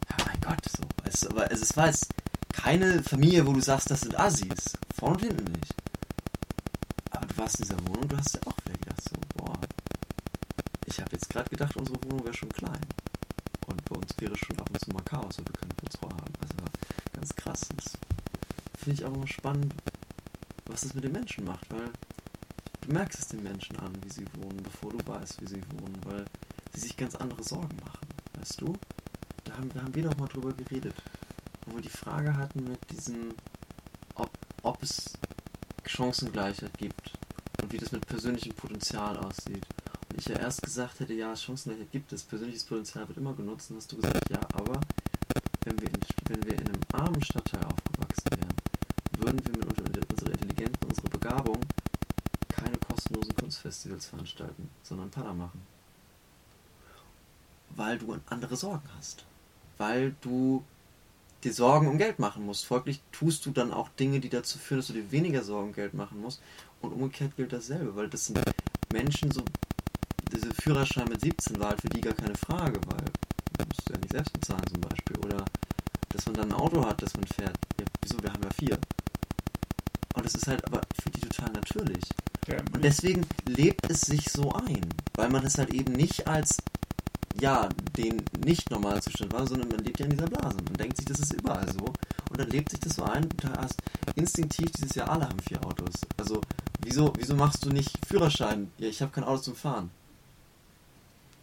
Ja, 0.09 0.25
mein 0.25 0.41
Gott, 0.41 0.65
so. 0.67 0.83
Es, 1.03 1.27
aber 1.27 1.51
es, 1.51 1.61
es 1.61 1.77
war 1.77 1.87
jetzt 1.87 2.11
keine 2.51 3.03
Familie, 3.03 3.45
wo 3.45 3.53
du 3.53 3.61
sagst, 3.61 3.91
das 3.91 4.01
sind 4.01 4.19
Assis. 4.19 4.73
Vorne 4.97 5.17
und 5.17 5.21
hinten 5.25 5.51
nicht. 5.51 5.75
Aber 7.11 7.27
du 7.27 7.37
warst 7.37 7.59
in 7.59 7.65
dieser 7.65 7.87
Wohnung, 7.87 8.07
du 8.07 8.17
hast 8.17 8.33
ja 8.33 8.41
auch 8.47 8.57
wieder 8.65 8.79
gedacht, 8.79 9.01
so, 9.03 9.15
boah. 9.35 9.59
Ich 10.87 10.99
habe 10.99 11.11
jetzt 11.11 11.29
gerade 11.29 11.49
gedacht, 11.51 11.75
unsere 11.75 12.03
Wohnung 12.03 12.23
wäre 12.23 12.33
schon 12.33 12.49
klein. 12.49 12.81
Und 13.67 13.85
bei 13.85 13.95
uns 13.95 14.15
wäre 14.17 14.35
schon 14.35 14.57
ab 14.59 14.69
und 14.71 14.79
zu 14.79 14.89
mal 14.89 15.03
Chaos, 15.03 15.35
so 15.35 15.45
wir 15.45 15.53
können 15.53 15.71
Putzfrau 15.77 16.09
haben. 16.09 16.33
Also 16.41 16.55
ganz 17.13 17.35
krass. 17.35 17.69
Das 17.75 17.93
finde 18.79 19.01
ich 19.01 19.05
auch 19.05 19.13
immer 19.13 19.27
spannend, 19.27 19.75
was 20.77 20.83
das 20.83 20.93
mit 20.93 21.05
den 21.05 21.11
Menschen 21.11 21.43
macht, 21.43 21.65
weil 21.71 21.89
du 22.81 22.93
merkst 22.93 23.17
es 23.17 23.27
den 23.29 23.41
Menschen 23.41 23.75
an, 23.77 23.97
wie 24.03 24.13
sie 24.13 24.27
wohnen, 24.35 24.61
bevor 24.61 24.91
du 24.91 24.99
weißt, 25.07 25.41
wie 25.41 25.47
sie 25.47 25.63
wohnen, 25.71 25.99
weil 26.05 26.23
sie 26.71 26.81
sich 26.81 26.95
ganz 26.95 27.15
andere 27.15 27.43
Sorgen 27.43 27.75
machen. 27.83 28.07
Weißt 28.35 28.61
du? 28.61 28.73
Da 29.43 29.57
haben, 29.57 29.69
da 29.69 29.81
haben 29.81 29.95
wir 29.95 30.03
doch 30.03 30.15
mal 30.17 30.27
drüber 30.27 30.53
geredet. 30.53 30.93
Wo 31.65 31.77
wir 31.77 31.81
die 31.81 31.89
Frage 31.89 32.37
hatten 32.37 32.63
mit 32.65 32.77
diesem, 32.91 33.33
ob, 34.13 34.29
ob 34.61 34.83
es 34.83 35.13
Chancengleichheit 35.83 36.77
gibt 36.77 37.11
und 37.59 37.73
wie 37.73 37.79
das 37.79 37.91
mit 37.91 38.05
persönlichem 38.05 38.53
Potenzial 38.53 39.17
aussieht. 39.17 39.65
Und 40.11 40.19
ich 40.19 40.27
ja 40.27 40.35
erst 40.35 40.61
gesagt 40.61 40.99
hätte, 40.99 41.15
ja, 41.15 41.35
Chancengleichheit 41.35 41.91
gibt 41.91 42.13
es, 42.13 42.21
persönliches 42.21 42.65
Potenzial 42.65 43.07
wird 43.07 43.17
immer 43.17 43.33
genutzt, 43.33 43.71
dann 43.71 43.77
hast 43.77 43.91
du 43.91 43.95
gesagt, 43.95 44.29
ja, 44.29 44.41
aber 44.53 44.79
wenn 45.63 45.81
wir 45.81 45.87
in, 45.87 45.99
wenn 46.27 46.43
wir 46.45 46.53
in 46.53 46.67
einem 46.67 46.81
armen 46.93 47.23
Stadtteil 47.23 47.63
aufgewachsen 47.63 48.29
wären, 48.29 48.55
würden 49.19 49.43
wir 49.45 49.57
mit 49.57 49.65
unserer 50.11 50.31
Intelligenz, 50.31 50.77
unserer 50.85 51.09
Begabung 51.09 51.59
keine 52.49 52.77
kostenlosen 52.77 53.33
Kunstfestivals 53.87 54.05
veranstalten, 54.07 54.69
sondern 54.83 55.09
Pada 55.09 55.33
machen. 55.33 55.61
Weil 57.75 57.97
du 57.97 58.17
andere 58.27 58.55
Sorgen 58.55 58.87
hast. 58.97 59.25
Weil 59.77 60.15
du 60.21 60.63
dir 61.43 61.53
Sorgen 61.53 61.87
um 61.87 61.97
Geld 61.97 62.19
machen 62.19 62.45
musst. 62.45 62.65
Folglich 62.65 63.01
tust 63.11 63.45
du 63.45 63.51
dann 63.51 63.71
auch 63.71 63.89
Dinge, 63.89 64.19
die 64.19 64.29
dazu 64.29 64.57
führen, 64.57 64.79
dass 64.79 64.87
du 64.87 64.93
dir 64.93 65.11
weniger 65.11 65.43
Sorgen 65.43 65.69
um 65.69 65.73
Geld 65.73 65.93
machen 65.93 66.19
musst. 66.21 66.41
Und 66.81 66.93
umgekehrt 66.93 67.35
gilt 67.35 67.53
dasselbe, 67.53 67.95
weil 67.95 68.09
das 68.09 68.25
sind 68.25 68.39
Menschen, 68.91 69.31
so 69.31 69.43
diese 70.31 70.53
Führerschein 70.53 71.07
mit 71.07 71.21
17 71.21 71.59
war 71.59 71.69
halt 71.69 71.81
für 71.81 71.89
die 71.89 72.01
gar 72.01 72.13
keine 72.13 72.35
Frage, 72.35 72.79
weil 72.87 73.05
du 73.57 73.65
musst 73.65 73.89
ja 73.89 73.97
nicht 73.97 74.11
selbst 74.11 74.33
bezahlen 74.33 74.67
zum 74.67 74.81
Beispiel. 74.81 75.17
Oder 75.19 75.45
dass 76.09 76.25
man 76.25 76.35
dann 76.35 76.51
ein 76.51 76.59
Auto 76.59 76.85
hat, 76.85 77.01
das 77.01 77.13
man 77.13 77.27
fährt. 77.27 77.57
Ja, 77.79 77.85
wieso? 78.01 78.21
Wir 78.21 78.33
haben 78.33 78.43
ja 78.43 78.49
vier. 78.51 78.77
Und 80.15 80.25
es 80.25 80.33
ist 80.33 80.47
halt 80.47 80.65
aber 80.65 80.81
für 81.01 81.11
die 81.11 81.21
total 81.21 81.51
natürlich. 81.51 82.03
Und 82.73 82.83
deswegen 82.83 83.25
lebt 83.45 83.89
es 83.89 84.01
sich 84.01 84.31
so 84.31 84.53
ein, 84.53 84.85
weil 85.15 85.29
man 85.29 85.45
es 85.45 85.57
halt 85.57 85.73
eben 85.73 85.93
nicht 85.93 86.27
als 86.27 86.57
ja, 87.39 87.69
den 87.95 88.23
nicht 88.43 88.71
Normalzustand 88.71 89.31
war, 89.33 89.45
sondern 89.45 89.69
man 89.69 89.83
lebt 89.83 89.99
ja 89.99 90.05
in 90.05 90.11
dieser 90.11 90.27
Blase. 90.27 90.57
Man 90.63 90.73
denkt 90.73 90.97
sich, 90.97 91.05
das 91.05 91.19
ist 91.19 91.33
überall 91.33 91.71
so. 91.71 91.85
Und 92.29 92.39
dann 92.39 92.49
lebt 92.49 92.69
sich 92.69 92.79
das 92.79 92.95
so 92.95 93.03
ein, 93.03 93.29
du 93.29 93.49
hast 93.49 93.79
instinktiv 94.15 94.71
dieses 94.71 94.95
Jahr 94.95 95.09
alle 95.09 95.29
haben 95.29 95.39
vier 95.39 95.63
Autos. 95.65 95.93
Also, 96.17 96.41
wieso, 96.81 97.13
wieso 97.17 97.35
machst 97.35 97.65
du 97.65 97.69
nicht 97.69 97.91
Führerschein? 98.07 98.71
Ja, 98.77 98.87
ich 98.87 99.01
habe 99.01 99.11
kein 99.11 99.23
Auto 99.23 99.41
zum 99.43 99.55
Fahren. 99.55 99.91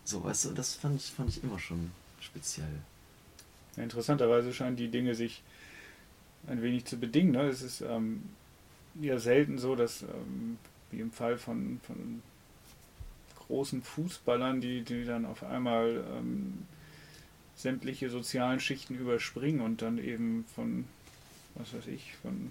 So, 0.04 0.22
weißt 0.22 0.46
du, 0.46 0.50
das 0.50 0.74
fand 0.74 0.96
ich, 0.96 1.10
fand 1.10 1.30
ich 1.30 1.42
immer 1.42 1.58
schon 1.58 1.90
speziell. 2.20 2.80
Interessanterweise 3.76 4.52
scheinen 4.52 4.76
die 4.76 4.88
Dinge 4.88 5.14
sich 5.14 5.42
ein 6.46 6.62
wenig 6.62 6.84
zu 6.84 6.98
bedingen. 6.98 7.32
Ne? 7.32 7.48
Es 7.48 7.62
ist 7.62 7.80
ähm, 7.80 8.22
ja 9.00 9.18
selten 9.18 9.58
so, 9.58 9.76
dass, 9.76 10.02
ähm, 10.02 10.58
wie 10.94 11.00
im 11.00 11.10
Fall 11.10 11.38
von, 11.38 11.80
von 11.86 12.22
großen 13.46 13.82
Fußballern, 13.82 14.60
die, 14.60 14.82
die 14.82 15.04
dann 15.04 15.26
auf 15.26 15.42
einmal 15.42 16.04
ähm, 16.16 16.66
sämtliche 17.56 18.10
sozialen 18.10 18.60
Schichten 18.60 18.94
überspringen 18.94 19.60
und 19.60 19.82
dann 19.82 19.98
eben 19.98 20.44
von, 20.54 20.84
was 21.54 21.74
weiß 21.74 21.86
ich, 21.88 22.14
von 22.16 22.50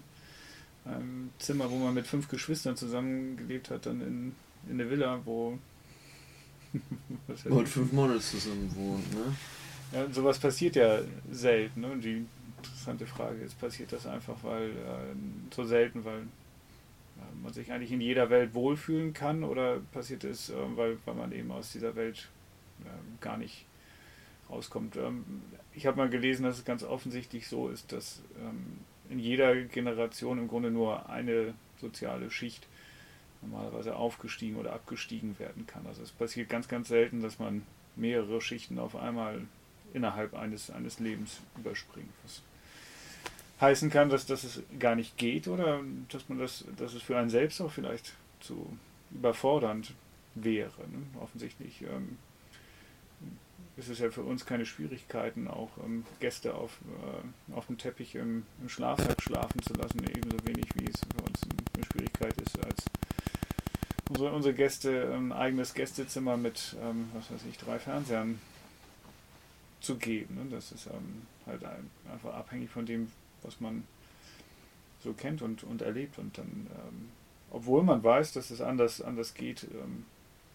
einem 0.86 1.30
Zimmer, 1.40 1.72
wo 1.72 1.78
man 1.78 1.94
mit 1.94 2.08
fünf 2.08 2.28
Geschwistern 2.28 2.76
zusammengelebt 2.76 3.70
hat, 3.70 3.86
dann 3.86 4.02
in, 4.02 4.36
in 4.70 4.80
eine 4.80 4.90
Villa, 4.90 5.22
wo 5.26 5.58
Und 7.46 7.64
ich, 7.64 7.70
fünf 7.70 7.92
Models 7.92 8.32
zusammen 8.32 8.76
wohnen, 8.76 9.06
ne? 9.14 9.36
ja, 9.94 10.12
sowas 10.12 10.40
passiert 10.40 10.76
ja 10.76 11.02
selten. 11.32 11.82
Ne? 11.82 11.92
Und 11.92 12.04
die 12.04 12.26
interessante 12.58 13.06
Frage 13.06 13.42
ist, 13.42 13.60
passiert 13.60 13.92
das 13.92 14.08
einfach, 14.08 14.36
weil 14.42 14.70
äh, 14.70 15.54
so 15.56 15.64
selten, 15.64 16.04
weil 16.04 16.24
man 17.44 17.54
sich 17.54 17.72
eigentlich 17.72 17.92
in 17.92 18.02
jeder 18.02 18.30
Welt 18.30 18.54
wohlfühlen 18.54 19.14
kann 19.14 19.44
oder 19.44 19.80
passiert 19.92 20.24
es, 20.24 20.50
äh, 20.50 20.56
weil, 20.76 20.98
weil 21.06 21.16
man 21.16 21.32
eben 21.32 21.52
aus 21.52 21.72
dieser 21.72 21.96
Welt 21.96 22.30
äh, 22.84 23.22
gar 23.22 23.38
nicht 23.38 23.66
rauskommt? 24.50 24.96
Ähm, 24.96 25.24
ich 25.74 25.86
habe 25.86 25.98
mal 25.98 26.10
gelesen, 26.10 26.44
dass 26.44 26.58
es 26.58 26.66
ganz 26.66 26.84
offensichtlich 26.84 27.48
so 27.48 27.70
ist, 27.70 27.92
dass 27.92 28.22
ähm, 28.40 28.80
in 29.10 29.20
jeder 29.20 29.56
Generation 29.56 30.40
im 30.40 30.48
Grunde 30.48 30.72
nur 30.72 31.10
eine 31.10 31.54
soziale 31.80 32.32
Schicht 32.32 32.66
normalerweise 33.42 33.96
aufgestiegen 33.96 34.56
oder 34.56 34.74
abgestiegen 34.74 35.38
werden 35.38 35.68
kann. 35.68 35.86
Also 35.86 36.02
es 36.02 36.12
passiert 36.12 36.50
ganz, 36.50 36.68
ganz 36.68 36.88
selten, 36.88 37.22
dass 37.22 37.40
man 37.40 37.64
mehrere 37.96 38.42
Schichten 38.42 38.80
auf 38.80 38.96
einmal 38.96 39.42
innerhalb 39.94 40.34
eines, 40.34 40.72
eines 40.72 41.00
Lebens 41.00 41.42
überspringt. 41.58 42.10
Was 42.24 42.42
heißen 43.64 43.90
kann, 43.90 44.10
dass, 44.10 44.26
dass 44.26 44.44
es 44.44 44.62
gar 44.78 44.96
nicht 44.96 45.18
geht 45.18 45.48
oder 45.48 45.82
dass 46.10 46.30
man 46.30 46.38
das, 46.38 46.66
dass 46.78 46.94
es 46.94 47.02
für 47.02 47.18
einen 47.18 47.30
selbst 47.30 47.60
auch 47.62 47.72
vielleicht 47.72 48.14
zu 48.40 48.78
überfordernd 49.12 49.94
wäre. 50.36 50.82
Ne? 50.92 51.04
Offensichtlich 51.22 51.82
ähm, 51.82 52.18
ist 53.78 53.90
es 53.90 54.00
ja 54.00 54.12
für 54.12 54.22
uns 54.22 54.46
keine 54.46 54.66
Schwierigkeiten, 54.66 55.48
auch 55.48 55.70
ähm, 55.84 56.06
Gäste 56.20 56.54
auf, 56.54 56.78
äh, 57.52 57.56
auf 57.56 57.68
dem 57.68 57.78
Teppich 57.78 58.16
im, 58.16 58.46
im 58.62 58.70
Schlafsack 58.70 59.22
schlafen 59.22 59.62
zu 59.64 59.74
lassen, 59.74 60.00
ebenso 60.04 60.38
wenig 60.46 60.68
wie 60.76 60.86
es 60.86 61.00
für 61.00 61.24
uns 61.24 61.42
eine 61.76 61.86
Schwierigkeit 61.86 62.36
ist, 62.42 62.64
als 62.64 62.86
unsere, 64.10 64.32
unsere 64.32 64.54
Gäste 64.54 65.14
ein 65.16 65.32
eigenes 65.32 65.74
Gästezimmer 65.74 66.38
mit, 66.38 66.76
ähm, 66.84 67.10
was 67.14 67.32
weiß 67.32 67.42
ich, 67.50 67.58
drei 67.58 67.80
Fernsehern 67.80 68.40
zu 69.80 69.98
geben. 69.98 70.36
Ne? 70.36 70.46
Das 70.52 70.72
ist 70.72 70.88
ähm, 70.88 71.24
halt 71.46 71.64
ein, 71.64 71.90
einfach 72.12 72.34
abhängig 72.34 72.70
von 72.70 72.86
dem, 72.86 73.12
was 73.44 73.60
man 73.60 73.84
so 75.04 75.14
kennt 75.14 75.42
und, 75.42 75.64
und 75.64 75.82
erlebt. 75.82 76.18
Und 76.18 76.38
dann, 76.38 76.68
ähm, 76.72 77.10
obwohl 77.52 77.84
man 77.84 78.04
weiß, 78.04 78.34
dass 78.34 78.50
es 78.50 78.62
anders, 78.62 79.02
anders 79.02 79.34
geht, 79.34 79.64
ähm, 79.64 80.06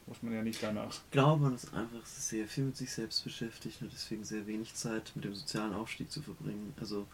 muss 0.07 0.23
man 0.23 0.33
ja 0.33 0.43
nicht 0.43 0.63
danach. 0.63 0.91
Ich 0.91 1.11
glaube, 1.11 1.43
man 1.43 1.55
ist 1.55 1.73
einfach 1.75 2.05
sehr 2.07 2.47
viel 2.47 2.65
mit 2.65 2.77
sich 2.77 2.91
selbst 2.91 3.25
beschäftigt 3.25 3.83
und 3.83 3.93
deswegen 3.93 4.25
sehr 4.25 4.47
wenig 4.47 4.75
Zeit 4.75 5.13
mit 5.15 5.25
dem 5.25 5.35
sozialen 5.35 5.75
Aufstieg 5.75 6.11
zu 6.11 6.23
verbringen. 6.23 6.73
Also, 6.81 7.07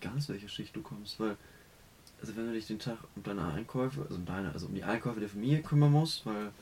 egal 0.00 0.16
aus 0.16 0.28
welcher 0.28 0.48
Schicht 0.48 0.76
du 0.76 0.82
kommst, 0.82 1.18
weil, 1.18 1.36
also 2.20 2.36
wenn 2.36 2.46
du 2.46 2.52
dich 2.52 2.66
den 2.66 2.78
Tag 2.78 2.98
um 3.16 3.22
deine 3.22 3.46
Einkäufe, 3.52 4.02
also 4.02 4.16
um 4.16 4.26
deine, 4.26 4.52
also 4.52 4.66
um 4.66 4.74
die 4.74 4.84
Einkäufe 4.84 5.20
der 5.20 5.28
Familie 5.28 5.62
kümmern 5.62 5.92
musst, 5.92 6.26
weil, 6.26 6.52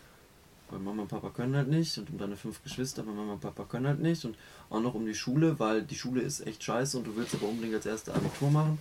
weil 0.72 0.80
Mama 0.80 1.02
und 1.02 1.08
Papa 1.08 1.30
können 1.30 1.54
halt 1.54 1.68
nicht 1.68 1.96
und 1.98 2.10
um 2.10 2.18
deine 2.18 2.36
fünf 2.36 2.62
Geschwister, 2.62 3.06
weil 3.06 3.14
Mama 3.14 3.34
und 3.34 3.40
Papa 3.40 3.64
können 3.64 3.86
halt 3.86 4.00
nicht 4.00 4.24
und 4.24 4.36
auch 4.70 4.80
noch 4.80 4.94
um 4.94 5.06
die 5.06 5.14
Schule, 5.14 5.58
weil 5.58 5.82
die 5.82 5.94
Schule 5.94 6.22
ist 6.22 6.46
echt 6.46 6.64
scheiße 6.64 6.98
und 6.98 7.06
du 7.06 7.16
willst 7.16 7.34
aber 7.34 7.48
unbedingt 7.48 7.74
als 7.74 7.86
erste 7.86 8.14
Abitur 8.14 8.50
machen, 8.50 8.78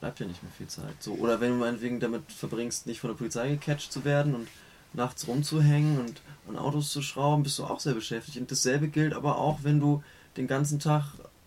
bleibt 0.00 0.18
ja 0.18 0.26
nicht 0.26 0.42
mehr 0.42 0.52
viel 0.52 0.66
Zeit. 0.66 1.00
So, 1.00 1.12
oder 1.14 1.40
wenn 1.40 1.50
du 1.50 1.56
meinetwegen 1.56 2.00
damit 2.00 2.32
verbringst, 2.32 2.86
nicht 2.86 3.00
von 3.00 3.10
der 3.10 3.16
Polizei 3.16 3.50
gecatcht 3.50 3.92
zu 3.92 4.04
werden 4.04 4.34
und 4.34 4.48
nachts 4.94 5.28
rumzuhängen 5.28 6.00
und 6.00 6.20
an 6.48 6.56
Autos 6.58 6.90
zu 6.90 7.02
schrauben, 7.02 7.44
bist 7.44 7.58
du 7.58 7.64
auch 7.64 7.78
sehr 7.78 7.94
beschäftigt. 7.94 8.38
Und 8.38 8.50
dasselbe 8.50 8.88
gilt 8.88 9.14
aber 9.14 9.38
auch, 9.38 9.60
wenn 9.62 9.78
du 9.78 10.02
den 10.36 10.48
ganzen 10.48 10.80
Tag 10.80 11.04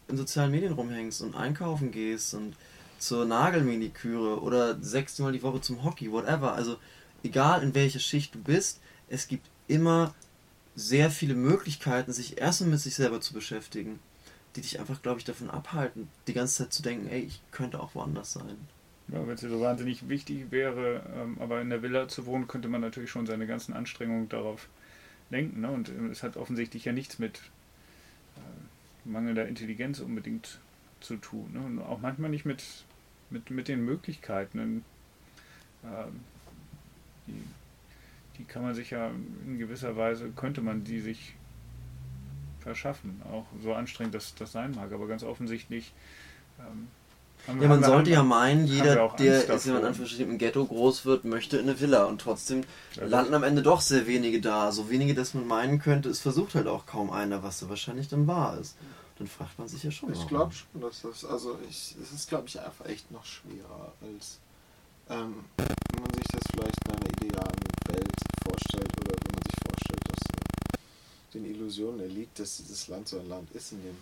in 0.07 0.17
sozialen 0.17 0.51
Medien 0.51 0.73
rumhängst 0.73 1.21
und 1.21 1.36
einkaufen 1.36 1.91
gehst 1.91 2.34
und 2.34 2.55
zur 2.97 3.26
Nagelminiküre 3.26 4.41
oder 4.41 4.82
sechsmal 4.82 5.34
die 5.34 5.43
Woche 5.43 5.61
zum 5.61 5.84
Hockey, 5.84 6.11
whatever. 6.11 6.53
Also 6.53 6.78
egal 7.23 7.61
in 7.61 7.76
welcher 7.76 7.99
Schicht 7.99 8.36
du 8.36 8.39
bist, 8.39 8.80
es 9.10 9.28
gibt 9.28 9.47
immer 9.68 10.14
sehr 10.76 11.10
viele 11.10 11.36
Möglichkeiten, 11.36 12.12
sich 12.12 12.38
erstmal 12.38 12.72
mit 12.72 12.80
sich 12.80 12.95
selber 12.95 13.22
zu 13.22 13.34
beschäftigen, 13.34 13.99
die 14.56 14.62
dich 14.62 14.80
einfach, 14.80 15.01
glaube 15.01 15.20
ich, 15.20 15.26
davon 15.26 15.49
abhalten, 15.49 16.10
die 16.28 16.34
ganze 16.34 16.64
Zeit 16.64 16.74
zu 16.74 16.84
denken, 16.84 17.08
ey, 17.08 17.22
ich 17.22 17.41
könnte 17.51 17.80
auch 17.80 17.95
woanders 17.95 18.34
sein. 18.34 18.58
Ja, 19.08 19.26
wenn 19.26 19.36
es 19.36 19.41
so 19.41 19.62
wahnsinnig 19.62 20.10
wichtig 20.10 20.51
wäre, 20.51 21.03
ähm, 21.16 21.38
aber 21.39 21.62
in 21.62 21.70
der 21.70 21.84
Villa 21.84 22.08
zu 22.08 22.26
wohnen, 22.26 22.47
könnte 22.47 22.68
man 22.68 22.82
natürlich 22.82 23.12
schon 23.12 23.28
seine 23.28 23.45
ganzen 23.45 23.74
Anstrengungen 23.74 24.30
darauf 24.30 24.68
lenken. 25.30 25.62
Ne? 25.62 25.70
Und 25.70 25.89
äh, 25.89 26.08
es 26.12 26.24
hat 26.24 26.38
offensichtlich 26.38 26.86
ja 26.86 26.91
nichts 26.91 27.20
mit 27.20 27.38
äh, 28.36 29.08
mangelnder 29.08 29.47
Intelligenz 29.47 29.99
unbedingt 29.99 30.60
zu 31.01 31.18
tun. 31.18 31.51
Ne? 31.53 31.60
Und 31.60 31.80
auch 31.82 32.01
manchmal 32.01 32.32
nicht 32.32 32.45
mit, 32.45 32.64
mit, 33.30 33.51
mit 33.51 33.68
den 33.68 33.86
Möglichkeiten. 33.86 34.84
Äh, 35.84 36.08
die, 37.28 37.43
die 38.38 38.43
kann 38.43 38.63
man 38.63 38.73
sich 38.75 38.91
ja 38.91 39.11
in 39.45 39.57
gewisser 39.57 39.95
Weise, 39.95 40.29
könnte 40.36 40.61
man 40.61 40.83
die 40.83 40.99
sich 40.99 41.36
verschaffen. 42.59 43.21
Auch 43.31 43.45
so 43.61 43.73
anstrengend 43.73 44.15
das, 44.15 44.36
das 44.36 44.51
sein 44.51 44.73
mag, 44.75 44.91
aber 44.91 45.07
ganz 45.07 45.23
offensichtlich. 45.23 45.93
Ähm, 46.59 46.88
haben, 47.47 47.61
ja, 47.61 47.67
man 47.67 47.83
sollte 47.83 48.09
ja 48.09 48.23
meinen, 48.23 48.65
jeder, 48.65 49.09
der 49.19 49.47
ist 49.47 49.67
in 49.67 49.75
Anführungsstrichen 49.75 50.31
im 50.31 50.38
Ghetto 50.39 50.65
groß 50.65 51.05
wird, 51.05 51.25
möchte 51.25 51.57
in 51.57 51.69
eine 51.69 51.79
Villa 51.79 52.05
und 52.05 52.19
trotzdem 52.19 52.63
ja, 52.95 53.05
landen 53.05 53.36
am 53.36 53.43
Ende 53.43 53.61
doch 53.61 53.81
sehr 53.81 54.07
wenige 54.07 54.41
da. 54.41 54.71
So 54.71 54.89
wenige, 54.89 55.13
dass 55.13 55.36
man 55.36 55.45
meinen 55.45 55.79
könnte, 55.79 56.09
es 56.09 56.21
versucht 56.21 56.55
halt 56.55 56.67
auch 56.67 56.88
kaum 56.88 57.11
einer, 57.11 57.43
was 57.43 57.59
da 57.59 57.69
wahrscheinlich 57.69 58.07
dann 58.07 58.25
wahr 58.25 58.57
ist. 58.57 58.75
Dann 59.19 59.27
fragt 59.27 59.59
man 59.59 59.67
sich 59.67 59.83
ja 59.83 59.91
schon. 59.91 60.11
Ich 60.11 60.27
glaube 60.27 60.53
schon, 60.53 60.81
dass 60.81 61.03
das, 61.03 61.23
also 61.23 61.59
ich, 61.69 61.95
es 62.01 62.11
ist 62.11 62.29
glaube 62.29 62.47
ich 62.47 62.59
einfach 62.59 62.88
echt 62.88 63.11
noch 63.11 63.25
schwerer 63.25 63.93
als 64.01 64.39
ähm, 65.09 65.45
wenn 65.57 66.01
man 66.01 66.13
sich 66.13 66.25
das 66.31 66.41
vielleicht 66.51 66.79
in 66.88 66.95
einer 66.95 67.09
idealen 67.21 67.74
vorstellt 68.48 68.89
oder 69.00 69.12
wenn 69.12 69.34
man 69.34 69.43
sich 69.43 69.60
vorstellt, 69.68 70.02
dass 70.10 71.34
den 71.34 71.46
Illusionen 71.46 72.00
erliegt, 72.00 72.39
dass 72.39 72.58
dieses 72.58 72.88
Land 72.88 73.10
so 73.10 73.20
ein 73.20 73.30
Land 73.30 73.52
ist, 73.52 73.74
in 73.74 73.82
dem 73.84 73.98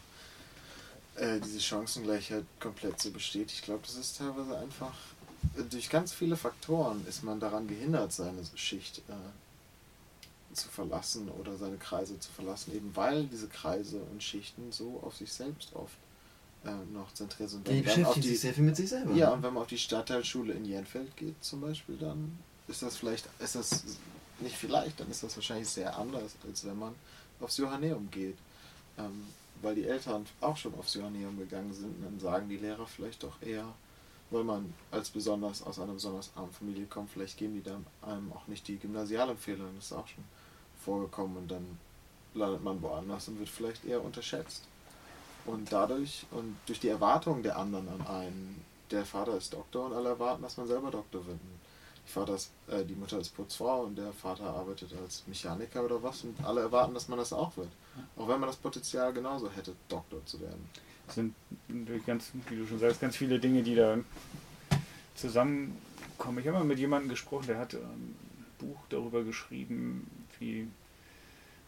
äh, 1.16 1.40
diese 1.40 1.60
Chancengleichheit 1.60 2.46
komplett 2.60 3.00
so 3.00 3.12
besteht. 3.12 3.52
Ich 3.52 3.62
glaube, 3.62 3.82
das 3.86 3.96
ist 3.96 4.18
teilweise 4.18 4.58
einfach 4.58 4.94
äh, 5.58 5.64
durch 5.64 5.90
ganz 5.90 6.14
viele 6.14 6.36
Faktoren 6.36 7.06
ist 7.08 7.24
man 7.24 7.40
daran 7.40 7.68
gehindert, 7.68 8.12
seine 8.12 8.42
Schicht 8.56 9.00
äh, 9.10 10.56
zu 10.56 10.70
verlassen 10.70 11.30
oder 11.30 11.58
seine 11.58 11.78
Kreise 11.78 12.20
zu 12.20 12.32
verlassen, 12.32 12.76
eben 12.76 12.96
weil 12.96 13.26
diese 13.26 13.48
Kreise 13.48 14.00
und 14.12 14.24
Schichten 14.24 14.72
so 14.72 15.02
auf 15.04 15.18
sich 15.18 15.32
selbst 15.32 15.76
oft 15.76 15.98
äh, 16.66 16.72
noch 16.94 17.14
zentriert 17.14 17.50
sind. 17.50 17.68
Die 17.68 17.82
beschäftigen 17.82 18.26
sich 18.26 18.40
sehr 18.40 18.54
viel 18.54 18.64
mit 18.64 18.76
sich 18.76 18.90
selber. 18.90 19.14
Ja, 19.14 19.32
und 19.32 19.44
wenn 19.44 19.54
man 19.54 19.64
auf 19.64 19.70
die 19.70 19.78
Stadtteilschule 19.78 20.54
in 20.54 20.66
Jenfeld 20.66 21.16
geht 21.18 21.44
zum 21.44 21.62
Beispiel, 21.62 21.98
dann 21.98 22.38
ist 22.68 22.82
das 22.82 22.96
vielleicht, 22.96 23.28
ist 23.40 23.56
das 23.56 23.84
nicht 24.44 24.58
vielleicht, 24.58 25.00
dann 25.00 25.10
ist 25.10 25.24
das 25.24 25.36
wahrscheinlich 25.36 25.70
sehr 25.70 25.98
anders, 25.98 26.36
als 26.48 26.66
wenn 26.66 26.78
man 26.78 26.96
aufs 27.40 27.58
Johanneum 27.58 28.10
geht. 28.12 28.38
Ähm, 28.98 29.28
weil 29.62 29.76
die 29.76 29.86
Eltern 29.86 30.26
auch 30.42 30.58
schon 30.58 30.76
aufs 30.76 30.94
Johanneum 30.94 31.38
gegangen 31.38 31.74
sind, 31.74 32.04
dann 32.04 32.20
sagen 32.20 32.50
die 32.50 32.58
Lehrer 32.58 32.86
vielleicht 32.86 33.24
doch 33.24 33.42
eher, 33.42 33.66
weil 34.30 34.44
man 34.44 34.74
als 34.92 35.10
besonders 35.10 35.64
aus 35.64 35.80
einer 35.80 35.94
besonders 35.94 36.32
armen 36.36 36.52
Familie 36.52 36.86
kommt, 36.86 37.12
vielleicht 37.12 37.38
geben 37.38 37.56
die 37.56 37.64
dann 37.64 37.86
einem 38.02 38.32
auch 38.34 38.48
nicht 38.48 38.68
die 38.68 38.78
Gymnasialempfehlung, 38.78 39.68
das 39.76 39.86
ist 39.86 39.94
auch 39.94 40.08
schon 40.08 40.24
vorgekommen 40.84 41.38
und 41.38 41.48
dann 41.50 41.80
landet 42.34 42.64
man 42.64 42.82
woanders 42.82 43.28
und 43.28 43.40
wird 43.40 43.50
vielleicht 43.50 43.86
eher 43.86 44.04
unterschätzt. 44.04 44.64
Und 45.46 45.72
dadurch 45.72 46.26
und 46.32 46.58
durch 46.66 46.80
die 46.80 46.90
Erwartungen 46.90 47.44
der 47.44 47.58
anderen 47.58 47.88
an 47.90 48.08
einen, 48.08 48.62
der 48.92 49.06
Vater 49.06 49.38
ist 49.38 49.54
Doktor 49.54 49.86
und 49.86 49.94
alle 49.94 50.10
erwarten, 50.10 50.42
dass 50.42 50.58
man 50.58 50.68
selber 50.68 50.92
Doktor 50.92 51.26
wird. 51.26 51.40
Die, 52.06 52.12
Vater 52.12 52.36
ist, 52.36 52.52
äh, 52.68 52.84
die 52.84 52.96
Mutter 52.96 53.20
ist 53.20 53.30
Putzfrau 53.30 53.84
und 53.84 53.98
der 53.98 54.12
Vater 54.14 54.46
arbeitet 54.46 54.92
als 55.02 55.24
Mechaniker 55.28 55.84
oder 55.84 56.02
was 56.04 56.24
und 56.24 56.44
alle 56.44 56.62
erwarten, 56.62 56.94
dass 56.94 57.08
man 57.08 57.18
das 57.18 57.34
auch 57.34 57.56
wird. 57.58 57.70
Auch 58.18 58.28
wenn 58.28 58.40
man 58.40 58.48
das 58.48 58.58
Potenzial 58.58 59.14
genauso 59.14 59.50
hätte, 59.52 59.76
Doktor 59.88 60.26
zu 60.26 60.42
werden. 60.42 60.70
Es 61.08 61.16
sind 61.16 61.36
natürlich 61.68 62.06
ganz, 62.06 62.32
wie 62.50 62.56
du 62.56 62.66
schon 62.66 62.80
sagst, 62.80 63.02
ganz 63.02 63.16
viele 63.16 63.40
Dinge, 63.40 63.64
die 63.64 63.76
da 63.76 63.98
zusammenkommen. 65.16 66.40
Ich 66.40 66.48
habe 66.48 66.60
mal 66.60 66.64
mit 66.64 66.80
jemandem 66.80 67.10
gesprochen, 67.10 67.48
der 67.48 67.58
hat 67.58 67.74
ein 67.74 68.16
Buch 68.60 68.80
darüber 68.90 69.24
geschrieben, 69.24 70.10
wie 70.40 70.68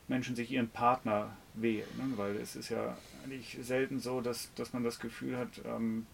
Menschen 0.08 0.36
sich 0.36 0.52
ihren 0.52 0.70
Partner 0.70 1.36
wählen. 1.54 1.88
Ne? 1.98 2.18
Weil 2.18 2.36
es 2.38 2.56
ist 2.56 2.70
ja 2.70 2.98
eigentlich 3.24 3.58
selten 3.62 4.00
so, 4.00 4.22
dass, 4.22 4.50
dass 4.56 4.74
man 4.74 4.84
das 4.84 5.00
Gefühl 5.00 5.38
hat, 5.38 5.50
ähm, 5.66 6.06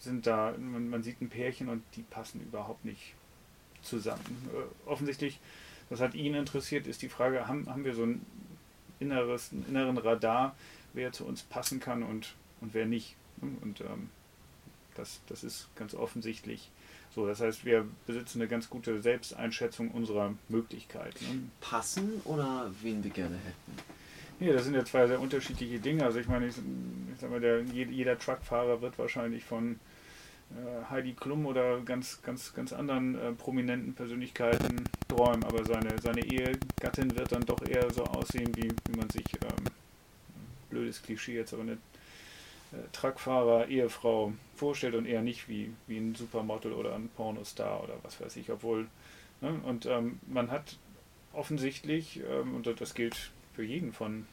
sind 0.00 0.26
da, 0.26 0.54
man, 0.58 0.88
man, 0.88 1.02
sieht 1.02 1.20
ein 1.20 1.28
Pärchen 1.28 1.68
und 1.68 1.82
die 1.96 2.02
passen 2.02 2.40
überhaupt 2.40 2.84
nicht 2.84 3.14
zusammen. 3.82 4.48
Äh, 4.52 4.88
offensichtlich, 4.88 5.40
was 5.90 6.00
hat 6.00 6.14
ihn 6.14 6.34
interessiert, 6.34 6.86
ist 6.86 7.02
die 7.02 7.08
Frage, 7.08 7.46
haben, 7.48 7.68
haben 7.68 7.84
wir 7.84 7.94
so 7.94 8.04
ein 8.04 8.24
inneres, 9.00 9.52
einen 9.52 9.66
inneren 9.68 9.98
Radar, 9.98 10.56
wer 10.92 11.12
zu 11.12 11.24
uns 11.24 11.42
passen 11.42 11.80
kann 11.80 12.02
und, 12.02 12.34
und 12.60 12.74
wer 12.74 12.86
nicht. 12.86 13.16
Und 13.40 13.80
ähm, 13.80 14.10
das, 14.94 15.20
das 15.26 15.42
ist 15.42 15.68
ganz 15.74 15.94
offensichtlich 15.94 16.70
so, 17.14 17.26
das 17.26 17.40
heißt, 17.40 17.64
wir 17.66 17.86
besitzen 18.06 18.40
eine 18.40 18.48
ganz 18.48 18.70
gute 18.70 19.02
Selbsteinschätzung 19.02 19.90
unserer 19.90 20.34
Möglichkeiten. 20.48 21.24
Ne? 21.24 21.42
Passen 21.60 22.22
oder 22.24 22.70
wen 22.80 23.04
wir 23.04 23.10
gerne 23.10 23.36
hätten? 23.36 24.01
Ja, 24.42 24.52
das 24.54 24.64
sind 24.64 24.74
ja 24.74 24.84
zwei 24.84 25.06
sehr 25.06 25.20
unterschiedliche 25.20 25.78
Dinge. 25.78 26.04
Also 26.04 26.18
ich 26.18 26.26
meine, 26.26 26.48
ich, 26.48 26.56
ich 26.56 27.20
sag 27.20 27.30
mal, 27.30 27.38
der, 27.38 27.60
jeder 27.62 28.18
Truckfahrer 28.18 28.82
wird 28.82 28.98
wahrscheinlich 28.98 29.44
von 29.44 29.78
äh, 30.50 30.90
Heidi 30.90 31.12
Klum 31.12 31.46
oder 31.46 31.78
ganz, 31.82 32.20
ganz, 32.22 32.52
ganz 32.52 32.72
anderen 32.72 33.14
äh, 33.14 33.32
prominenten 33.34 33.94
Persönlichkeiten 33.94 34.88
träumen, 35.06 35.44
aber 35.44 35.64
seine, 35.64 35.96
seine 36.02 36.24
Ehegattin 36.24 37.16
wird 37.16 37.30
dann 37.30 37.46
doch 37.46 37.62
eher 37.62 37.88
so 37.92 38.02
aussehen, 38.02 38.50
wie, 38.56 38.68
wie 38.88 38.96
man 38.96 39.08
sich, 39.10 39.26
ähm, 39.44 39.64
blödes 40.70 41.00
Klischee 41.04 41.36
jetzt, 41.36 41.54
aber 41.54 41.62
eine 41.62 41.72
äh, 41.74 42.76
Truckfahrer, 42.92 43.68
Ehefrau 43.68 44.32
vorstellt 44.56 44.96
und 44.96 45.06
eher 45.06 45.22
nicht 45.22 45.48
wie, 45.48 45.72
wie 45.86 45.98
ein 45.98 46.16
Supermodel 46.16 46.72
oder 46.72 46.96
ein 46.96 47.10
Pornostar 47.16 47.84
oder 47.84 47.94
was 48.02 48.20
weiß 48.20 48.34
ich, 48.38 48.50
obwohl, 48.50 48.88
ne, 49.40 49.60
und 49.64 49.86
ähm, 49.86 50.18
man 50.26 50.50
hat 50.50 50.78
offensichtlich, 51.32 52.20
ähm, 52.28 52.56
und 52.56 52.66
das 52.80 52.94
gilt 52.94 53.30
für 53.54 53.62
jeden 53.62 53.92
von, 53.92 54.26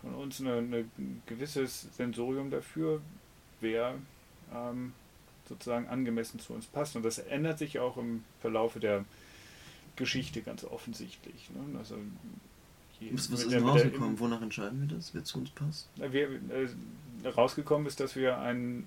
von 0.00 0.14
uns, 0.14 0.40
ein 0.40 1.22
gewisses 1.26 1.88
Sensorium 1.96 2.50
dafür, 2.50 3.00
wer 3.60 3.94
ähm, 4.54 4.92
sozusagen 5.48 5.88
angemessen 5.88 6.40
zu 6.40 6.52
uns 6.52 6.66
passt. 6.66 6.96
Und 6.96 7.04
das 7.04 7.18
ändert 7.18 7.58
sich 7.58 7.78
auch 7.78 7.96
im 7.96 8.24
Verlaufe 8.40 8.80
der 8.80 9.04
Geschichte 9.96 10.42
ganz 10.42 10.64
offensichtlich. 10.64 11.50
Ne? 11.50 11.78
Also 11.78 11.96
was, 13.10 13.32
was 13.32 13.42
ist 13.42 13.52
denn 13.52 13.64
rausgekommen? 13.64 14.18
Wonach 14.20 14.42
entscheiden 14.42 14.80
wir 14.80 14.96
das, 14.96 15.14
wer 15.14 15.24
zu 15.24 15.38
uns 15.38 15.50
passt? 15.50 15.88
Wir, 15.96 16.28
äh, 16.30 17.28
rausgekommen 17.28 17.86
ist, 17.86 18.00
dass 18.00 18.16
wir 18.16 18.38
ein, 18.38 18.86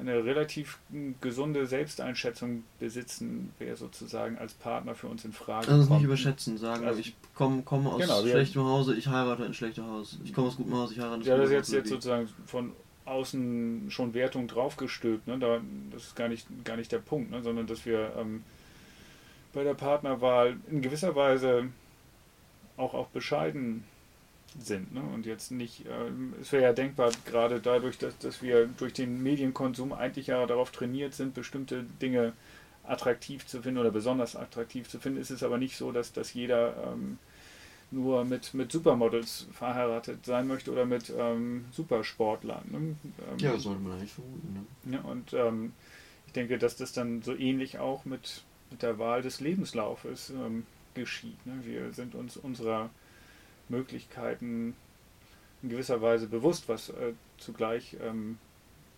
eine 0.00 0.24
relativ 0.24 0.78
gesunde 1.20 1.66
Selbsteinschätzung 1.66 2.64
besitzen, 2.78 3.52
wer 3.58 3.76
sozusagen 3.76 4.38
als 4.38 4.54
Partner 4.54 4.94
für 4.94 5.08
uns 5.08 5.24
in 5.24 5.32
Frage 5.32 5.68
also 5.68 5.70
kommt. 5.70 5.80
Also 5.80 5.94
nicht 5.94 6.04
überschätzen, 6.04 6.58
sagen, 6.58 6.84
also, 6.84 7.00
ich 7.00 7.14
komme 7.34 7.62
komm 7.64 7.86
aus 7.86 8.00
genau, 8.00 8.22
schlechtem 8.22 8.64
Hause, 8.64 8.94
ich 8.94 9.08
heirate 9.08 9.44
ein 9.44 9.54
schlechtes 9.54 9.84
Haus. 9.84 10.18
Ich 10.24 10.32
komme 10.32 10.48
aus 10.48 10.56
gutem 10.56 10.74
Haus, 10.74 10.92
ich 10.92 10.98
heirate 10.98 11.20
ein 11.20 11.22
Ja, 11.22 11.36
das 11.36 11.46
ist 11.46 11.52
jetzt, 11.52 11.72
jetzt 11.72 11.88
sozusagen 11.90 12.28
von 12.46 12.72
außen 13.04 13.90
schon 13.90 14.14
Wertung 14.14 14.46
draufgestülpt. 14.46 15.26
Ne? 15.26 15.38
Da, 15.38 15.60
das 15.90 16.04
ist 16.04 16.16
gar 16.16 16.28
nicht, 16.28 16.46
gar 16.64 16.76
nicht 16.76 16.92
der 16.92 16.98
Punkt, 16.98 17.30
ne? 17.30 17.42
sondern 17.42 17.66
dass 17.66 17.84
wir 17.84 18.12
ähm, 18.18 18.42
bei 19.52 19.64
der 19.64 19.74
Partnerwahl 19.74 20.56
in 20.70 20.80
gewisser 20.80 21.14
Weise 21.14 21.68
auch, 22.76 22.94
auch 22.94 23.08
bescheiden 23.08 23.84
sind. 24.58 24.92
Ne? 24.94 25.02
Und 25.02 25.26
jetzt 25.26 25.50
nicht, 25.50 25.86
äh, 25.86 26.40
es 26.40 26.52
wäre 26.52 26.64
ja 26.64 26.72
denkbar, 26.72 27.12
gerade 27.26 27.60
dadurch, 27.60 27.98
dass, 27.98 28.18
dass 28.18 28.42
wir 28.42 28.66
durch 28.66 28.92
den 28.92 29.22
Medienkonsum 29.22 29.92
eigentlich 29.92 30.28
ja 30.28 30.44
darauf 30.46 30.70
trainiert 30.70 31.14
sind, 31.14 31.34
bestimmte 31.34 31.84
Dinge 32.02 32.32
attraktiv 32.84 33.46
zu 33.46 33.62
finden 33.62 33.78
oder 33.78 33.90
besonders 33.90 34.36
attraktiv 34.36 34.88
zu 34.88 34.98
finden, 34.98 35.20
ist 35.20 35.30
es 35.30 35.42
aber 35.42 35.58
nicht 35.58 35.76
so, 35.76 35.92
dass, 35.92 36.12
dass 36.12 36.34
jeder 36.34 36.92
ähm, 36.92 37.18
nur 37.90 38.24
mit, 38.24 38.54
mit 38.54 38.70
Supermodels 38.72 39.46
verheiratet 39.52 40.24
sein 40.24 40.46
möchte 40.46 40.72
oder 40.72 40.86
mit 40.86 41.12
ähm, 41.16 41.66
Supersportlern. 41.72 42.64
Ne? 42.70 42.78
Ähm, 42.78 43.38
ja, 43.38 43.56
sollte 43.58 43.82
man 43.82 43.92
eigentlich 43.92 44.12
vermuten. 44.12 44.66
Ne? 44.84 44.96
Ja, 44.96 45.00
und 45.02 45.32
ähm, 45.32 45.72
ich 46.26 46.32
denke, 46.32 46.58
dass 46.58 46.76
das 46.76 46.92
dann 46.92 47.22
so 47.22 47.34
ähnlich 47.34 47.78
auch 47.78 48.04
mit, 48.04 48.42
mit 48.70 48.82
der 48.82 48.98
Wahl 48.98 49.22
des 49.22 49.40
Lebenslaufes 49.40 50.30
ähm, 50.30 50.66
geschieht. 50.94 51.44
Ne? 51.46 51.60
Wir 51.64 51.92
sind 51.92 52.14
uns 52.14 52.36
unserer 52.36 52.90
Möglichkeiten 53.70 54.74
in 55.62 55.68
gewisser 55.68 56.00
Weise 56.02 56.26
bewusst, 56.26 56.68
was 56.68 56.90
äh, 56.90 57.12
zugleich 57.38 57.96
ähm, 58.02 58.38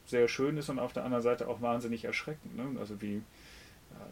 sehr 0.06 0.28
schön 0.28 0.56
ist 0.56 0.68
und 0.68 0.78
auf 0.78 0.92
der 0.92 1.04
anderen 1.04 1.22
Seite 1.22 1.48
auch 1.48 1.60
wahnsinnig 1.60 2.04
erschreckend. 2.04 2.56
Ne? 2.56 2.80
Also 2.80 3.00
wie, 3.00 3.16
äh, 3.16 3.22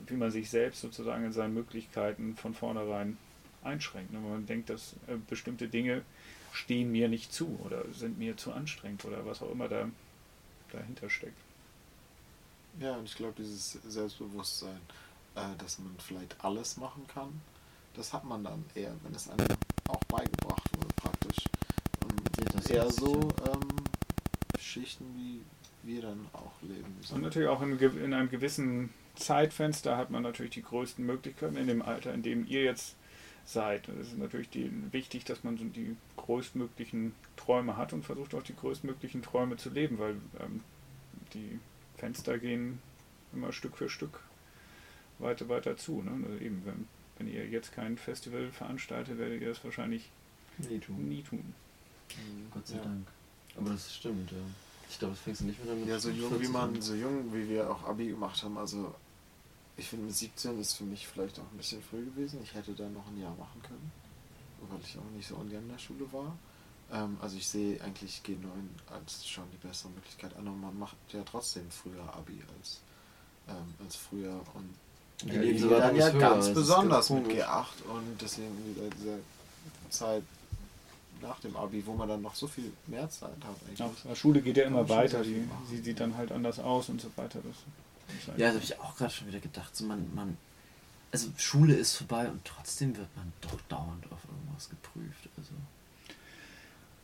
wie 0.07 0.15
man 0.15 0.31
sich 0.31 0.51
selbst 0.51 0.81
sozusagen 0.81 1.25
in 1.25 1.33
seinen 1.33 1.55
Möglichkeiten 1.55 2.37
von 2.37 2.55
vornherein 2.55 3.19
einschränkt. 3.63 4.13
Ne? 4.13 4.19
Wenn 4.23 4.31
man 4.31 4.47
denkt, 4.47 4.71
dass 4.71 4.95
äh, 5.07 5.17
bestimmte 5.29 5.69
Dinge 5.69 6.03
stehen 6.53 6.91
mir 6.91 7.09
nicht 7.09 7.33
zu 7.33 7.59
oder 7.65 7.85
sind 7.93 8.19
mir 8.19 8.37
zu 8.37 8.53
anstrengend 8.53 9.05
oder 9.05 9.25
was 9.25 9.43
auch 9.43 9.51
immer 9.51 9.69
da 9.69 9.89
dahinter 10.73 11.11
steckt. 11.11 11.39
Ja, 12.79 12.97
und 12.97 13.05
ich 13.05 13.17
glaube, 13.17 13.35
dieses 13.37 13.73
Selbstbewusstsein, 13.73 14.81
äh, 15.35 15.57
dass 15.59 15.79
man 15.79 15.95
vielleicht 15.99 16.37
alles 16.45 16.77
machen 16.77 17.07
kann, 17.13 17.41
das 17.95 18.13
hat 18.13 18.25
man 18.25 18.45
dann 18.45 18.65
eher, 18.75 18.95
wenn 19.03 19.15
es 19.15 19.29
einem 19.29 19.47
beigebracht 20.11 20.77
wurde, 20.77 20.95
praktisch. 20.97 21.45
Und 22.03 22.37
Ja, 22.39 22.45
das 22.53 22.67
eher 22.67 22.91
so 22.91 23.21
ähm, 23.53 23.69
Schichten, 24.59 25.05
wie 25.17 25.41
wir 25.83 26.03
dann 26.03 26.27
auch 26.33 26.61
leben. 26.63 26.97
So. 27.03 27.15
Und 27.15 27.23
natürlich 27.23 27.49
auch 27.49 27.63
in, 27.63 27.79
in 27.79 28.15
einem 28.15 28.31
gewissen 28.31 28.91
Zeitfenster 29.17 29.97
hat 29.97 30.11
man 30.11 30.23
natürlich 30.23 30.53
die 30.53 30.63
größten 30.63 31.05
Möglichkeiten 31.05 31.57
in 31.57 31.67
dem 31.67 31.83
Alter, 31.83 32.13
in 32.13 32.23
dem 32.23 32.47
ihr 32.47 32.65
jetzt 32.65 32.97
seid. 33.45 33.89
Und 33.89 34.01
es 34.01 34.09
ist 34.09 34.19
natürlich 34.19 34.51
die, 34.51 34.71
wichtig, 34.93 35.25
dass 35.25 35.45
man 35.45 35.57
so 35.57 35.65
die 35.65 35.97
größtmöglichen 36.17 37.15
Träume 37.37 37.77
hat 37.77 37.93
und 37.93 38.05
versucht 38.05 38.35
auch 38.35 38.43
die 38.43 38.55
größtmöglichen 38.55 39.23
Träume 39.23 39.57
zu 39.57 39.71
leben, 39.71 39.99
weil 39.99 40.17
ähm, 40.41 40.61
die 41.35 41.59
Fenster 41.97 42.39
gehen 42.39 42.81
immer 43.33 43.53
Stück 43.53 43.77
für 43.77 43.89
Stück 43.89 44.21
weiter, 45.19 45.49
weiter 45.49 45.77
zu. 45.77 46.03
Ne? 46.03 46.27
Also 46.27 46.45
eben, 46.45 46.63
wenn, 46.65 46.89
wenn 47.21 47.29
ihr 47.29 47.47
jetzt 47.47 47.73
kein 47.73 47.99
Festival 47.99 48.51
veranstaltet, 48.51 49.19
werdet 49.19 49.43
ihr 49.43 49.51
es 49.51 49.63
wahrscheinlich 49.63 50.09
Nee, 50.59 50.79
du. 50.85 50.93
nie 50.95 51.23
tun. 51.23 51.55
Mhm. 52.17 52.51
Gott 52.53 52.67
sei 52.67 52.77
ja. 52.77 52.83
Dank. 52.83 53.07
Aber 53.57 53.71
das 53.71 53.95
stimmt, 53.95 54.31
ja. 54.33 54.39
Ich 54.89 54.99
glaube, 54.99 55.15
das 55.15 55.23
fängst 55.23 55.43
du 55.43 55.45
nicht 55.45 55.63
mehr 55.65 55.75
damit 55.75 55.87
Ja, 55.89 55.99
so 56.01 56.09
jung 56.11 56.31
40 56.31 56.49
wie 56.49 56.53
man, 56.53 56.75
an. 56.75 56.83
so 56.83 56.95
jung 56.95 57.33
wie 57.35 57.49
wir 57.49 57.71
auch 57.71 57.85
Abi 57.85 58.09
gemacht 58.09 58.43
haben, 58.43 58.57
also 58.59 58.95
ich 59.77 59.87
finde 59.87 60.07
mit 60.07 60.15
17 60.17 60.59
ist 60.61 60.75
für 60.75 60.85
mich 60.85 61.07
vielleicht 61.07 61.39
auch 61.39 61.51
ein 61.53 61.57
bisschen 61.57 61.83
früh 61.83 62.05
gewesen. 62.05 62.41
Ich 62.43 62.55
hätte 62.55 62.73
da 62.75 62.89
noch 62.89 63.07
ein 63.07 63.21
Jahr 63.21 63.35
machen 63.37 63.63
können, 63.63 63.93
weil 64.69 64.81
ich 64.83 64.97
auch 64.99 65.11
nicht 65.17 65.29
so 65.29 65.37
ungern 65.37 65.63
in 65.63 65.69
der 65.71 65.79
Schule 65.79 66.11
war. 66.13 66.37
Ähm, 66.91 67.17
also 67.21 67.37
ich 67.37 67.47
sehe 67.47 67.81
eigentlich 67.83 68.21
G9 68.27 68.37
als 68.93 69.27
schon 69.27 69.45
die 69.53 69.67
bessere 69.67 69.91
Möglichkeit 69.91 70.35
an 70.37 70.49
und 70.49 70.61
man 70.61 70.79
macht 70.79 70.97
ja 71.13 71.23
trotzdem 71.23 71.71
früher 71.71 72.03
Abi 72.15 72.43
als, 72.59 72.81
ähm, 73.49 73.75
als 73.85 73.97
früher 73.97 74.43
und 74.55 74.75
Die 75.23 75.29
ja, 75.29 75.41
leben 75.41 75.57
die 75.57 75.63
so 75.63 75.71
weit 75.71 75.83
dann 75.83 75.97
ja 75.97 76.11
höher, 76.11 76.21
ganz 76.21 76.47
das 76.47 76.55
besonders 76.55 77.09
ganz 77.09 77.21
mit 77.21 77.29
komisch. 77.31 77.45
G8 77.45 77.65
und 77.95 78.23
deswegen 78.23 78.49
in 78.49 78.75
dieser, 78.75 78.91
dieser 78.91 79.19
Zeit 79.91 80.23
nach 81.23 81.39
dem 81.41 81.57
Abi, 81.57 81.85
wo 81.87 81.95
man 81.95 82.09
dann 82.09 82.23
noch 82.23 82.35
so 82.35 82.47
viel 82.47 82.73
mehr 82.87 83.09
Zeit 83.11 83.31
hat 83.31 83.57
eigentlich. 83.69 84.03
Die 84.09 84.17
Schule 84.17 84.41
geht 84.41 84.57
ja 84.57 84.65
immer 84.65 84.89
weiter, 84.89 85.23
die, 85.23 85.47
sie 85.69 85.79
sieht 85.79 86.01
dann 86.01 86.17
halt 86.17 86.33
anders 86.33 86.59
aus 86.59 86.89
und 86.89 87.01
so 87.01 87.09
weiter. 87.17 87.41
Das 87.43 88.39
Ja, 88.39 88.47
das 88.47 88.55
habe 88.55 88.65
ich 88.65 88.81
auch 88.81 88.97
gerade 88.97 89.13
schon 89.13 89.29
wieder 89.29 89.41
gedacht. 89.41 89.77
So 89.77 89.85
man, 89.85 90.15
man, 90.15 90.37
also 91.13 91.29
Schule 91.37 91.75
ist 91.75 91.97
vorbei 91.97 92.29
und 92.29 92.45
trotzdem 92.45 92.97
wird 92.97 93.09
man 93.17 93.33
doch 93.43 93.61
dauernd 93.69 94.05
auf 94.11 94.21
irgendwas 94.25 94.71
geprüft. 94.71 95.29
Also 95.37 95.53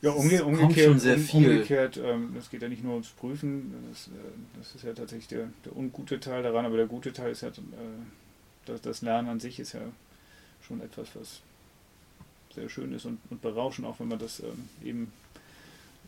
Ja, 0.02 0.10
umge 0.10 0.44
umgekehrt, 0.44 0.86
schon 0.86 0.98
sehr 0.98 1.18
viel. 1.18 1.48
umgekehrt 1.48 1.97
ähm, 1.97 2.36
es 2.39 2.51
geht 2.51 2.62
ja 2.62 2.68
nicht 2.68 2.85
nur 2.85 2.93
ums 2.93 3.09
Prüfen, 3.09 3.74
das, 3.90 4.09
äh, 4.09 4.10
das 4.59 4.74
ist 4.74 4.85
ja 4.85 4.93
tatsächlich 4.93 5.28
der, 5.28 5.48
der 5.64 5.74
ungute 5.74 6.20
Teil 6.20 6.43
daran, 6.43 6.66
aber 6.66 6.77
der 6.77 6.86
gute 6.86 7.12
Teil 7.12 7.32
ist 7.32 7.40
ja, 7.40 7.48
äh, 7.48 7.52
das, 8.66 8.82
das 8.82 9.02
Lernen 9.02 9.28
an 9.28 9.40
sich 9.40 9.59
ist 9.59 9.73
ja 9.73 9.81
schon 10.60 10.82
etwas, 10.82 11.09
was 11.14 11.40
sehr 12.55 12.68
schön 12.68 12.93
ist 12.93 13.06
und, 13.06 13.18
und 13.31 13.40
berauschend, 13.40 13.86
auch 13.86 13.98
wenn 13.98 14.09
man 14.09 14.18
das 14.18 14.40
ähm, 14.40 14.68
eben 14.85 15.12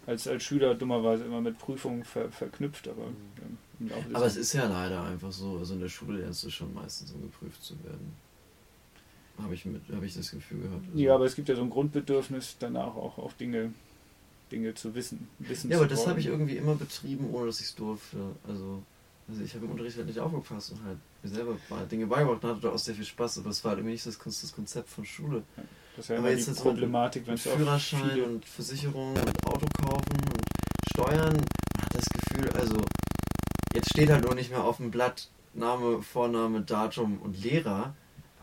als, 0.07 0.27
als 0.27 0.43
Schüler 0.43 0.75
dummerweise 0.75 1.25
immer 1.25 1.41
mit 1.41 1.59
Prüfungen 1.59 2.05
ver, 2.05 2.31
verknüpft, 2.31 2.89
aber 2.89 3.05
ähm, 3.05 3.89
Laufe 3.89 4.09
des 4.09 4.15
Aber 4.15 4.27
es 4.27 4.37
ist 4.37 4.53
ja 4.55 4.67
leider 4.67 5.05
einfach 5.05 5.31
so, 5.33 5.59
also 5.59 5.75
in 5.75 5.81
der 5.81 5.89
Schule 5.89 6.21
lernst 6.21 6.45
du 6.45 6.51
schon 6.51 6.73
meistens, 6.75 7.13
um 7.13 7.23
geprüft 7.23 7.63
zu 7.63 7.75
werden. 7.85 8.17
Habe 9.43 9.55
ich, 9.55 9.65
mit- 9.65 9.83
hab 9.95 10.03
ich 10.03 10.15
das 10.15 10.31
Gefühl 10.31 10.61
gehabt. 10.63 10.83
Also- 10.89 10.99
ja, 10.99 11.15
aber 11.15 11.25
es 11.27 11.35
gibt 11.37 11.49
ja 11.49 11.55
so 11.55 11.63
ein 11.63 11.71
Grundbedürfnis 11.71 12.57
danach 12.59 12.95
auch, 12.97 13.19
auch 13.19 13.33
Dinge, 13.35 13.73
Dinge 14.51 14.75
zu 14.75 14.95
wissen. 14.95 15.29
wissen 15.39 15.71
ja, 15.71 15.77
aber 15.79 15.87
das 15.87 16.07
habe 16.07 16.21
ich 16.21 16.27
irgendwie 16.27 16.57
immer 16.57 16.75
betrieben, 16.75 17.29
ohne 17.33 17.47
dass 17.47 17.61
ich 17.61 17.67
es 17.67 17.75
durfte. 17.75 18.17
Also, 18.49 18.83
also 19.29 19.43
ich 19.43 19.55
habe 19.55 19.67
im 19.67 19.73
Unterricht 19.73 19.97
halt 19.97 20.07
nicht 20.07 20.19
aufgepasst 20.19 20.73
und 20.73 20.83
halt 20.85 20.99
mir 21.23 21.29
selber 21.31 21.57
Dinge 21.91 22.07
beigebracht 22.07 22.43
und 22.45 22.57
hatte 22.57 22.73
auch 22.73 22.79
sehr 22.79 22.95
viel 22.95 23.05
Spaß, 23.05 23.39
aber 23.39 23.51
es 23.51 23.63
war 23.63 23.71
halt 23.71 23.81
irgendwie 23.81 23.93
nicht 23.93 24.07
das, 24.07 24.19
das 24.19 24.53
Konzept 24.53 24.89
von 24.89 25.05
Schule. 25.05 25.43
Das 25.97 26.05
ist 26.07 26.09
ja 26.11 26.17
aber 26.19 26.29
immer 26.29 26.37
jetzt 26.37 26.49
die 26.49 26.63
Problematik, 26.63 27.27
wenn 27.27 27.35
es 27.35 27.43
Führerschein 27.43 28.11
viele 28.11 28.25
und 28.25 28.45
Versicherung 28.45 29.11
und 29.15 29.47
Auto 29.47 29.67
kaufen 29.83 30.13
und 30.13 30.43
Steuern, 30.93 31.35
man 31.37 31.85
hat 31.85 31.95
das 31.95 32.07
Gefühl, 32.09 32.51
also 32.53 32.77
jetzt 33.75 33.91
steht 33.91 34.09
halt 34.11 34.25
nur 34.25 34.35
nicht 34.35 34.51
mehr 34.51 34.65
auf 34.65 34.79
dem 34.79 34.91
Blatt 34.91 35.29
Name, 35.55 36.03
Vorname, 36.03 36.61
Datum 36.63 37.19
und 37.19 37.43
Lehrer, 37.43 37.95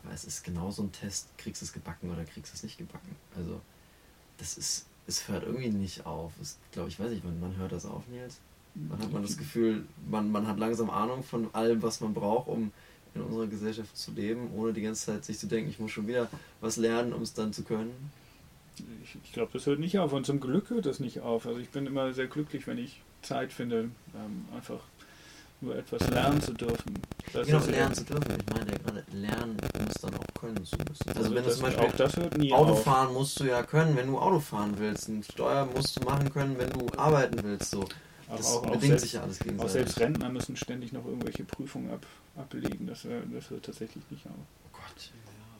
aber 0.05 0.13
es 0.13 0.23
ist 0.23 0.43
genau 0.43 0.71
so 0.71 0.83
ein 0.83 0.91
Test, 0.91 1.27
kriegst 1.37 1.61
du 1.61 1.65
es 1.65 1.73
gebacken 1.73 2.11
oder 2.11 2.23
kriegst 2.23 2.53
du 2.53 2.55
es 2.55 2.63
nicht 2.63 2.77
gebacken. 2.77 3.15
Also 3.35 3.59
das 4.37 4.57
ist, 4.57 4.85
es 5.07 5.27
hört 5.27 5.43
irgendwie 5.43 5.69
nicht 5.69 6.05
auf. 6.05 6.33
Es, 6.41 6.57
glaube 6.71 6.89
ich, 6.89 6.99
weiß 6.99 7.09
nicht, 7.09 7.23
wann, 7.23 7.37
wann 7.41 7.57
hört 7.57 7.71
das 7.71 7.85
auf, 7.85 8.07
Nils? 8.07 8.39
Wann 8.75 8.99
hat 8.99 9.11
man 9.11 9.21
das 9.21 9.37
Gefühl, 9.37 9.85
man, 10.09 10.31
man 10.31 10.47
hat 10.47 10.59
langsam 10.59 10.89
Ahnung 10.89 11.23
von 11.23 11.53
allem, 11.53 11.81
was 11.81 12.01
man 12.01 12.13
braucht, 12.13 12.47
um 12.47 12.71
in 13.13 13.21
unserer 13.21 13.47
Gesellschaft 13.47 13.95
zu 13.97 14.11
leben, 14.11 14.51
ohne 14.53 14.73
die 14.73 14.81
ganze 14.81 15.05
Zeit 15.05 15.25
sich 15.25 15.39
zu 15.39 15.47
denken, 15.47 15.69
ich 15.69 15.79
muss 15.79 15.91
schon 15.91 16.07
wieder 16.07 16.29
was 16.59 16.75
lernen, 16.75 17.13
um 17.13 17.21
es 17.21 17.33
dann 17.33 17.53
zu 17.53 17.63
können. 17.63 18.11
Ich, 19.03 19.17
ich 19.23 19.31
glaube, 19.31 19.51
das 19.53 19.65
hört 19.65 19.79
nicht 19.79 19.97
auf 19.99 20.11
und 20.11 20.25
zum 20.25 20.41
Glück 20.41 20.69
hört 20.69 20.85
das 20.85 20.99
nicht 20.99 21.21
auf. 21.21 21.47
Also 21.47 21.59
ich 21.61 21.69
bin 21.69 21.87
immer 21.87 22.13
sehr 22.13 22.27
glücklich, 22.27 22.67
wenn 22.67 22.77
ich 22.77 23.01
Zeit 23.21 23.53
finde, 23.53 23.89
ähm, 24.13 24.45
einfach 24.53 24.81
nur 25.61 25.75
etwas 25.75 26.07
lernen 26.09 26.41
zu 26.41 26.53
dürfen. 26.53 26.93
Das 27.33 27.47
Genau, 27.47 27.59
ja- 27.59 27.65
lernen 27.65 27.95
zu 27.95 28.03
dürfen. 28.03 28.37
Ich 28.39 28.53
meine 28.55 28.71
ja 28.71 28.77
gerade, 28.77 29.03
lernen 29.11 29.57
musst 29.85 30.03
dann 30.03 30.15
auch 30.15 30.39
können 30.39 30.63
zu 30.65 30.75
müssen. 30.77 31.09
Also, 31.09 31.23
wenn 31.29 31.35
du 31.35 31.41
das, 31.43 31.53
zum 31.55 31.63
Beispiel 31.63 31.85
auch 31.85 31.95
das 31.95 32.15
hört 32.17 32.37
nie 32.37 32.53
Auto 32.53 32.71
auf. 32.73 32.83
fahren 32.83 33.13
musst 33.13 33.39
du 33.39 33.45
ja 33.45 33.63
können, 33.63 33.95
wenn 33.95 34.07
du 34.07 34.19
Auto 34.19 34.39
fahren 34.39 34.73
willst. 34.77 35.09
Und 35.09 35.25
Steuer 35.25 35.65
musst 35.65 35.97
du 35.99 36.03
machen 36.05 36.31
können, 36.31 36.57
wenn 36.57 36.69
du 36.69 36.87
arbeiten 36.97 37.41
willst. 37.43 37.71
So. 37.71 37.81
Aber 38.27 38.37
Das 38.37 38.47
auch, 38.47 38.57
auch, 38.57 38.65
bedingt 38.65 38.81
selbst, 38.83 39.01
sich 39.03 39.13
ja 39.13 39.21
alles 39.21 39.39
auch 39.39 39.43
gegenseitig. 39.45 39.73
selbst 39.73 39.99
Rentner 39.99 40.29
müssen 40.29 40.55
ständig 40.55 40.91
noch 40.93 41.05
irgendwelche 41.05 41.43
Prüfungen 41.43 41.91
ab, 41.91 42.05
ablegen. 42.35 42.87
Das, 42.87 43.05
äh, 43.05 43.21
das 43.31 43.49
hört 43.49 43.65
tatsächlich 43.65 44.03
nicht 44.09 44.25
auf. 44.27 44.33
Oh 44.65 44.69
Gott. 44.73 45.11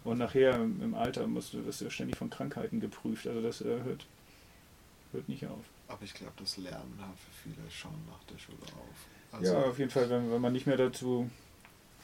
Und 0.03 0.17
nachher 0.19 0.55
im 0.55 0.93
Alter 0.95 1.25
musst 1.27 1.53
du, 1.53 1.65
wirst 1.65 1.81
du 1.81 1.85
ja 1.85 1.91
ständig 1.91 2.15
von 2.17 2.29
Krankheiten 2.29 2.79
geprüft. 2.79 3.27
Also 3.27 3.41
das 3.41 3.61
äh, 3.61 3.81
hört, 3.83 4.05
hört 5.13 5.29
nicht 5.29 5.45
auf. 5.45 5.65
Aber 5.87 6.01
ich 6.03 6.13
glaube, 6.13 6.33
das 6.37 6.57
Lernen 6.57 6.95
hört 6.99 7.17
für 7.19 7.49
viele 7.49 7.69
schon 7.71 7.91
nach 8.07 8.23
der 8.31 8.37
Schule 8.39 8.57
auf. 8.63 9.07
Also, 9.39 9.53
ja, 9.53 9.63
auf 9.63 9.79
jeden 9.79 9.91
Fall, 9.91 10.09
wenn, 10.09 10.31
wenn 10.31 10.41
man 10.41 10.53
nicht 10.53 10.67
mehr 10.67 10.77
dazu 10.77 11.29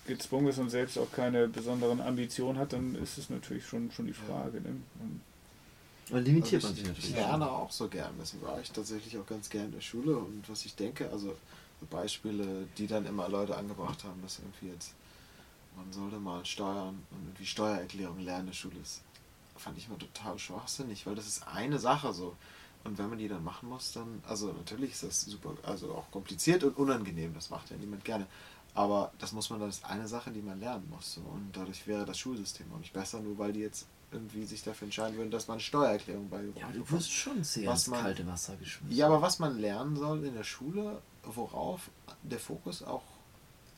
gezwungen 0.08 0.48
ist 0.48 0.58
und 0.58 0.70
selbst 0.70 0.98
auch 0.98 1.12
keine 1.12 1.48
besonderen 1.48 2.02
Ambitionen 2.02 2.58
hat, 2.58 2.74
dann 2.74 2.96
ist 2.96 3.18
es 3.18 3.30
natürlich 3.30 3.66
schon, 3.66 3.92
schon 3.92 4.08
die 4.08 4.14
Frage. 4.14 4.62
Ne? 4.62 4.76
Und 6.12 6.26
limitiert 6.26 6.64
Also 6.64 6.68
man 6.68 6.76
sich 6.76 6.84
ich, 6.84 6.90
natürlich. 6.90 7.10
ich 7.12 7.16
lerne 7.16 7.50
auch 7.50 7.72
so 7.72 7.88
gern, 7.88 8.14
deswegen 8.20 8.44
war 8.44 8.60
ich 8.60 8.72
tatsächlich 8.72 9.18
auch 9.18 9.26
ganz 9.26 9.50
gern 9.50 9.66
in 9.66 9.72
der 9.72 9.82
Schule 9.82 10.18
und 10.18 10.44
was 10.50 10.66
ich 10.66 10.76
denke, 10.76 11.10
also 11.10 11.36
so 11.80 11.88
Beispiele, 11.90 12.68
die 12.78 12.88
dann 12.88 13.06
immer 13.06 13.30
Leute 13.30 13.56
angebracht 13.56 14.04
haben, 14.04 14.22
dass 14.22 14.40
irgendwie 14.40 14.74
jetzt, 14.74 14.94
man 15.76 15.92
sollte 15.92 16.18
mal 16.18 16.46
Steuern 16.46 17.02
und 17.12 17.28
irgendwie 17.28 17.46
Steuererklärung 17.46 18.20
lernen 18.20 18.42
in 18.42 18.48
der 18.48 18.54
Schule 18.54 18.76
ist, 18.82 19.02
fand 19.56 19.78
ich 19.78 19.88
mal 19.88 19.98
total 19.98 20.38
schwachsinnig, 20.38 21.06
weil 21.06 21.16
das 21.16 21.28
ist 21.28 21.48
eine 21.48 21.80
Sache 21.80 22.14
so. 22.14 22.36
Und 22.84 22.98
wenn 22.98 23.10
man 23.10 23.20
die 23.20 23.28
dann 23.28 23.44
machen 23.44 23.70
muss, 23.70 23.92
dann, 23.94 24.24
also 24.28 24.52
natürlich 24.54 24.92
ist 24.92 25.04
das 25.04 25.22
super, 25.22 25.54
also 25.64 25.94
auch 25.94 26.10
kompliziert 26.12 26.64
und 26.64 26.78
unangenehm, 26.78 27.34
das 27.34 27.50
macht 27.52 27.70
ja 27.70 27.78
niemand 27.78 28.04
gerne. 28.04 28.26
Aber 28.74 29.12
das 29.20 29.34
muss 29.34 29.50
man, 29.50 29.60
das 29.60 29.78
ist 29.78 29.86
eine 29.86 30.08
Sache, 30.08 30.32
die 30.32 30.42
man 30.42 30.60
lernen 30.60 30.90
muss. 30.90 31.14
So. 31.16 31.22
Und 31.22 31.52
dadurch 31.54 31.86
wäre 31.88 32.06
das 32.06 32.18
Schulsystem 32.18 32.66
auch 32.74 32.80
nicht 32.80 32.94
besser, 32.94 33.20
nur 33.20 33.38
weil 33.38 33.54
die 33.54 33.60
jetzt 33.60 33.86
irgendwie 34.14 34.46
sich 34.46 34.64
dafür 34.64 34.86
entscheiden 34.88 35.18
würden, 35.18 35.30
dass 35.32 35.48
man 35.48 35.60
Steuererklärung 35.60 36.30
beigebracht 36.30 36.62
Ja, 36.62 36.72
du 36.72 36.90
wirst 36.90 37.12
schon 37.12 37.44
sehr 37.44 37.68
Was 37.70 37.82
ins 37.84 37.88
man- 37.92 38.02
kalte 38.02 38.26
Wasser 38.28 38.56
geschmissen. 38.58 38.96
ja, 38.98 39.06
aber 39.08 39.22
was 39.22 39.40
man 39.40 39.58
lernen 39.60 39.96
soll 39.96 40.26
in 40.26 40.34
der 40.34 40.44
Schule, 40.44 41.02
worauf 41.24 41.90
der 42.24 42.40
Fokus 42.40 42.82
auch 42.84 43.04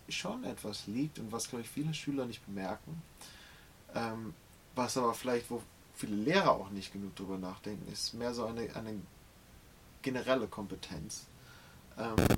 schon 0.09 0.43
etwas 0.43 0.87
liegt 0.87 1.19
und 1.19 1.31
was, 1.31 1.49
glaube 1.49 1.63
ich, 1.63 1.69
viele 1.69 1.93
Schüler 1.93 2.25
nicht 2.25 2.45
bemerken, 2.45 3.01
ähm, 3.95 4.33
was 4.75 4.97
aber 4.97 5.13
vielleicht, 5.13 5.49
wo 5.51 5.61
viele 5.93 6.15
Lehrer 6.15 6.51
auch 6.51 6.69
nicht 6.69 6.91
genug 6.91 7.15
drüber 7.15 7.37
nachdenken, 7.37 7.91
ist 7.91 8.13
mehr 8.13 8.33
so 8.33 8.45
eine, 8.45 8.75
eine 8.75 8.99
generelle 10.01 10.47
Kompetenz 10.47 11.25
ähm, 11.97 12.15
äh, 12.19 12.35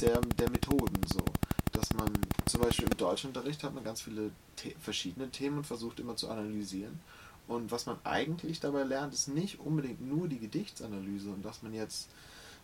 der, 0.00 0.20
der 0.20 0.50
Methoden 0.50 1.00
so. 1.06 1.24
Dass 1.72 1.92
man 1.94 2.10
zum 2.46 2.62
Beispiel 2.62 2.86
im 2.86 2.96
Deutschunterricht 2.96 3.62
hat 3.62 3.74
man 3.74 3.84
ganz 3.84 4.02
viele 4.02 4.30
The 4.62 4.74
verschiedene 4.78 5.30
Themen 5.30 5.58
und 5.58 5.66
versucht 5.66 6.00
immer 6.00 6.16
zu 6.16 6.28
analysieren. 6.28 7.00
Und 7.48 7.72
was 7.72 7.86
man 7.86 7.96
eigentlich 8.04 8.60
dabei 8.60 8.84
lernt, 8.84 9.14
ist 9.14 9.28
nicht 9.28 9.58
unbedingt 9.60 10.00
nur 10.00 10.28
die 10.28 10.38
Gedichtsanalyse 10.38 11.30
und 11.30 11.44
dass 11.44 11.62
man 11.62 11.74
jetzt 11.74 12.08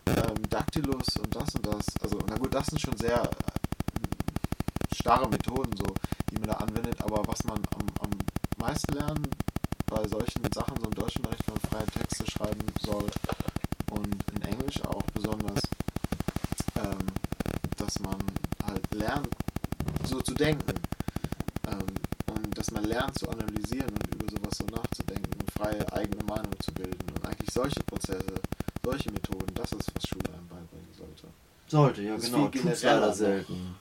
ähm, 0.05 0.49
Dactylus 0.49 1.17
und 1.17 1.35
das 1.35 1.55
und 1.55 1.65
das, 1.65 1.85
also 2.01 2.19
na 2.29 2.37
gut, 2.37 2.53
das 2.53 2.67
sind 2.67 2.79
schon 2.79 2.95
sehr 2.97 3.23
äh, 3.23 4.95
starre 4.95 5.27
Methoden, 5.27 5.75
so, 5.75 5.93
die 6.29 6.35
man 6.35 6.49
da 6.49 6.53
anwendet, 6.55 7.01
aber 7.01 7.27
was 7.27 7.43
man 7.43 7.57
am, 7.57 7.87
am 7.99 8.11
meisten 8.57 8.93
lernen 8.93 9.27
bei 9.87 10.07
solchen 10.07 10.41
Sachen, 10.53 10.77
so 10.79 10.85
im 10.85 10.95
Deutschunterricht, 10.95 11.47
wenn 11.47 11.55
man 11.55 11.61
freie 11.69 11.85
Texte 11.87 12.29
schreiben 12.29 12.65
soll 12.81 13.05
und 13.91 14.15
in 14.35 14.41
Englisch 14.41 14.83
auch 14.85 15.03
besonders, 15.13 15.61
dass 17.77 17.99
man 17.99 18.17
halt 18.65 18.93
lernt, 18.93 19.29
so 20.03 20.21
zu 20.21 20.33
denken. 20.33 20.73
Ähm, 21.67 21.85
und 22.27 22.57
dass 22.57 22.71
man 22.71 22.83
lernt 22.83 23.17
zu 23.17 23.29
analysieren 23.29 23.89
und 23.89 24.13
über 24.15 24.29
sowas 24.29 24.57
so 24.57 24.65
nachzudenken 24.65 25.31
und 25.39 25.51
freie 25.51 25.93
eigene 25.93 26.23
Meinung 26.25 26.51
zu 26.59 26.71
bilden. 26.73 27.05
Und 27.15 27.25
eigentlich 27.25 27.51
solche 27.53 27.79
Prozesse, 27.83 28.41
solche 28.83 29.11
Methoden, 29.11 29.53
das 29.55 29.71
ist, 29.71 29.89
was 29.95 30.03
Schule 30.07 30.29
einem 30.33 30.47
beibringen 30.47 30.93
sollte. 30.97 31.27
Sollte, 31.67 32.01
ja 32.01 32.15
Das 32.15 32.25
genau. 32.25 32.47
Tut's 32.49 32.83
leider 32.83 33.13
selten. 33.13 33.75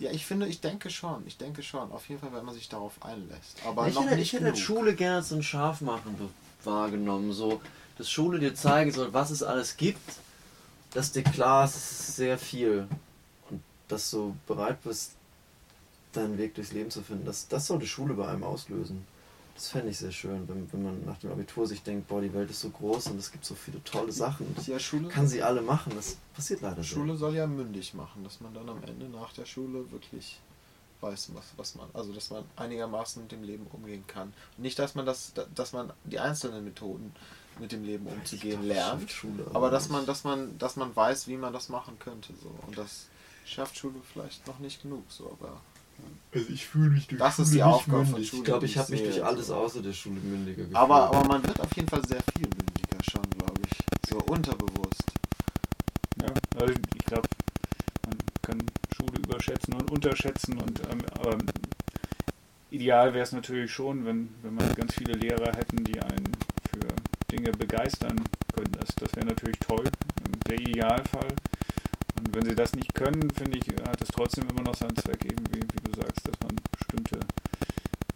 Ja, 0.00 0.10
ich 0.10 0.24
finde, 0.24 0.46
ich 0.46 0.60
denke 0.60 0.88
schon. 0.88 1.22
Ich 1.26 1.36
denke 1.36 1.62
schon. 1.62 1.92
Auf 1.92 2.08
jeden 2.08 2.20
Fall, 2.22 2.32
wenn 2.32 2.44
man 2.44 2.54
sich 2.54 2.70
darauf 2.70 3.04
einlässt. 3.04 3.58
Aber 3.66 3.86
ich 3.86 3.94
noch 3.94 4.04
hätte, 4.04 4.16
nicht 4.16 4.22
ich 4.22 4.32
hätte 4.32 4.44
genug. 4.44 4.58
Schule 4.58 4.94
gerne 4.94 5.24
ein 5.30 5.42
Scharfmachen 5.42 6.16
wahrgenommen. 6.64 7.32
So, 7.32 7.60
dass 7.98 8.10
Schule 8.10 8.38
dir 8.38 8.54
zeigen 8.54 8.92
soll, 8.92 9.12
was 9.12 9.30
es 9.30 9.42
alles 9.42 9.76
gibt, 9.76 10.00
dass 10.94 11.12
dir 11.12 11.22
klar 11.22 11.66
ist, 11.66 11.76
es 11.76 11.92
ist 11.92 12.16
sehr 12.16 12.38
viel. 12.38 12.88
Und 13.50 13.62
dass 13.88 14.10
du 14.10 14.34
bereit 14.46 14.82
bist, 14.82 15.12
deinen 16.12 16.38
Weg 16.38 16.54
durchs 16.54 16.72
Leben 16.72 16.90
zu 16.90 17.02
finden. 17.02 17.26
Das, 17.26 17.46
das 17.48 17.66
sollte 17.66 17.86
Schule 17.86 18.14
bei 18.14 18.26
einem 18.26 18.42
auslösen. 18.42 19.06
Das 19.60 19.68
fände 19.68 19.90
ich 19.90 19.98
sehr 19.98 20.10
schön, 20.10 20.48
wenn, 20.48 20.72
wenn 20.72 20.82
man 20.82 21.04
nach 21.04 21.18
dem 21.18 21.32
Abitur 21.32 21.66
sich 21.66 21.82
denkt, 21.82 22.08
boah, 22.08 22.22
die 22.22 22.32
Welt 22.32 22.48
ist 22.48 22.62
so 22.62 22.70
groß 22.70 23.08
und 23.08 23.18
es 23.18 23.30
gibt 23.30 23.44
so 23.44 23.54
viele 23.54 23.84
tolle 23.84 24.10
Sachen 24.10 24.46
und 24.46 24.66
Ja, 24.66 24.78
Schule, 24.78 25.08
kann 25.08 25.28
sie 25.28 25.42
alle 25.42 25.60
machen. 25.60 25.92
Das 25.94 26.16
passiert 26.34 26.62
leider 26.62 26.82
Schule 26.82 27.14
soll 27.14 27.34
ja 27.34 27.46
mündig 27.46 27.92
machen, 27.92 28.24
dass 28.24 28.40
man 28.40 28.54
dann 28.54 28.70
am 28.70 28.82
Ende 28.84 29.10
nach 29.10 29.34
der 29.34 29.44
Schule 29.44 29.92
wirklich 29.92 30.40
weiß, 31.02 31.32
was, 31.34 31.44
was 31.58 31.74
man, 31.74 31.90
also 31.92 32.10
dass 32.14 32.30
man 32.30 32.44
einigermaßen 32.56 33.20
mit 33.20 33.32
dem 33.32 33.42
Leben 33.42 33.66
umgehen 33.70 34.02
kann. 34.06 34.32
Und 34.56 34.62
nicht, 34.62 34.78
dass 34.78 34.94
man 34.94 35.04
das, 35.04 35.34
dass 35.54 35.74
man 35.74 35.92
die 36.04 36.18
einzelnen 36.18 36.64
Methoden 36.64 37.12
mit 37.58 37.70
dem 37.70 37.84
Leben 37.84 38.06
umzugehen 38.06 38.62
lernt, 38.62 39.10
Schule, 39.10 39.44
aber 39.52 39.70
dass 39.70 39.90
man, 39.90 40.06
dass 40.06 40.24
man, 40.24 40.56
dass 40.56 40.76
man 40.76 40.96
weiß, 40.96 41.28
wie 41.28 41.36
man 41.36 41.52
das 41.52 41.68
machen 41.68 41.98
könnte. 41.98 42.32
So. 42.42 42.50
Und 42.66 42.78
das 42.78 43.08
schafft 43.44 43.76
Schule 43.76 44.00
vielleicht 44.10 44.46
noch 44.46 44.58
nicht 44.58 44.80
genug, 44.80 45.04
so, 45.10 45.36
aber 45.38 45.60
Also 46.32 46.46
ich 46.48 46.66
fühle 46.66 46.90
mich 46.90 47.08
durch 47.08 47.18
Das 47.18 47.38
ist 47.38 47.52
die 47.52 47.62
Aufgabe 47.62 48.04
von 48.06 48.24
Schule. 48.24 48.40
Ich 48.40 48.44
glaube, 48.44 48.66
ich 48.66 48.78
habe 48.78 48.92
mich 48.92 49.02
durch 49.02 49.24
alles 49.24 49.50
außer 49.50 49.82
der 49.82 49.92
Schule 49.92 50.20
mündiger 50.20 50.58
gefühlt. 50.58 50.76
Aber, 50.76 51.08
aber 51.08 51.26
man 51.26 51.42
wird 51.42 51.58
auf 51.60 51.74
jeden 51.74 51.88
Fall 51.88 52.06
sehr 52.06 52.22
viel 52.34 52.46
mündiger 52.46 52.98
schon, 53.10 53.28
glaube 53.38 53.60
ich. 53.64 54.08
So 54.08 54.18
unterbewusst. 54.18 55.04
Ja, 56.22 56.28
also 56.60 56.74
ich 56.94 57.04
glaube, 57.04 57.28
man 58.06 58.16
kann 58.42 58.58
Schule 58.96 59.18
überschätzen 59.18 59.74
und 59.74 59.90
unterschätzen 59.90 60.58
und 60.58 60.80
ähm, 60.80 61.00
aber 61.18 61.36
ideal 62.70 63.12
wäre 63.12 63.24
es 63.24 63.32
natürlich 63.32 63.72
schon, 63.72 64.04
wenn, 64.04 64.28
wenn 64.42 64.54
man 64.54 64.72
ganz 64.74 64.94
viele 64.94 65.14
Lehrer 65.14 65.52
hätten, 65.56 65.82
die 65.84 66.00
einen 66.00 66.36
für 66.70 66.86
Dinge 67.30 67.50
begeistern 67.52 68.20
können. 68.54 68.72
Das, 68.78 68.94
das 68.96 69.16
wäre 69.16 69.26
natürlich 69.26 69.58
toll, 69.58 69.84
der 70.46 70.60
Idealfall. 70.60 71.34
Und 72.20 72.34
wenn 72.34 72.44
sie 72.44 72.54
das 72.54 72.74
nicht 72.74 72.94
können, 72.94 73.30
finde 73.30 73.58
ich, 73.58 73.66
hat 73.88 74.00
es 74.02 74.08
trotzdem 74.08 74.48
immer 74.50 74.62
noch 74.62 74.74
seinen 74.74 74.96
Zweck, 74.96 75.24
eben 75.24 75.42
wie, 75.52 75.60
du 75.60 75.92
sagst, 75.94 76.28
dass 76.28 76.38
man 76.40 76.54
bestimmte 76.70 77.18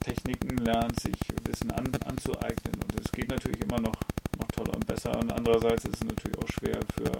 Techniken 0.01 0.59
lernt, 0.59 1.01
sich 1.01 1.17
Wissen 1.45 1.71
an, 1.71 1.91
anzueignen. 2.05 2.75
Und 2.83 3.01
es 3.01 3.11
geht 3.11 3.31
natürlich 3.31 3.63
immer 3.63 3.81
noch, 3.81 3.97
noch 4.39 4.49
toller 4.49 4.75
und 4.75 4.87
besser. 4.87 5.19
Und 5.19 5.33
andererseits 5.33 5.87
ist 5.87 5.97
es 5.97 6.05
natürlich 6.05 6.37
auch 6.39 6.49
schwer 6.49 6.81
für, 6.95 7.11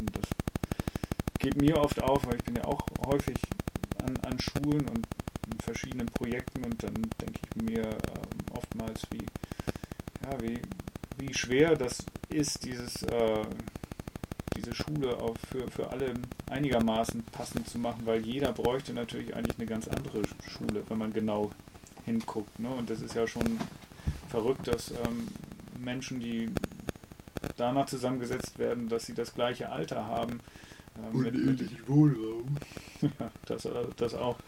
und 0.00 0.16
das 0.16 0.28
geht 1.38 1.60
mir 1.60 1.78
oft 1.78 2.02
auf, 2.02 2.26
weil 2.26 2.36
ich 2.36 2.44
bin 2.44 2.56
ja 2.56 2.64
auch 2.64 2.84
häufig 3.06 3.38
an, 4.04 4.16
an 4.24 4.38
Schulen 4.40 4.88
und 4.88 5.06
verschiedenen 5.62 6.06
Projekten 6.06 6.64
und 6.64 6.82
dann 6.82 6.94
denke 7.20 7.40
ich 7.44 7.62
mir 7.62 7.82
ähm, 7.84 8.56
oftmals, 8.56 9.06
wie, 9.10 9.24
ja, 10.24 10.40
wie, 10.40 10.60
wie 11.18 11.32
schwer 11.34 11.76
das 11.76 12.04
ist, 12.28 12.64
dieses, 12.64 13.02
äh, 13.04 13.44
diese 14.62 14.74
Schule 14.74 15.16
auch 15.18 15.36
für, 15.50 15.70
für 15.70 15.90
alle 15.90 16.14
einigermaßen 16.50 17.22
passend 17.24 17.68
zu 17.68 17.78
machen, 17.78 18.02
weil 18.04 18.24
jeder 18.24 18.52
bräuchte 18.52 18.92
natürlich 18.92 19.34
eigentlich 19.34 19.58
eine 19.58 19.66
ganz 19.66 19.88
andere 19.88 20.22
Schule, 20.48 20.82
wenn 20.88 20.98
man 20.98 21.12
genau 21.12 21.50
hinguckt. 22.04 22.58
Ne? 22.58 22.68
Und 22.68 22.90
das 22.90 23.00
ist 23.00 23.14
ja 23.14 23.26
schon 23.26 23.58
verrückt, 24.28 24.66
dass 24.68 24.90
ähm, 24.90 25.28
Menschen, 25.78 26.20
die 26.20 26.50
danach 27.56 27.86
zusammengesetzt 27.86 28.58
werden, 28.58 28.88
dass 28.88 29.06
sie 29.06 29.14
das 29.14 29.34
gleiche 29.34 29.70
Alter 29.70 30.06
haben, 30.06 30.40
äh, 30.96 31.16
mit, 31.16 31.34
mit, 31.34 31.88
Wohlraum. 31.88 32.56
ja, 33.00 33.30
das, 33.46 33.64
äh, 33.64 33.70
das 33.96 34.14
auch 34.14 34.38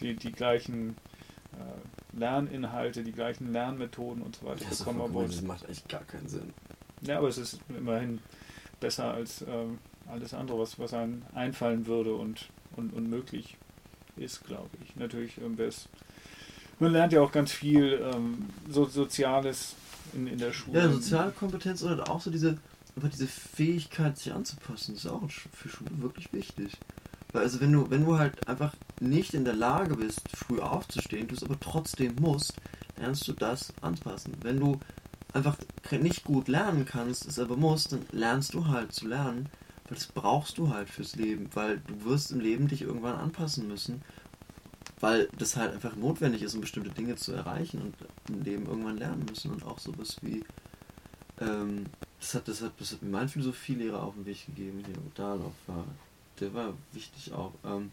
die, 0.00 0.14
die 0.14 0.32
gleichen 0.32 0.96
äh, 1.52 2.16
Lerninhalte, 2.18 3.02
die 3.02 3.12
gleichen 3.12 3.52
Lernmethoden 3.52 4.22
und 4.22 4.36
so 4.36 4.46
weiter 4.46 4.64
Das, 4.68 4.78
bekommen. 4.78 5.26
das 5.26 5.42
macht 5.42 5.68
echt 5.68 5.88
gar 5.88 6.04
keinen 6.04 6.28
Sinn. 6.28 6.52
ja, 7.02 7.18
aber 7.18 7.28
es 7.28 7.38
ist 7.38 7.60
immerhin 7.68 8.20
besser 8.80 9.12
als 9.12 9.42
ähm, 9.42 9.78
alles 10.08 10.34
andere, 10.34 10.58
was, 10.58 10.78
was 10.78 10.94
einem 10.94 11.22
einfallen 11.34 11.86
würde 11.86 12.14
und, 12.14 12.48
und, 12.76 12.92
und 12.92 13.08
möglich 13.08 13.56
ist, 14.16 14.44
glaube 14.44 14.70
ich. 14.82 14.96
Natürlich, 14.96 15.38
ähm, 15.38 15.56
man 16.78 16.92
lernt 16.92 17.12
ja 17.12 17.20
auch 17.20 17.32
ganz 17.32 17.52
viel 17.52 18.00
ähm, 18.12 18.48
so, 18.68 18.86
Soziales 18.86 19.76
in, 20.14 20.26
in 20.26 20.38
der 20.38 20.52
Schule. 20.52 20.80
Ja, 20.80 20.88
soziale 20.90 21.30
Kompetenz 21.32 21.82
oder 21.82 22.10
auch 22.10 22.20
so 22.20 22.30
diese, 22.30 22.58
einfach 22.96 23.10
diese 23.10 23.26
Fähigkeit, 23.26 24.18
sich 24.18 24.32
anzupassen, 24.32 24.94
ist 24.94 25.06
auch 25.06 25.22
für 25.30 25.68
Schule 25.68 25.90
wirklich 26.02 26.32
wichtig. 26.32 26.72
Weil 27.32 27.42
also 27.42 27.60
wenn 27.60 27.72
du, 27.72 27.90
wenn 27.90 28.04
du 28.04 28.18
halt 28.18 28.48
einfach 28.48 28.74
nicht 29.00 29.34
in 29.34 29.44
der 29.44 29.54
Lage 29.54 29.96
bist, 29.96 30.20
früh 30.34 30.58
aufzustehen, 30.58 31.28
du 31.28 31.34
es 31.34 31.44
aber 31.44 31.58
trotzdem 31.60 32.16
musst, 32.20 32.54
lernst 32.96 33.28
du 33.28 33.32
das 33.32 33.72
anpassen. 33.80 34.34
Wenn 34.42 34.58
du 34.58 34.80
einfach 35.32 35.56
nicht 35.98 36.24
gut 36.24 36.48
lernen 36.48 36.84
kannst, 36.84 37.26
es 37.26 37.38
aber 37.38 37.56
musst, 37.56 37.92
dann 37.92 38.06
lernst 38.12 38.54
du 38.54 38.68
halt 38.68 38.92
zu 38.92 39.08
lernen, 39.08 39.48
weil 39.88 39.96
das 39.96 40.06
brauchst 40.06 40.58
du 40.58 40.70
halt 40.70 40.88
fürs 40.88 41.16
Leben, 41.16 41.48
weil 41.54 41.80
du 41.86 42.04
wirst 42.04 42.30
im 42.30 42.40
Leben 42.40 42.68
dich 42.68 42.82
irgendwann 42.82 43.16
anpassen 43.16 43.66
müssen, 43.66 44.02
weil 45.00 45.28
das 45.38 45.56
halt 45.56 45.72
einfach 45.72 45.96
notwendig 45.96 46.42
ist, 46.42 46.54
um 46.54 46.60
bestimmte 46.60 46.90
Dinge 46.90 47.16
zu 47.16 47.32
erreichen 47.32 47.80
und 47.82 47.94
im 48.28 48.42
Leben 48.42 48.66
irgendwann 48.66 48.98
lernen 48.98 49.24
müssen 49.28 49.50
und 49.50 49.64
auch 49.64 49.78
sowas 49.78 50.16
wie 50.22 50.44
ähm, 51.40 51.86
das 52.20 52.34
hat, 52.34 52.48
das 52.48 52.60
hat, 52.60 52.72
das 52.78 52.92
hat 52.92 53.02
mir 53.02 53.10
mein 53.10 53.28
Philosophielehrer 53.28 54.02
auf 54.02 54.14
den 54.14 54.26
Weg 54.26 54.44
gegeben, 54.46 54.82
hier 54.84 54.94
Dalauf 55.14 55.54
war. 55.66 55.84
Der 56.38 56.52
war 56.54 56.74
wichtig 56.92 57.32
auch. 57.32 57.52
Ähm, 57.64 57.90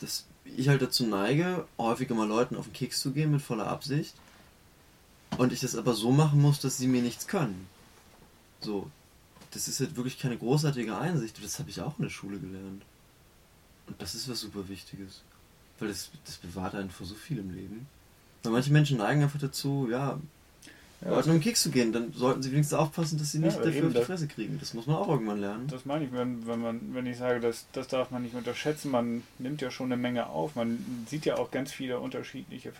dass 0.00 0.26
ich 0.44 0.68
halt 0.68 0.82
dazu 0.82 1.06
neige, 1.06 1.66
häufiger 1.78 2.14
mal 2.14 2.26
Leuten 2.26 2.56
auf 2.56 2.64
den 2.64 2.72
Keks 2.72 3.00
zu 3.00 3.12
gehen 3.12 3.30
mit 3.30 3.40
voller 3.40 3.68
Absicht. 3.68 4.14
Und 5.42 5.52
ich 5.52 5.58
das 5.58 5.74
aber 5.74 5.94
so 5.94 6.12
machen 6.12 6.40
muss, 6.40 6.60
dass 6.60 6.78
sie 6.78 6.86
mir 6.86 7.02
nichts 7.02 7.26
können. 7.26 7.66
So. 8.60 8.88
Das 9.50 9.66
ist 9.66 9.80
halt 9.80 9.96
wirklich 9.96 10.20
keine 10.20 10.38
großartige 10.38 10.96
Einsicht. 10.96 11.42
Das 11.42 11.58
habe 11.58 11.68
ich 11.68 11.80
auch 11.80 11.98
in 11.98 12.04
der 12.04 12.10
Schule 12.10 12.38
gelernt. 12.38 12.84
Und 13.88 14.00
das 14.00 14.14
ist 14.14 14.28
was 14.28 14.38
super 14.38 14.68
Wichtiges. 14.68 15.22
Weil 15.80 15.88
das, 15.88 16.12
das 16.26 16.36
bewahrt 16.36 16.76
einen 16.76 16.90
vor 16.90 17.08
so 17.08 17.16
viel 17.16 17.38
im 17.38 17.52
Leben. 17.52 17.88
Weil 18.44 18.52
manche 18.52 18.70
Menschen 18.70 18.98
neigen 18.98 19.20
einfach 19.20 19.40
dazu, 19.40 19.88
ja, 19.90 20.20
ja, 21.00 21.10
Leuten 21.10 21.30
um 21.30 21.36
den 21.36 21.42
Keks 21.42 21.64
zu 21.64 21.72
gehen, 21.72 21.92
dann 21.92 22.12
sollten 22.12 22.40
sie 22.40 22.52
wenigstens 22.52 22.78
aufpassen, 22.78 23.18
dass 23.18 23.32
sie 23.32 23.38
Ja, 23.38 23.46
nicht 23.46 23.56
aber 23.56 23.66
dafür 23.66 23.88
auf 23.88 23.94
die 23.94 24.02
Fresse 24.02 24.28
kriegen. 24.28 24.60
Das 24.60 24.74
muss 24.74 24.86
man 24.86 24.94
auch 24.94 25.08
irgendwann 25.08 25.40
lernen. 25.40 25.66
Das 25.66 25.84
meine 25.84 26.04
ich, 26.04 26.12
wenn, 26.12 26.46
wenn, 26.46 26.60
man, 26.60 26.94
wenn 26.94 27.06
ich 27.06 27.18
sage, 27.18 27.40
das, 27.40 27.66
das 27.72 27.88
darf 27.88 28.12
man 28.12 28.22
nicht 28.22 28.36
unterschätzen. 28.36 28.92
Man 28.92 29.24
nimmt 29.40 29.60
ja 29.60 29.72
schon 29.72 29.86
eine 29.86 30.00
Menge 30.00 30.28
auf. 30.28 30.54
Man 30.54 31.04
sieht 31.08 31.26
ja 31.26 31.36
auch 31.36 31.50
ganz 31.50 31.72
viele 31.72 31.98
unterschiedliche 31.98 32.70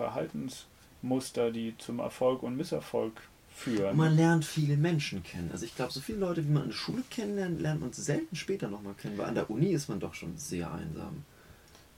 Verhaltensmuster, 1.03 1.51
die 1.51 1.75
zum 1.79 1.99
Erfolg 1.99 2.43
und 2.43 2.57
Misserfolg 2.57 3.21
führen. 3.55 3.91
Und 3.91 3.97
man 3.99 4.17
lernt 4.17 4.45
viele 4.45 4.77
Menschen 4.77 5.23
kennen. 5.23 5.51
Also 5.53 5.65
ich 5.67 5.75
glaube, 5.77 5.93
so 5.93 6.01
viele 6.01 6.19
Leute, 6.19 6.45
wie 6.47 6.51
man 6.51 6.65
in 6.65 6.69
der 6.71 6.77
Schule 6.77 7.03
kennenlernt, 7.11 7.61
lernt 7.61 7.81
man 7.81 7.93
selten 7.93 8.35
später 8.37 8.69
nochmal 8.69 8.95
kennen, 8.95 9.19
weil 9.19 9.27
an 9.27 9.35
der 9.35 9.51
Uni 9.51 9.73
ist 9.73 9.89
man 9.89 10.01
doch 10.01 10.15
schon 10.15 10.37
sehr 10.39 10.73
einsam. 10.73 11.25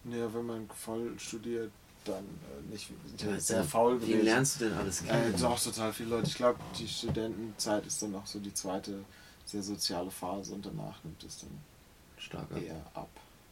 Ja, 0.05 0.33
wenn 0.35 0.47
man 0.47 0.69
voll 0.69 1.13
studiert, 1.19 1.71
dann 2.05 2.25
äh, 2.25 2.71
nicht. 2.73 2.91
Ja 3.19 3.39
sehr 3.41 3.59
dann- 3.61 3.69
faul 3.69 3.99
gewesen. 3.99 4.25
lernst 4.25 4.61
du 4.61 4.67
denn 4.67 4.75
alles 4.75 5.03
Äh, 5.03 5.07
kennen? 5.07 5.35
doch, 5.41 5.59
total 5.63 5.93
viele 5.93 6.11
Leute. 6.11 6.27
Ich 6.29 6.35
glaube, 6.35 6.59
die 6.79 6.87
Studentenzeit 6.89 7.87
ist 7.87 8.03
dann 8.03 8.15
auch 8.15 8.27
so 8.27 8.39
die 8.41 8.53
zweite 8.53 9.05
sehr 9.47 9.63
soziale 9.63 10.11
Phase 10.11 10.55
und 10.55 10.67
danach 10.67 11.03
nimmt 11.05 11.23
es 11.25 11.39
dann 11.41 11.51
Starker. 12.19 12.57
eher 12.61 12.83
ab. 12.95 13.09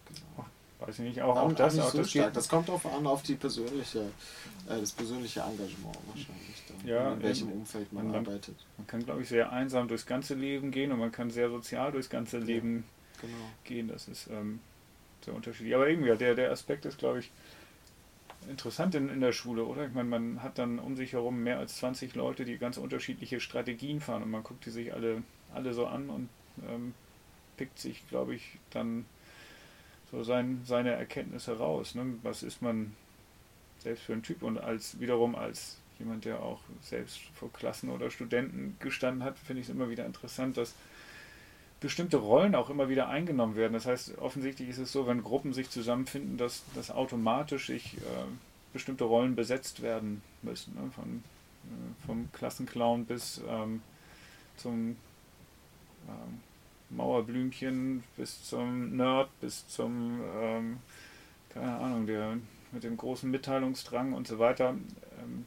Genau. 0.08 0.46
Weiß 0.86 0.98
ich 0.98 1.04
nicht, 1.04 1.22
auch, 1.22 1.36
Aber 1.36 1.42
auch 1.44 1.52
das, 1.52 1.78
auch 1.78 1.90
so 1.90 1.98
das 1.98 2.10
stark. 2.10 2.32
Das 2.34 2.48
kommt 2.48 2.68
darauf 2.68 2.84
an, 2.86 3.06
auf 3.06 3.22
die 3.22 3.34
persönliche, 3.34 4.00
äh, 4.68 4.80
das 4.80 4.92
persönliche 4.92 5.40
Engagement 5.40 5.96
wahrscheinlich. 6.08 6.62
Dann, 6.68 6.88
Ja, 6.88 7.12
in 7.12 7.22
welchem 7.22 7.48
eben. 7.50 7.58
Umfeld 7.60 7.92
man 7.92 8.12
dann- 8.12 8.26
arbeitet. 8.26 8.56
Man 8.78 8.86
kann, 8.86 9.04
glaube 9.04 9.22
ich, 9.22 9.28
sehr 9.28 9.52
einsam 9.52 9.86
durchs 9.88 10.06
ganze 10.06 10.34
Leben 10.34 10.70
gehen 10.70 10.90
und 10.92 10.98
man 10.98 11.12
kann 11.12 11.30
sehr 11.30 11.48
sozial 11.50 11.92
durchs 11.92 12.10
ganze 12.10 12.38
Leben 12.38 12.84
Genau. 13.20 13.34
gehen. 13.64 13.88
Das 13.88 14.08
ist 14.08 14.28
ähm, 14.28 14.58
sehr 15.24 15.34
unterschiedlich. 15.34 15.74
Aber 15.74 15.88
irgendwie, 15.88 16.08
ja, 16.08 16.16
der, 16.16 16.34
der 16.34 16.50
Aspekt 16.50 16.84
ist, 16.84 16.98
glaube 16.98 17.20
ich, 17.20 17.30
interessant 18.48 18.94
in, 18.96 19.08
in 19.08 19.20
der 19.20 19.32
Schule, 19.32 19.64
oder? 19.64 19.86
Ich 19.86 19.92
meine, 19.94 20.08
man 20.08 20.42
hat 20.42 20.58
dann 20.58 20.80
um 20.80 20.96
sich 20.96 21.12
herum 21.12 21.42
mehr 21.44 21.58
als 21.58 21.76
20 21.76 22.14
Leute, 22.16 22.44
die 22.44 22.58
ganz 22.58 22.76
unterschiedliche 22.76 23.38
Strategien 23.38 24.00
fahren 24.00 24.22
und 24.24 24.30
man 24.32 24.42
guckt 24.42 24.66
die 24.66 24.70
sich 24.70 24.92
alle, 24.92 25.22
alle 25.54 25.74
so 25.74 25.86
an 25.86 26.10
und 26.10 26.28
ähm, 26.68 26.92
pickt 27.56 27.78
sich, 27.78 28.06
glaube 28.08 28.34
ich, 28.34 28.58
dann 28.70 29.04
so 30.12 30.22
sein, 30.22 30.60
seine 30.64 30.92
Erkenntnisse 30.92 31.58
raus. 31.58 31.94
Ne? 31.94 32.14
Was 32.22 32.42
ist 32.42 32.62
man 32.62 32.94
selbst 33.80 34.04
für 34.04 34.12
ein 34.12 34.22
Typ 34.22 34.42
und 34.42 34.58
als 34.58 35.00
wiederum 35.00 35.34
als 35.34 35.78
jemand, 35.98 36.24
der 36.24 36.42
auch 36.42 36.60
selbst 36.82 37.20
vor 37.34 37.52
Klassen 37.52 37.90
oder 37.90 38.10
Studenten 38.10 38.76
gestanden 38.78 39.24
hat, 39.24 39.38
finde 39.38 39.60
ich 39.62 39.68
es 39.68 39.74
immer 39.74 39.88
wieder 39.88 40.06
interessant, 40.06 40.56
dass 40.56 40.74
bestimmte 41.80 42.18
Rollen 42.18 42.54
auch 42.54 42.70
immer 42.70 42.88
wieder 42.88 43.08
eingenommen 43.08 43.56
werden. 43.56 43.72
Das 43.72 43.86
heißt, 43.86 44.18
offensichtlich 44.18 44.68
ist 44.68 44.78
es 44.78 44.92
so, 44.92 45.06
wenn 45.06 45.22
Gruppen 45.22 45.52
sich 45.52 45.68
zusammenfinden, 45.70 46.36
dass, 46.36 46.62
dass 46.74 46.90
automatisch 46.90 47.66
sich 47.66 47.96
äh, 47.96 48.00
bestimmte 48.72 49.04
Rollen 49.04 49.34
besetzt 49.34 49.82
werden 49.82 50.22
müssen. 50.42 50.74
Ne? 50.74 50.90
Von, 50.94 51.24
äh, 51.64 52.06
vom 52.06 52.28
Klassenclown 52.32 53.04
bis 53.04 53.40
ähm, 53.48 53.82
zum 54.56 54.96
ähm, 56.08 56.40
Mauerblümchen, 56.96 58.02
bis 58.16 58.44
zum 58.44 58.96
Nerd, 58.96 59.28
bis 59.40 59.66
zum, 59.68 60.20
ähm, 60.40 60.78
keine 61.50 61.76
Ahnung, 61.76 62.06
der 62.06 62.38
mit 62.72 62.84
dem 62.84 62.96
großen 62.96 63.30
Mitteilungsdrang 63.30 64.12
und 64.12 64.26
so 64.26 64.38
weiter. 64.38 64.70
Ähm, 65.20 65.46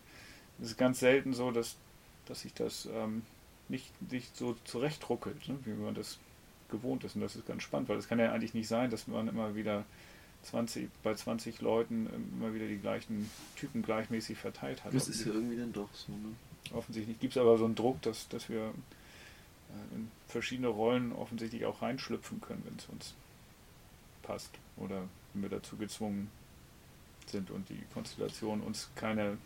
es 0.60 0.72
ist 0.72 0.78
ganz 0.78 1.00
selten 1.00 1.34
so, 1.34 1.52
dass, 1.52 1.76
dass 2.26 2.42
sich 2.42 2.54
das 2.54 2.88
ähm, 2.92 3.24
nicht, 3.68 3.90
nicht 4.12 4.36
so 4.36 4.56
zurechtruckelt, 4.66 5.48
ne? 5.50 5.58
wie 5.66 5.74
man 5.74 5.96
das 5.96 6.20
gewohnt 6.70 7.04
ist. 7.04 7.16
Und 7.16 7.22
das 7.22 7.36
ist 7.36 7.48
ganz 7.48 7.64
spannend, 7.64 7.90
weil 7.90 7.98
es 7.98 8.08
kann 8.08 8.20
ja 8.20 8.32
eigentlich 8.32 8.54
nicht 8.54 8.68
sein, 8.68 8.90
dass 8.90 9.08
man 9.08 9.28
immer 9.28 9.56
wieder 9.56 9.86
20, 10.44 10.90
bei 11.04 11.14
20 11.14 11.62
Leuten 11.62 12.08
immer 12.38 12.54
wieder 12.54 12.68
die 12.68 12.78
gleichen 12.78 13.30
Typen 13.56 13.82
gleichmäßig 13.82 14.38
verteilt 14.38 14.84
hat. 14.84 14.94
Das 14.94 15.08
ist 15.08 15.26
ja 15.26 15.34
irgendwie 15.34 15.58
dann 15.58 15.74
doch 15.74 15.90
so, 15.94 16.12
ne? 16.12 16.36
Offensichtlich 16.74 17.20
gibt 17.20 17.36
es 17.36 17.42
aber 17.42 17.58
so 17.58 17.66
einen 17.66 17.76
Druck, 17.76 18.02
dass, 18.02 18.28
dass 18.28 18.50
wir 18.50 18.74
in 19.94 20.12
verschiedene 20.28 20.68
Rollen 20.68 21.12
offensichtlich 21.14 21.66
auch 21.66 21.82
reinschlüpfen 21.82 22.42
können, 22.42 22.64
wenn 22.66 22.78
es 22.78 22.86
uns 22.88 23.14
passt. 24.24 24.52
Oder 24.78 25.04
wenn 25.34 25.44
wir 25.44 25.50
dazu 25.50 25.78
gezwungen 25.78 26.30
sind 27.28 27.52
und 27.52 27.70
die 27.70 27.82
Konstellation 27.94 28.62
uns 28.62 28.90
keine. 28.96 29.38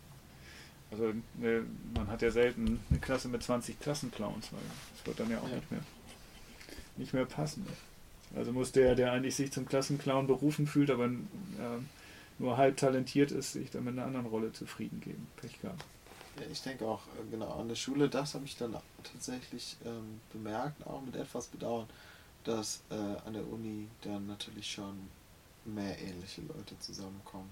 Also 0.90 1.12
ne, 1.34 1.64
man 1.94 2.08
hat 2.08 2.20
ja 2.20 2.30
selten 2.30 2.80
eine 2.90 2.98
Klasse 2.98 3.28
mit 3.28 3.42
20 3.42 3.78
Klassenclowns, 3.78 4.52
weil 4.52 4.60
das 4.96 5.06
wird 5.06 5.20
dann 5.20 5.30
ja 5.30 5.38
auch 5.38 5.48
ja. 5.48 5.56
nicht 5.56 5.70
mehr 5.70 5.82
nicht 7.00 7.14
mehr 7.14 7.24
passen. 7.24 7.66
Also 8.36 8.52
muss 8.52 8.70
der, 8.70 8.94
der 8.94 9.12
eigentlich 9.12 9.34
sich 9.34 9.50
zum 9.50 9.66
Klassenclown 9.66 10.28
berufen 10.28 10.66
fühlt, 10.66 10.90
aber 10.90 11.06
äh, 11.06 11.80
nur 12.38 12.56
halb 12.56 12.76
talentiert 12.76 13.32
ist, 13.32 13.52
sich 13.52 13.70
dann 13.70 13.84
mit 13.84 13.94
einer 13.94 14.06
anderen 14.06 14.26
Rolle 14.26 14.52
zufrieden 14.52 15.00
geben. 15.00 15.26
Pech 15.36 15.60
gehabt. 15.60 15.84
Ja, 16.38 16.46
ich 16.50 16.62
denke 16.62 16.86
auch, 16.86 17.00
äh, 17.00 17.30
genau, 17.30 17.58
an 17.58 17.68
der 17.68 17.74
Schule, 17.74 18.08
das 18.08 18.34
habe 18.34 18.44
ich 18.44 18.56
dann 18.56 18.76
tatsächlich 19.02 19.76
ähm, 19.84 20.20
bemerkt, 20.32 20.86
auch 20.86 21.02
mit 21.02 21.16
etwas 21.16 21.46
Bedauern, 21.46 21.86
dass 22.44 22.80
äh, 22.90 22.94
an 22.94 23.34
der 23.34 23.46
Uni 23.46 23.88
dann 24.02 24.26
natürlich 24.26 24.70
schon 24.70 25.08
mehr 25.64 25.98
ähnliche 26.00 26.42
Leute 26.42 26.78
zusammenkommen. 26.78 27.50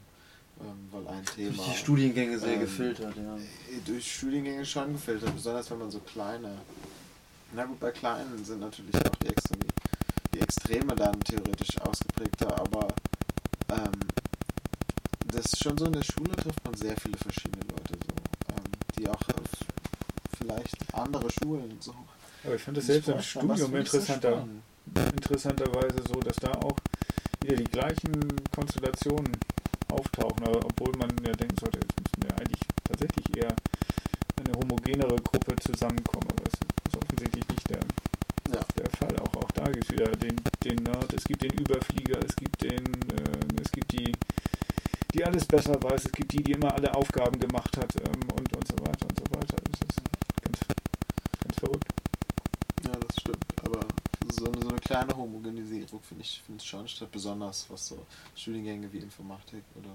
Ähm, 0.60 0.88
weil 0.90 1.06
ein 1.08 1.24
Thema. 1.24 1.56
Durch 1.56 1.68
die 1.68 1.76
Studiengänge 1.76 2.38
sehr 2.38 2.54
ähm, 2.54 2.60
gefiltert, 2.60 3.16
ja. 3.16 3.36
Äh, 3.36 3.80
durch 3.86 4.16
Studiengänge 4.16 4.66
schon 4.66 4.92
gefiltert, 4.92 5.32
besonders 5.34 5.70
wenn 5.70 5.78
man 5.78 5.90
so 5.90 6.00
kleine 6.00 6.56
na 7.52 7.64
gut, 7.64 7.80
bei 7.80 7.90
Kleinen 7.90 8.44
sind 8.44 8.60
natürlich 8.60 8.94
auch 8.94 9.16
die 9.22 9.28
Extreme, 9.28 9.64
die 10.34 10.40
Extreme 10.40 10.94
dann 10.94 11.18
theoretisch 11.20 11.80
ausgeprägter, 11.80 12.58
aber 12.58 12.88
ähm, 13.70 13.92
das 15.26 15.46
ist 15.46 15.62
schon 15.62 15.78
so, 15.78 15.86
in 15.86 15.94
der 15.94 16.02
Schule 16.02 16.36
trifft 16.36 16.62
man 16.64 16.74
sehr 16.74 16.96
viele 16.96 17.16
verschiedene 17.16 17.64
Leute, 17.70 17.94
die 18.98 19.08
auch 19.08 19.20
vielleicht 20.38 20.76
andere 20.92 21.28
Schulen 21.30 21.76
so. 21.80 21.94
Aber 22.44 22.54
ich 22.54 22.62
finde 22.62 22.80
es 22.80 22.86
selbst 22.86 23.08
im 23.08 23.20
Studium 23.20 23.74
interessanter, 23.76 24.46
so 24.94 25.00
interessanterweise 25.00 26.02
so, 26.06 26.20
dass 26.20 26.36
da 26.36 26.52
auch 26.52 26.76
wieder 27.42 27.56
die 27.56 27.64
gleichen 27.64 28.12
Konstellationen 28.54 29.32
auftauchen, 29.90 30.46
aber 30.46 30.64
obwohl 30.64 30.92
man 30.96 31.10
ja 31.24 31.32
denken 31.32 31.56
sollte, 31.58 31.80
jetzt 31.80 31.98
müssen 31.98 32.22
wir 32.22 32.38
eigentlich 32.38 32.60
tatsächlich 32.84 33.36
eher 33.36 33.54
eine 34.38 34.52
homogenere 34.56 35.16
Gruppe 35.16 35.56
zusammenkommen, 35.56 36.28
aber 36.30 36.44
es 36.46 36.58
offensichtlich 36.96 37.48
nicht 37.48 37.70
der, 37.70 37.80
ja. 38.52 38.60
der 38.76 38.90
Fall. 38.90 39.16
Auch, 39.20 39.42
auch 39.42 39.50
da 39.52 39.64
gibt 39.64 39.84
es 39.84 39.90
wieder 39.92 40.10
den, 40.12 40.36
den 40.64 40.76
Nerd, 40.82 41.12
es 41.12 41.24
gibt 41.24 41.42
den 41.42 41.52
Überflieger, 41.52 42.18
es 42.24 42.36
gibt 42.36 42.62
den, 42.62 42.84
äh, 43.10 43.62
es 43.62 43.70
gibt 43.70 43.92
die, 43.92 44.12
die 45.14 45.24
alles 45.24 45.46
besser 45.46 45.82
weiß, 45.82 46.06
es 46.06 46.12
gibt 46.12 46.32
die, 46.32 46.42
die 46.42 46.52
immer 46.52 46.74
alle 46.74 46.94
Aufgaben 46.94 47.38
gemacht 47.38 47.76
hat 47.76 47.94
ähm, 47.96 48.28
und, 48.30 48.56
und 48.56 48.68
so 48.68 48.78
weiter 48.80 49.06
und 49.06 49.18
so 49.18 49.34
weiter. 49.34 49.56
Das 49.70 49.80
ist 49.80 50.00
ganz, 50.42 50.58
ganz 51.42 51.58
verrückt. 51.58 51.88
Ja, 52.84 52.92
das 52.92 53.20
stimmt. 53.20 53.44
Aber 53.64 53.86
so 54.30 54.46
eine, 54.46 54.62
so 54.62 54.68
eine 54.68 54.78
kleine 54.78 55.16
Homogenisierung 55.16 56.00
finde 56.02 56.22
ich, 56.22 56.42
find 56.44 56.62
ich 56.62 56.68
schon 56.68 56.86
statt, 56.86 57.10
besonders 57.10 57.66
was 57.70 57.88
so 57.88 58.06
Studiengänge 58.34 58.92
wie 58.92 58.98
Informatik 58.98 59.62
oder 59.76 59.90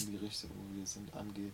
in 0.00 0.12
die 0.12 0.16
Richtung, 0.16 0.50
wo 0.50 0.78
wir 0.78 0.86
sind, 0.86 1.14
angeht. 1.14 1.52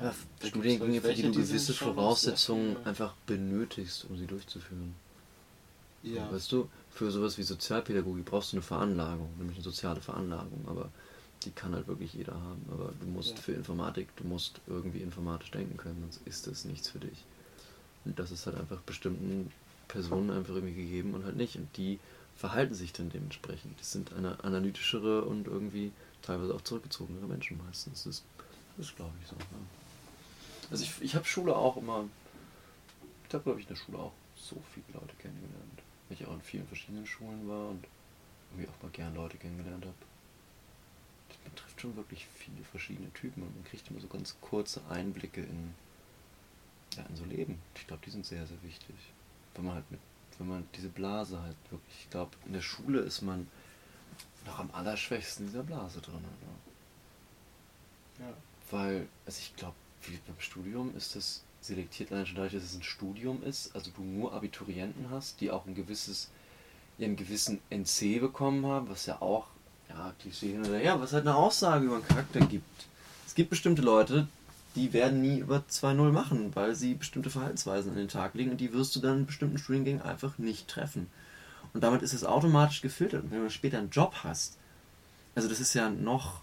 Ja, 0.00 0.14
Studiengänge, 0.44 1.00
für 1.00 1.14
die 1.14 1.22
du 1.22 1.32
gewisse 1.32 1.72
Voraussetzungen 1.72 2.76
einfach 2.84 3.14
benötigst, 3.26 4.04
um 4.04 4.18
sie 4.18 4.26
durchzuführen. 4.26 4.94
Ja. 6.02 6.30
Weißt 6.30 6.52
du, 6.52 6.68
für 6.90 7.10
sowas 7.10 7.38
wie 7.38 7.42
Sozialpädagogik 7.42 8.24
brauchst 8.24 8.52
du 8.52 8.56
eine 8.56 8.62
Veranlagung, 8.62 9.30
nämlich 9.38 9.56
eine 9.56 9.64
soziale 9.64 10.00
Veranlagung, 10.00 10.64
aber 10.66 10.90
die 11.46 11.50
kann 11.50 11.74
halt 11.74 11.88
wirklich 11.88 12.14
jeder 12.14 12.34
haben. 12.34 12.64
Aber 12.70 12.92
du 13.00 13.06
musst 13.06 13.30
ja. 13.30 13.36
für 13.36 13.52
Informatik, 13.52 14.14
du 14.16 14.24
musst 14.24 14.60
irgendwie 14.66 15.00
informatisch 15.00 15.50
denken 15.50 15.76
können, 15.76 16.00
sonst 16.00 16.26
ist 16.26 16.46
das 16.46 16.64
nichts 16.64 16.88
für 16.88 16.98
dich. 16.98 17.24
Und 18.04 18.18
das 18.18 18.30
ist 18.30 18.46
halt 18.46 18.56
einfach 18.56 18.80
bestimmten 18.80 19.52
Personen 19.88 20.30
einfach 20.30 20.54
irgendwie 20.54 20.74
gegeben 20.74 21.14
und 21.14 21.24
halt 21.24 21.36
nicht. 21.36 21.56
Und 21.56 21.76
die 21.76 21.98
verhalten 22.36 22.74
sich 22.74 22.92
dann 22.92 23.10
dementsprechend. 23.10 23.78
Die 23.78 23.84
sind 23.84 24.12
eine 24.14 24.42
analytischere 24.42 25.22
und 25.22 25.46
irgendwie 25.46 25.92
teilweise 26.22 26.54
auch 26.54 26.62
zurückgezogenere 26.62 27.26
Menschen 27.26 27.58
meistens. 27.64 28.04
Das 28.04 28.22
das 28.76 28.86
ist, 28.86 28.96
glaube 28.96 29.12
ich, 29.20 29.28
so. 29.28 29.36
Ja. 29.36 30.66
Also 30.70 30.84
ich, 30.84 31.02
ich 31.02 31.14
habe 31.14 31.24
Schule 31.24 31.54
auch 31.54 31.76
immer, 31.76 32.04
ich 33.28 33.34
habe, 33.34 33.44
glaube 33.44 33.60
ich, 33.60 33.68
in 33.68 33.74
der 33.74 33.80
Schule 33.80 33.98
auch 33.98 34.12
so 34.34 34.56
viele 34.72 34.86
Leute 34.98 35.14
kennengelernt. 35.16 35.82
Weil 36.08 36.18
ich 36.18 36.26
auch 36.26 36.32
in 36.32 36.40
vielen 36.40 36.66
verschiedenen 36.66 37.06
Schulen 37.06 37.46
war 37.48 37.68
und 37.68 37.84
irgendwie 38.50 38.68
auch 38.68 38.82
mal 38.82 38.90
gern 38.92 39.14
Leute 39.14 39.36
kennengelernt 39.36 39.84
habe. 39.84 39.94
Man 41.44 41.54
trifft 41.56 41.80
schon 41.80 41.96
wirklich 41.96 42.26
viele 42.34 42.64
verschiedene 42.70 43.12
Typen 43.12 43.42
und 43.42 43.54
man 43.54 43.64
kriegt 43.64 43.88
immer 43.90 44.00
so 44.00 44.08
ganz 44.08 44.36
kurze 44.40 44.80
Einblicke 44.88 45.42
in, 45.42 45.74
ja, 46.96 47.04
in 47.04 47.16
so 47.16 47.24
Leben. 47.24 47.58
Ich 47.74 47.86
glaube, 47.86 48.02
die 48.04 48.10
sind 48.10 48.26
sehr, 48.26 48.46
sehr 48.46 48.62
wichtig. 48.62 48.94
Wenn 49.54 49.64
man 49.64 49.74
halt 49.74 49.90
mit, 49.90 50.00
wenn 50.38 50.48
man 50.48 50.66
diese 50.74 50.88
Blase 50.88 51.40
halt 51.40 51.56
wirklich, 51.70 51.96
ich 52.00 52.10
glaube, 52.10 52.32
in 52.46 52.52
der 52.52 52.62
Schule 52.62 53.00
ist 53.00 53.22
man 53.22 53.48
noch 54.46 54.58
am 54.58 54.70
allerschwächsten 54.72 55.46
in 55.46 55.52
dieser 55.52 55.64
Blase 55.64 56.00
drin. 56.00 56.20
Ne? 58.18 58.26
Ja. 58.26 58.32
Weil, 58.70 59.08
also 59.26 59.38
ich 59.40 59.54
glaube, 59.56 59.76
wie 60.02 60.18
beim 60.26 60.40
Studium 60.40 60.96
ist 60.96 61.16
das 61.16 61.42
selektiert 61.62 62.12
allein 62.12 62.26
schon 62.26 62.36
dadurch, 62.36 62.54
dass 62.54 62.64
es 62.64 62.74
ein 62.74 62.82
Studium 62.82 63.42
ist, 63.42 63.74
also 63.74 63.90
du 63.92 64.02
nur 64.02 64.32
Abiturienten 64.32 65.10
hast, 65.10 65.40
die 65.40 65.50
auch 65.50 65.66
ein 65.66 65.74
gewisses, 65.74 66.30
einen 66.98 67.16
gewissen 67.16 67.60
NC 67.70 68.20
bekommen 68.20 68.66
haben, 68.66 68.88
was 68.88 69.06
ja 69.06 69.22
auch, 69.22 69.46
ja, 69.88 70.12
Klischee 70.20 70.58
oder 70.58 70.76
her, 70.76 71.00
was 71.00 71.12
halt 71.12 71.26
eine 71.26 71.36
Aussage 71.36 71.86
über 71.86 71.98
den 71.98 72.06
Charakter 72.06 72.40
gibt. 72.40 72.86
Es 73.26 73.34
gibt 73.34 73.50
bestimmte 73.50 73.82
Leute, 73.82 74.28
die 74.74 74.92
werden 74.92 75.20
nie 75.20 75.38
über 75.38 75.64
2-0 75.70 76.12
machen, 76.12 76.50
weil 76.54 76.74
sie 76.74 76.94
bestimmte 76.94 77.30
Verhaltensweisen 77.30 77.92
an 77.92 77.98
den 77.98 78.08
Tag 78.08 78.34
legen 78.34 78.52
und 78.52 78.60
die 78.60 78.72
wirst 78.72 78.96
du 78.96 79.00
dann 79.00 79.20
in 79.20 79.26
bestimmten 79.26 79.58
Studiengängen 79.58 80.02
einfach 80.02 80.38
nicht 80.38 80.68
treffen. 80.68 81.08
Und 81.74 81.82
damit 81.82 82.02
ist 82.02 82.12
es 82.12 82.24
automatisch 82.24 82.82
gefiltert. 82.82 83.24
Und 83.24 83.30
wenn 83.30 83.42
du 83.42 83.50
später 83.50 83.78
einen 83.78 83.90
Job 83.90 84.14
hast, 84.24 84.56
also 85.34 85.48
das 85.48 85.60
ist 85.60 85.74
ja 85.74 85.90
noch 85.90 86.42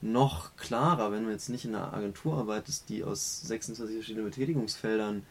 noch 0.00 0.54
klarer, 0.56 1.10
wenn 1.10 1.24
du 1.24 1.30
jetzt 1.30 1.48
nicht 1.48 1.64
in 1.64 1.74
einer 1.74 1.92
Agentur 1.92 2.38
arbeitest, 2.38 2.88
die 2.88 3.02
aus 3.02 3.40
26 3.42 3.96
verschiedenen 3.96 4.26
Betätigungsfeldern 4.26 5.24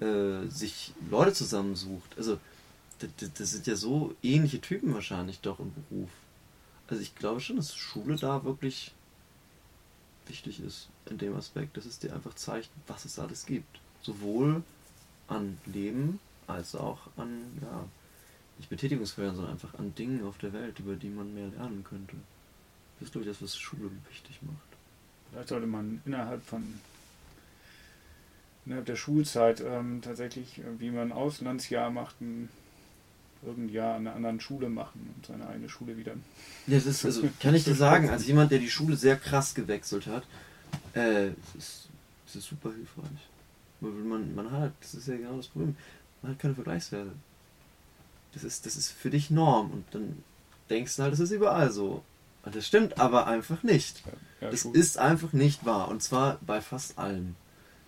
äh, 0.00 0.48
sich 0.48 0.92
Leute 1.10 1.32
zusammensucht. 1.32 2.16
Also, 2.16 2.38
das, 2.98 3.30
das, 3.34 3.50
sind 3.52 3.66
ja 3.66 3.76
so 3.76 4.14
ähnliche 4.22 4.60
Typen 4.60 4.92
wahrscheinlich 4.92 5.40
doch 5.40 5.60
im 5.60 5.72
Beruf. 5.72 6.10
Also, 6.90 7.02
ich 7.02 7.14
glaube 7.14 7.40
schon, 7.40 7.56
dass 7.56 7.74
Schule 7.74 8.16
da 8.16 8.44
wirklich 8.44 8.92
wichtig 10.26 10.60
ist 10.60 10.88
in 11.08 11.18
dem 11.18 11.36
Aspekt, 11.36 11.76
dass 11.76 11.86
es 11.86 11.98
dir 11.98 12.12
einfach 12.12 12.34
zeigt, 12.34 12.68
was 12.86 13.04
es 13.04 13.18
alles 13.18 13.46
gibt. 13.46 13.80
Sowohl 14.02 14.62
an 15.28 15.58
Leben 15.66 16.20
als 16.46 16.74
auch 16.74 16.98
an, 17.16 17.42
ja, 17.62 17.84
nicht 18.58 18.70
Betätigungsfeldern, 18.70 19.36
sondern 19.36 19.52
einfach 19.52 19.74
an 19.74 19.94
Dingen 19.94 20.26
auf 20.26 20.38
der 20.38 20.52
Welt, 20.52 20.78
über 20.80 20.94
die 20.94 21.08
man 21.08 21.32
mehr 21.32 21.48
lernen 21.48 21.84
könnte. 21.84 22.16
Das 22.98 23.06
ist, 23.06 23.12
glaube 23.12 23.26
ich, 23.26 23.32
das, 23.32 23.42
was 23.42 23.56
Schule 23.56 23.90
wichtig 24.08 24.40
macht. 24.42 24.56
Vielleicht 25.30 25.48
sollte 25.48 25.66
man 25.66 26.02
innerhalb 26.04 26.44
von 26.44 26.80
innerhalb 28.66 28.86
der 28.86 28.96
Schulzeit 28.96 29.60
ähm, 29.60 30.02
tatsächlich, 30.02 30.58
äh, 30.58 30.78
wie 30.78 30.90
man 30.90 31.08
ein 31.08 31.12
Auslandsjahr 31.12 31.90
macht, 31.90 32.20
ein 32.20 32.48
irgendein 33.42 33.74
Jahr 33.74 33.96
an 33.96 34.06
einer 34.06 34.16
anderen 34.16 34.40
Schule 34.40 34.68
machen 34.68 35.14
und 35.16 35.26
seine 35.26 35.48
eigene 35.48 35.68
Schule 35.68 35.96
wieder. 35.96 36.12
Ja, 36.66 36.76
das 36.76 36.86
ist, 36.86 37.04
also 37.04 37.28
kann 37.40 37.54
ich 37.54 37.64
dir 37.64 37.74
sagen, 37.74 38.10
als 38.10 38.26
jemand, 38.26 38.50
der 38.50 38.58
die 38.58 38.70
Schule 38.70 38.96
sehr 38.96 39.16
krass 39.16 39.54
gewechselt 39.54 40.06
hat, 40.06 40.24
äh, 40.94 41.28
es 41.28 41.34
ist, 41.56 41.88
es 42.26 42.36
ist 42.36 42.48
super 42.48 42.70
hilfreich. 42.70 43.28
Man, 43.80 44.34
man 44.34 44.50
hat, 44.50 44.72
das 44.80 44.94
ist 44.94 45.08
ja 45.08 45.16
genau 45.16 45.36
das 45.36 45.48
Problem, 45.48 45.76
man 46.22 46.32
hat 46.32 46.38
keine 46.38 46.54
Vergleichswerte. 46.54 47.12
Das 48.32 48.44
ist, 48.44 48.66
das 48.66 48.76
ist 48.76 48.92
für 48.92 49.10
dich 49.10 49.30
Norm 49.30 49.70
und 49.70 49.84
dann 49.92 50.22
denkst 50.68 50.96
du 50.96 51.02
halt, 51.02 51.12
das 51.12 51.20
ist 51.20 51.30
überall 51.30 51.70
so. 51.70 52.04
Und 52.42 52.54
das 52.54 52.66
stimmt 52.66 52.98
aber 52.98 53.26
einfach 53.26 53.62
nicht. 53.62 54.02
Ja, 54.40 54.50
das 54.50 54.62
gut. 54.62 54.76
ist 54.76 54.98
einfach 54.98 55.32
nicht 55.32 55.66
wahr. 55.66 55.88
Und 55.88 56.02
zwar 56.02 56.38
bei 56.46 56.60
fast 56.60 56.98
allen. 56.98 57.36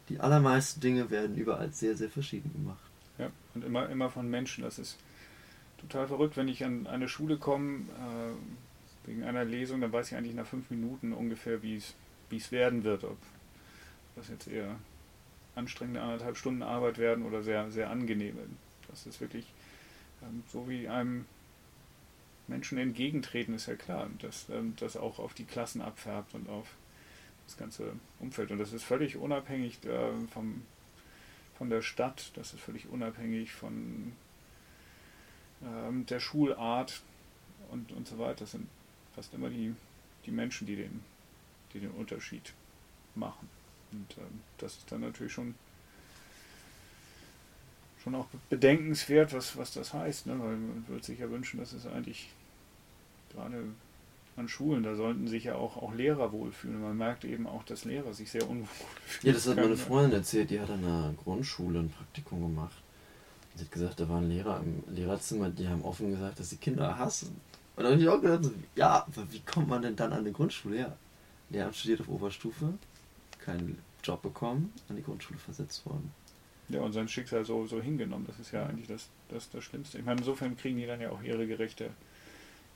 Die 0.09 0.21
allermeisten 0.21 0.81
Dinge 0.81 1.11
werden 1.11 1.37
überall 1.37 1.73
sehr, 1.73 1.97
sehr 1.97 2.11
verschieden 2.11 2.53
gemacht. 2.53 2.83
Ja, 3.19 3.31
und 3.55 3.65
immer, 3.65 3.89
immer 3.89 4.11
von 4.11 4.29
Menschen. 4.29 4.65
Das 4.65 4.79
ist 4.79 4.99
total 5.83 6.09
verrückt, 6.09 6.37
wenn 6.37 6.49
ich 6.49 6.65
an 6.65 6.87
eine 6.87 7.09
Schule 7.09 7.37
komme, 7.37 7.81
äh, 7.81 9.07
wegen 9.07 9.25
einer 9.25 9.45
Lesung, 9.45 9.81
dann 9.81 9.93
weiß 9.93 10.13
ich 10.13 10.17
eigentlich 10.17 10.35
nach 10.35 10.47
fünf 10.47 10.71
Minuten 10.71 11.13
ungefähr, 11.13 11.63
wie 11.63 11.77
es 11.77 12.53
werden 12.53 12.85
wird. 12.85 13.05
Ob 13.05 13.19
das 14.17 14.29
jetzt 14.29 14.49
eher 14.49 14.77
anstrengende 15.55 16.01
anderthalb 16.01 16.37
Stunden 16.37 16.63
Arbeit 16.63 16.99
werden 16.99 17.25
oder 17.25 17.43
sehr, 17.43 17.71
sehr 17.71 17.91
angenehme. 17.91 18.41
Das 18.89 19.07
ist 19.07 19.21
wirklich 19.21 19.47
ähm, 20.23 20.43
so 20.49 20.69
wie 20.69 20.89
einem 20.89 21.27
Menschen 22.47 22.79
entgegentreten, 22.79 23.55
ist 23.55 23.67
ja 23.67 23.75
klar, 23.75 24.09
dass 24.21 24.49
ähm, 24.51 24.75
das 24.79 24.97
auch 24.97 25.19
auf 25.19 25.35
die 25.35 25.45
Klassen 25.45 25.81
abfärbt 25.81 26.35
und 26.35 26.49
auf 26.49 26.67
das 27.47 27.57
ganze 27.57 27.93
Umfeld. 28.21 28.51
Und 28.51 28.59
das 28.59 28.73
ist 28.73 28.85
völlig 28.85 29.17
unabhängig 29.17 29.85
äh, 29.85 30.13
vom, 30.33 30.63
von 31.57 31.71
der 31.71 31.83
Stadt, 31.83 32.33
das 32.35 32.55
ist 32.55 32.61
völlig 32.61 32.89
unabhängig 32.89 33.53
von 33.53 34.13
ähm, 35.65 36.07
der 36.07 36.21
Schulart 36.21 37.03
und, 37.71 37.93
und 37.93 38.07
so 38.07 38.19
weiter. 38.19 38.41
Das 38.41 38.53
sind 38.53 38.69
fast 39.15 39.33
immer 39.35 39.51
die, 39.51 39.75
die 40.27 40.31
Menschen, 40.31 40.67
die 40.67 40.77
den, 40.77 41.03
die 41.73 41.81
den 41.81 41.91
Unterschied 41.91 42.53
machen. 43.15 43.49
Und 43.93 44.17
ähm, 44.19 44.41
das 44.59 44.77
ist 44.77 44.91
dann 44.91 45.01
natürlich 45.01 45.33
schon, 45.33 45.55
schon 48.03 48.15
auch 48.15 48.27
bedenkenswert, 48.51 49.33
was, 49.33 49.57
was 49.57 49.73
das 49.73 49.93
heißt. 49.93 50.27
Ne? 50.27 50.39
Weil 50.39 50.57
man 50.57 50.85
würde 50.89 51.05
sich 51.05 51.19
ja 51.19 51.31
wünschen, 51.31 51.61
dass 51.61 51.73
es 51.73 51.87
eigentlich 51.87 52.31
gerade 53.33 53.65
an 54.37 54.49
Schulen, 54.49 54.83
da 54.83 54.95
sollten 54.95 55.29
sich 55.29 55.45
ja 55.45 55.57
auch, 55.57 55.77
auch 55.77 55.95
Lehrer 55.95 56.33
wohlfühlen. 56.33 56.81
Man 56.81 56.97
merkt 56.97 57.25
eben 57.25 57.47
auch, 57.47 57.65
dass 57.65 57.85
Lehrer 57.85 58.15
sich 58.15 58.31
sehr 58.31 58.49
unwohl 58.49 58.67
fühlen. 59.07 59.27
Ja, 59.27 59.33
das 59.33 59.47
hat 59.47 59.57
meine 59.57 59.77
Freundin 59.77 60.13
erzählt, 60.13 60.51
die 60.51 60.59
hat 60.59 60.71
an 60.71 60.85
einer 60.85 61.15
Grundschule 61.23 61.81
ein 61.81 61.91
Praktikum 61.91 62.41
gemacht. 62.41 62.82
Sie 63.55 63.65
hat 63.65 63.71
gesagt, 63.71 64.01
da 64.01 64.09
waren 64.09 64.29
Lehrer 64.29 64.61
im 64.61 64.83
Lehrerzimmer, 64.95 65.51
die 65.51 65.69
haben 65.69 65.83
offen 65.83 66.11
gesagt, 66.11 66.41
dass 66.41 66.51
sie 66.51 66.57
Kinder 66.57 66.99
hassen. 66.99 67.41
Und 67.77 67.85
da 67.85 67.91
habe 67.91 68.01
ich 68.01 68.09
auch 68.09 68.21
gedacht, 68.21 68.51
ja, 68.75 69.07
aber 69.07 69.33
wie 69.33 69.41
kommt 69.41 69.69
man 69.69 69.83
denn 69.83 69.97
dann 69.97 70.13
an 70.13 70.25
die 70.25 70.33
Grundschule? 70.33 70.79
Ja, 70.79 70.97
Lehramt 71.51 71.77
studiert 71.77 72.01
auf 72.01 72.09
Oberstufe, 72.09 72.73
keinen 73.45 73.79
Job 74.03 74.23
bekommen, 74.23 74.73
an 74.89 74.97
die 74.97 75.03
Grundschule 75.03 75.39
versetzt 75.39 75.85
worden. 75.87 76.13
Ja, 76.69 76.81
und 76.81 76.93
sein 76.93 77.09
Schicksal 77.09 77.45
so, 77.45 77.67
so 77.67 77.81
hingenommen. 77.81 78.27
Das 78.27 78.39
ist 78.39 78.53
ja 78.53 78.65
eigentlich 78.65 78.89
das, 78.89 79.09
das, 79.29 79.51
das 79.51 79.63
Schlimmste. 79.65 79.99
Ich 79.99 80.05
meine, 80.05 80.21
insofern 80.21 80.57
kriegen 80.57 80.79
die 80.79 80.87
dann 80.87 81.01
ja 81.01 81.11
auch 81.11 81.23
ihre 81.23 81.47
gerechte, 81.47 81.91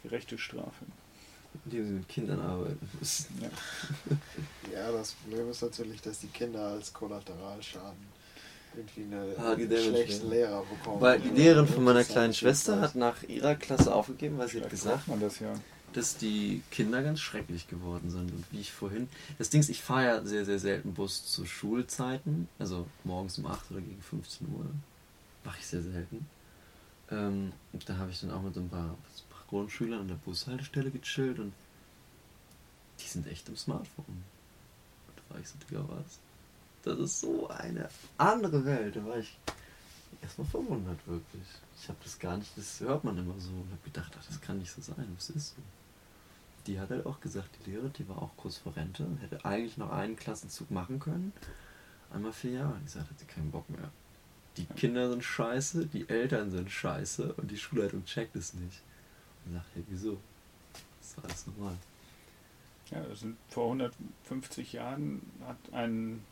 gerechte 0.03 0.37
Strafe. 0.37 0.85
Die 1.65 1.79
mit 1.79 2.07
Kindern 2.09 2.41
arbeiten 2.41 2.89
müssen. 2.99 3.41
Ja. 3.41 3.49
Ja, 4.73 4.93
das 4.93 5.13
Problem 5.13 5.49
ist 5.49 5.63
natürlich, 5.63 6.03
dass 6.03 6.19
die 6.19 6.27
Kinder 6.27 6.61
als 6.61 6.93
Kollateralschaden 6.93 7.97
irgendwie 8.77 9.15
eine 9.15 9.35
Ah, 9.39 9.55
schlechten. 9.57 10.31
Lehrer 10.31 10.63
bekommen. 10.65 11.01
Weil 11.01 11.21
die 11.21 11.31
Lehrerin 11.31 11.67
von 11.67 11.85
meiner 11.85 12.05
kleinen 12.05 12.35
Schwester 12.35 12.81
hat 12.81 12.95
nach 12.95 13.23
ihrer 13.25 13.55
Klasse 13.55 13.95
aufgegeben, 13.95 14.39
weil 14.39 14.49
sie 14.49 14.61
hat 14.61 14.71
gesagt, 14.71 15.09
man 15.09 15.21
das 15.21 15.39
ja. 15.41 15.55
dass 15.93 16.17
die 16.17 16.63
Kinder 16.71 17.03
ganz 17.03 17.21
schrecklich 17.21 17.69
geworden 17.69 18.11
sind. 18.11 18.31
Und 18.33 18.45
wie 18.51 18.61
ich 18.61 18.73
vorhin. 18.73 19.09
Das 19.39 19.51
Ding 19.51 19.61
ist, 19.61 19.69
ich 19.69 19.83
fahre 19.83 20.05
ja 20.05 20.25
sehr, 20.25 20.45
sehr 20.45 20.59
selten 20.59 20.95
Bus 20.95 21.25
zu 21.27 21.47
Schulzeiten. 21.47 22.49
Also 22.59 22.87
morgens 23.05 23.39
um 23.39 23.47
8 23.47 23.71
oder 23.71 23.81
gegen 23.81 24.03
15 24.03 24.47
Uhr. 24.49 24.67
Mache 25.45 25.59
ich 25.61 25.67
sehr 25.67 25.83
selten. 25.83 26.27
Ähm, 27.11 27.53
da 27.87 27.97
habe 27.99 28.11
ich 28.11 28.21
dann 28.21 28.31
auch 28.33 28.43
mit 28.43 28.55
so 28.55 28.61
ein 28.61 28.69
paar, 28.69 28.81
ein 28.91 29.31
paar 29.31 29.45
Grundschülern 29.49 30.01
an 30.01 30.09
der 30.09 30.17
Bushaltestelle 30.17 30.91
gechillt 30.91 31.39
und 31.39 31.53
die 32.99 33.07
sind 33.07 33.27
echt 33.29 33.49
im 33.49 33.57
Smartphone. 33.57 34.05
Und 34.09 35.17
da 35.17 35.35
war 35.35 35.41
ich 35.41 35.49
so, 35.49 35.55
Digga, 35.71 35.85
was? 35.89 36.19
Das 36.87 37.01
ist 37.01 37.21
so 37.21 37.49
eine 37.49 37.89
andere 38.17 38.65
Welt. 38.65 38.95
Da 38.95 39.05
war 39.05 39.19
ich 39.19 39.37
erstmal 40.23 40.47
verwundert, 40.47 41.05
wirklich. 41.09 41.43
Ich 41.81 41.89
habe 41.89 41.99
das 42.05 42.17
gar 42.17 42.37
nicht, 42.37 42.57
das 42.57 42.79
hört 42.79 43.03
man 43.03 43.19
immer 43.19 43.35
so 43.39 43.51
und 43.51 43.69
habe 43.73 43.83
gedacht, 43.85 44.13
ach, 44.17 44.25
das 44.25 44.41
kann 44.41 44.59
nicht 44.59 44.71
so 44.71 44.81
sein, 44.81 45.09
was 45.17 45.31
ist 45.31 45.57
so? 45.57 45.63
Die 46.69 46.79
hat 46.79 46.91
halt 46.91 47.05
auch 47.05 47.21
gesagt, 47.21 47.51
die 47.59 47.71
Lehrerin, 47.71 47.93
die 47.93 48.09
war 48.09 48.23
auch 48.23 48.31
kurz 48.37 48.59
vor 48.59 48.77
Rente 48.77 49.05
hätte 49.21 49.45
eigentlich 49.45 49.77
noch 49.77 49.91
einen 49.91 50.15
Klassenzug 50.15 50.71
machen 50.71 51.01
können. 51.01 51.33
Einmal 52.13 52.33
vier 52.33 52.53
Jahre. 52.53 52.77
Die 52.79 52.85
gesagt, 52.85 53.11
hat 53.11 53.19
sie 53.19 53.27
keinen 53.27 53.51
Bock 53.51 53.69
mehr. 53.69 53.91
Die 54.57 54.67
Kinder 54.67 55.11
sind 55.11 55.25
scheiße, 55.25 55.87
die 55.87 56.09
Eltern 56.09 56.53
sind 56.53 56.71
scheiße 56.71 57.35
und 57.35 57.51
die 57.51 57.59
Schulleitung 57.59 58.05
checkt 58.05 58.37
es 58.37 58.55
nicht. 58.55 58.81
Und 59.45 59.55
sagt, 59.55 59.67
hey, 59.75 59.83
wieso? 59.89 60.19
Das 60.73 61.11
ist 61.11 61.25
alles 61.25 61.47
normal. 61.49 61.77
Ja, 62.93 63.01
das 63.01 63.21
sind 63.21 63.37
vor 63.49 63.65
150 63.65 64.73
Jahren 64.73 65.21
hat 65.45 65.59
ein, 65.73 66.25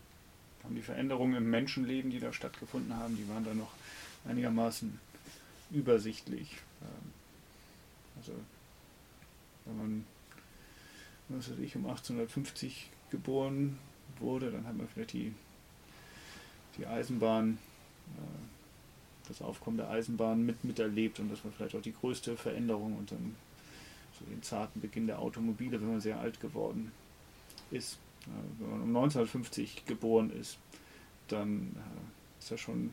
haben 0.65 0.75
die 0.75 0.83
Veränderungen 0.83 1.37
im 1.37 1.51
Menschenleben, 1.51 2.11
die 2.11 2.21
da 2.21 2.33
stattgefunden 2.33 2.97
haben, 2.97 3.17
die 3.17 3.29
waren 3.29 3.45
da 3.45 3.55
noch 3.55 3.73
einigermaßen 4.27 4.99
übersichtlich. 5.71 6.57
Ähm, 6.83 7.13
Also 8.17 8.33
wenn 9.65 9.77
man, 9.77 10.07
was 11.29 11.51
weiß 11.51 11.59
ich, 11.59 11.77
um 11.77 11.87
1850 11.87 12.91
geboren 13.11 13.79
wurde, 14.19 14.51
dann 14.51 14.67
hat 14.67 14.77
man 14.77 14.89
vielleicht 14.89 15.13
die, 15.13 15.35
die 16.79 16.87
Eisenbahn, 16.87 17.59
äh, 18.17 19.29
das 19.29 19.43
Aufkommen 19.43 19.79
der 19.79 19.91
Eisenbahn 19.91 20.45
mit 20.45 20.65
miterlebt 20.65 21.19
und 21.19 21.31
das 21.31 21.45
war 21.45 21.53
vielleicht 21.53 21.75
auch 21.77 21.83
die 21.83 21.95
größte 21.95 22.37
Veränderung 22.37 22.97
und 22.97 23.11
dann 23.11 23.35
so 24.19 24.25
den 24.27 24.43
zarten 24.43 24.81
Beginn 24.81 25.07
der 25.07 25.19
Automobile, 25.19 25.81
wenn 25.81 25.91
man 25.93 26.01
sehr 26.01 26.21
alt 26.21 26.41
geworden 26.41 26.93
ist. 27.71 27.99
Äh, 28.27 28.61
Wenn 28.61 28.71
man 28.71 28.81
um 28.83 28.97
1950 28.97 29.85
geboren 29.87 30.31
ist, 30.31 30.59
dann 31.29 31.77
äh, 31.77 32.39
ist 32.39 32.51
ja 32.51 32.59
schon 32.59 32.91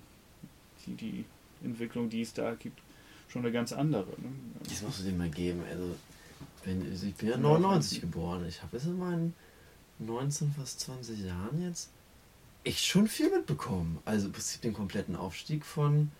die, 0.85 0.93
die 0.95 1.25
Entwicklung, 1.63 2.09
die 2.09 2.21
es 2.21 2.33
da 2.33 2.55
gibt, 2.55 2.81
schon 3.27 3.43
eine 3.43 3.51
ganz 3.51 3.71
andere. 3.71 4.09
Ne? 4.09 4.31
Das 4.67 4.81
musst 4.81 4.99
du 4.99 5.03
dir 5.03 5.13
mal 5.13 5.29
geben. 5.29 5.61
Also, 5.69 5.95
wenn, 6.65 6.89
also 6.89 7.07
ich 7.07 7.15
bin 7.15 7.29
ja 7.29 7.37
99 7.37 8.01
geboren. 8.01 8.45
Ich 8.47 8.61
habe 8.61 8.77
jetzt 8.77 8.85
in 8.85 8.97
meinen 8.97 9.33
19, 9.99 10.53
fast 10.53 10.79
20 10.81 11.19
Jahren 11.19 11.61
jetzt 11.61 11.89
echt 12.63 12.85
schon 12.85 13.07
viel 13.07 13.29
mitbekommen. 13.29 13.99
Also 14.05 14.27
im 14.27 14.31
Prinzip 14.33 14.61
den 14.61 14.73
kompletten 14.73 15.15
Aufstieg 15.15 15.65
von 15.65 16.11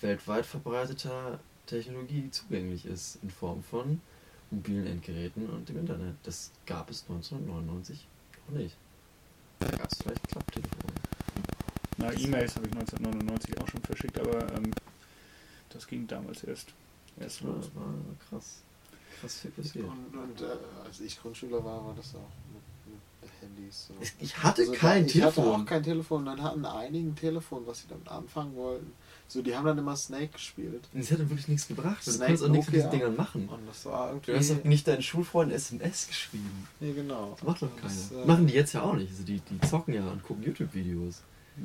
weltweit 0.00 0.46
verbreiteter 0.46 1.40
Technologie, 1.66 2.22
die 2.22 2.30
zugänglich 2.30 2.86
ist 2.86 3.18
in 3.22 3.30
Form 3.30 3.62
von 3.62 4.00
mobilen 4.50 4.86
Endgeräten 4.86 5.48
und 5.48 5.68
dem 5.68 5.78
Internet. 5.78 6.14
Das 6.22 6.52
gab 6.66 6.90
es 6.90 7.02
1999 7.08 7.98
noch 7.98 8.15
nicht. 8.50 8.76
Da 9.60 9.68
gab 9.70 9.90
es 9.90 9.98
vielleicht 10.02 10.28
Klapptelefone. 10.28 10.92
Na, 11.98 12.12
E-Mails 12.12 12.56
habe 12.56 12.66
ich 12.66 12.72
1999 12.74 13.58
auch 13.58 13.68
schon 13.68 13.82
verschickt, 13.82 14.18
aber 14.20 14.52
ähm, 14.54 14.70
das 15.70 15.86
ging 15.86 16.06
damals 16.06 16.44
erst, 16.44 16.68
erst 17.18 17.40
Das 17.40 17.44
war, 17.46 17.54
los. 17.56 17.70
war 17.74 17.84
krass. 18.28 18.62
Krass 19.20 19.40
viel 19.40 19.50
passiert. 19.52 19.86
Und, 19.86 20.14
und 20.18 20.40
äh, 20.42 20.46
als 20.84 21.00
ich 21.00 21.18
Grundschüler 21.20 21.64
war, 21.64 21.86
war 21.86 21.94
das 21.96 22.14
auch 22.14 22.28
mit, 22.52 22.62
mit 23.22 23.30
Handys. 23.40 23.86
So. 23.88 23.94
Ich- 24.00 24.12
ich 24.20 24.36
hatte 24.42 24.60
Also 24.62 24.72
kein 24.74 25.06
ich 25.06 25.12
Telefon. 25.12 25.44
hatte 25.46 25.62
auch 25.62 25.64
kein 25.66 25.82
Telefon. 25.82 26.26
Dann 26.26 26.42
hatten 26.42 26.64
einige 26.66 27.08
ein 27.08 27.16
Telefon, 27.16 27.66
was 27.66 27.78
sie 27.80 27.86
damit 27.88 28.08
anfangen 28.08 28.54
wollten. 28.56 28.92
So, 29.28 29.42
die 29.42 29.56
haben 29.56 29.66
dann 29.66 29.76
immer 29.78 29.96
Snake 29.96 30.28
gespielt. 30.28 30.84
Und 30.94 31.00
es 31.00 31.10
hätte 31.10 31.28
wirklich 31.28 31.48
nichts 31.48 31.66
gebracht. 31.66 32.06
Du 32.06 32.10
Snake 32.12 32.28
kannst 32.28 32.44
auch 32.44 32.48
nichts 32.48 32.66
mit 32.66 32.76
diesen. 32.76 32.90
Dingern 32.90 33.16
machen. 33.16 33.48
Und 33.48 33.66
das 33.66 33.84
war 33.86 34.08
irgendwie. 34.10 34.30
Du 34.32 34.38
hast 34.38 34.50
doch 34.50 34.64
nicht 34.64 34.86
deinen 34.86 35.02
Schulfreunden 35.02 35.56
SMS 35.56 36.06
geschrieben. 36.08 36.68
Nee, 36.80 36.92
genau. 36.92 37.32
Das 37.32 37.42
macht 37.42 37.62
doch 37.62 37.74
keiner. 37.76 37.88
das, 37.88 38.12
äh, 38.12 38.24
Machen 38.24 38.46
die 38.46 38.54
jetzt 38.54 38.72
ja 38.72 38.82
auch 38.82 38.94
nicht. 38.94 39.10
Also 39.10 39.24
die, 39.24 39.40
die 39.40 39.60
zocken 39.66 39.94
ja 39.94 40.06
und 40.08 40.22
gucken 40.22 40.44
YouTube-Videos. 40.44 41.22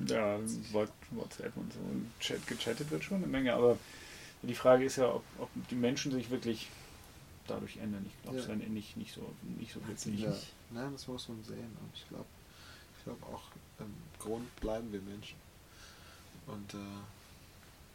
Ja, 0.08 0.40
What- 0.72 0.92
WhatsApp 1.12 1.56
und 1.56 1.72
so. 1.74 1.80
Und 1.80 2.10
Chat, 2.20 2.46
gechattet 2.48 2.90
wird 2.90 3.04
schon 3.04 3.18
eine 3.18 3.28
Menge, 3.28 3.54
aber 3.54 3.78
die 4.42 4.56
Frage 4.56 4.86
ist 4.86 4.96
ja, 4.96 5.14
ob, 5.14 5.24
ob 5.38 5.50
die 5.70 5.76
Menschen 5.76 6.12
sich 6.12 6.30
wirklich 6.32 6.68
dadurch 7.48 7.78
ändern. 7.78 8.06
Ich 8.08 8.24
glaube 8.24 8.40
es 8.40 8.48
Ja. 8.48 8.54
ja 8.54 8.70
nicht, 8.70 8.98
nicht 8.98 9.14
so, 9.14 9.22
nicht 9.60 9.74
so 9.74 9.86
wirklich. 9.88 10.20
Ja, 10.22 10.34
nein, 10.72 10.94
das 10.94 11.08
muss 11.08 11.28
man 11.30 11.44
sehen. 11.44 11.60
Und 11.80 11.90
ich 11.94 12.08
glaube 12.10 12.26
ich 12.98 13.04
glaub 13.04 13.22
auch, 13.34 13.44
im 13.80 13.94
Grund 14.20 14.56
bleiben 14.62 14.92
wir 14.92 15.02
Menschen. 15.02 15.36
Und 16.48 16.74
äh, 16.74 16.78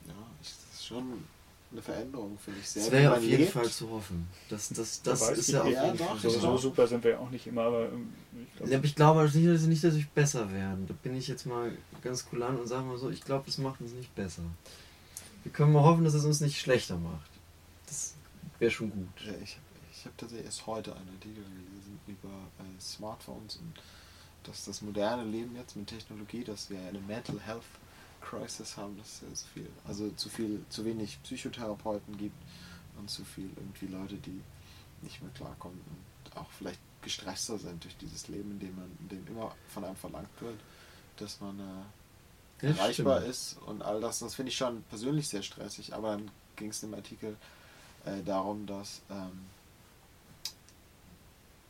ja, 0.09 0.15
ich, 0.43 0.49
das 0.49 0.75
ist 0.81 0.87
schon 0.87 1.25
eine 1.73 1.83
Veränderung, 1.83 2.39
finde 2.39 2.61
ich 2.61 2.69
sehr. 2.69 2.83
Das 2.85 2.93
wie 2.93 2.97
wäre 2.97 3.17
auf 3.17 3.23
jeden 3.23 3.39
lebt. 3.43 3.53
Fall 3.53 3.69
zu 3.69 3.91
hoffen. 3.91 4.27
Das, 4.49 4.69
das, 4.69 5.03
das 5.03 5.21
weiß, 5.21 5.39
ist 5.39 5.49
ja 5.51 5.65
die- 5.65 5.73
Ja, 5.73 5.93
doch, 5.93 6.19
So, 6.19 6.29
ich 6.29 6.35
so 6.35 6.49
auch. 6.49 6.59
super 6.59 6.87
sind 6.87 7.03
wir 7.05 7.13
ja 7.13 7.19
auch 7.19 7.31
nicht 7.31 7.47
immer, 7.47 7.63
aber 7.63 7.87
ähm, 7.89 8.13
ich 8.41 8.57
glaube, 8.57 8.71
Ja, 8.73 8.79
aber 8.79 8.87
ich 8.87 8.95
glaube 8.95 9.23
nicht, 9.25 9.47
dass 9.49 9.61
sie 9.63 9.69
nicht, 9.69 9.85
dass 9.85 9.97
wir 9.97 10.07
besser 10.15 10.53
werden. 10.53 10.87
Da 10.87 10.95
bin 11.03 11.17
ich 11.17 11.27
jetzt 11.29 11.45
mal 11.47 11.77
ganz 12.03 12.25
kulant 12.29 12.61
und 12.61 12.67
sage 12.67 12.85
mal 12.85 12.97
so, 12.99 13.11
ich 13.11 13.21
glaube, 13.23 13.49
es 13.49 13.59
macht 13.59 13.81
uns 13.81 13.93
nicht 13.93 14.15
besser. 14.15 14.43
Wir 15.43 15.53
können 15.53 15.73
mal 15.73 15.83
hoffen, 15.83 16.05
dass 16.05 16.15
es 16.15 16.25
uns 16.25 16.41
nicht 16.41 16.59
schlechter 16.61 16.97
macht. 16.99 17.31
Das 17.87 18.15
wäre 18.59 18.71
schon 18.71 18.91
gut. 18.91 19.09
Ja, 19.25 19.33
ich 19.43 19.55
habe 19.57 19.63
ich 19.93 20.05
hab 20.07 20.17
tatsächlich 20.19 20.47
erst 20.47 20.67
heute 20.67 20.95
einen 20.95 21.09
Artikel 21.09 21.43
gelesen 21.43 21.99
über 22.07 22.29
äh, 22.29 22.81
Smartphones 22.81 23.57
und 23.57 23.75
dass 24.45 24.65
das 24.65 24.83
moderne 24.83 25.25
Leben 25.25 25.57
jetzt 25.57 25.75
mit 25.77 25.89
Technologie, 25.89 26.45
dass 26.45 26.71
wir 26.71 26.79
eine 26.81 27.01
Mental 27.01 27.41
Health 27.41 27.63
Crisis 28.29 28.77
haben, 28.77 28.97
dass 28.99 29.23
es 29.33 29.43
zu 29.43 29.49
viel, 29.49 29.69
also 29.87 30.11
zu 30.11 30.29
viel, 30.29 30.65
zu 30.69 30.85
wenig 30.85 31.19
Psychotherapeuten 31.23 32.17
gibt 32.17 32.37
und 32.99 33.09
zu 33.11 33.25
viel 33.25 33.51
irgendwie 33.57 33.87
Leute, 33.87 34.17
die 34.17 34.41
nicht 35.03 35.23
mehr 35.23 35.31
klarkommen 35.33 35.81
und 35.89 36.37
auch 36.37 36.51
vielleicht 36.51 36.81
gestresster 37.03 37.59
sind 37.59 37.85
durch 37.85 37.97
dieses 37.99 38.29
Leben, 38.29 38.53
in 38.53 38.59
dem 38.59 38.77
man, 38.77 38.91
in 39.01 39.09
dem 39.09 39.27
immer 39.29 39.55
von 39.69 39.85
einem 39.85 39.97
verlangt 39.97 40.29
wird, 40.41 40.59
dass 41.19 41.41
man 41.41 41.59
äh, 41.61 41.63
Das 42.67 42.77
erreichbar 42.79 43.19
stimmt. 43.19 43.31
ist 43.31 43.59
und 43.67 43.83
all 43.83 44.01
das. 44.01 44.19
Das 44.19 44.35
finde 44.35 44.51
ich 44.51 44.57
schon 44.57 44.83
persönlich 44.85 45.29
sehr 45.29 45.43
stressig, 45.43 45.95
aber 45.95 46.13
dann 46.13 46.31
ging 46.57 46.71
es 46.71 46.83
im 46.83 46.95
Artikel 46.95 47.37
äh, 48.05 48.23
darum, 48.25 48.67
dass 48.67 49.03
ähm, 49.11 49.47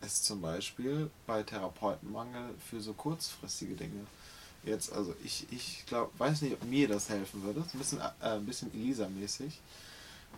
es 0.00 0.22
zum 0.22 0.40
Beispiel 0.40 1.10
bei 1.26 1.42
Therapeutenmangel 1.42 2.54
für 2.70 2.80
so 2.80 2.92
kurzfristige 2.94 3.74
Dinge 3.74 4.06
jetzt, 4.66 4.92
also 4.92 5.14
ich, 5.24 5.46
ich 5.50 5.84
glaube, 5.86 6.10
weiß 6.18 6.42
nicht, 6.42 6.54
ob 6.54 6.64
mir 6.64 6.88
das 6.88 7.08
helfen 7.08 7.42
würde, 7.42 7.60
ein 7.60 7.78
bisschen, 7.78 8.00
äh, 8.00 8.04
ein 8.20 8.46
bisschen 8.46 8.72
Elisa-mäßig 8.74 9.60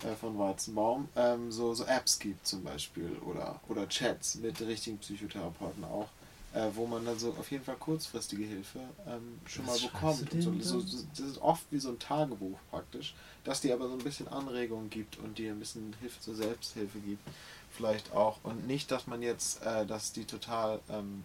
äh, 0.04 0.14
von 0.14 0.38
Weizenbaum, 0.38 1.08
ähm, 1.16 1.50
so, 1.50 1.74
so 1.74 1.84
Apps 1.84 2.18
gibt 2.18 2.46
zum 2.46 2.62
Beispiel 2.62 3.10
oder, 3.26 3.60
oder 3.68 3.88
Chats 3.88 4.36
mit 4.36 4.60
richtigen 4.60 4.98
Psychotherapeuten 4.98 5.84
auch, 5.84 6.08
äh, 6.54 6.68
wo 6.74 6.86
man 6.86 7.04
dann 7.04 7.18
so 7.18 7.30
auf 7.38 7.50
jeden 7.50 7.64
Fall 7.64 7.76
kurzfristige 7.76 8.44
Hilfe 8.44 8.80
ähm, 9.06 9.40
schon 9.46 9.66
Was 9.66 9.82
mal 9.82 9.88
bekommt. 9.88 10.32
Und 10.32 10.62
so, 10.62 10.80
so, 10.80 10.98
das 11.16 11.26
ist 11.26 11.38
oft 11.38 11.64
wie 11.70 11.78
so 11.78 11.90
ein 11.90 11.98
Tagebuch 11.98 12.58
praktisch, 12.70 13.14
dass 13.44 13.60
die 13.60 13.72
aber 13.72 13.88
so 13.88 13.94
ein 13.94 14.04
bisschen 14.04 14.28
Anregungen 14.28 14.90
gibt 14.90 15.18
und 15.18 15.38
dir 15.38 15.52
ein 15.52 15.58
bisschen 15.58 15.94
Hilfe 16.00 16.20
zur 16.20 16.34
Selbsthilfe 16.34 16.98
gibt. 17.00 17.26
Vielleicht 17.70 18.12
auch. 18.12 18.38
Und 18.42 18.66
nicht, 18.66 18.90
dass 18.90 19.06
man 19.06 19.22
jetzt, 19.22 19.62
äh, 19.62 19.86
dass 19.86 20.12
die 20.12 20.24
total 20.24 20.80
ähm, 20.90 21.22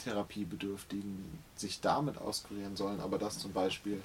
Therapiebedürftigen 0.00 1.38
sich 1.56 1.80
damit 1.80 2.18
auskurieren 2.18 2.76
sollen, 2.76 3.00
aber 3.00 3.18
dass 3.18 3.38
zum 3.38 3.52
Beispiel 3.52 4.00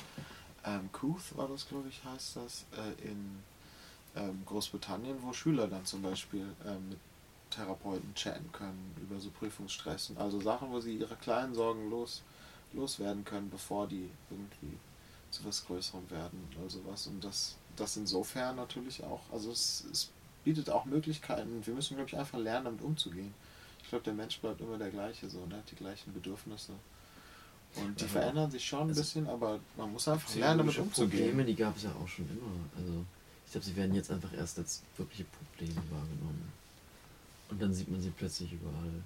ähm, 0.66 0.90
Couth 0.92 1.36
war 1.38 1.48
das, 1.48 1.68
glaube 1.68 1.90
ich, 1.90 2.04
heißt 2.04 2.38
das, 2.38 2.66
äh, 2.78 3.08
in 3.08 3.44
ähm, 4.16 4.44
Großbritannien, 4.46 5.18
wo 5.22 5.34
Schüler 5.34 5.68
dann 5.68 5.86
zum 5.86 6.02
Beispiel 6.02 6.46
ähm, 6.66 6.90
mit 6.90 7.00
Therapeuten 7.52 8.14
chatten 8.16 8.52
können 8.52 8.96
über 9.02 9.20
so 9.20 9.30
Prüfungsstress 9.30 10.10
und 10.10 10.18
also 10.18 10.40
Sachen, 10.42 10.72
wo 10.72 10.80
sie 10.80 10.98
ihre 10.98 11.16
kleinen 11.16 11.54
Sorgen 11.54 11.90
los, 11.90 12.24
loswerden 12.74 13.24
können, 13.24 13.50
bevor 13.50 13.88
die 13.88 14.10
irgendwie 14.30 14.78
zu 15.32 15.46
was 15.46 15.66
Größerem 15.66 16.10
werden 16.10 16.48
oder 16.58 16.70
sowas. 16.70 17.08
Und 17.08 17.24
das, 17.24 17.56
das 17.76 17.98
insofern 17.98 18.56
natürlich 18.56 19.04
auch, 19.04 19.22
also 19.32 19.52
es, 19.52 19.86
es 19.92 20.12
bietet 20.44 20.70
auch 20.70 20.86
Möglichkeiten. 20.86 21.66
Wir 21.66 21.74
müssen, 21.74 21.96
glaube 21.96 22.10
ich, 22.10 22.18
einfach 22.18 22.40
lernen, 22.40 22.66
damit 22.66 22.82
umzugehen. 22.82 23.34
Ich 23.86 23.90
glaube, 23.90 24.04
der 24.04 24.16
Mensch 24.16 24.40
bleibt 24.40 24.60
immer 24.62 24.80
der 24.80 24.90
gleiche, 24.90 25.30
so, 25.30 25.46
ne? 25.46 25.62
die 25.70 25.76
gleichen 25.76 26.12
Bedürfnisse. 26.12 26.74
Und 27.76 28.00
die 28.00 28.06
Ja, 28.06 28.10
verändern 28.10 28.50
sich 28.50 28.66
schon 28.66 28.80
ein 28.80 28.90
also 28.90 29.02
bisschen, 29.02 29.28
aber 29.28 29.60
man 29.78 29.94
muss 29.94 30.08
einfach 30.08 30.34
lernen, 30.34 30.58
damit 30.58 30.80
umzugehen. 30.80 31.26
Probleme, 31.26 31.46
die 31.46 31.56
gab 31.56 31.78
es 31.78 31.84
ja 31.84 31.92
auch 31.92 32.08
schon 32.08 32.28
immer. 32.28 32.52
Also 32.76 33.06
ich 33.46 33.52
glaube, 33.52 33.66
sie 33.66 33.76
werden 33.76 33.94
jetzt 33.94 34.10
einfach 34.10 34.34
erst 34.34 34.58
als 34.58 34.82
wirkliche 34.98 35.26
Probleme 35.26 35.76
wahrgenommen. 35.92 36.52
Und 37.50 37.62
dann 37.62 37.76
sieht 37.76 37.92
man 37.92 38.02
sie 38.02 38.10
plötzlich 38.10 38.54
überall. 38.54 39.04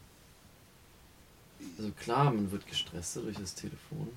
Also 1.77 1.91
klar, 1.91 2.31
man 2.31 2.49
wird 2.49 2.65
gestresster 2.65 3.21
durch 3.21 3.35
das 3.35 3.55
Telefon. 3.55 4.07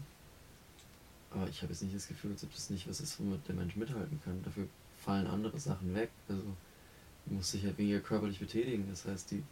Aber 1.32 1.48
ich 1.48 1.60
habe 1.62 1.72
jetzt 1.72 1.82
nicht 1.82 1.97
das 1.97 2.06
Gefühl, 2.06 2.30
als 2.30 2.44
ob 2.44 2.55
das 2.55 2.70
nicht 2.70 2.89
was 2.89 3.01
ist, 3.01 3.18
womit 3.18 3.48
der 3.48 3.56
Mensch 3.56 3.74
mithalten 3.74 4.20
kann. 4.24 4.40
Dafür 4.44 4.68
fallen 5.05 5.26
andere 5.26 5.59
Sachen 5.59 5.93
weg. 5.93 6.10
Also 6.28 6.44
man 7.26 7.36
muss 7.39 7.51
sich 7.51 7.64
halt 7.64 7.78
weniger 7.78 7.98
körperlich 7.98 8.39
betätigen. 8.39 8.86
Das 8.89 9.06
heißt, 9.06 9.32
die 9.32 9.43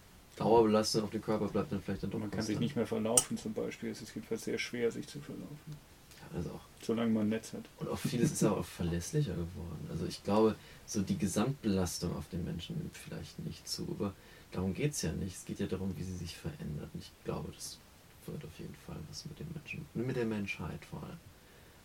Dauerbelastung 0.40 1.04
auf 1.04 1.10
den 1.10 1.22
Körper 1.22 1.48
bleibt 1.48 1.70
dann 1.70 1.82
vielleicht 1.82 2.02
dann 2.02 2.10
doch 2.10 2.18
Man 2.18 2.30
kann 2.30 2.42
sich 2.42 2.58
nicht 2.58 2.74
mehr 2.74 2.86
verlaufen 2.86 3.36
zum 3.36 3.52
Beispiel. 3.52 3.90
Es 3.90 4.00
ist 4.00 4.14
jedenfalls 4.14 4.44
sehr 4.44 4.58
schwer, 4.58 4.90
sich 4.90 5.06
zu 5.06 5.20
verlaufen. 5.20 5.76
Ja, 6.18 6.36
also 6.36 6.50
auch 6.50 6.70
Solange 6.82 7.10
man 7.10 7.26
ein 7.26 7.28
Netz 7.28 7.52
hat. 7.52 7.64
Und 7.78 7.88
auch 7.88 7.98
vieles 7.98 8.32
ist 8.32 8.44
auch 8.44 8.64
verlässlicher 8.64 9.34
geworden. 9.34 9.86
Also 9.90 10.06
ich 10.06 10.24
glaube, 10.24 10.56
so 10.86 11.02
die 11.02 11.18
Gesamtbelastung 11.18 12.16
auf 12.16 12.28
den 12.30 12.44
Menschen 12.44 12.78
nimmt 12.78 12.96
vielleicht 12.96 13.38
nicht 13.40 13.68
zu, 13.68 13.86
aber 13.98 14.14
darum 14.50 14.72
geht 14.72 14.92
es 14.92 15.02
ja 15.02 15.12
nicht. 15.12 15.36
Es 15.36 15.44
geht 15.44 15.60
ja 15.60 15.66
darum, 15.66 15.94
wie 15.96 16.02
sie 16.02 16.16
sich 16.16 16.36
verändert. 16.36 16.88
Und 16.94 17.00
ich 17.00 17.12
glaube, 17.24 17.52
das 17.52 17.78
wird 18.26 18.44
auf 18.44 18.58
jeden 18.58 18.74
Fall 18.86 18.96
was 19.08 19.26
mit 19.26 19.38
dem 19.38 19.48
Menschen, 19.52 19.86
mit 19.94 20.16
der 20.16 20.24
Menschheit 20.24 20.84
vor 20.86 21.02
allem. 21.02 21.18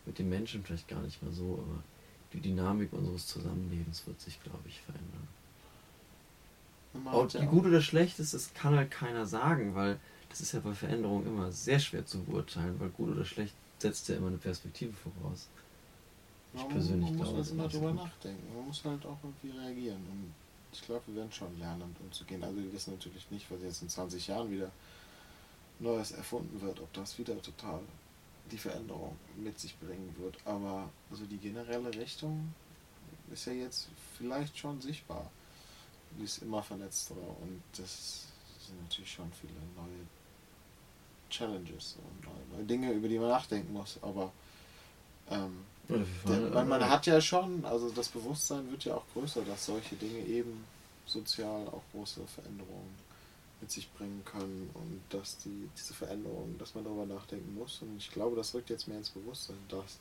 Mit 0.06 0.18
dem 0.18 0.30
Menschen 0.30 0.64
vielleicht 0.64 0.88
gar 0.88 1.02
nicht 1.02 1.22
mal 1.22 1.32
so, 1.32 1.62
aber 1.62 1.82
die 2.32 2.40
Dynamik 2.40 2.92
unseres 2.92 3.26
Zusammenlebens 3.26 4.06
wird 4.06 4.20
sich, 4.20 4.42
glaube 4.42 4.66
ich, 4.66 4.80
verändern. 4.80 5.28
Man 7.04 7.14
Ob 7.14 7.32
ja 7.32 7.40
die 7.40 7.46
gut 7.46 7.66
oder 7.66 7.80
schlecht 7.80 8.18
ist, 8.18 8.34
das 8.34 8.52
kann 8.54 8.76
halt 8.76 8.90
keiner 8.90 9.26
sagen, 9.26 9.74
weil 9.74 9.98
das 10.28 10.40
ist 10.40 10.52
ja 10.52 10.60
bei 10.60 10.74
Veränderungen 10.74 11.26
immer 11.26 11.52
sehr 11.52 11.78
schwer 11.78 12.04
zu 12.04 12.22
beurteilen, 12.22 12.78
weil 12.78 12.90
gut 12.90 13.10
oder 13.10 13.24
schlecht 13.24 13.54
setzt 13.78 14.08
ja 14.08 14.16
immer 14.16 14.28
eine 14.28 14.38
Perspektive 14.38 14.92
voraus. 14.92 15.48
Ich 16.54 16.62
man, 16.62 16.70
persönlich 16.70 17.10
man 17.10 17.18
muss 17.18 17.26
glaube, 17.26 17.36
halt 17.36 17.46
das 17.46 17.52
immer 17.52 17.68
drüber 17.68 17.92
gut. 17.92 18.04
nachdenken. 18.04 18.56
Man 18.56 18.66
muss 18.66 18.84
halt 18.84 19.06
auch 19.06 19.18
irgendwie 19.22 19.58
reagieren. 19.58 19.96
Und 20.10 20.34
ich 20.72 20.82
glaube, 20.82 21.02
wir 21.06 21.16
werden 21.16 21.32
schon 21.32 21.58
lernen, 21.58 21.80
damit 21.80 22.00
umzugehen. 22.00 22.42
Also 22.42 22.56
wir 22.56 22.72
wissen 22.72 22.92
natürlich 22.92 23.30
nicht, 23.30 23.50
was 23.50 23.62
jetzt 23.62 23.82
in 23.82 23.88
20 23.88 24.26
Jahren 24.26 24.50
wieder 24.50 24.70
Neues 25.78 26.12
erfunden 26.12 26.60
wird, 26.60 26.80
ob 26.80 26.92
das 26.94 27.18
wieder 27.18 27.40
total 27.42 27.80
die 28.50 28.58
Veränderung 28.58 29.16
mit 29.36 29.58
sich 29.58 29.78
bringen 29.78 30.14
wird. 30.18 30.36
Aber 30.44 30.88
also 31.10 31.24
die 31.24 31.38
generelle 31.38 31.94
Richtung 31.94 32.54
ist 33.32 33.46
ja 33.46 33.52
jetzt 33.52 33.88
vielleicht 34.16 34.56
schon 34.56 34.80
sichtbar. 34.80 35.30
Die 36.18 36.24
ist 36.24 36.42
immer 36.42 36.62
vernetzter 36.62 37.14
und 37.14 37.62
das 37.76 38.26
sind 38.66 38.80
natürlich 38.82 39.12
schon 39.12 39.30
viele 39.32 39.52
neue 39.76 40.06
Challenges 41.30 41.96
und 41.98 42.24
neue, 42.24 42.58
neue 42.58 42.66
Dinge, 42.66 42.92
über 42.92 43.08
die 43.08 43.18
man 43.18 43.28
nachdenken 43.28 43.72
muss. 43.72 43.98
Aber 44.02 44.32
ähm, 45.30 45.64
der, 45.88 46.40
man, 46.50 46.68
man 46.68 46.88
hat 46.88 47.06
ja 47.06 47.20
schon, 47.20 47.64
also 47.64 47.90
das 47.90 48.08
Bewusstsein 48.08 48.70
wird 48.70 48.84
ja 48.84 48.94
auch 48.96 49.04
größer, 49.12 49.42
dass 49.42 49.66
solche 49.66 49.96
Dinge 49.96 50.18
eben 50.26 50.64
sozial 51.06 51.68
auch 51.68 51.82
große 51.92 52.26
Veränderungen 52.26 53.06
mit 53.60 53.70
sich 53.70 53.90
bringen 53.92 54.22
können 54.24 54.70
und 54.74 55.00
dass 55.10 55.38
die, 55.38 55.68
diese 55.78 55.94
Veränderungen, 55.94 56.58
dass 56.58 56.74
man 56.74 56.84
darüber 56.84 57.06
nachdenken 57.06 57.54
muss. 57.54 57.80
Und 57.82 57.96
ich 57.96 58.10
glaube, 58.10 58.36
das 58.36 58.52
rückt 58.54 58.70
jetzt 58.70 58.88
mehr 58.88 58.98
ins 58.98 59.10
Bewusstsein, 59.10 59.56
dass 59.68 59.98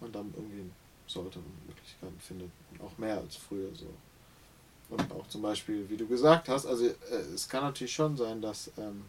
man 0.00 0.10
damit 0.10 0.36
umgehen 0.36 0.72
sollte 1.06 1.38
und 1.38 1.66
Möglichkeiten 1.68 2.18
findet. 2.18 2.50
Und 2.72 2.80
auch 2.82 2.98
mehr 2.98 3.18
als 3.18 3.36
früher 3.36 3.74
so. 3.74 3.86
Und 4.90 5.12
auch 5.12 5.26
zum 5.28 5.42
Beispiel, 5.42 5.88
wie 5.88 5.96
du 5.96 6.06
gesagt 6.06 6.48
hast, 6.48 6.66
also 6.66 6.86
äh, 6.86 6.94
es 7.34 7.48
kann 7.48 7.62
natürlich 7.62 7.94
schon 7.94 8.16
sein, 8.16 8.40
dass 8.40 8.70
ähm, 8.76 9.04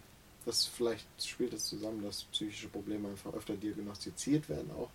das 0.45 0.65
vielleicht 0.65 1.06
spielt 1.22 1.53
es 1.53 1.65
zusammen, 1.65 2.03
dass 2.03 2.23
psychische 2.26 2.68
Probleme 2.68 3.10
einfach 3.10 3.34
öfter 3.34 3.56
diagnostiziert 3.56 4.47
werden 4.47 4.72
auch. 4.72 4.89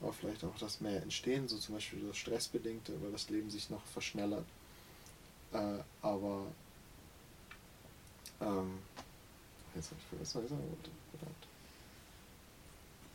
Aber 0.00 0.12
vielleicht 0.12 0.44
auch, 0.44 0.56
dass 0.58 0.80
mehr 0.80 1.02
entstehen, 1.02 1.48
so 1.48 1.56
zum 1.56 1.74
Beispiel 1.74 2.00
das 2.06 2.16
Stressbedingte, 2.16 2.92
weil 3.02 3.12
das 3.12 3.28
Leben 3.30 3.50
sich 3.50 3.70
noch 3.70 3.84
verschnellert. 3.86 4.44
Äh, 5.52 5.78
aber 6.02 6.46
ähm, 8.40 8.78
jetzt 9.74 9.90
habe 9.90 10.00
ich 10.00 10.06
vergessen, 10.08 10.38
was 10.38 10.44
ich 10.44 10.50
sagen 10.50 10.68
wollte. 10.68 10.90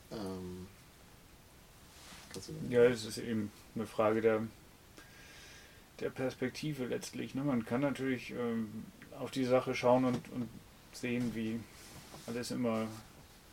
Verdammt. 0.10 0.28
Ähm, 0.30 0.68
Ja, 2.70 2.84
es 2.86 3.06
ist 3.06 3.18
eben 3.18 3.52
eine 3.76 3.86
Frage 3.86 4.22
der, 4.22 4.42
der 6.02 6.10
Perspektive 6.10 6.86
letztlich. 6.86 7.36
Ne? 7.36 7.44
Man 7.44 7.66
kann 7.66 7.82
natürlich 7.82 8.32
ähm, 8.32 8.86
auf 9.20 9.32
die 9.32 9.46
Sache 9.46 9.76
schauen 9.76 10.06
und, 10.06 10.30
und 10.32 10.50
sehen, 10.94 11.34
wie 11.36 11.60
alles 12.28 12.52
immer 12.52 12.88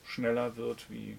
schneller 0.04 0.56
wird, 0.56 0.90
wie 0.90 1.10
äh, 1.10 1.16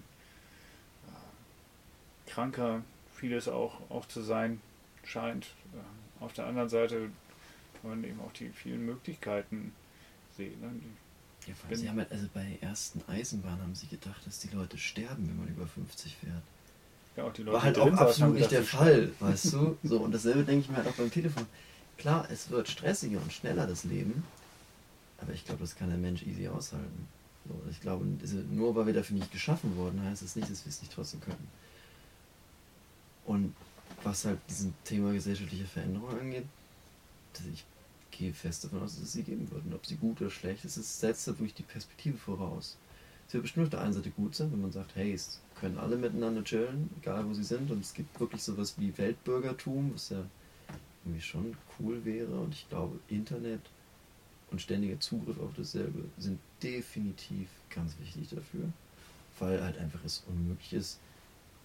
kranker 2.26 2.82
vieles 3.14 3.48
auch, 3.48 3.80
auch 3.90 4.06
zu 4.06 4.22
sein 4.22 4.60
scheint. 5.04 5.46
Äh, 5.72 6.22
auf 6.24 6.32
der 6.32 6.46
anderen 6.46 6.68
Seite 6.68 7.10
kann 7.80 7.90
man 7.90 8.04
eben 8.04 8.20
auch 8.20 8.32
die 8.32 8.50
vielen 8.50 8.84
Möglichkeiten 8.84 9.72
sehen. 10.36 10.60
Ne? 10.60 10.72
Ja, 11.46 11.54
sie 11.74 11.88
haben 11.88 11.98
halt, 11.98 12.12
also 12.12 12.28
bei 12.34 12.44
der 12.44 12.62
ersten 12.68 13.02
Eisenbahn 13.08 13.60
haben 13.62 13.74
sie 13.74 13.86
gedacht, 13.86 14.26
dass 14.26 14.40
die 14.40 14.54
Leute 14.54 14.76
sterben, 14.76 15.26
wenn 15.28 15.38
man 15.38 15.48
über 15.48 15.66
50 15.66 16.16
fährt. 16.16 16.42
Ja, 17.20 17.26
auch 17.28 17.32
die 17.32 17.42
Leute, 17.42 17.54
War 17.54 17.62
halt 17.62 17.78
auch 17.78 17.92
absolut 17.92 18.34
nicht 18.34 18.50
der 18.50 18.62
Fall, 18.62 19.12
weißt 19.20 19.52
du? 19.52 19.76
So, 19.82 19.98
und 19.98 20.12
dasselbe 20.12 20.44
denke 20.44 20.64
ich 20.64 20.70
mir 20.70 20.76
halt 20.76 20.88
auch 20.88 20.94
beim 20.94 21.10
Telefon. 21.10 21.46
Klar, 21.98 22.26
es 22.30 22.50
wird 22.50 22.68
stressiger 22.68 23.20
und 23.20 23.32
schneller, 23.32 23.66
das 23.66 23.84
Leben, 23.84 24.24
aber 25.18 25.32
ich 25.32 25.44
glaube, 25.44 25.60
das 25.60 25.76
kann 25.76 25.90
der 25.90 25.98
Mensch 25.98 26.22
easy 26.22 26.48
aushalten. 26.48 27.08
So, 27.46 27.54
ich 27.70 27.80
glaube, 27.80 28.06
nur 28.50 28.74
weil 28.74 28.86
wir 28.86 28.94
dafür 28.94 29.16
nicht 29.16 29.32
geschaffen 29.32 29.76
wurden, 29.76 30.02
heißt 30.02 30.22
es 30.22 30.34
das 30.34 30.36
nicht, 30.36 30.50
dass 30.50 30.64
wir 30.64 30.70
es 30.70 30.80
nicht 30.80 30.92
trotzdem 30.92 31.20
können. 31.20 31.48
Und 33.26 33.54
was 34.02 34.24
halt 34.24 34.38
diesem 34.48 34.72
Thema 34.84 35.12
gesellschaftliche 35.12 35.66
Veränderung 35.66 36.18
angeht, 36.18 36.46
ich 37.52 37.64
gehe 38.10 38.32
fest 38.32 38.64
davon 38.64 38.82
aus, 38.82 38.94
dass 38.94 39.04
es 39.04 39.12
sie 39.12 39.22
geben 39.22 39.50
wird. 39.50 39.64
Und 39.64 39.74
ob 39.74 39.86
sie 39.86 39.96
gut 39.96 40.20
oder 40.20 40.30
schlecht 40.30 40.64
ist, 40.64 40.76
es 40.76 41.00
setzt 41.00 41.28
da 41.28 41.32
wirklich 41.32 41.54
die 41.54 41.62
Perspektive 41.62 42.16
voraus. 42.18 42.76
Es 43.30 43.34
wird 43.34 43.44
bestimmt 43.44 43.66
auf 43.66 43.70
der 43.70 43.82
einen 43.82 43.92
Seite 43.92 44.10
gut 44.10 44.34
sein, 44.34 44.50
wenn 44.50 44.60
man 44.60 44.72
sagt, 44.72 44.96
hey, 44.96 45.12
es 45.12 45.40
können 45.60 45.78
alle 45.78 45.96
miteinander 45.96 46.42
chillen, 46.42 46.90
egal 47.00 47.28
wo 47.28 47.32
sie 47.32 47.44
sind. 47.44 47.70
Und 47.70 47.78
es 47.78 47.94
gibt 47.94 48.18
wirklich 48.18 48.42
sowas 48.42 48.74
wie 48.76 48.98
Weltbürgertum, 48.98 49.92
was 49.94 50.08
ja 50.08 50.24
irgendwie 51.04 51.20
schon 51.20 51.56
cool 51.78 52.04
wäre. 52.04 52.40
Und 52.40 52.54
ich 52.54 52.68
glaube, 52.68 52.98
Internet 53.06 53.60
und 54.50 54.60
ständiger 54.60 54.98
Zugriff 54.98 55.38
auf 55.38 55.52
dasselbe 55.56 56.06
sind 56.18 56.40
definitiv 56.60 57.46
ganz 57.72 57.96
wichtig 58.00 58.30
dafür. 58.30 58.64
Weil 59.38 59.62
halt 59.62 59.78
einfach 59.78 60.00
es 60.04 60.24
unmöglich 60.26 60.72
ist, 60.72 60.98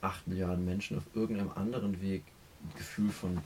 8 0.01 0.27
Milliarden 0.27 0.65
Menschen 0.65 0.99
auf 0.99 1.07
irgendeinem 1.15 1.49
anderen 1.49 1.99
Weg 1.99 2.21
ein 2.63 2.77
Gefühl 2.77 3.09
von 3.09 3.39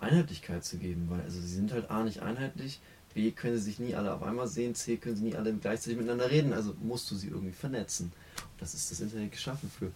Einheitlichkeit 0.00 0.66
zu 0.66 0.76
geben, 0.76 1.06
weil 1.08 1.22
also 1.22 1.40
sie 1.40 1.54
sind 1.54 1.72
halt 1.72 1.90
A 1.90 2.04
nicht 2.04 2.20
einheitlich, 2.20 2.78
B 3.14 3.30
können 3.32 3.56
sie 3.56 3.64
sich 3.64 3.78
nie 3.78 3.94
alle 3.94 4.12
auf 4.14 4.22
einmal 4.22 4.48
sehen, 4.48 4.74
C 4.74 4.96
können 4.96 5.16
sie 5.16 5.24
nie 5.24 5.36
alle 5.36 5.52
gleichzeitig 5.54 5.98
miteinander 5.98 6.30
reden, 6.30 6.52
also 6.52 6.74
musst 6.80 7.10
du 7.10 7.16
sie 7.16 7.28
irgendwie 7.28 7.52
vernetzen. 7.52 8.12
Das 8.58 8.74
ist 8.74 8.90
das 8.90 9.00
Internet 9.00 9.32
geschaffen 9.32 9.70
für. 9.76 9.92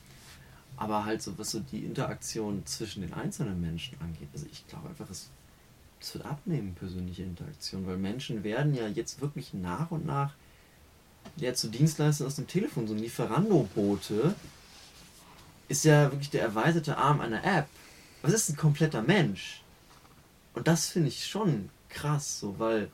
aber 0.77 1.05
halt 1.05 1.23
so, 1.23 1.37
was 1.39 1.51
so 1.51 1.61
die 1.61 1.85
Interaktion 1.85 2.65
zwischen 2.67 3.03
den 3.03 3.13
einzelnen 3.13 3.61
Menschen 3.61 3.97
angeht. 4.01 4.29
Also 4.33 4.47
ich 4.51 4.67
glaube 4.67 4.89
einfach, 4.89 5.09
es, 5.11 5.31
wird 6.13 6.25
abnehmen, 6.25 6.75
persönliche 6.75 7.23
Interaktion, 7.23 7.87
weil 7.87 7.97
Menschen 7.97 8.43
werden 8.43 8.75
ja 8.75 8.89
jetzt 8.89 9.21
wirklich 9.21 9.55
nach 9.55 9.93
und 9.93 10.05
nach 10.05 10.33
ja, 11.37 11.55
zu 11.55 11.69
Dienstleistern 11.69 12.27
aus 12.27 12.35
dem 12.35 12.49
Telefon, 12.49 12.89
so 12.89 12.95
ein 12.95 12.99
Lieferando-Bote 12.99 14.35
ist 15.69 15.85
ja 15.85 16.11
wirklich 16.11 16.31
der 16.31 16.43
erweiterte 16.43 16.97
Arm 16.97 17.21
einer 17.21 17.45
App. 17.45 17.69
Was 18.23 18.33
ist 18.33 18.51
ein 18.51 18.57
kompletter 18.57 19.03
Mensch? 19.03 19.63
Und 20.55 20.67
das 20.67 20.89
finde 20.89 21.09
ich 21.09 21.27
schon 21.27 21.71
krass, 21.89 22.41
so, 22.41 22.59
weil 22.59 22.91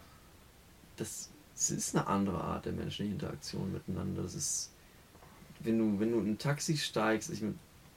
das, 0.99 1.31
das 1.55 1.71
ist 1.71 1.97
eine 1.97 2.07
andere 2.07 2.41
Art 2.41 2.67
der 2.67 2.73
menschlichen 2.73 3.15
Interaktion 3.15 3.73
miteinander. 3.73 4.23
Das 4.23 4.35
ist, 4.35 4.71
wenn 5.61 5.79
du, 5.79 6.01
wenn 6.01 6.13
du 6.13 6.21
in 6.21 6.33
ein 6.33 6.39
Taxi 6.39 6.77
steigst, 6.77 7.31
ich 7.31 7.43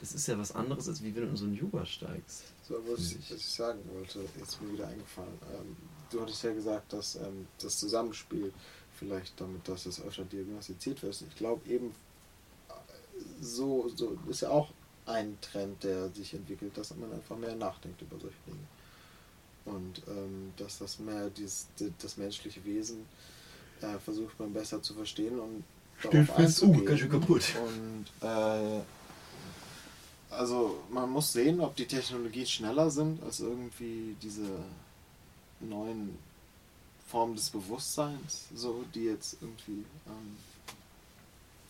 das 0.01 0.13
ist 0.13 0.27
ja 0.27 0.37
was 0.37 0.55
anderes, 0.55 0.89
als 0.89 1.03
wie 1.03 1.15
wenn 1.15 1.25
du 1.25 1.29
in 1.29 1.37
so 1.37 1.45
ein 1.45 1.61
Uber 1.61 1.85
steigst. 1.85 2.45
So, 2.63 2.75
was 2.87 3.11
ich, 3.11 3.31
was 3.31 3.37
ich 3.37 3.45
sagen 3.45 3.79
wollte, 3.93 4.19
jetzt 4.39 4.59
mir 4.59 4.73
wieder 4.73 4.87
eingefallen. 4.87 5.37
Ähm, 5.53 5.77
du 6.09 6.21
hattest 6.21 6.43
ja 6.43 6.51
gesagt, 6.53 6.91
dass 6.91 7.15
ähm, 7.17 7.47
das 7.59 7.79
Zusammenspiel 7.79 8.51
vielleicht 8.95 9.39
damit, 9.39 9.67
dass 9.67 9.85
es 9.85 10.01
öfter 10.01 10.23
diagnostiziert 10.23 11.03
wird. 11.03 11.21
Ich 11.21 11.35
glaube 11.35 11.69
eben, 11.69 11.89
äh, 12.69 12.73
so, 13.41 13.89
so 13.89 14.17
ist 14.27 14.41
ja 14.41 14.49
auch 14.49 14.71
ein 15.05 15.37
Trend, 15.39 15.83
der 15.83 16.09
sich 16.09 16.33
entwickelt, 16.33 16.75
dass 16.75 16.95
man 16.95 17.13
einfach 17.13 17.37
mehr 17.37 17.55
nachdenkt 17.55 18.01
über 18.01 18.17
solche 18.19 18.37
Dinge. 18.47 18.57
Und 19.65 20.01
ähm, 20.07 20.53
dass 20.57 20.79
das 20.79 20.99
mehr 20.99 21.29
dieses, 21.29 21.67
das 21.99 22.17
menschliche 22.17 22.63
Wesen 22.65 23.05
äh, 23.81 23.99
versucht 23.99 24.39
man 24.39 24.53
besser 24.53 24.81
zu 24.81 24.93
verstehen 24.93 25.39
und 25.39 25.63
darauf 26.01 26.37
einzugehen. 26.37 26.81
Uh, 26.81 26.85
ganz 26.85 26.99
schön 26.99 27.09
kaputt. 27.09 27.43
Und 27.63 28.27
äh, 28.27 28.81
also 30.31 30.79
man 30.89 31.09
muss 31.09 31.33
sehen, 31.33 31.59
ob 31.59 31.75
die 31.75 31.85
Technologien 31.85 32.45
schneller 32.45 32.89
sind 32.89 33.21
als 33.23 33.39
irgendwie 33.39 34.15
diese 34.21 34.47
neuen 35.59 36.17
Formen 37.07 37.35
des 37.35 37.49
Bewusstseins, 37.49 38.47
so 38.55 38.83
die 38.95 39.03
jetzt 39.03 39.37
irgendwie, 39.41 39.85
ähm, 40.07 40.37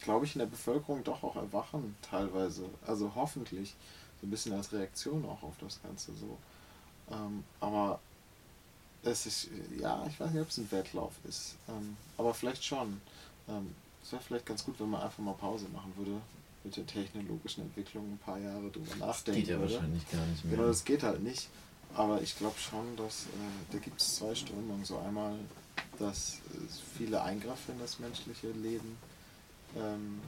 glaube 0.01 0.26
ich, 0.26 0.35
in 0.35 0.39
der 0.39 0.45
Bevölkerung 0.45 1.03
doch 1.03 1.23
auch 1.23 1.35
erwachen 1.35 1.95
teilweise. 2.01 2.65
Also 2.85 3.11
hoffentlich 3.15 3.76
so 4.22 4.27
ein 4.27 4.30
bisschen 4.30 4.53
als 4.53 4.72
Reaktion 4.72 5.26
auch 5.26 5.41
auf 5.41 5.55
das 5.59 5.81
Ganze 5.81 6.13
so. 6.13 6.38
Ähm, 7.11 7.43
aber 7.59 7.99
es 9.03 9.25
ist, 9.25 9.49
ja, 9.79 10.05
ich 10.07 10.19
weiß 10.19 10.31
nicht, 10.31 10.41
ob 10.41 10.49
es 10.49 10.57
ein 10.57 10.71
Wettlauf 10.71 11.13
ist, 11.27 11.55
ähm, 11.67 11.97
aber 12.17 12.33
vielleicht 12.33 12.63
schon. 12.63 13.01
Ähm, 13.47 13.73
es 14.03 14.11
wäre 14.11 14.21
vielleicht 14.21 14.45
ganz 14.45 14.63
gut, 14.65 14.79
wenn 14.79 14.89
man 14.89 15.01
einfach 15.01 15.19
mal 15.19 15.33
Pause 15.33 15.67
machen 15.73 15.93
würde 15.95 16.19
mit 16.63 16.75
der 16.75 16.85
technologischen 16.85 17.61
Entwicklung 17.61 18.13
ein 18.13 18.17
paar 18.19 18.38
Jahre 18.38 18.69
drüber 18.69 18.95
nachdenken 18.97 19.41
Geht 19.41 19.49
ja 19.49 19.59
würde. 19.59 19.73
wahrscheinlich 19.73 20.11
gar 20.11 20.25
nicht 20.25 20.45
mehr. 20.45 20.55
Genau, 20.55 20.67
das 20.67 20.83
geht 20.83 21.03
halt 21.03 21.21
nicht. 21.23 21.49
Aber 21.93 22.21
ich 22.21 22.38
glaube 22.38 22.57
schon, 22.57 22.95
dass 22.95 23.23
äh, 23.25 23.71
da 23.71 23.77
gibt 23.79 23.99
es 23.99 24.15
zwei 24.15 24.33
Strömungen. 24.33 24.85
So 24.85 24.97
einmal, 24.99 25.35
dass 25.99 26.39
es 26.67 26.79
viele 26.97 27.21
Eingriffe 27.21 27.73
in 27.73 27.79
das 27.79 27.99
menschliche 27.99 28.51
Leben 28.51 28.97
ähm, 29.75 30.21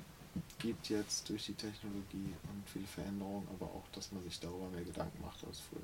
gibt 0.59 0.89
jetzt 0.89 1.29
durch 1.29 1.45
die 1.45 1.53
Technologie 1.53 2.33
und 2.43 2.63
viele 2.71 2.87
Veränderungen, 2.87 3.47
aber 3.53 3.65
auch, 3.67 3.83
dass 3.93 4.11
man 4.11 4.23
sich 4.23 4.39
darüber 4.39 4.67
mehr 4.69 4.83
Gedanken 4.83 5.21
macht 5.21 5.43
als 5.45 5.59
früher. 5.59 5.81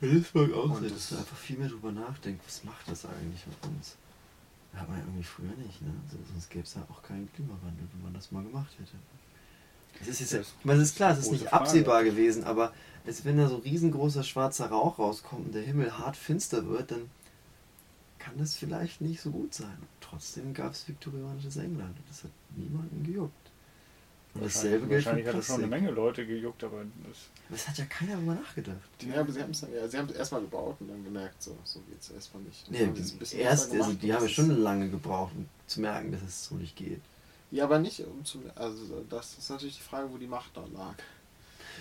Das 0.00 0.34
mag 0.34 0.52
auch 0.52 0.70
Und 0.70 0.90
dass 0.90 1.08
du 1.08 1.16
einfach 1.16 1.36
viel 1.36 1.58
mehr 1.58 1.68
drüber 1.68 1.90
nachdenkst, 1.92 2.44
was 2.44 2.64
macht 2.64 2.88
das 2.90 3.04
eigentlich 3.06 3.46
mit 3.46 3.56
uns? 3.70 3.96
Hat 4.74 4.88
man 4.88 4.98
ja 4.98 5.04
irgendwie 5.04 5.24
früher 5.24 5.54
nicht, 5.56 5.80
ne? 5.80 5.90
Also, 6.04 6.18
sonst 6.30 6.50
gäbe 6.50 6.64
es 6.64 6.74
ja 6.74 6.82
auch 6.90 7.02
keinen 7.02 7.32
Klimawandel, 7.32 7.86
wenn 7.94 8.02
man 8.02 8.12
das 8.12 8.30
mal 8.30 8.42
gemacht 8.42 8.70
hätte. 8.78 8.92
Es 10.02 10.08
ist, 10.08 10.20
jetzt, 10.20 10.34
Das 10.34 10.54
ich 10.58 10.64
meine, 10.66 10.82
es 10.82 10.90
ist 10.90 10.96
klar, 10.96 11.12
es 11.12 11.20
ist 11.20 11.32
nicht 11.32 11.44
Frage. 11.44 11.54
absehbar 11.62 12.04
gewesen, 12.04 12.44
aber 12.44 12.74
als 13.06 13.24
wenn 13.24 13.38
da 13.38 13.48
so 13.48 13.56
riesengroßer 13.56 14.22
schwarzer 14.22 14.66
Rauch 14.66 14.98
rauskommt 14.98 15.46
und 15.46 15.54
der 15.54 15.62
Himmel 15.62 15.96
hart 15.96 16.16
finster 16.16 16.66
wird, 16.66 16.90
dann 16.90 17.08
kann 18.18 18.36
das 18.36 18.54
vielleicht 18.54 19.00
nicht 19.00 19.22
so 19.22 19.30
gut 19.30 19.54
sein. 19.54 19.78
Trotzdem 20.02 20.52
gab 20.52 20.72
es 20.72 20.86
viktorianisches 20.86 21.56
England 21.56 21.96
und 21.96 22.08
das 22.10 22.24
hat 22.24 22.30
niemanden 22.54 23.02
gejuckt. 23.04 23.45
Dasselbe 24.40 24.86
gilt 24.86 25.04
wahrscheinlich 25.04 25.26
hat 25.26 25.34
es 25.36 25.46
schon 25.46 25.56
eine. 25.56 25.66
Menge 25.66 25.90
Leute 25.90 26.26
gejuckt, 26.26 26.62
aber 26.64 26.78
das, 26.78 27.18
Aber 27.48 27.56
es 27.56 27.68
hat 27.68 27.78
ja 27.78 27.84
keiner 27.86 28.12
darüber 28.14 28.34
nachgedacht. 28.34 28.76
Die, 29.00 29.08
ja, 29.08 29.20
aber 29.20 29.32
sie 29.32 29.42
haben 29.42 29.50
es 29.50 29.60
ja, 29.60 29.88
sie 29.88 29.98
haben 29.98 30.12
erstmal 30.14 30.40
gebaut 30.40 30.76
und 30.80 30.88
dann 30.88 31.04
gemerkt, 31.04 31.42
so, 31.42 31.56
so 31.64 31.80
geht 31.80 32.00
es 32.00 32.10
erstmal 32.10 32.42
nicht. 32.42 32.70
Nee, 32.70 32.86
bisschen 32.86 33.40
erst, 33.40 33.70
besser 33.70 33.84
also 33.84 33.90
gemacht 33.90 34.02
die 34.02 34.12
haben 34.12 34.20
ja 34.20 34.26
das 34.26 34.32
schon 34.32 34.50
lange 34.50 34.90
gebraucht, 34.90 35.32
um 35.36 35.48
zu 35.66 35.80
merken, 35.80 36.12
dass 36.12 36.22
es 36.22 36.46
so 36.46 36.54
nicht 36.56 36.76
geht. 36.76 37.00
Ja, 37.50 37.64
aber 37.64 37.78
nicht 37.78 38.00
um 38.00 38.24
zu. 38.24 38.42
Also, 38.54 39.04
das 39.08 39.38
ist 39.38 39.48
natürlich 39.50 39.76
die 39.76 39.82
Frage, 39.82 40.10
wo 40.10 40.18
die 40.18 40.26
Macht 40.26 40.56
da 40.56 40.64
lag. 40.74 40.96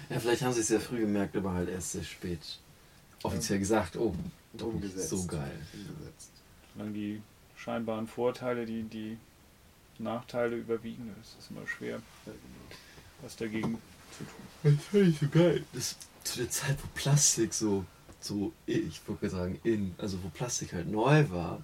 Ja, 0.10 0.20
vielleicht 0.20 0.44
haben 0.44 0.54
sie 0.54 0.62
es 0.62 0.68
sehr 0.68 0.80
früh 0.80 1.00
gemerkt, 1.00 1.36
aber 1.36 1.54
halt 1.54 1.70
erst 1.70 1.94
sehr 1.94 2.04
spät. 2.04 2.60
Offiziell 3.24 3.60
gesagt, 3.60 3.96
oh, 3.98 4.14
doch 4.54 4.68
Umgesetzt. 4.68 5.10
so 5.10 5.26
geil. 5.26 5.60
Umgesetzt. 5.74 6.32
solange 6.74 6.94
die 6.94 7.22
scheinbaren 7.56 8.08
Vorteile, 8.08 8.66
die, 8.66 8.84
die 8.84 9.18
Nachteile 10.00 10.56
überwiegen, 10.56 11.14
ist 11.22 11.38
es 11.40 11.50
immer 11.50 11.66
schwer, 11.68 12.02
was 13.22 13.36
dagegen 13.36 13.80
zu 14.12 14.24
tun. 14.24 14.46
Das 14.64 14.86
fand 14.86 15.08
ich 15.08 15.20
so 15.20 15.28
geil. 15.28 15.64
Das, 15.74 15.96
zu 16.24 16.40
der 16.40 16.50
Zeit, 16.50 16.78
wo 16.82 16.88
Plastik 16.96 17.54
so, 17.54 17.86
so, 18.20 18.52
ich 18.66 19.02
würde 19.08 19.30
sagen, 19.30 19.60
in, 19.64 19.96
also 19.98 20.22
wo 20.24 20.30
Plastik 20.30 20.74
halt 20.74 20.90
neu 20.90 21.30
war, 21.30 21.62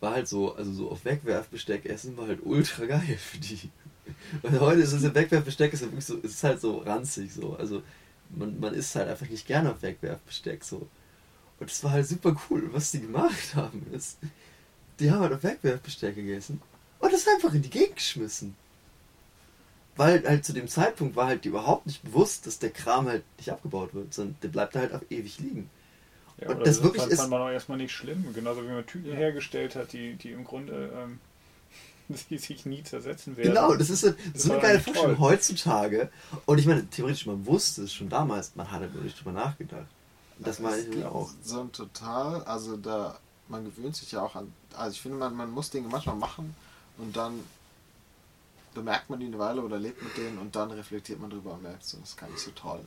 war 0.00 0.12
halt 0.12 0.28
so, 0.28 0.54
also 0.54 0.72
so 0.72 0.90
auf 0.90 1.04
Wegwerfbesteck 1.04 1.86
essen 1.86 2.16
war 2.16 2.26
halt 2.26 2.40
ultra 2.42 2.86
geil 2.86 3.18
für 3.18 3.38
die. 3.38 3.70
Weil 4.42 4.60
heute 4.60 4.80
ist 4.80 4.92
es 4.92 5.02
ja 5.02 5.14
Wegwerfbesteck 5.14 5.72
ist 5.72 5.80
ja 5.80 5.86
wirklich 5.86 6.04
so, 6.04 6.18
es 6.18 6.32
ist 6.32 6.44
halt 6.44 6.60
so 6.60 6.78
ranzig 6.78 7.32
so. 7.32 7.54
Also 7.54 7.82
man, 8.30 8.58
man 8.58 8.74
isst 8.74 8.94
halt 8.94 9.08
einfach 9.08 9.28
nicht 9.28 9.46
gerne 9.46 9.70
auf 9.70 9.82
Wegwerfbesteck 9.82 10.64
so. 10.64 10.88
Und 11.58 11.70
das 11.70 11.84
war 11.84 11.92
halt 11.92 12.08
super 12.08 12.34
cool. 12.48 12.68
Was 12.72 12.90
die 12.90 13.00
gemacht 13.00 13.54
haben 13.54 13.86
ist, 13.92 14.18
die 14.98 15.10
haben 15.10 15.20
halt 15.20 15.34
auf 15.34 15.42
Wegwerfbesteck 15.42 16.14
gegessen 16.14 16.60
und 17.00 17.12
das 17.12 17.26
einfach 17.26 17.52
in 17.54 17.62
die 17.62 17.70
Gegend 17.70 17.96
geschmissen. 17.96 18.54
Weil 19.96 20.26
halt 20.26 20.44
zu 20.44 20.52
dem 20.52 20.68
Zeitpunkt 20.68 21.16
war 21.16 21.26
halt 21.26 21.44
überhaupt 21.44 21.86
nicht 21.86 22.02
bewusst, 22.02 22.46
dass 22.46 22.58
der 22.58 22.70
Kram 22.70 23.06
halt 23.08 23.24
nicht 23.38 23.50
abgebaut 23.50 23.92
wird, 23.92 24.14
sondern 24.14 24.36
der 24.42 24.48
bleibt 24.48 24.74
da 24.74 24.80
halt 24.80 24.94
auf 24.94 25.02
ewig 25.10 25.38
liegen. 25.38 25.68
Ja, 26.40 26.48
Und 26.50 26.60
das 26.60 26.76
das 26.76 26.82
wirklich 26.82 27.02
fand, 27.02 27.12
ist- 27.12 27.18
fand 27.18 27.30
man 27.30 27.42
auch 27.42 27.50
erstmal 27.50 27.76
nicht 27.76 27.92
schlimm. 27.92 28.32
Genauso 28.32 28.62
wie 28.62 28.68
man 28.68 28.86
Tüten 28.86 29.10
Ja. 29.10 29.16
hergestellt 29.16 29.74
hat, 29.76 29.92
die, 29.92 30.14
die 30.14 30.30
im 30.30 30.44
Grunde 30.44 30.90
ähm, 30.96 31.18
die 32.30 32.38
sich 32.38 32.64
nie 32.64 32.82
zersetzen 32.82 33.36
werden. 33.36 33.48
Genau, 33.50 33.74
das 33.74 33.90
ist 33.90 34.00
so, 34.00 34.14
Das 34.32 34.44
so 34.44 34.52
eine 34.52 34.62
geile 34.62 34.80
Vorstellung 34.80 35.18
heutzutage. 35.18 36.10
Und 36.46 36.58
ich 36.58 36.66
meine, 36.66 36.86
theoretisch, 36.88 37.26
man 37.26 37.44
wusste 37.44 37.82
es 37.82 37.92
schon 37.92 38.08
damals, 38.08 38.52
man 38.56 38.70
hatte 38.70 38.86
nur 38.88 39.02
nicht 39.02 39.18
drüber 39.18 39.32
nachgedacht. 39.32 39.86
Das 40.38 40.58
meine 40.60 40.78
ich 40.80 40.88
mir 40.96 41.12
auch. 41.12 41.30
So 41.42 41.60
ein 41.60 41.72
total, 41.72 42.42
also 42.44 42.78
da, 42.78 43.18
man 43.48 43.64
gewöhnt 43.64 43.94
sich 43.96 44.12
ja 44.12 44.22
auch 44.22 44.34
an, 44.34 44.50
also 44.74 44.92
ich 44.92 45.00
finde, 45.02 45.18
man, 45.18 45.36
man 45.36 45.50
muss 45.50 45.68
Dinge 45.68 45.88
manchmal 45.88 46.16
machen 46.16 46.56
und 47.00 47.16
dann 47.16 47.44
bemerkt 48.74 49.10
man 49.10 49.20
die 49.20 49.26
eine 49.26 49.38
Weile 49.38 49.62
oder 49.62 49.78
lebt 49.78 50.02
mit 50.02 50.16
denen 50.16 50.38
und 50.38 50.54
dann 50.54 50.70
reflektiert 50.70 51.20
man 51.20 51.30
drüber 51.30 51.54
und 51.54 51.62
merkt 51.62 51.84
so, 51.84 51.98
das 51.98 52.10
ist 52.10 52.16
gar 52.16 52.28
nicht 52.28 52.40
so 52.40 52.50
toll. 52.52 52.80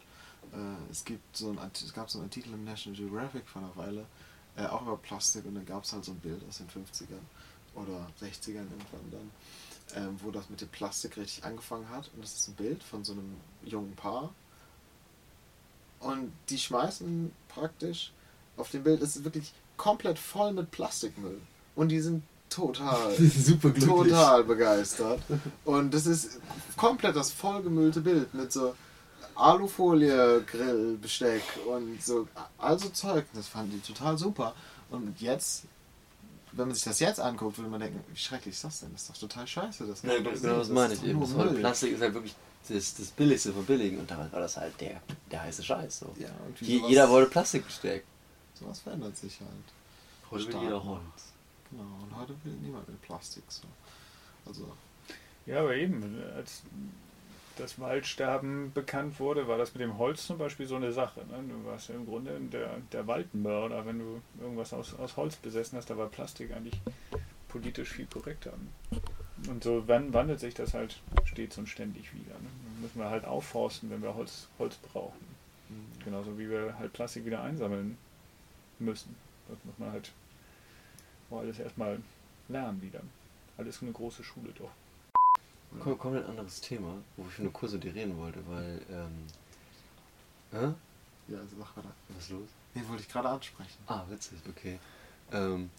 Äh, 0.53 0.91
es 0.91 1.03
gibt 1.03 1.35
so 1.35 1.49
ein, 1.49 1.59
es 1.73 1.93
gab 1.93 2.09
so 2.09 2.19
einen 2.19 2.27
Artikel 2.27 2.53
im 2.53 2.63
National 2.63 2.97
Geographic 2.97 3.47
vor 3.47 3.61
einer 3.61 3.75
Weile, 3.75 4.05
äh, 4.55 4.65
auch 4.65 4.83
über 4.83 4.97
Plastik 4.97 5.45
und 5.45 5.55
dann 5.55 5.65
gab 5.65 5.83
es 5.83 5.91
halt 5.91 6.05
so 6.05 6.11
ein 6.11 6.19
Bild 6.19 6.41
aus 6.47 6.57
den 6.59 6.67
50ern 6.67 7.23
oder 7.75 8.07
60ern 8.21 8.69
irgendwann 8.69 9.11
dann, 9.11 9.31
ähm, 9.95 10.19
wo 10.21 10.31
das 10.31 10.49
mit 10.49 10.61
dem 10.61 10.69
Plastik 10.69 11.17
richtig 11.17 11.43
angefangen 11.43 11.89
hat 11.89 12.09
und 12.13 12.23
das 12.23 12.35
ist 12.35 12.47
ein 12.47 12.55
Bild 12.55 12.83
von 12.83 13.03
so 13.03 13.13
einem 13.13 13.35
jungen 13.65 13.95
Paar 13.95 14.33
und 16.03 16.31
die 16.49 16.57
schmeißen 16.57 17.31
praktisch 17.47 18.11
auf 18.57 18.69
dem 18.69 18.83
Bild, 18.83 19.01
es 19.01 19.15
ist 19.15 19.23
wirklich 19.23 19.53
komplett 19.77 20.19
voll 20.19 20.53
mit 20.53 20.69
Plastikmüll. 20.69 21.41
Und 21.75 21.89
die 21.89 22.01
sind 22.01 22.23
total, 22.55 23.13
Super 23.17 23.69
glücklich. 23.71 24.11
total 24.11 24.43
begeistert. 24.43 25.21
Und 25.65 25.93
das 25.93 26.05
ist 26.05 26.39
komplett 26.77 27.15
das 27.15 27.31
vollgemüllte 27.31 28.01
Bild 28.01 28.33
mit 28.33 28.51
so 28.51 28.75
Alufolie, 29.35 30.41
Grill, 30.43 30.97
Besteck 31.01 31.41
und 31.67 32.01
so, 32.03 32.27
also 32.57 32.89
Zeug. 32.89 33.25
Das 33.33 33.47
fanden 33.47 33.71
die 33.83 33.93
total 33.93 34.17
super. 34.17 34.53
Und 34.89 35.19
jetzt, 35.19 35.63
wenn 36.51 36.67
man 36.67 36.75
sich 36.75 36.83
das 36.83 36.99
jetzt 36.99 37.19
anguckt, 37.19 37.57
würde 37.57 37.69
man 37.69 37.79
denken, 37.79 37.99
wie 38.13 38.17
schrecklich 38.19 38.53
ist 38.55 38.63
das 38.63 38.79
denn? 38.81 38.89
Das 38.93 39.03
ist 39.03 39.09
doch 39.11 39.17
total 39.17 39.47
scheiße. 39.47 39.85
Das 39.85 40.03
Ja, 40.03 40.17
genau, 40.17 40.29
das 40.31 40.67
ist 40.67 40.73
meine 40.73 40.93
ich 40.93 41.03
eben. 41.03 41.19
Das. 41.19 41.55
Plastik 41.55 41.93
ist 41.93 42.01
halt 42.01 42.13
wirklich 42.13 42.35
das, 42.69 42.93
das 42.95 43.07
Billigste 43.07 43.51
von 43.53 43.65
Billigen 43.65 43.99
und 43.99 44.09
damals 44.09 44.31
war 44.31 44.39
das 44.39 44.55
halt 44.57 44.79
der, 44.79 45.01
der 45.31 45.41
heiße 45.43 45.63
Scheiß. 45.63 45.99
So. 45.99 46.13
Ja, 46.19 46.29
Je, 46.61 46.77
sowas- 46.77 46.89
jeder 46.89 47.09
wollte 47.09 47.31
Plastikbesteck. 47.31 48.03
Sowas 48.59 48.79
verändert 48.79 49.17
sich 49.17 49.39
halt. 49.39 49.49
Heute 50.29 50.47
will 50.53 50.61
jeder 50.63 50.83
Holz. 50.83 51.01
Genau, 51.73 52.03
und 52.03 52.15
heute 52.15 52.35
will 52.43 52.53
niemand 52.53 52.87
mit 52.87 53.01
Plastik 53.01 53.43
so. 53.47 53.67
Also, 54.45 54.71
Ja, 55.45 55.59
aber 55.59 55.75
eben, 55.75 56.21
als 56.35 56.63
das 57.57 57.79
Waldsterben 57.79 58.71
bekannt 58.73 59.19
wurde, 59.19 59.47
war 59.47 59.57
das 59.57 59.73
mit 59.73 59.81
dem 59.81 59.97
Holz 59.97 60.25
zum 60.25 60.37
Beispiel 60.37 60.65
so 60.65 60.75
eine 60.75 60.91
Sache. 60.91 61.21
Ne? 61.21 61.43
Du 61.47 61.65
warst 61.69 61.89
ja 61.89 61.95
im 61.95 62.05
Grunde 62.05 62.39
der, 62.39 62.77
der 62.91 63.07
Waldmörder, 63.07 63.85
wenn 63.85 63.99
du 63.99 64.21
irgendwas 64.41 64.73
aus, 64.73 64.93
aus 64.95 65.17
Holz 65.17 65.35
besessen 65.35 65.77
hast, 65.77 65.89
da 65.89 65.97
war 65.97 66.07
Plastik 66.07 66.51
eigentlich 66.51 66.79
politisch 67.47 67.89
viel 67.89 68.07
korrekter. 68.07 68.53
Und 69.47 69.63
so 69.63 69.87
wandelt 69.87 70.39
sich 70.39 70.53
das 70.53 70.73
halt 70.73 71.01
stets 71.25 71.57
und 71.57 71.67
ständig 71.67 72.13
wieder. 72.13 72.33
Ne? 72.39 72.49
müssen 72.83 72.99
wir 72.99 73.09
halt 73.09 73.25
aufforsten, 73.25 73.89
wenn 73.89 74.03
wir 74.03 74.13
Holz, 74.13 74.47
Holz 74.59 74.75
brauchen. 74.77 75.25
Mhm. 75.69 76.03
Genauso 76.03 76.37
wie 76.37 76.49
wir 76.49 76.77
halt 76.77 76.93
Plastik 76.93 77.25
wieder 77.25 77.41
einsammeln 77.41 77.97
müssen. 78.77 79.15
Das 79.47 79.57
muss 79.63 79.77
man 79.79 79.91
halt 79.91 80.11
auch 81.29 81.39
alles 81.39 81.59
erstmal 81.59 82.01
lernen 82.49 82.81
wieder. 82.81 83.01
Alles 83.57 83.81
eine 83.81 83.91
große 83.91 84.23
Schule 84.23 84.51
doch. 84.53 84.71
Kom 85.79 85.97
komplett 85.97 86.27
anderes 86.27 86.61
Thema, 86.61 86.95
wo 87.17 87.25
ich 87.27 87.39
nur 87.39 87.51
kurz 87.51 87.71
mit 87.73 87.83
dir 87.83 87.95
reden 87.95 88.15
wollte, 88.17 88.39
weil, 88.47 88.81
ähm, 88.91 89.25
hä? 90.51 90.73
Ja, 91.27 91.39
also 91.39 91.55
mach 91.57 91.75
weiter. 91.75 91.91
Was 92.09 92.25
ist 92.25 92.31
los? 92.31 92.49
Nee, 92.75 92.83
wollte 92.87 93.03
ich 93.03 93.09
gerade 93.09 93.29
ansprechen. 93.29 93.77
Ah, 93.87 94.03
witzig, 94.09 94.39
okay. 94.47 94.79
Ähm, 95.31 95.71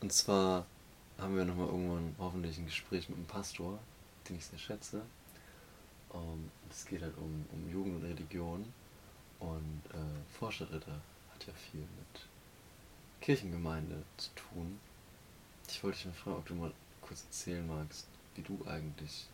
und 0.00 0.12
zwar 0.12 0.66
haben 1.18 1.36
wir 1.36 1.44
nochmal 1.44 1.66
irgendwann 1.66 2.14
hoffentlich 2.18 2.58
ein 2.58 2.66
Gespräch 2.66 3.08
mit 3.08 3.18
einem 3.18 3.26
Pastor, 3.26 3.78
den 4.28 4.36
ich 4.36 4.46
sehr 4.46 4.58
schätze. 4.58 5.02
Ähm, 6.14 6.50
es 6.70 6.86
geht 6.86 7.02
halt 7.02 7.16
um, 7.18 7.46
um 7.52 7.70
Jugend 7.70 7.96
und 7.96 8.04
Religion. 8.04 8.72
Und 9.40 9.82
äh, 9.92 10.38
Forscheritter 10.38 11.00
hat 11.32 11.46
ja 11.46 11.52
viel 11.70 11.80
mit 11.80 12.22
Kirchengemeinde 13.20 14.02
zu 14.16 14.30
tun. 14.34 14.78
Ich 15.68 15.82
wollte 15.82 15.98
dich 15.98 16.06
mal 16.06 16.12
fragen, 16.12 16.36
ob 16.36 16.46
du 16.46 16.54
mal 16.54 16.72
kurz 17.02 17.24
erzählen 17.24 17.66
magst, 17.66 18.06
wie 18.34 18.42
du 18.42 18.58
eigentlich 18.66 19.26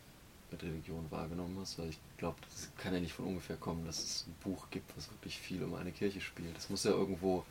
mit 0.51 0.63
Religion 0.63 1.05
wahrgenommen 1.09 1.57
hast, 1.59 1.79
weil 1.79 1.89
ich 1.89 1.99
glaube, 2.17 2.37
das 2.49 2.69
kann 2.77 2.93
ja 2.93 2.99
nicht 2.99 3.13
von 3.13 3.25
ungefähr 3.25 3.57
kommen, 3.57 3.85
dass 3.85 3.99
es 4.03 4.25
ein 4.27 4.35
Buch 4.43 4.67
gibt, 4.69 4.95
was 4.95 5.09
wirklich 5.11 5.37
viel 5.39 5.63
um 5.63 5.73
eine 5.75 5.91
Kirche 5.91 6.21
spielt. 6.21 6.55
Das 6.55 6.69
muss 6.69 6.83
ja 6.83 6.91
irgendwo 6.91 7.43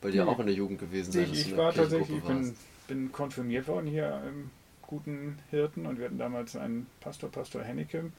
bei 0.00 0.10
dir 0.10 0.24
Nee. 0.24 0.30
auch 0.30 0.38
in 0.38 0.46
der 0.46 0.54
Jugend 0.54 0.78
gewesen 0.80 1.12
sein. 1.12 1.24
Ich, 1.32 1.48
ich 1.48 1.56
war 1.56 1.72
tatsächlich, 1.72 2.18
ich 2.18 2.24
bin, 2.24 2.54
bin 2.86 3.12
konfirmiert 3.12 3.66
worden 3.68 3.86
hier 3.86 4.22
im 4.28 4.50
guten 4.82 5.38
Hirten 5.50 5.86
und 5.86 5.98
wir 5.98 6.06
hatten 6.06 6.18
damals 6.18 6.56
einen 6.56 6.86
Pastor, 7.00 7.30
Pastor 7.30 7.62
Hennecke, 7.62 8.10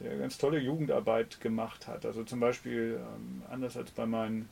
der 0.00 0.16
ganz 0.18 0.38
tolle 0.38 0.58
Jugendarbeit 0.58 1.40
gemacht 1.40 1.86
hat. 1.86 2.06
Also 2.06 2.24
zum 2.24 2.40
Beispiel, 2.40 2.98
ähm, 3.00 3.42
anders 3.50 3.76
als 3.76 3.90
bei 3.90 4.06
meinen 4.06 4.48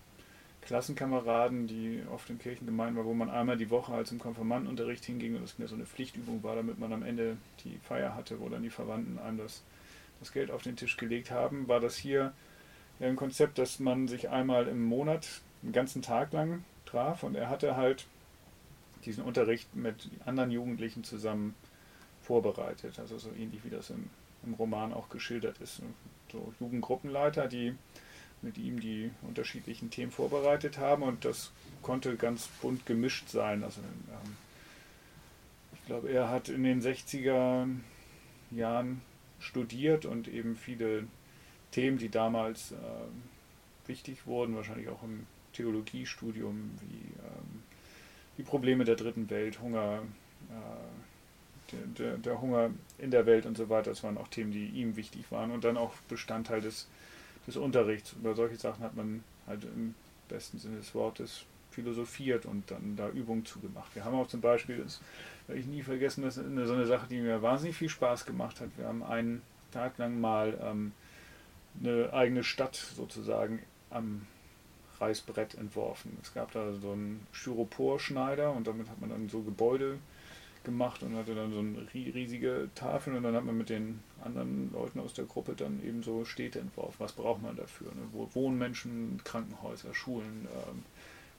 Klassenkameraden, 0.62 1.66
die 1.66 2.02
oft 2.10 2.30
in 2.30 2.39
Kirchengemeinden 2.39 2.97
waren, 2.97 3.06
wo 3.06 3.14
man 3.14 3.30
einmal 3.30 3.56
die 3.56 3.70
Woche 3.70 3.93
als 3.93 4.12
im 4.12 4.18
Konfirmandenunterricht 4.18 5.05
hinging 5.05 5.34
und 5.34 5.43
das 5.43 5.59
mehr 5.59 5.68
so 5.68 5.74
eine 5.74 5.86
Pflichtübung 5.86 6.43
war, 6.43 6.55
damit 6.55 6.78
man 6.78 6.93
am 6.93 7.02
Ende 7.02 7.36
die 7.64 7.78
Feier 7.82 8.14
hatte, 8.14 8.40
wo 8.40 8.48
dann 8.48 8.62
die 8.62 8.70
Verwandten 8.70 9.18
einem 9.18 9.39
das, 9.39 9.62
das 10.20 10.32
Geld 10.32 10.51
auf 10.51 10.62
den 10.62 10.76
Tisch 10.76 10.97
gelegt 10.97 11.30
haben, 11.30 11.68
war 11.68 11.80
das 11.80 11.97
hier 11.97 12.32
ja 13.01 13.09
ein 13.09 13.16
Konzept, 13.16 13.59
dass 13.59 13.80
man 13.80 14.06
sich 14.06 14.30
einmal 14.30 14.68
im 14.68 14.84
Monat 14.84 15.43
einen 15.62 15.72
ganzen 15.72 16.01
Tag 16.01 16.32
lang 16.32 16.64
traf 16.86 17.24
und 17.24 17.34
er 17.34 17.48
hatte 17.48 17.76
halt 17.76 18.06
diesen 19.05 19.24
Unterricht 19.24 19.74
mit 19.74 20.10
anderen 20.24 20.52
Jugendlichen 20.52 21.02
zusammen 21.02 21.55
vorbereitet. 22.22 23.01
Also 23.01 23.18
so 23.18 23.30
ähnlich 23.36 23.64
wie 23.64 23.70
das 23.70 23.90
im, 23.90 24.10
im 24.44 24.55
Roman 24.55 24.94
auch 24.94 25.09
geschildert 25.09 25.59
ist. 25.60 25.82
So 26.30 26.52
Jugendgruppenleiter, 26.60 27.48
die 27.48 27.74
mit 28.43 28.59
ihm 28.59 28.81
die 28.81 29.10
unterschiedlichen 29.23 29.90
Themen 29.90 30.10
vorbereitet 30.10 30.78
haben 30.78 31.02
und 31.02 31.24
das 31.24 31.52
konnte 31.81 32.16
ganz 32.16 32.48
bunt 32.60 32.86
gemischt 32.86 33.28
sein. 33.28 33.62
Also 33.64 33.81
ähm, 33.81 34.36
ich 35.74 35.86
glaube, 35.86 36.10
er 36.10 36.28
hat 36.28 36.48
in 36.48 36.64
den 36.64 36.82
60er 36.82 37.69
Jahren 38.51 39.01
studiert 39.40 40.05
und 40.05 40.28
eben 40.28 40.56
viele 40.56 41.05
Themen, 41.70 41.98
die 41.98 42.09
damals 42.09 42.73
ähm, 42.73 43.23
wichtig 43.86 44.27
wurden, 44.27 44.55
wahrscheinlich 44.55 44.89
auch 44.89 45.02
im 45.02 45.27
Theologiestudium, 45.52 46.70
wie 46.81 47.12
ähm, 47.19 47.62
die 48.39 48.43
Probleme 48.43 48.85
der 48.85 48.97
dritten 48.97 49.28
Welt, 49.31 49.60
Hunger, 49.60 50.02
äh, 50.51 51.73
der, 51.73 51.86
der, 51.98 52.19
der 52.19 52.40
Hunger 52.40 52.70
in 52.98 53.10
der 53.10 53.27
Welt 53.27 53.47
und 53.47 53.56
so 53.56 53.69
weiter, 53.69 53.90
das 53.90 54.02
waren 54.02 54.19
auch 54.19 54.28
Themen, 54.28 54.52
die 54.52 54.66
ihm 54.69 54.97
wichtig 54.97 55.31
waren 55.31 55.51
und 55.51 55.64
dann 55.64 55.77
auch 55.77 55.94
Bestandteil 56.09 56.60
des, 56.60 56.89
des 57.47 57.56
Unterrichts. 57.56 58.12
Über 58.12 58.35
solche 58.35 58.56
Sachen 58.56 58.85
hat 58.85 58.97
man 58.97 59.23
halt 59.47 59.64
im 59.64 59.94
besten 60.28 60.59
Sinne 60.59 60.77
des 60.77 60.94
Wortes 60.94 61.44
philosophiert 61.70 62.47
und 62.47 62.70
dann 62.70 62.97
da 62.97 63.09
Übungen 63.09 63.44
zugemacht. 63.44 63.94
Wir 63.94 64.05
haben 64.05 64.14
auch 64.14 64.28
zum 64.28 64.40
Beispiel, 64.40 64.78
das 64.78 65.01
werde 65.47 65.60
ich 65.60 65.66
nie 65.66 65.82
vergessen, 65.82 66.23
das 66.23 66.36
ist 66.36 66.44
so 66.44 66.74
eine 66.74 66.86
Sache, 66.86 67.06
die 67.09 67.20
mir 67.20 67.43
wahnsinnig 67.43 67.77
viel 67.77 67.89
Spaß 67.89 68.27
gemacht 68.27 68.60
hat. 68.60 68.69
Wir 68.77 68.86
haben 68.86 69.02
einen 69.02 69.43
Tag 69.73 69.98
lang 69.98 70.20
mal 70.20 70.59
ähm, 70.62 70.93
eine 71.81 72.12
eigene 72.12 72.44
Stadt 72.44 72.77
sozusagen 72.77 73.60
am 73.90 74.27
Reißbrett 75.01 75.55
entworfen. 75.55 76.16
Es 76.23 76.32
gab 76.35 76.52
da 76.52 76.73
so 76.74 76.93
einen 76.93 77.27
Styroporschneider 77.32 78.52
und 78.52 78.66
damit 78.66 78.89
hat 78.89 79.01
man 79.01 79.10
dann 79.10 79.28
so 79.28 79.40
Gebäude 79.40 79.98
gemacht 80.64 81.02
und 81.02 81.16
hatte 81.16 81.34
dann 81.34 81.52
so 81.52 81.60
eine 81.60 81.78
rie- 81.93 82.10
riesige 82.10 82.68
Tafel 82.74 83.14
und 83.14 83.22
dann 83.22 83.34
hat 83.34 83.44
man 83.44 83.56
mit 83.56 83.68
den 83.68 84.01
anderen 84.24 84.72
Leuten 84.72 85.01
aus 85.01 85.14
der 85.14 85.24
Gruppe 85.24 85.55
dann 85.56 85.82
eben 85.84 86.02
so 86.02 86.24
Städte 86.24 86.60
entworfen. 86.60 86.97
Was 86.98 87.12
braucht 87.12 87.43
man 87.43 87.56
dafür? 87.56 87.89
Ne? 87.89 88.02
Wo 88.12 88.28
wohnen 88.34 88.59
Menschen, 88.59 89.20
Krankenhäuser, 89.24 89.94
Schulen, 89.94 90.48
ähm, 90.68 90.82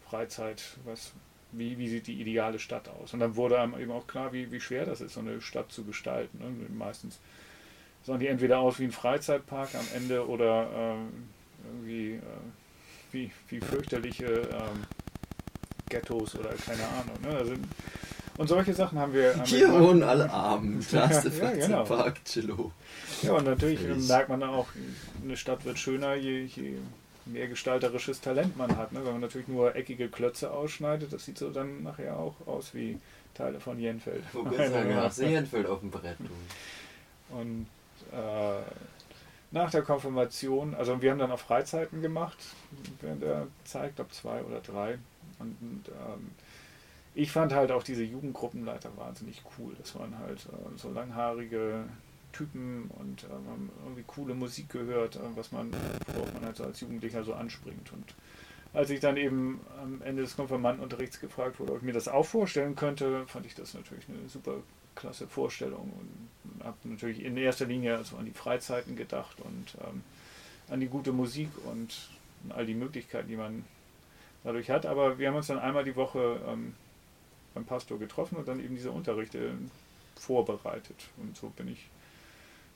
Freizeit, 0.10 0.78
was, 0.86 1.14
wie, 1.52 1.78
wie 1.78 1.88
sieht 1.88 2.08
die 2.08 2.20
ideale 2.20 2.60
Stadt 2.60 2.90
aus? 2.90 3.14
Und 3.14 3.20
dann 3.20 3.36
wurde 3.36 3.60
einem 3.60 3.78
eben 3.80 3.92
auch 3.92 4.08
klar, 4.08 4.34
wie, 4.34 4.52
wie 4.52 4.60
schwer 4.60 4.86
das 4.86 5.02
ist, 5.02 5.14
so 5.14 5.20
eine 5.20 5.42
Stadt 5.42 5.72
zu 5.72 5.84
gestalten. 5.84 6.40
Ne? 6.40 6.70
Meistens 6.76 7.20
sahen 8.04 8.20
die 8.20 8.28
entweder 8.28 8.60
aus 8.60 8.80
wie 8.80 8.86
ein 8.86 8.92
Freizeitpark 8.92 9.76
am 9.76 9.88
Ende 9.96 10.28
oder 10.28 10.70
ähm, 10.76 11.30
irgendwie 11.66 12.14
äh, 12.16 12.22
wie, 13.12 13.32
wie 13.50 13.60
fürchterliche 13.60 14.26
ähm, 14.26 14.84
Ghettos 15.94 16.36
oder 16.36 16.50
keine 16.66 16.84
Ahnung. 16.84 17.18
Ne? 17.22 17.38
Also, 17.38 17.54
und 18.36 18.48
solche 18.48 18.74
Sachen 18.74 18.98
haben 18.98 19.14
wir. 19.14 19.36
Haben 19.36 19.46
Hier 19.46 19.72
wir 19.72 19.80
wohnen 19.80 20.02
alle 20.04 20.30
arm. 20.30 20.80
Da 20.92 21.08
hast 21.08 21.26
du 21.26 21.30
Ja, 21.30 21.52
genau. 21.52 21.86
Freizeitpark, 21.86 22.26
Chillo. 22.26 22.72
Ja, 23.22 23.34
und 23.34 23.46
natürlich 23.46 23.80
Völlig. 23.80 23.98
ähm, 23.98 24.08
merkt 24.08 24.30
man 24.30 24.40
dann 24.40 24.50
auch, 24.50 24.68
eine 25.24 25.38
Stadt 25.38 25.66
wird 25.66 25.78
schöner, 25.78 26.16
je, 26.16 26.46
je 26.46 26.78
mehr 27.26 27.48
gestalterisches 27.48 28.22
Talent 28.22 28.58
man 28.58 28.76
hat. 28.76 28.92
Ne? 28.92 29.06
Wenn 29.06 29.14
man 29.14 29.22
natürlich 29.22 29.48
nur 29.48 29.76
eckige 29.76 30.10
Klötze 30.10 30.52
ausschneidet, 30.52 31.14
das 31.14 31.26
sieht 31.26 31.38
so 31.38 31.52
dann 31.52 31.84
nachher 31.84 32.18
auch 32.18 32.36
aus 32.48 32.74
wie 32.74 32.98
Teile 33.36 33.60
von 33.60 33.80
Jenfeld. 33.80 34.24
Wo 34.34 34.44
bist 34.44 34.60
du 34.60 34.90
ja, 34.90 35.10
Seelenfeld 35.10 35.68
auf 35.68 35.80
dem 35.80 35.92
Brett, 35.92 36.18
du. 36.20 37.38
Und 37.38 37.68
äh, 38.12 38.62
nach 39.52 39.70
der 39.70 39.84
Konfirmation, 39.84 40.74
also 40.74 41.02
wir 41.02 41.12
haben 41.12 41.20
dann 41.20 41.32
auch 41.32 41.40
Freizeiten 41.40 42.02
gemacht 42.02 42.38
während 43.02 43.22
der 43.22 43.48
Zeit, 43.64 43.96
glaube 43.96 44.12
zwei 44.12 44.42
oder 44.42 44.60
drei. 44.60 44.98
Und 45.44 45.90
ähm, 45.90 46.32
ich 47.16 47.32
fand 47.32 47.54
halt 47.54 47.72
auch 47.72 47.84
diese 47.84 48.04
Jugendgruppenleiter 48.04 48.90
wahnsinnig 48.98 49.42
cool. 49.58 49.74
Das 49.78 49.96
waren 49.96 50.18
halt 50.20 50.46
äh, 50.46 50.78
so 50.78 50.92
langhaarige 50.92 51.86
Typen 52.32 52.90
und 53.00 53.24
äh, 53.24 53.28
haben 53.28 53.70
irgendwie 53.84 54.04
coole 54.08 54.34
Musik 54.34 54.70
gehört, 54.70 55.16
äh, 55.16 55.20
was 55.36 55.52
man, 55.52 55.72
worauf 56.14 56.34
man 56.34 56.46
halt 56.46 56.58
so 56.58 56.64
als 56.64 56.80
Jugendlicher 56.80 57.24
so 57.24 57.34
anspringt. 57.34 57.94
Und 57.94 58.16
als 58.74 58.90
ich 58.90 59.00
dann 59.00 59.18
eben 59.18 59.62
am 59.82 60.02
Ende 60.02 60.24
des 60.24 60.36
Konfirmandenunterrichts 60.36 61.20
gefragt 61.20 61.60
wurde, 61.60 61.74
ob 61.74 61.78
ich 61.78 61.84
mir 61.84 61.94
das 61.94 62.08
auch 62.08 62.26
vorstellen 62.26 62.76
könnte, 62.76 63.26
fand 63.28 63.46
ich 63.46 63.54
das 63.54 63.76
natürlich 63.76 64.06
eine 64.10 64.28
super 64.28 64.56
klasse 64.96 65.28
Vorstellung 65.28 65.92
und 65.94 66.64
habe 66.64 66.78
natürlich 66.86 67.24
in 67.24 67.38
erster 67.38 67.66
Linie 67.66 67.98
also 67.98 68.18
an 68.18 68.26
die 68.26 68.32
Freizeiten 68.32 68.96
gedacht 68.96 69.38
und 69.42 69.76
ähm, 69.88 70.04
an 70.70 70.80
die 70.80 70.88
gute 70.88 71.12
Musik 71.12 71.50
und 71.66 72.10
all 72.50 72.66
die 72.66 72.74
Möglichkeiten, 72.74 73.28
die 73.28 73.36
man 73.36 73.64
dadurch 74.44 74.70
hat. 74.70 74.86
Aber 74.86 75.18
wir 75.18 75.28
haben 75.28 75.36
uns 75.36 75.48
dann 75.48 75.60
einmal 75.60 75.84
die 75.84 75.96
Woche 75.96 76.40
ähm, 76.48 76.76
beim 77.54 77.66
Pastor 77.66 78.00
getroffen 78.00 78.38
und 78.38 78.48
dann 78.48 78.60
eben 78.60 78.76
diese 78.76 78.92
Unterrichte 78.92 79.54
vorbereitet. 80.16 81.10
Und 81.18 81.36
so 81.38 81.50
bin 81.50 81.68
ich 81.68 81.90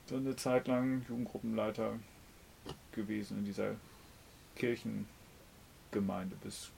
dann 0.07 0.19
eine 0.19 0.35
Zeit 0.35 0.67
lang 0.67 1.05
Jugendgruppenleiter 1.07 1.93
gewesen 2.91 3.39
in 3.39 3.45
dieser 3.45 3.75
Kirchengemeinde, 4.55 6.35
bis 6.43 6.71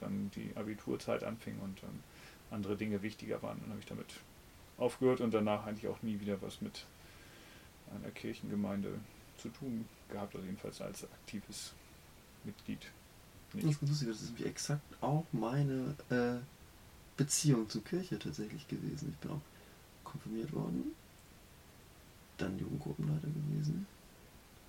dann 0.00 0.30
die 0.34 0.52
Abiturzeit 0.56 1.24
anfing 1.24 1.58
und 1.60 1.82
dann 1.82 2.02
andere 2.50 2.76
Dinge 2.76 3.02
wichtiger 3.02 3.42
waren. 3.42 3.58
Dann 3.60 3.70
habe 3.70 3.80
ich 3.80 3.86
damit 3.86 4.14
aufgehört 4.78 5.20
und 5.20 5.32
danach 5.32 5.66
eigentlich 5.66 5.88
auch 5.88 6.02
nie 6.02 6.20
wieder 6.20 6.40
was 6.42 6.60
mit 6.60 6.84
einer 7.94 8.10
Kirchengemeinde 8.10 9.00
zu 9.38 9.48
tun 9.48 9.86
gehabt, 10.10 10.34
also 10.34 10.46
jedenfalls 10.46 10.80
als 10.80 11.04
aktives 11.04 11.72
Mitglied. 12.44 12.90
Das 13.52 13.64
ist 13.64 13.82
lustig, 13.82 14.08
das 14.08 14.22
ist 14.22 14.30
nämlich 14.30 14.46
exakt 14.46 15.02
auch 15.02 15.24
meine 15.32 15.94
äh, 16.10 16.38
Beziehung 17.16 17.68
zur 17.68 17.82
Kirche 17.84 18.18
tatsächlich 18.18 18.68
gewesen. 18.68 19.14
Ich 19.14 19.18
bin 19.18 19.30
auch 19.30 19.40
konfirmiert 20.04 20.52
worden, 20.52 20.92
dann 22.36 22.58
Jugendgruppenleiter 22.58 23.28
gewesen, 23.28 23.86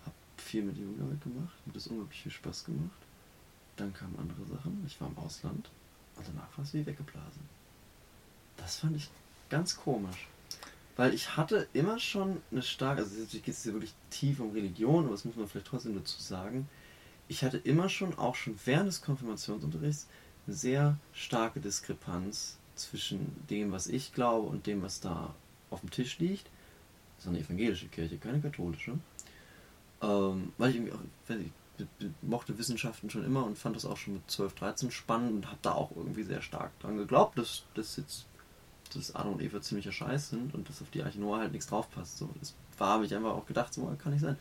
habe 0.05 0.15
viel 0.37 0.63
mit 0.63 0.77
Jugendarbeit 0.77 1.21
gemacht, 1.21 1.53
mir 1.65 1.73
das 1.73 1.87
unglaublich 1.87 2.21
viel 2.21 2.31
Spaß 2.31 2.65
gemacht. 2.65 2.91
Dann 3.75 3.93
kamen 3.93 4.17
andere 4.17 4.45
Sachen, 4.45 4.83
ich 4.87 4.99
war 4.99 5.07
im 5.09 5.17
Ausland 5.17 5.69
und 6.15 6.27
danach 6.27 6.57
war 6.57 6.63
es 6.63 6.73
wie 6.73 6.85
weggeblasen. 6.85 7.41
Das 8.57 8.77
fand 8.77 8.95
ich 8.95 9.09
ganz 9.49 9.75
komisch. 9.75 10.27
Weil 10.95 11.13
ich 11.13 11.37
hatte 11.37 11.67
immer 11.73 11.99
schon 11.99 12.41
eine 12.51 12.63
starke, 12.63 13.03
also 13.03 13.19
natürlich 13.19 13.43
geht 13.43 13.53
es 13.53 13.61
hier 13.61 13.73
wirklich 13.73 13.93
tief 14.09 14.39
um 14.39 14.51
Religion, 14.51 15.03
aber 15.03 15.11
das 15.11 15.25
muss 15.25 15.35
man 15.35 15.47
vielleicht 15.47 15.67
trotzdem 15.67 15.95
dazu 15.95 16.19
sagen. 16.19 16.67
Ich 17.27 17.43
hatte 17.43 17.57
immer 17.57 17.89
schon, 17.89 18.17
auch 18.17 18.35
schon 18.35 18.57
während 18.65 18.87
des 18.87 19.01
Konfirmationsunterrichts, 19.01 20.07
eine 20.45 20.55
sehr 20.55 20.97
starke 21.13 21.59
Diskrepanz 21.59 22.57
zwischen 22.75 23.35
dem, 23.49 23.71
was 23.71 23.87
ich 23.87 24.13
glaube 24.13 24.47
und 24.47 24.65
dem, 24.65 24.81
was 24.81 24.99
da 25.01 25.35
auf 25.69 25.81
dem 25.81 25.91
Tisch 25.91 26.19
liegt. 26.19 26.49
Das 27.17 27.25
ist 27.25 27.29
eine 27.29 27.39
evangelische 27.39 27.87
Kirche, 27.87 28.17
keine 28.17 28.39
katholische. 28.39 28.97
ähm, 30.01 30.53
weil 30.57 30.69
ich 30.69 30.75
irgendwie 30.77 30.93
weiß 31.27 31.39
ich, 31.39 31.51
mochte 32.21 32.57
Wissenschaften 32.57 33.09
schon 33.09 33.25
immer 33.25 33.45
und 33.45 33.57
fand 33.57 33.75
das 33.75 33.85
auch 33.85 33.97
schon 33.97 34.15
mit 34.15 34.31
12, 34.31 34.55
13 34.55 34.91
spannend 34.91 35.31
und 35.33 35.47
habe 35.47 35.59
da 35.61 35.73
auch 35.73 35.91
irgendwie 35.95 36.23
sehr 36.23 36.41
stark 36.41 36.77
dran 36.79 36.97
geglaubt, 36.97 37.37
dass, 37.37 37.63
dass 37.75 37.97
jetzt 37.97 38.25
dass 38.93 39.15
Adam 39.15 39.33
und 39.33 39.41
Eva 39.41 39.61
ziemlicher 39.61 39.91
Scheiß 39.91 40.29
sind 40.29 40.53
und 40.53 40.69
dass 40.69 40.81
auf 40.81 40.89
die 40.89 41.03
Arche 41.03 41.19
Noah 41.19 41.39
halt 41.39 41.51
nichts 41.51 41.67
draufpasst. 41.67 42.17
So, 42.17 42.29
das 42.39 42.55
war, 42.77 42.93
habe 42.93 43.05
ich 43.05 43.13
einfach 43.13 43.31
auch 43.31 43.45
gedacht, 43.45 43.73
so 43.73 43.85
kann 43.97 44.13
nicht 44.13 44.21
sein. 44.21 44.37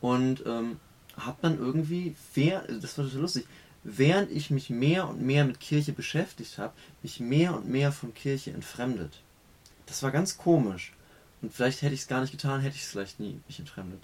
Und 0.00 0.44
ähm, 0.46 0.78
habe 1.16 1.38
dann 1.42 1.58
irgendwie, 1.58 2.14
das 2.34 2.98
war 2.98 3.04
total 3.04 3.20
lustig, 3.20 3.46
während 3.82 4.30
ich 4.30 4.50
mich 4.50 4.70
mehr 4.70 5.08
und 5.08 5.22
mehr 5.22 5.44
mit 5.44 5.60
Kirche 5.60 5.92
beschäftigt 5.92 6.58
habe, 6.58 6.74
mich 7.02 7.20
mehr 7.20 7.54
und 7.54 7.68
mehr 7.68 7.92
von 7.92 8.14
Kirche 8.14 8.52
entfremdet. 8.52 9.22
Das 9.86 10.02
war 10.02 10.10
ganz 10.10 10.36
komisch. 10.36 10.92
Und 11.42 11.52
vielleicht 11.52 11.82
hätte 11.82 11.94
ich 11.94 12.02
es 12.02 12.08
gar 12.08 12.20
nicht 12.20 12.32
getan, 12.32 12.60
hätte 12.60 12.76
ich 12.76 12.82
es 12.82 12.90
vielleicht 12.90 13.20
nie 13.20 13.40
mich 13.46 13.58
entfremdet. 13.58 14.02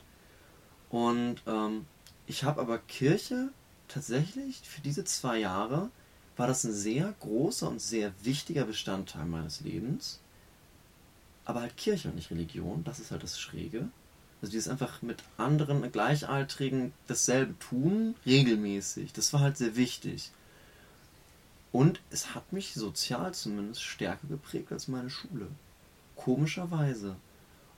Und 0.88 1.42
ähm, 1.46 1.86
ich 2.26 2.44
habe 2.44 2.60
aber 2.60 2.78
Kirche 2.78 3.50
tatsächlich 3.88 4.60
für 4.60 4.80
diese 4.80 5.04
zwei 5.04 5.38
Jahre 5.38 5.90
war 6.36 6.46
das 6.46 6.64
ein 6.64 6.72
sehr 6.72 7.14
großer 7.20 7.68
und 7.68 7.80
sehr 7.80 8.12
wichtiger 8.22 8.64
Bestandteil 8.64 9.26
meines 9.26 9.60
Lebens. 9.60 10.20
Aber 11.44 11.60
halt 11.60 11.76
Kirche 11.76 12.08
und 12.08 12.16
nicht 12.16 12.30
Religion, 12.30 12.84
das 12.84 12.98
ist 12.98 13.10
halt 13.10 13.22
das 13.22 13.38
Schräge. 13.38 13.88
Also 14.42 14.52
dieses 14.52 14.68
einfach 14.68 15.02
mit 15.02 15.22
anderen 15.38 15.90
Gleichaltrigen 15.90 16.92
dasselbe 17.06 17.58
tun, 17.58 18.14
regelmäßig. 18.26 19.12
Das 19.12 19.32
war 19.32 19.40
halt 19.40 19.56
sehr 19.56 19.76
wichtig. 19.76 20.30
Und 21.72 22.00
es 22.10 22.34
hat 22.34 22.52
mich 22.52 22.74
sozial 22.74 23.34
zumindest 23.34 23.82
stärker 23.82 24.26
geprägt 24.28 24.72
als 24.72 24.88
meine 24.88 25.10
Schule. 25.10 25.48
Komischerweise. 26.14 27.16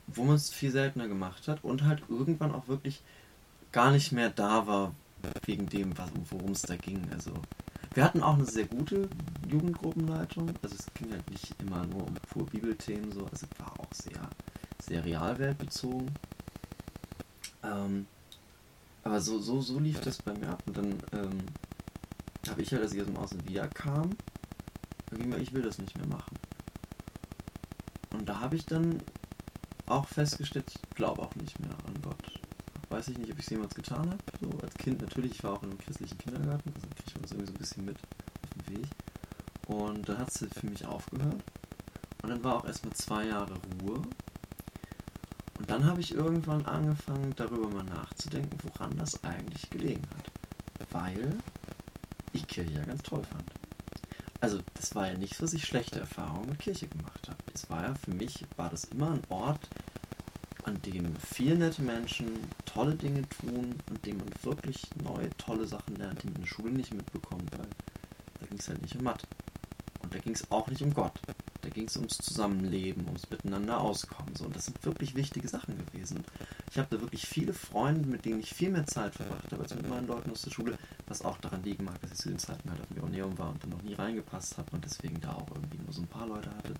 Wo 0.06 0.24
man 0.24 0.36
es 0.36 0.50
viel 0.50 0.70
seltener 0.70 1.08
gemacht 1.08 1.48
hat 1.48 1.62
und 1.64 1.84
halt 1.84 2.02
irgendwann 2.08 2.54
auch 2.54 2.68
wirklich 2.68 3.02
gar 3.72 3.90
nicht 3.90 4.12
mehr 4.12 4.30
da 4.30 4.66
war, 4.66 4.94
wegen 5.44 5.68
dem, 5.68 5.92
worum 6.30 6.52
es 6.52 6.62
da 6.62 6.76
ging. 6.76 7.02
Also 7.12 7.32
wir 7.94 8.04
hatten 8.04 8.22
auch 8.22 8.34
eine 8.34 8.46
sehr 8.46 8.66
gute 8.66 9.08
Jugendgruppenleitung. 9.48 10.50
Also 10.62 10.76
es 10.78 10.86
ging 10.94 11.12
halt 11.12 11.28
nicht 11.30 11.54
immer 11.60 11.84
nur 11.86 12.06
um 12.06 12.14
pur 12.14 12.46
Bibelthemen, 12.46 13.12
so. 13.12 13.26
Also 13.26 13.46
war 13.58 13.78
auch 13.80 13.92
sehr, 13.92 14.30
sehr 14.80 15.04
realweltbezogen. 15.04 16.10
Ähm, 17.68 18.06
aber 19.04 19.20
so, 19.20 19.38
so, 19.38 19.60
so 19.60 19.78
lief 19.78 20.00
das 20.00 20.22
bei 20.22 20.32
mir 20.34 20.50
ab. 20.50 20.62
Und 20.66 20.76
dann 20.76 20.92
ähm, 21.12 21.38
habe 22.48 22.62
ich 22.62 22.72
halt, 22.72 22.82
als 22.82 22.92
ich 22.92 23.00
aus 23.00 23.06
dem 23.06 23.16
Außen 23.16 23.48
wiederkam, 23.48 24.10
irgendwie 25.10 25.40
ich 25.40 25.52
will 25.52 25.62
das 25.62 25.78
nicht 25.78 25.96
mehr 25.96 26.06
machen. 26.06 26.36
Und 28.12 28.28
da 28.28 28.40
habe 28.40 28.56
ich 28.56 28.66
dann 28.66 29.00
auch 29.86 30.06
festgestellt, 30.06 30.70
ich 30.74 30.94
glaube 30.94 31.22
auch 31.22 31.34
nicht 31.36 31.58
mehr 31.60 31.70
an 31.86 32.02
Gott 32.02 32.38
weiß 32.90 33.08
ich 33.08 33.18
nicht, 33.18 33.30
ob 33.30 33.38
ich 33.38 33.44
es 33.44 33.50
jemals 33.50 33.74
getan 33.74 34.10
habe. 34.10 34.18
So 34.40 34.50
als 34.60 34.74
Kind 34.74 35.00
natürlich, 35.00 35.32
ich 35.32 35.44
war 35.44 35.54
auch 35.54 35.62
in 35.62 35.70
einem 35.70 35.78
christlichen 35.78 36.18
Kindergarten, 36.18 36.72
also 36.74 36.88
kriegt 36.88 37.14
man 37.14 37.22
das 37.22 37.32
irgendwie 37.32 37.46
so 37.46 37.52
ein 37.52 37.58
bisschen 37.58 37.84
mit 37.84 37.96
auf 37.96 38.64
dem 38.66 38.76
Weg. 38.76 38.86
Und 39.66 40.08
dann 40.08 40.18
hat 40.18 40.28
es 40.28 40.46
für 40.52 40.66
mich 40.66 40.84
aufgehört. 40.86 41.42
Und 42.22 42.30
dann 42.30 42.42
war 42.42 42.56
auch 42.56 42.64
erstmal 42.64 42.94
zwei 42.94 43.26
Jahre 43.26 43.54
Ruhe. 43.82 44.02
Dann 45.68 45.84
habe 45.84 46.00
ich 46.00 46.14
irgendwann 46.14 46.64
angefangen, 46.64 47.34
darüber 47.36 47.68
mal 47.68 47.84
nachzudenken, 47.84 48.58
woran 48.62 48.96
das 48.96 49.22
eigentlich 49.22 49.68
gelegen 49.68 50.02
hat. 50.16 50.90
Weil 50.90 51.36
ich 52.32 52.46
Kirche 52.46 52.72
ja 52.72 52.84
ganz 52.84 53.02
toll 53.02 53.22
fand. 53.22 53.44
Also, 54.40 54.60
das 54.74 54.94
war 54.94 55.08
ja 55.08 55.18
nicht 55.18 55.36
so, 55.36 55.44
dass 55.44 55.52
ich 55.52 55.66
schlechte 55.66 56.00
Erfahrungen 56.00 56.48
mit 56.48 56.60
Kirche 56.60 56.88
gemacht 56.88 57.28
habe. 57.28 57.38
Es 57.52 57.68
war 57.68 57.82
ja 57.82 57.94
für 57.94 58.12
mich, 58.12 58.46
war 58.56 58.70
das 58.70 58.84
immer 58.84 59.10
ein 59.10 59.22
Ort, 59.28 59.68
an 60.64 60.80
dem 60.82 61.14
viele 61.16 61.56
nette 61.56 61.82
Menschen 61.82 62.28
tolle 62.64 62.94
Dinge 62.94 63.28
tun 63.28 63.74
und 63.90 64.06
dem 64.06 64.16
man 64.16 64.30
wirklich 64.42 64.88
neue, 65.02 65.28
tolle 65.36 65.66
Sachen 65.66 65.96
lernt, 65.96 66.22
die 66.22 66.28
man 66.28 66.36
in 66.36 66.42
der 66.42 66.48
Schule 66.48 66.72
nicht 66.72 66.94
mitbekommt, 66.94 67.52
weil 67.52 67.68
da 68.40 68.46
ging 68.46 68.58
es 68.58 68.68
halt 68.68 68.80
nicht 68.80 68.96
um 68.96 69.02
Mathe. 69.02 69.26
Und 70.00 70.14
da 70.14 70.18
ging 70.18 70.32
es 70.32 70.50
auch 70.50 70.66
nicht 70.68 70.80
um 70.80 70.94
Gott. 70.94 71.20
Da 71.68 71.74
ging 71.74 71.86
es 71.86 71.98
ums 71.98 72.16
Zusammenleben, 72.16 73.04
ums 73.04 73.28
Miteinander 73.28 73.78
auskommen. 73.78 74.34
So. 74.34 74.46
Und 74.46 74.56
das 74.56 74.64
sind 74.64 74.82
wirklich 74.86 75.14
wichtige 75.14 75.48
Sachen 75.48 75.76
gewesen. 75.76 76.24
Ich 76.70 76.78
habe 76.78 76.88
da 76.90 76.98
wirklich 76.98 77.26
viele 77.26 77.52
Freunde, 77.52 78.08
mit 78.08 78.24
denen 78.24 78.40
ich 78.40 78.54
viel 78.54 78.70
mehr 78.70 78.86
Zeit 78.86 79.14
verbracht 79.14 79.52
habe 79.52 79.64
als 79.64 79.74
mit 79.74 79.86
meinen 79.86 80.06
Leuten 80.06 80.30
aus 80.30 80.40
der 80.40 80.50
Schule, 80.50 80.78
was 81.08 81.22
auch 81.22 81.36
daran 81.36 81.62
liegen 81.62 81.84
mag, 81.84 82.00
dass 82.00 82.12
ich 82.12 82.16
zu 82.16 82.30
den 82.30 82.38
Zeiten 82.38 82.70
halt 82.70 82.80
auf 82.80 82.86
dem 82.88 82.96
Joneum 82.96 83.36
war 83.36 83.50
und 83.50 83.62
dann 83.62 83.68
noch 83.68 83.82
nie 83.82 83.92
reingepasst 83.92 84.56
habe 84.56 84.70
und 84.72 84.82
deswegen 84.82 85.20
da 85.20 85.34
auch 85.34 85.46
irgendwie 85.54 85.76
nur 85.76 85.92
so 85.92 86.00
ein 86.00 86.06
paar 86.06 86.26
Leute 86.26 86.48
hatte. 86.48 86.72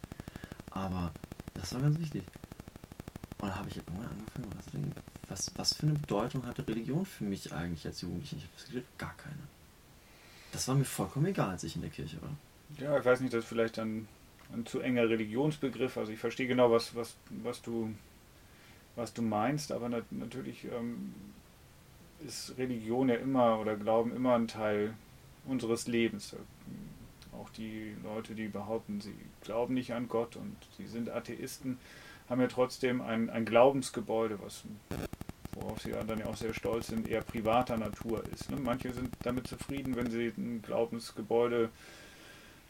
Aber 0.70 1.12
das 1.52 1.74
war 1.74 1.82
ganz 1.82 1.98
wichtig. 1.98 2.22
Und 3.42 3.48
da 3.50 3.56
habe 3.56 3.68
ich 3.68 3.76
irgendwann 3.76 4.08
angefangen, 4.08 4.50
was, 5.28 5.50
was, 5.50 5.58
was 5.58 5.74
für 5.74 5.86
eine 5.86 5.98
Bedeutung 5.98 6.46
hatte 6.46 6.66
Religion 6.66 7.04
für 7.04 7.24
mich 7.24 7.52
eigentlich 7.52 7.84
als 7.84 8.00
Jugendlicher? 8.00 8.38
Ich 8.38 8.44
habe 8.44 8.72
gesagt, 8.72 8.98
gar 8.98 9.14
keine. 9.18 9.42
Das 10.50 10.66
war 10.66 10.74
mir 10.74 10.86
vollkommen 10.86 11.26
egal, 11.26 11.50
als 11.50 11.62
ich 11.64 11.76
in 11.76 11.82
der 11.82 11.90
Kirche 11.90 12.16
war. 12.22 12.30
Ja, 12.78 12.98
ich 12.98 13.04
weiß 13.04 13.20
nicht, 13.20 13.34
das 13.34 13.44
ist 13.44 13.48
vielleicht 13.48 13.78
ein, 13.78 14.08
ein 14.52 14.66
zu 14.66 14.80
enger 14.80 15.08
Religionsbegriff. 15.08 15.96
Also 15.96 16.12
ich 16.12 16.18
verstehe 16.18 16.46
genau, 16.46 16.70
was, 16.70 16.94
was, 16.94 17.16
was, 17.30 17.62
du, 17.62 17.92
was 18.96 19.12
du 19.12 19.22
meinst, 19.22 19.72
aber 19.72 19.88
nat 19.88 20.04
natürlich 20.10 20.64
ähm, 20.64 21.14
ist 22.26 22.56
Religion 22.58 23.08
ja 23.08 23.16
immer 23.16 23.58
oder 23.58 23.76
Glauben 23.76 24.14
immer 24.14 24.34
ein 24.34 24.48
Teil 24.48 24.94
unseres 25.46 25.86
Lebens. 25.86 26.34
Auch 27.32 27.50
die 27.50 27.94
Leute, 28.02 28.34
die 28.34 28.48
behaupten, 28.48 29.00
sie 29.00 29.14
glauben 29.42 29.74
nicht 29.74 29.92
an 29.92 30.08
Gott 30.08 30.36
und 30.36 30.56
sie 30.76 30.86
sind 30.86 31.10
Atheisten, 31.10 31.78
haben 32.28 32.40
ja 32.40 32.48
trotzdem 32.48 33.00
ein, 33.00 33.30
ein 33.30 33.44
Glaubensgebäude, 33.44 34.38
was 34.42 34.64
worauf 35.54 35.80
sie 35.80 35.92
dann 35.92 36.18
ja 36.18 36.26
auch 36.26 36.36
sehr 36.36 36.54
stolz 36.54 36.88
sind, 36.88 37.08
eher 37.08 37.22
privater 37.22 37.76
Natur 37.76 38.22
ist. 38.32 38.50
Ne? 38.50 38.58
Manche 38.62 38.92
sind 38.92 39.10
damit 39.22 39.46
zufrieden, 39.46 39.96
wenn 39.96 40.10
sie 40.10 40.32
ein 40.36 40.62
Glaubensgebäude 40.62 41.70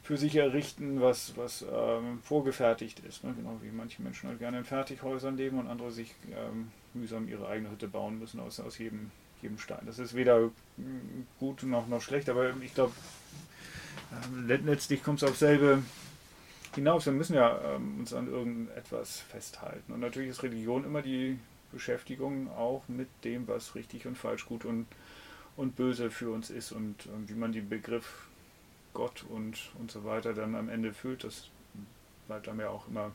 für 0.09 0.16
sich 0.16 0.36
errichten, 0.36 1.02
was, 1.02 1.36
was 1.36 1.66
ähm, 1.70 2.20
vorgefertigt 2.22 3.01
ist. 3.01 3.24
Ne? 3.24 3.35
Genau 3.36 3.59
wie 3.60 3.70
manche 3.70 4.01
Menschen 4.01 4.30
halt 4.30 4.39
gerne 4.39 4.56
in 4.56 4.64
Fertighäusern 4.64 5.36
leben 5.36 5.59
und 5.59 5.66
andere 5.66 5.93
sich 5.93 6.14
ähm, 6.30 6.70
mühsam 6.94 7.28
ihre 7.28 7.47
eigene 7.47 7.70
Hütte 7.70 7.89
bauen 7.89 8.18
müssen 8.18 8.40
aus, 8.40 8.59
aus 8.59 8.78
jedem, 8.78 9.10
jedem 9.43 9.59
Stein. 9.59 9.82
Das 9.85 9.98
ist 9.98 10.14
weder 10.14 10.51
gut 11.39 11.62
noch, 11.62 11.89
noch 11.89 12.01
schlecht, 12.01 12.30
aber 12.30 12.55
ich 12.62 12.72
glaube, 12.72 12.94
äh, 14.10 14.56
letztlich 14.64 15.02
kommt 15.02 15.22
es 15.22 15.28
auf 15.28 15.36
selbe 15.36 15.82
hinaus. 16.74 17.05
Wir 17.05 17.12
müssen 17.12 17.35
ja 17.35 17.60
ähm, 17.74 17.98
uns 17.98 18.14
an 18.14 18.28
irgendetwas 18.28 19.18
festhalten. 19.18 19.93
Und 19.93 20.01
natürlich 20.01 20.30
ist 20.30 20.43
Religion 20.43 20.85
immer 20.85 21.02
die 21.02 21.39
Beschäftigung 21.70 22.51
auch 22.52 22.82
mit 22.89 23.09
dem, 23.24 23.47
was 23.47 23.74
richtig 23.74 24.06
und 24.06 24.16
falsch, 24.16 24.47
gut 24.47 24.64
und, 24.64 24.86
und 25.59 25.76
böse 25.76 26.10
für 26.10 26.30
uns 26.30 26.48
ist 26.48 26.72
und 26.72 27.05
äh, 27.05 27.28
wie 27.28 27.35
man 27.35 27.52
den 27.52 27.68
Begriff 27.68 28.28
Gott 28.99 29.25
und, 29.29 29.70
und 29.79 29.93
so 29.93 30.03
weiter 30.05 30.35
dann 30.35 30.57
am 30.57 30.69
Ende 30.69 30.93
füllt, 30.93 31.23
das 31.23 31.51
bleibt 32.27 32.49
einem 32.49 32.59
ja 32.59 32.69
auch 32.69 32.89
immer 32.89 33.12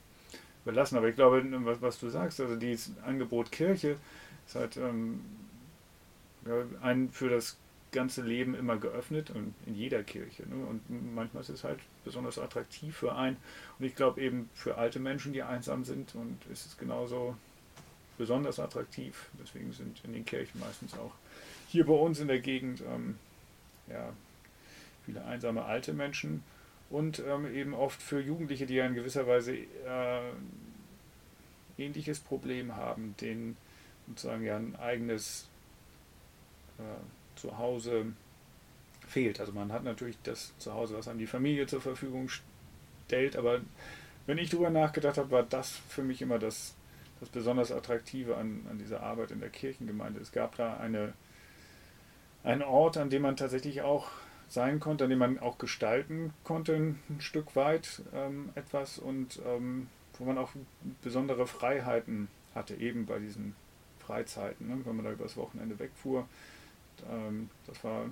überlassen. 0.64 0.98
Aber 0.98 1.10
ich 1.10 1.16
glaube, 1.16 1.44
was, 1.66 1.82
was 1.82 2.00
du 2.00 2.08
sagst, 2.08 2.40
also 2.40 2.56
dieses 2.56 2.98
Angebot 3.00 3.52
Kirche 3.52 3.98
ist 4.48 4.56
halt 4.56 4.78
ähm, 4.78 5.26
ja, 6.46 6.64
ein 6.82 7.10
für 7.10 7.28
das 7.28 7.58
ganze 7.92 8.22
Leben 8.22 8.56
immer 8.56 8.78
geöffnet 8.78 9.30
und 9.30 9.54
in 9.66 9.76
jeder 9.76 10.04
Kirche. 10.04 10.44
Ne? 10.48 10.56
Und 10.66 11.14
manchmal 11.14 11.44
ist 11.44 11.50
es 11.50 11.66
halt 11.66 11.80
besonders 12.06 12.40
attraktiv 12.40 12.96
für 12.96 13.14
einen. 13.14 13.36
Und 13.78 13.86
ich 13.86 13.94
glaube 13.94 14.22
eben 14.22 14.50
für 14.54 14.78
alte 14.78 15.02
Menschen, 15.02 15.34
die 15.34 15.44
einsam 15.44 15.84
sind, 15.84 16.16
und 16.16 16.38
ist 16.50 16.66
es 16.66 16.78
genauso 16.78 17.36
besonders 18.18 18.58
attraktiv. 18.58 19.28
Deswegen 19.38 19.74
sind 19.74 20.00
in 20.06 20.14
den 20.14 20.24
Kirchen 20.24 20.62
meistens 20.62 20.94
auch 20.94 21.12
hier 21.68 21.86
bei 21.86 21.94
uns 21.94 22.22
in 22.22 22.30
der 22.30 22.40
Gegend 22.40 22.82
ähm, 22.82 23.18
ja, 23.88 24.14
viele 25.06 25.24
einsame 25.26 25.66
alte 25.66 25.94
Menschen 25.94 26.44
und 26.90 27.20
ähm, 27.28 27.54
eben 27.54 27.74
oft 27.74 28.02
für 28.02 28.20
Jugendliche, 28.20 28.66
die 28.66 28.76
ja 28.76 28.86
in 28.86 28.94
gewisser 28.94 29.28
Weise 29.28 29.56
äh, 29.56 30.32
ähnliches 31.78 32.20
Problem 32.20 32.76
haben, 32.76 33.16
denen 33.20 33.58
sozusagen 34.08 34.44
ja 34.44 34.58
ein 34.58 34.76
eigenes 34.76 35.48
äh, 36.78 36.84
zu 37.36 37.52
fehlt. 39.08 39.40
Also 39.40 39.52
man 39.54 39.72
hat 39.72 39.84
natürlich 39.84 40.18
das 40.24 40.54
Zuhause, 40.60 40.96
was 40.98 41.08
einem 41.08 41.20
die 41.20 41.28
Familie 41.28 41.68
zur 41.68 41.82
Verfügung 41.82 42.30
stellt, 43.08 43.36
aber 43.36 43.62
wenn 44.26 44.38
ich 44.38 44.50
darüber 44.50 44.70
nachgedacht 44.70 45.18
habe, 45.18 45.32
war 45.32 45.44
das 45.44 45.70
für 45.90 46.04
mich 46.04 46.22
immer 46.22 46.40
das, 46.40 46.76
das 47.20 47.30
besonders 47.30 47.72
Attraktive 47.72 48.38
an, 48.38 48.66
an 48.70 48.78
dieser 48.78 49.04
Arbeit 49.04 49.32
in 49.32 49.40
der 49.40 49.50
Kirchengemeinde. 49.50 50.20
Es 50.22 50.32
gab 50.32 50.56
da 50.56 50.78
eine, 50.78 51.14
einen 52.44 52.62
Ort, 52.62 52.98
an 52.98 53.10
dem 53.10 53.24
man 53.24 53.36
tatsächlich 53.36 53.82
auch 53.82 54.10
sein 54.54 54.80
konnte, 54.80 55.06
an 55.06 55.10
dem 55.10 55.20
man 55.20 55.40
auch 55.40 55.58
gestalten 55.58 56.34
konnte, 56.44 56.76
ein 56.76 57.00
Stück 57.20 57.56
weit 57.56 58.02
ähm, 58.14 58.50
etwas 58.56 59.00
und 59.00 59.40
ähm, 59.46 59.88
wo 60.18 60.26
man 60.26 60.38
auch 60.38 60.52
besondere 61.02 61.48
Freiheiten 61.48 62.28
hatte, 62.54 62.76
eben 62.76 63.06
bei 63.06 63.20
diesen 63.20 63.56
Freizeiten, 64.06 64.68
ne? 64.68 64.80
wenn 64.84 64.96
man 64.96 65.06
da 65.06 65.12
übers 65.12 65.36
Wochenende 65.38 65.80
wegfuhr. 65.80 66.28
Ähm, 67.10 67.50
das 67.66 67.84
war. 67.84 68.06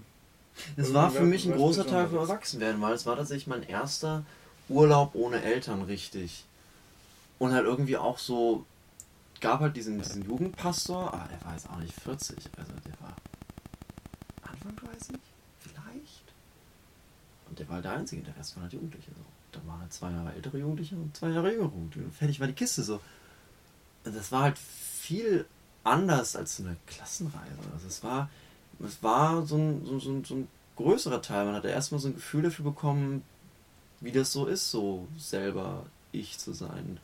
Es 0.75 0.93
war 0.93 1.11
für 1.11 1.23
mich 1.23 1.45
ein 1.45 1.53
großer 1.53 1.85
Teil 1.85 2.07
vom 2.07 2.17
Erwachsenwerden, 2.17 2.81
weil 2.81 2.93
es 2.93 3.05
war 3.05 3.15
tatsächlich 3.15 3.47
mein 3.47 3.63
erster 3.63 4.25
Urlaub 4.67 5.11
ohne 5.13 5.41
Eltern 5.41 5.83
richtig. 5.83 6.45
Und 7.39 7.53
halt 7.53 7.65
irgendwie 7.65 7.97
auch 7.97 8.17
so 8.17 8.65
gab 9.39 9.61
halt 9.61 9.75
diesen, 9.75 9.97
diesen 9.97 10.25
Jugendpastor, 10.25 11.13
aber 11.13 11.27
der 11.29 11.45
war 11.45 11.53
jetzt 11.53 11.69
auch 11.69 11.77
nicht 11.77 11.93
40, 11.93 12.37
also 12.57 12.73
der 12.85 12.99
war 12.99 13.15
Anfang 14.43 14.75
30, 14.75 15.07
vielleicht. 15.07 15.30
Und 17.51 17.59
der 17.59 17.67
war 17.67 17.75
halt 17.75 17.85
der 17.85 17.91
Einzige, 17.93 18.21
der 18.23 18.35
Rest 18.37 18.55
waren 18.55 18.63
halt 18.63 18.73
Jugendliche. 18.73 19.11
So. 19.11 19.23
Da 19.51 19.67
waren 19.67 19.81
halt 19.81 19.91
zwei 19.91 20.09
Jahre 20.09 20.33
ältere 20.33 20.57
Jugendliche 20.57 20.95
und 20.95 21.15
zwei 21.15 21.29
Jahre 21.29 21.51
jüngere 21.51 21.65
Jugendliche. 21.65 22.05
Und 22.05 22.13
fertig 22.15 22.39
war 22.39 22.47
die 22.47 22.53
Kiste 22.53 22.81
so. 22.81 23.01
Und 24.05 24.15
das 24.15 24.31
war 24.31 24.43
halt 24.43 24.57
viel 24.57 25.45
anders 25.83 26.35
als 26.35 26.55
so 26.57 26.63
eine 26.63 26.77
Klassenreise. 26.87 27.51
Also 27.73 27.87
es 27.87 28.01
war, 28.03 28.29
es 28.85 29.03
war 29.03 29.45
so 29.45 29.57
ein, 29.57 29.85
so, 29.85 29.99
so, 29.99 30.23
so 30.23 30.35
ein 30.35 30.47
größerer 30.77 31.21
Teil. 31.21 31.45
Man 31.45 31.55
hatte 31.55 31.67
erstmal 31.67 31.99
so 31.99 32.07
ein 32.07 32.15
Gefühl 32.15 32.43
dafür 32.43 32.63
bekommen, 32.65 33.21
wie 33.99 34.11
das 34.13 34.31
so 34.31 34.45
ist, 34.47 34.71
so 34.71 35.07
selber 35.17 35.85
ich 36.13 36.37
zu 36.39 36.53
sein. 36.53 36.99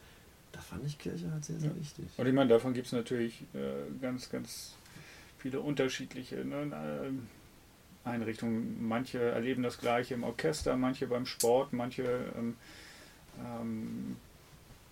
Da 0.53 0.61
fand 0.61 0.86
ich 0.88 0.98
Kirche 0.98 1.30
halt 1.32 1.44
sehr, 1.45 1.60
sehr 1.60 1.69
Ja. 1.72 1.76
wichtig. 1.78 2.06
Und 2.15 2.26
ich 2.26 2.34
meine, 2.34 2.49
davon 2.49 2.74
gibt 2.74 2.88
es 2.88 2.94
natürlich 2.94 3.41
äh, 3.53 3.99
ganz, 4.02 4.30
ganz 4.30 4.72
viele 5.38 5.60
unterschiedliche 5.60 6.38
ne, 6.38 6.61
äh, 6.64 7.11
Einrichtungen. 8.07 8.88
Manche 8.88 9.19
erleben 9.19 9.63
das 9.63 9.77
Gleiche 9.79 10.13
im 10.15 10.23
Orchester, 10.23 10.75
manche 10.77 11.07
beim 11.07 11.25
Sport, 11.25 11.73
manche 11.73 12.03
ähm, 12.38 12.55
ähm, 13.39 14.15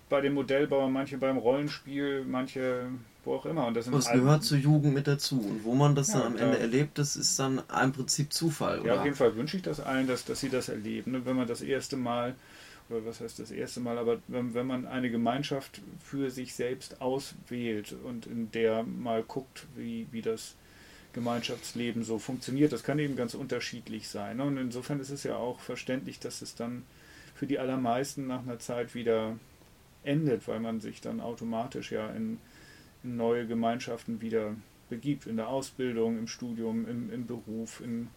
bei 0.09 0.21
dem 0.21 0.33
Modellbau, 0.35 0.87
manche 0.89 1.17
beim 1.17 1.37
Rollenspiel, 1.37 2.23
manche 2.25 2.87
wo 3.23 3.35
auch 3.35 3.45
immer. 3.47 3.65
Und 3.65 3.73
das 3.75 3.85
sind 3.85 3.93
Aber 3.93 3.99
es 3.99 4.07
all- 4.07 4.19
gehört 4.19 4.43
zur 4.43 4.59
Jugend 4.59 4.93
mit 4.93 5.07
dazu. 5.07 5.39
Und 5.39 5.63
wo 5.63 5.73
man 5.73 5.95
das 5.95 6.09
Ja, 6.09 6.19
dann 6.19 6.33
am 6.33 6.37
Ende 6.37 6.59
erlebt, 6.59 6.99
das 6.99 7.15
ist 7.15 7.39
dann 7.39 7.61
im 7.83 7.91
Prinzip 7.91 8.31
Zufall. 8.31 8.77
Ja, 8.77 8.83
oder? 8.83 8.97
auf 8.99 9.03
jeden 9.05 9.17
Fall 9.17 9.35
wünsche 9.35 9.57
ich 9.57 9.63
das 9.63 9.79
allen, 9.79 10.05
dass, 10.05 10.25
dass 10.25 10.41
sie 10.41 10.49
das 10.49 10.69
erleben. 10.69 11.13
Ne? 11.13 11.25
Wenn 11.25 11.35
man 11.35 11.47
das 11.47 11.61
erste 11.61 11.97
Mal, 11.97 12.35
oder 12.87 13.03
was 13.03 13.19
heißt 13.21 13.39
das 13.39 13.49
erste 13.49 13.79
Mal, 13.79 13.97
aber 13.97 14.17
wenn, 14.27 14.53
wenn 14.53 14.67
man 14.67 14.85
eine 14.85 15.09
Gemeinschaft 15.09 15.81
für 16.03 16.29
sich 16.29 16.53
selbst 16.53 17.01
auswählt 17.01 17.95
und 18.03 18.27
in 18.27 18.51
der 18.51 18.83
mal 18.83 19.23
guckt, 19.23 19.65
wie, 19.75 20.05
wie 20.11 20.21
das 20.21 20.53
Gemeinschaftsleben 21.15 22.03
so 22.03 22.19
funktioniert, 22.19 22.73
das 22.73 22.83
kann 22.83 22.99
eben 22.99 23.15
ganz 23.15 23.33
unterschiedlich 23.33 24.09
sein. 24.09 24.37
Ne? 24.37 24.43
Und 24.43 24.57
insofern 24.57 24.99
ist 24.99 25.09
es 25.09 25.23
ja 25.23 25.37
auch 25.37 25.61
verständlich, 25.61 26.19
dass 26.19 26.41
es 26.41 26.55
dann 26.55 26.83
für 27.33 27.47
die 27.47 27.57
allermeisten 27.57 28.27
nach 28.27 28.43
einer 28.43 28.59
Zeit 28.59 28.93
wieder 28.95 29.37
endet, 30.03 30.47
weil 30.47 30.59
man 30.59 30.81
sich 30.81 30.99
dann 30.99 31.21
automatisch 31.21 31.93
ja 31.93 32.09
in, 32.09 32.37
in 33.03 33.15
neue 33.15 33.47
Gemeinschaften 33.47 34.19
wieder 34.19 34.55
begibt, 34.89 35.25
in 35.25 35.37
der 35.37 35.47
Ausbildung, 35.47 36.19
im 36.19 36.27
Studium, 36.27 36.85
im, 36.87 37.11
im 37.11 37.25
Beruf, 37.25 37.79
in, 37.79 38.09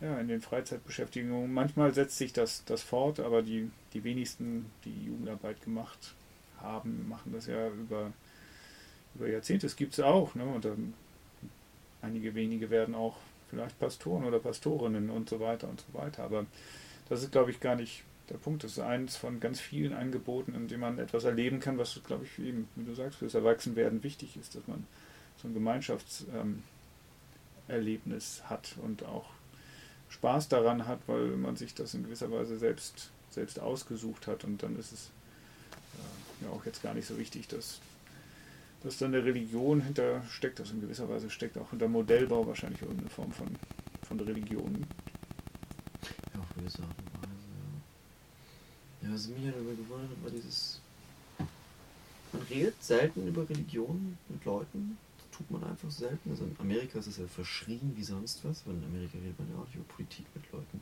ja, 0.00 0.18
in 0.18 0.28
den 0.28 0.40
Freizeitbeschäftigungen. 0.40 1.52
Manchmal 1.52 1.92
setzt 1.92 2.16
sich 2.16 2.32
das, 2.32 2.64
das 2.64 2.82
fort, 2.82 3.20
aber 3.20 3.42
die, 3.42 3.70
die 3.92 4.04
wenigsten, 4.04 4.70
die 4.86 5.04
Jugendarbeit 5.04 5.62
gemacht 5.62 6.14
haben, 6.62 7.06
machen 7.10 7.32
das 7.32 7.46
ja 7.46 7.68
über, 7.68 8.10
über 9.14 9.28
Jahrzehnte. 9.28 9.66
Es 9.66 9.76
gibt 9.76 9.92
es 9.92 10.00
auch. 10.00 10.34
Ne? 10.34 10.44
Und 10.44 10.64
dann, 10.64 10.94
einige 12.02 12.34
wenige 12.34 12.70
werden 12.70 12.94
auch 12.94 13.16
vielleicht 13.48 13.78
Pastoren 13.78 14.24
oder 14.24 14.38
Pastorinnen 14.38 15.10
und 15.10 15.28
so 15.28 15.40
weiter 15.40 15.68
und 15.68 15.80
so 15.80 15.98
weiter. 15.98 16.24
Aber 16.24 16.46
das 17.08 17.22
ist, 17.22 17.32
glaube 17.32 17.50
ich, 17.50 17.60
gar 17.60 17.76
nicht 17.76 18.04
der 18.30 18.38
Punkt. 18.38 18.64
Das 18.64 18.72
ist 18.72 18.78
eins 18.78 19.16
von 19.16 19.40
ganz 19.40 19.60
vielen 19.60 19.92
Angeboten, 19.92 20.54
in 20.54 20.68
dem 20.68 20.80
man 20.80 20.98
etwas 20.98 21.24
erleben 21.24 21.60
kann, 21.60 21.78
was, 21.78 22.00
glaube 22.06 22.24
ich, 22.24 22.44
eben, 22.44 22.68
wie 22.76 22.84
du 22.84 22.94
sagst, 22.94 23.18
fürs 23.18 23.34
Erwachsenwerden 23.34 24.02
wichtig 24.02 24.36
ist, 24.36 24.54
dass 24.54 24.66
man 24.66 24.86
so 25.40 25.48
ein 25.48 25.54
Gemeinschaftserlebnis 25.54 28.42
hat 28.44 28.76
und 28.82 29.04
auch 29.04 29.26
Spaß 30.08 30.48
daran 30.48 30.86
hat, 30.86 31.00
weil 31.06 31.36
man 31.36 31.56
sich 31.56 31.74
das 31.74 31.94
in 31.94 32.04
gewisser 32.04 32.30
Weise 32.30 32.58
selbst, 32.58 33.10
selbst 33.30 33.60
ausgesucht 33.60 34.26
hat 34.26 34.44
und 34.44 34.62
dann 34.62 34.78
ist 34.78 34.92
es 34.92 35.10
äh, 36.40 36.44
ja 36.44 36.50
auch 36.50 36.66
jetzt 36.66 36.82
gar 36.82 36.94
nicht 36.94 37.06
so 37.06 37.18
wichtig, 37.18 37.48
dass, 37.48 37.80
dass 38.82 38.98
da 38.98 39.06
eine 39.06 39.24
Religion 39.24 39.80
hinter 39.80 40.22
steckt. 40.28 40.58
Das 40.58 40.70
in 40.70 40.80
gewisser 40.80 41.08
Weise 41.08 41.30
steckt 41.30 41.56
auch 41.58 41.70
hinter 41.70 41.88
Modellbau 41.88 42.46
wahrscheinlich 42.46 42.82
irgendeine 42.82 43.10
Form 43.10 43.32
von, 43.32 43.48
von 44.02 44.20
Religion. 44.20 44.86
Ja, 46.34 46.40
auf 46.40 46.54
gewisse 46.56 46.82
Art 46.82 46.96
und 46.98 47.22
Weise, 47.22 47.46
ja. 49.02 49.08
Ja, 49.08 49.14
was 49.14 49.28
mich 49.28 49.44
halt 49.44 49.56
immer 49.56 49.74
gewundert 49.74 50.10
hat, 50.10 50.24
war 50.24 50.30
dieses. 50.30 50.80
Man 52.32 52.42
redet 52.48 52.82
selten 52.82 53.26
über 53.26 53.48
Religion 53.48 54.16
mit 54.28 54.44
Leuten. 54.44 54.96
Das 55.18 55.38
tut 55.38 55.50
man 55.50 55.64
einfach 55.64 55.90
selten. 55.90 56.30
Also 56.30 56.44
in 56.44 56.56
Amerika 56.58 56.98
ist 56.98 57.06
es 57.06 57.18
ja 57.18 57.26
verschrien 57.26 57.92
wie 57.94 58.04
sonst 58.04 58.42
was, 58.44 58.66
weil 58.66 58.74
in 58.74 58.84
Amerika 58.84 59.18
redet 59.18 59.38
man 59.38 59.50
ja 59.50 59.56
auch 59.56 59.66
nicht 59.66 59.74
über 59.74 59.84
Politik 59.84 60.24
mit 60.34 60.50
Leuten. 60.50 60.80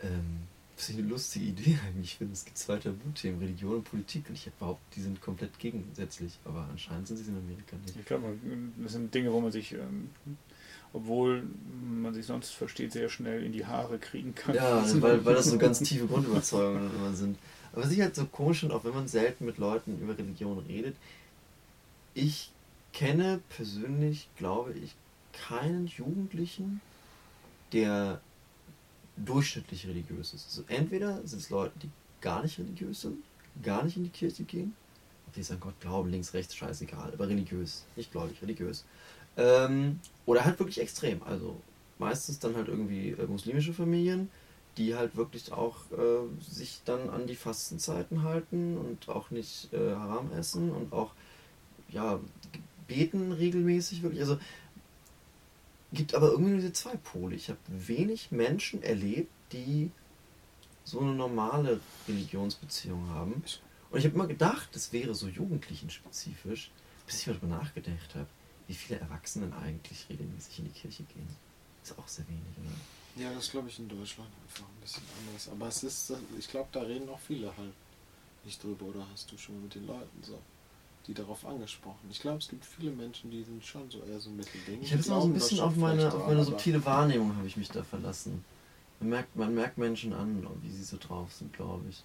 Ähm, 0.00 0.48
was 0.78 0.88
ich 0.90 0.98
eine 0.98 1.08
lustige 1.08 1.46
Idee 1.46 1.78
eigentlich 1.86 2.16
finde. 2.16 2.34
Es 2.34 2.44
gibt 2.44 2.56
zwei 2.56 2.76
Tabuthemen, 2.76 3.40
Religion 3.40 3.76
und 3.76 3.84
Politik. 3.84 4.28
Und 4.28 4.34
ich 4.34 4.46
hätte 4.46 4.56
behauptet, 4.58 4.96
die 4.96 5.00
sind 5.00 5.20
komplett 5.20 5.58
gegensätzlich. 5.58 6.38
Aber 6.44 6.66
anscheinend 6.70 7.08
sind 7.08 7.16
sie 7.16 7.30
in 7.30 7.36
Amerika 7.36 7.76
nicht. 7.84 7.96
Ich 7.98 8.06
glaube, 8.06 8.36
das 8.82 8.92
sind 8.92 9.12
Dinge, 9.12 9.32
wo 9.32 9.40
man 9.40 9.50
sich, 9.50 9.72
ähm, 9.72 10.10
obwohl 10.92 11.42
man 11.82 12.14
sich 12.14 12.26
sonst 12.26 12.50
versteht, 12.50 12.92
sehr 12.92 13.08
schnell 13.08 13.42
in 13.42 13.52
die 13.52 13.66
Haare 13.66 13.98
kriegen 13.98 14.34
kann. 14.34 14.54
Ja, 14.54 14.84
weil, 15.02 15.24
weil 15.24 15.34
das 15.34 15.46
so 15.46 15.58
ganz 15.58 15.80
tiefe 15.80 16.06
Grundüberzeugungen 16.06 16.94
immer 16.96 17.12
sind. 17.12 17.38
Aber 17.72 17.82
was 17.82 17.90
ich 17.90 18.00
halt 18.00 18.14
so 18.14 18.24
komisch 18.26 18.60
finde, 18.60 18.74
auch 18.74 18.84
wenn 18.84 18.94
man 18.94 19.08
selten 19.08 19.44
mit 19.44 19.58
Leuten 19.58 20.00
über 20.00 20.16
Religion 20.16 20.58
redet, 20.60 20.96
ich 22.14 22.50
kenne 22.92 23.40
persönlich, 23.50 24.28
glaube 24.36 24.72
ich, 24.72 24.94
keinen 25.32 25.86
Jugendlichen, 25.86 26.80
der 27.72 28.20
durchschnittlich 29.24 29.86
religiös 29.86 30.34
ist. 30.34 30.46
Also 30.46 30.64
entweder 30.68 31.26
sind 31.26 31.40
es 31.40 31.50
Leute, 31.50 31.72
die 31.82 31.90
gar 32.20 32.42
nicht 32.42 32.58
religiös 32.58 33.02
sind, 33.02 33.18
gar 33.62 33.84
nicht 33.84 33.96
in 33.96 34.04
die 34.04 34.10
Kirche 34.10 34.44
gehen, 34.44 34.74
ob 35.26 35.34
die 35.34 35.52
an 35.52 35.60
Gott 35.60 35.80
glauben, 35.80 36.10
links, 36.10 36.34
rechts, 36.34 36.54
scheißegal, 36.54 37.12
aber 37.12 37.28
religiös, 37.28 37.84
nicht 37.96 38.12
gläubig, 38.12 38.40
religiös. 38.42 38.84
Ähm, 39.36 40.00
oder 40.26 40.44
halt 40.44 40.58
wirklich 40.58 40.80
extrem, 40.80 41.22
also 41.22 41.60
meistens 41.98 42.38
dann 42.38 42.56
halt 42.56 42.68
irgendwie 42.68 43.10
äh, 43.10 43.26
muslimische 43.26 43.72
Familien, 43.72 44.30
die 44.76 44.94
halt 44.94 45.16
wirklich 45.16 45.52
auch 45.52 45.76
äh, 45.92 46.42
sich 46.42 46.80
dann 46.84 47.10
an 47.10 47.26
die 47.26 47.34
Fastenzeiten 47.34 48.22
halten 48.22 48.76
und 48.76 49.08
auch 49.08 49.30
nicht 49.30 49.72
äh, 49.72 49.94
Haram 49.94 50.30
essen 50.32 50.70
und 50.70 50.92
auch 50.92 51.12
ja 51.90 52.20
beten 52.86 53.32
regelmäßig 53.32 54.02
wirklich. 54.02 54.20
Also 54.20 54.38
gibt 55.92 56.14
aber 56.14 56.30
irgendwie 56.30 56.50
nur 56.50 56.60
diese 56.60 56.72
zwei 56.72 56.96
Pole. 56.96 57.34
Ich 57.34 57.48
habe 57.48 57.58
wenig 57.68 58.30
Menschen 58.30 58.82
erlebt, 58.82 59.30
die 59.52 59.90
so 60.84 61.00
eine 61.00 61.14
normale 61.14 61.80
Religionsbeziehung 62.06 63.08
haben. 63.10 63.42
Und 63.90 63.98
ich 63.98 64.04
habe 64.04 64.14
immer 64.14 64.26
gedacht, 64.26 64.68
das 64.72 64.92
wäre 64.92 65.14
so 65.14 65.28
jugendlichenspezifisch, 65.28 66.70
bis 67.06 67.20
ich 67.20 67.26
mal 67.26 67.34
darüber 67.34 67.56
nachgedacht 67.56 68.14
habe, 68.14 68.26
wie 68.66 68.74
viele 68.74 69.00
Erwachsenen 69.00 69.52
eigentlich 69.54 70.06
regelmäßig 70.10 70.58
in 70.58 70.64
die 70.66 70.70
Kirche 70.70 71.02
gehen. 71.04 71.28
Ist 71.82 71.98
auch 71.98 72.08
sehr 72.08 72.26
wenig, 72.28 72.42
oder? 72.58 73.22
Ja, 73.22 73.32
das 73.32 73.50
glaube 73.50 73.68
ich 73.68 73.78
in 73.78 73.88
Deutschland 73.88 74.30
einfach 74.46 74.68
ein 74.68 74.80
bisschen 74.80 75.02
anders. 75.20 75.48
Aber 75.48 75.68
es 75.68 75.82
ist, 75.82 76.12
ich 76.38 76.48
glaube, 76.48 76.68
da 76.72 76.82
reden 76.82 77.08
auch 77.08 77.18
viele 77.18 77.48
halt 77.56 77.72
nicht 78.44 78.62
drüber. 78.62 78.86
Oder 78.86 79.06
hast 79.12 79.32
du 79.32 79.38
schon 79.38 79.56
mal 79.56 79.62
mit 79.62 79.74
den 79.74 79.86
Leuten 79.86 80.22
so, 80.22 80.38
die 81.08 81.14
darauf 81.14 81.44
angesprochen? 81.46 82.06
Ich 82.10 82.20
glaube, 82.20 82.38
es 82.38 82.48
gibt 82.48 82.64
viele 82.64 82.90
Menschen, 82.92 83.30
die 83.30 83.42
sind 83.42 83.64
schon 83.64 83.90
so 83.90 84.02
eher 84.04 84.20
so 84.20 84.30
Mittelding. 84.30 84.82
Ich 84.82 84.92
habe 84.92 85.02
noch 85.08 85.22
so 85.22 85.28
ein 85.28 85.34
das 85.34 85.42
bisschen 85.42 85.60
auf 85.60 85.74
meine, 85.74 86.12
auf 86.12 86.26
meine 86.26 86.44
subtile 86.44 86.84
Wahrnehmung 86.84 87.34
habe 87.34 87.46
ich 87.46 87.56
mich 87.56 87.68
da 87.70 87.82
verlassen. 87.82 88.44
Man 89.00 89.10
merkt, 89.10 89.34
man 89.34 89.54
merkt 89.54 89.78
Menschen 89.78 90.12
an, 90.12 90.46
wie 90.62 90.70
sie 90.70 90.84
so 90.84 90.98
drauf 90.98 91.32
sind, 91.32 91.52
glaube 91.52 91.84
ich. 91.88 92.04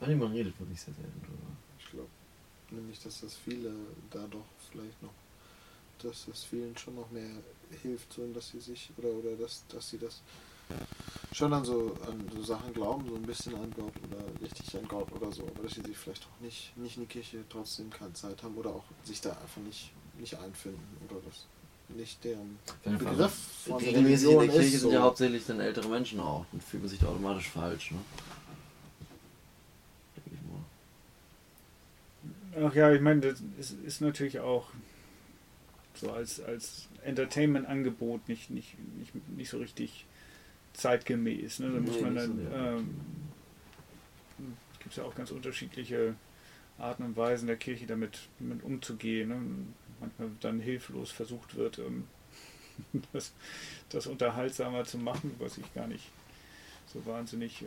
Weil 0.00 0.16
man 0.16 0.32
redet 0.32 0.58
wirklich 0.58 0.80
sehr 0.80 0.94
selten 0.94 1.20
drüber. 1.22 1.56
Ich 1.78 1.90
glaube 1.90 2.08
nämlich, 2.70 3.00
dass 3.00 3.20
das 3.20 3.34
viele 3.34 3.72
da 4.10 4.26
doch 4.30 4.46
vielleicht 4.70 5.02
noch, 5.02 5.12
dass 5.98 6.28
es 6.28 6.44
vielen 6.44 6.76
schon 6.76 6.94
noch 6.94 7.10
mehr 7.10 7.30
hilft, 7.82 8.12
so 8.12 8.26
dass 8.32 8.48
sie 8.48 8.60
sich 8.60 8.90
oder 8.96 9.08
oder 9.08 9.36
dass, 9.36 9.64
dass 9.68 9.90
sie 9.90 9.98
das 9.98 10.22
schon 11.32 11.52
an 11.52 11.64
so 11.64 11.96
an 12.06 12.28
so 12.34 12.42
Sachen 12.42 12.72
glauben, 12.72 13.08
so 13.08 13.16
ein 13.16 13.22
bisschen 13.22 13.54
an 13.56 13.72
Gott 13.76 13.92
oder 14.08 14.22
richtig 14.40 14.76
an 14.76 14.86
Gott 14.86 15.10
oder 15.12 15.32
so, 15.32 15.42
aber 15.42 15.64
dass 15.64 15.74
sie 15.74 15.82
sich 15.82 15.96
vielleicht 15.96 16.24
auch 16.24 16.40
nicht, 16.40 16.76
nicht 16.76 16.96
in 16.96 17.02
die 17.02 17.08
Kirche 17.08 17.44
trotzdem 17.48 17.90
keine 17.90 18.12
Zeit 18.12 18.42
haben 18.42 18.54
oder 18.56 18.70
auch 18.70 18.84
sich 19.02 19.20
da 19.20 19.30
einfach 19.30 19.60
nicht, 19.62 19.92
nicht 20.18 20.38
einfinden 20.38 20.80
oder 21.08 21.20
das 21.26 21.46
nicht 21.88 22.24
deren 22.24 22.58
Wenn 22.82 22.98
Begriff 22.98 23.32
von 23.66 23.76
regelmäßig 23.76 24.30
in 24.30 24.38
der 24.38 24.48
Kirche 24.48 24.66
ist 24.66 24.80
sind 24.80 24.92
ja 24.92 24.98
so. 24.98 25.04
hauptsächlich 25.04 25.46
dann 25.46 25.60
ältere 25.60 25.88
Menschen 25.88 26.20
auch. 26.20 26.46
Und 26.52 26.62
fühlt 26.62 26.82
man 26.82 26.90
sich 26.90 26.98
da 26.98 27.08
automatisch 27.08 27.48
falsch, 27.50 27.90
ne? 27.90 27.98
Denke 30.16 30.30
ich 30.32 30.40
mal. 32.56 32.68
Ach 32.68 32.74
ja, 32.74 32.92
ich 32.92 33.00
meine, 33.00 33.20
das 33.20 33.42
ist, 33.58 33.78
ist 33.84 34.00
natürlich 34.00 34.40
auch 34.40 34.68
so 35.94 36.10
als, 36.10 36.40
als 36.40 36.88
Entertainment-Angebot 37.04 38.28
nicht, 38.28 38.50
nicht, 38.50 38.76
nicht, 38.98 39.28
nicht 39.28 39.50
so 39.50 39.58
richtig 39.58 40.06
zeitgemäß. 40.74 41.60
Ne? 41.60 41.70
Da 41.72 41.80
muss 41.80 42.00
man 42.00 42.14
dann, 42.14 42.38
wirklich. 42.38 42.62
ähm, 42.62 43.00
gibt 44.78 44.90
es 44.90 44.96
ja 44.96 45.04
auch 45.04 45.14
ganz 45.14 45.30
unterschiedliche 45.30 46.14
Arten 46.78 47.04
und 47.04 47.16
Weisen 47.16 47.46
der 47.46 47.56
Kirche 47.56 47.86
damit, 47.86 48.18
damit 48.38 48.62
umzugehen. 48.62 49.28
Ne? 49.28 49.40
Manchmal 50.00 50.30
dann 50.40 50.60
hilflos 50.60 51.10
versucht 51.10 51.54
wird, 51.54 51.78
ähm, 51.78 52.04
das, 53.12 53.32
das 53.88 54.06
unterhaltsamer 54.06 54.84
zu 54.84 54.98
machen, 54.98 55.34
was 55.38 55.56
ich 55.58 55.72
gar 55.74 55.86
nicht 55.86 56.04
so 56.92 57.04
wahnsinnig 57.06 57.62
äh, 57.62 57.66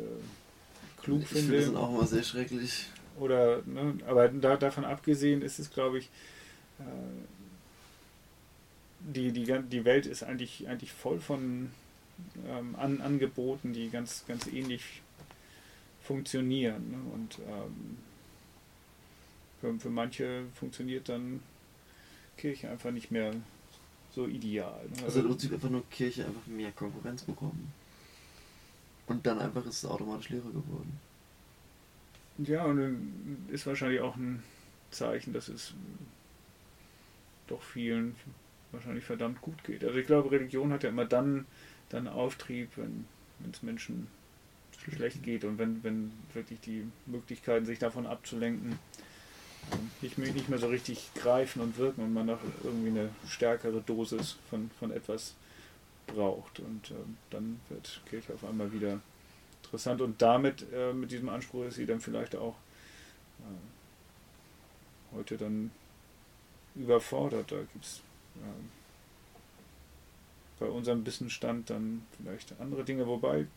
klug 1.01 1.21
ich 1.21 1.27
finde 1.27 1.43
finde. 1.43 1.57
das 1.57 1.65
dann 1.73 1.77
auch 1.77 1.89
immer 1.89 2.05
sehr 2.05 2.23
schrecklich. 2.23 2.85
Oder, 3.17 3.63
ne, 3.65 3.97
aber 4.05 4.27
da, 4.29 4.57
davon 4.57 4.85
abgesehen 4.85 5.41
ist 5.41 5.57
es, 5.57 5.71
glaube 5.71 5.97
ich, 5.99 6.05
äh, 6.79 6.84
die, 8.99 9.31
die, 9.31 9.45
die 9.45 9.85
Welt 9.85 10.05
ist 10.05 10.23
eigentlich, 10.23 10.67
eigentlich 10.67 10.91
voll 10.91 11.19
von 11.19 11.71
ähm, 12.48 12.76
An 12.76 13.02
Angeboten, 13.02 13.73
die 13.73 13.89
ganz, 13.89 14.23
ganz 14.27 14.48
ähnlich 14.48 15.02
funktionieren. 16.02 16.91
Ne? 16.91 16.98
Und 17.14 17.39
ähm, 17.48 17.98
für, 19.61 19.80
für 19.80 19.89
manche 19.89 20.44
funktioniert 20.56 21.10
dann 21.10 21.41
Kirche 22.38 22.69
einfach 22.69 22.91
nicht 22.91 23.11
mehr 23.11 23.34
so 24.14 24.27
ideal. 24.27 24.85
Ne? 24.95 25.03
Also 25.03 25.19
im 25.19 25.27
Prinzip 25.27 25.53
einfach 25.53 25.69
nur 25.69 25.88
Kirche 25.89 26.26
einfach 26.26 26.45
mehr 26.48 26.72
Konkurrenz 26.72 27.23
bekommen. 27.23 27.72
Und 29.07 29.26
dann 29.26 29.39
einfach 29.39 29.65
ist 29.65 29.84
es 29.84 29.85
automatisch 29.85 30.30
leerer 30.30 30.49
geworden. 30.49 30.99
Ja, 32.39 32.65
und 32.65 33.48
ist 33.49 33.65
wahrscheinlich 33.65 34.02
auch 34.02 34.15
ein 34.15 34.44
Zeichen, 34.91 35.34
dass 35.34 35.48
es 35.48 35.73
doch 37.48 37.61
vielen 37.61 38.15
wahrscheinlich 38.72 39.03
verdammt 39.03 39.41
gut 39.41 39.64
geht. 39.64 39.84
Also 39.84 39.98
ich 39.98 40.06
glaube, 40.06 40.31
Religion 40.31 40.72
hat 40.72 40.84
ja 40.84 40.89
immer 40.89 41.06
dann, 41.06 41.45
dann 41.89 42.07
Auftrieb, 42.07 42.69
wenn 42.77 43.05
es 43.51 43.64
Menschen 43.64 44.07
schlecht 44.77 45.23
geht 45.23 45.43
und 45.43 45.57
wenn, 45.57 45.84
wenn 45.84 46.14
wirklich 46.34 46.59
die 46.61 46.88
Möglichkeiten, 47.05 47.65
sich 47.65 47.80
davon 47.80 48.05
abzulenken, 48.05 48.80
ähm, 49.72 49.91
nicht 50.01 50.18
mehr, 50.18 50.31
nicht 50.31 50.49
mehr 50.49 50.59
so 50.59 50.68
richtig 50.68 51.09
greifen 51.15 51.61
und 51.61 51.77
wirken 51.77 52.03
und 52.03 52.14
man 52.14 52.30
auch 52.30 52.39
irgendwie 52.64 52.89
eine 52.89 53.09
stärkere 53.27 53.81
Dosis 53.81 54.38
von, 54.49 54.72
von 54.80 54.91
etwas 54.91 55.35
braucht. 56.07 56.59
Und 56.59 56.91
äh, 56.91 56.95
dann 57.30 57.59
wird 57.69 58.01
Kirche 58.09 58.34
auf 58.34 58.45
einmal 58.45 58.72
wieder 58.72 59.01
interessant 59.64 60.01
und 60.01 60.22
damit, 60.22 60.65
äh, 60.73 60.93
mit 60.93 61.11
diesem 61.11 61.30
Anspruch 61.30 61.65
ist 61.65 61.76
sie 61.76 61.85
dann 61.85 61.99
vielleicht 61.99 62.35
auch 62.35 62.55
äh, 63.39 65.15
heute 65.15 65.38
dann 65.38 65.72
überfordert. 66.76 67.51
Da 67.51 67.57
gibt 67.57 67.84
es 67.84 68.01
ähm, 68.38 68.69
bei 70.59 70.67
unserem 70.67 71.05
Wissensstand 71.05 71.69
dann 71.69 72.05
vielleicht 72.17 72.59
andere 72.59 72.84
Dinge, 72.84 73.05
wobei, 73.07 73.47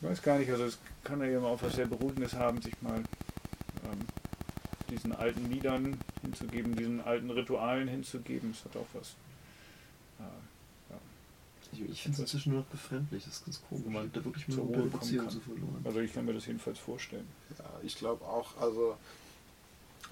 ich 0.00 0.08
weiß 0.08 0.22
gar 0.22 0.38
nicht, 0.38 0.50
also 0.50 0.64
es 0.64 0.78
kann 1.04 1.20
ja 1.20 1.26
immer 1.26 1.48
auch 1.48 1.62
was 1.62 1.74
sehr 1.74 1.86
Beruhigendes 1.86 2.34
haben, 2.34 2.60
sich 2.60 2.80
mal 2.82 2.98
ähm, 2.98 4.06
diesen 4.90 5.12
alten 5.12 5.50
Liedern 5.50 5.98
hinzugeben, 6.22 6.76
diesen 6.76 7.00
alten 7.00 7.30
Ritualen 7.30 7.88
hinzugeben. 7.88 8.50
Es 8.50 8.64
hat 8.64 8.76
auch 8.76 8.86
was. 8.92 9.14
Äh, 10.18 10.22
ja. 10.90 10.98
Ich, 11.72 11.90
ich 11.90 12.02
finde 12.02 12.16
es 12.16 12.20
inzwischen 12.20 12.52
nur 12.52 12.60
noch 12.60 12.68
befremdlich, 12.68 13.24
das 13.24 13.34
ist 13.34 13.44
ganz 13.44 13.60
komisch. 13.68 13.86
Man 13.86 14.10
da 14.12 14.24
wirklich 14.24 14.48
mit 14.48 14.58
einer 14.58 14.84
Beziehung 14.86 15.28
zu 15.28 15.40
verloren. 15.40 15.80
Also 15.84 16.00
ich 16.00 16.12
kann 16.12 16.24
mir 16.24 16.34
das 16.34 16.46
jedenfalls 16.46 16.78
vorstellen. 16.78 17.28
Ja, 17.58 17.64
ich 17.82 17.94
glaube 17.96 18.24
auch, 18.24 18.56
also 18.60 18.96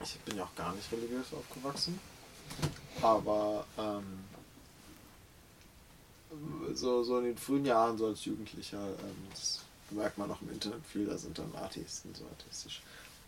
ich 0.02 0.18
bin 0.20 0.36
ja 0.36 0.44
auch 0.44 0.54
gar 0.54 0.74
nicht 0.74 0.90
religiös 0.92 1.32
aufgewachsen, 1.32 1.98
aber 3.02 3.66
ähm, 3.78 4.04
so, 6.74 7.02
so 7.02 7.18
in 7.18 7.24
den 7.24 7.36
frühen 7.36 7.64
Jahren, 7.64 7.98
so 7.98 8.06
als 8.06 8.24
Jugendlicher, 8.24 8.84
ähm, 8.86 9.28
das 9.30 9.60
merkt 9.90 10.18
man 10.18 10.30
auch 10.30 10.40
im 10.42 10.50
Internet 10.50 10.84
viel, 10.86 11.06
da 11.06 11.18
sind 11.18 11.38
dann 11.38 11.54
Atheisten, 11.56 12.14
so 12.14 12.24
atheistisch 12.26 12.82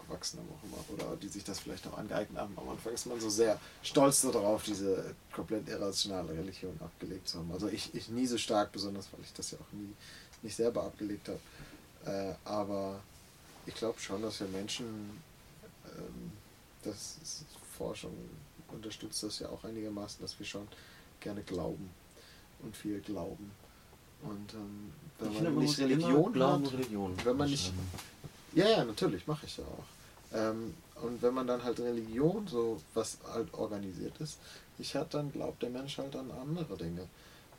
Erwachsene 0.09 0.43
auch 0.43 0.65
immer, 0.65 0.85
oder 1.05 1.17
die 1.17 1.29
sich 1.29 1.45
das 1.45 1.61
vielleicht 1.61 1.87
auch 1.87 1.97
angeeignet 1.97 2.41
haben. 2.41 2.55
Am 2.57 2.69
Anfang 2.69 2.93
ist 2.93 3.07
man 3.07 3.21
so 3.21 3.31
sehr 3.31 3.59
stolz 3.83 4.23
darauf, 4.23 4.65
diese 4.65 5.15
komplett 5.33 5.69
irrationale 5.69 6.31
Religion 6.31 6.77
abgelegt 6.81 7.29
zu 7.29 7.39
haben. 7.39 7.53
Also 7.53 7.69
ich, 7.69 7.95
ich 7.95 8.09
nie 8.09 8.27
so 8.27 8.37
stark, 8.37 8.73
besonders 8.73 9.13
weil 9.13 9.21
ich 9.23 9.33
das 9.33 9.53
ja 9.53 9.59
auch 9.59 9.73
nie 9.73 9.95
nicht 10.43 10.57
selber 10.57 10.83
abgelegt 10.83 11.29
habe. 11.29 11.41
Äh, 12.05 12.35
aber 12.45 13.01
ich 13.65 13.75
glaube 13.75 14.01
schon, 14.01 14.23
dass 14.23 14.41
wir 14.41 14.49
Menschen, 14.49 15.23
ähm, 15.87 16.33
das 16.83 17.17
Forschung 17.79 18.13
unterstützt 18.69 19.23
das 19.23 19.39
ja 19.39 19.49
auch 19.49 19.63
einigermaßen, 19.65 20.21
dass 20.21 20.37
wir 20.39 20.47
schon 20.47 20.67
gerne 21.21 21.43
glauben 21.43 21.91
und 22.63 22.77
viel 22.77 23.01
glauben. 23.01 23.51
Und 24.23 24.55
ähm, 24.55 24.93
wenn 25.19 25.33
ich 25.33 25.41
man 25.43 25.53
finde, 25.53 25.61
nicht 25.61 25.79
Religion 25.79 26.33
glauben, 26.33 26.65
hat, 26.65 26.73
Religion 26.75 27.17
wenn 27.25 27.37
man 27.37 27.51
nicht, 27.51 27.73
ja, 28.55 28.69
ja, 28.69 28.85
natürlich, 28.85 29.27
mache 29.27 29.47
ich 29.47 29.57
ja 29.57 29.65
auch. 29.65 30.37
Ähm, 30.37 30.75
und 31.03 31.21
wenn 31.23 31.35
man 31.35 31.47
dann 31.47 31.63
halt 31.65 31.81
Religion, 31.81 32.47
so 32.47 32.81
was 32.95 33.19
halt 33.33 33.53
organisiert 33.55 34.15
ist, 34.21 34.39
ich 34.79 34.95
hat 34.95 35.15
dann 35.15 35.33
glaubt 35.33 35.63
der 35.63 35.71
Mensch 35.71 35.99
halt 35.99 36.15
an 36.17 36.31
andere 36.31 36.77
Dinge. 36.77 37.09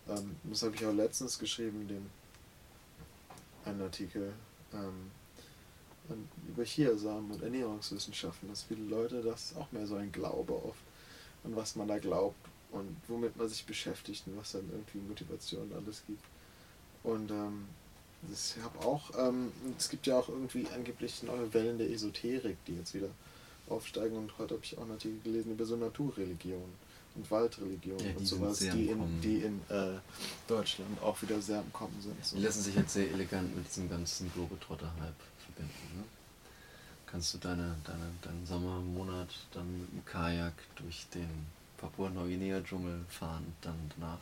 Ähm, 0.10 0.36
das 0.44 0.64
habe 0.64 0.76
ich 0.76 0.86
auch 0.86 0.94
letztens 0.94 1.38
geschrieben, 1.38 1.88
den 1.88 2.10
einen 3.66 3.82
Artikel 3.82 4.34
ähm, 4.74 5.12
über 6.48 6.64
Chiasamen 6.64 7.32
und 7.32 7.44
Ernährungswissenschaften, 7.44 8.50
dass 8.50 8.64
viele 8.64 8.84
Leute 8.84 9.22
das 9.22 9.56
auch 9.58 9.72
mehr 9.72 9.88
so 9.88 9.96
ein 9.96 10.12
Glaube 10.12 10.54
oft, 10.54 10.84
an 11.44 11.56
was 11.56 11.76
man 11.76 11.88
da 11.88 11.98
glaubt 11.98 12.36
und 12.74 12.98
womit 13.08 13.38
man 13.38 13.48
sich 13.48 13.66
beschäftigt 13.66 14.28
und 14.28 14.38
was 14.38 14.52
dann 14.52 14.70
irgendwie 14.72 14.98
Motivation 15.00 15.72
alles 15.76 16.04
gibt. 16.06 16.24
Und 17.04 17.32
ähm, 17.32 17.66
ich 18.32 18.56
habe 18.64 18.80
auch, 18.86 19.12
ähm, 19.18 19.52
es 19.78 19.90
gibt 19.90 20.08
ja 20.08 20.18
auch 20.18 20.30
irgendwie 20.30 20.68
angeblich 20.74 21.24
neue 21.24 21.54
Wellen 21.54 21.78
der 21.78 21.90
Esoterik, 21.90 22.58
die 22.66 22.76
jetzt 22.76 22.94
wieder 22.94 23.10
aufsteigen. 23.70 24.18
Und 24.18 24.38
heute 24.38 24.56
habe 24.56 24.64
ich 24.64 24.78
auch 24.78 24.84
einen 24.84 24.92
Artikel 24.92 25.20
gelesen 25.22 25.52
über 25.52 25.66
so 25.66 25.76
Naturreligionen 25.76 26.74
und 27.16 27.30
Waldreligionen 27.30 28.06
ja, 28.06 28.16
und 28.18 28.26
sowas, 28.26 28.60
die 28.60 28.88
in, 28.88 29.22
die 29.22 29.38
in 29.38 29.62
äh, 29.70 30.00
Deutschland 30.48 31.02
auch 31.02 31.22
wieder 31.22 31.40
sehr 31.42 31.60
am 31.60 31.72
Kommen 31.72 32.00
sind. 32.02 32.26
So. 32.26 32.38
Die 32.38 32.44
lassen 32.44 32.62
sich 32.64 32.76
jetzt 32.76 32.94
sehr 32.94 33.12
elegant 33.12 33.56
mit 33.56 33.68
diesem 33.68 33.90
ganzen 33.90 34.32
Globetrotter-Hype 34.34 35.22
verbinden. 35.46 35.98
Ne? 35.98 36.04
Kannst 37.06 37.34
du 37.36 37.38
deine, 37.38 37.76
deine, 37.84 38.10
deinen 38.24 38.46
Sommermonat 38.46 39.30
dann 39.52 39.82
mit 39.82 39.92
dem 39.92 40.06
Kajak 40.06 40.54
durch 40.78 41.06
den 41.14 41.30
Papua-Neuguinea-Dschungel 41.84 43.02
fahren, 43.10 43.54
dann 43.62 43.76
danach 43.98 44.20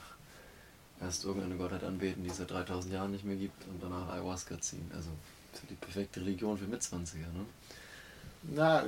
erst 0.99 1.25
irgendeine 1.25 1.55
Gottheit 1.55 1.83
anbeten, 1.83 2.23
die 2.23 2.29
es 2.29 2.37
seit 2.37 2.51
3000 2.51 2.93
Jahren 2.93 3.11
nicht 3.11 3.23
mehr 3.23 3.35
gibt 3.35 3.67
und 3.67 3.81
danach 3.81 4.09
Ayahuasca 4.09 4.59
ziehen. 4.59 4.89
Also 4.95 5.09
die 5.69 5.75
perfekte 5.75 6.21
Religion 6.21 6.57
für 6.57 6.65
Mitzwanziger, 6.65 7.27
ne? 7.27 7.45
Na, 8.43 8.83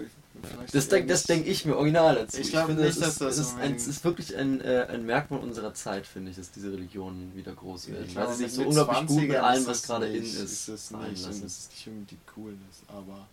das 0.71 0.87
denke 0.87 1.09
das 1.09 1.23
denk 1.25 1.45
ich 1.45 1.63
mir 1.63 1.77
original 1.77 2.15
dazu. 2.15 2.41
Ich, 2.41 2.51
ich 2.51 2.59
finde, 2.59 2.85
nicht, 2.85 2.99
das, 2.99 3.21
ist, 3.21 3.37
ist, 3.37 3.57
ein, 3.59 3.75
ist 3.75 4.03
wirklich 4.03 4.35
ein, 4.35 4.59
äh, 4.61 4.87
ein 4.89 5.05
Merkmal 5.05 5.41
unserer 5.41 5.75
Zeit, 5.75 6.07
finde 6.07 6.31
ich, 6.31 6.37
dass 6.37 6.51
diese 6.51 6.71
Religionen 6.71 7.35
wieder 7.35 7.53
groß 7.53 7.89
werden. 7.89 8.05
Ich 8.07 8.15
weil 8.15 8.29
sie 8.29 8.45
sich 8.45 8.53
so 8.53 8.63
unglaublich 8.63 9.05
gut 9.05 9.21
mit 9.27 9.35
allem, 9.35 9.67
was 9.67 9.83
gerade 9.83 10.07
in 10.07 10.23
ist, 10.23 10.39
ist 10.39 10.67
es 10.69 10.89
nicht, 10.89 11.23
und 11.23 11.29
es 11.29 11.43
ist 11.43 11.71
nicht 11.71 11.87
unbedingt 11.87 12.25
Coolness, 12.33 12.81
aber 12.87 13.27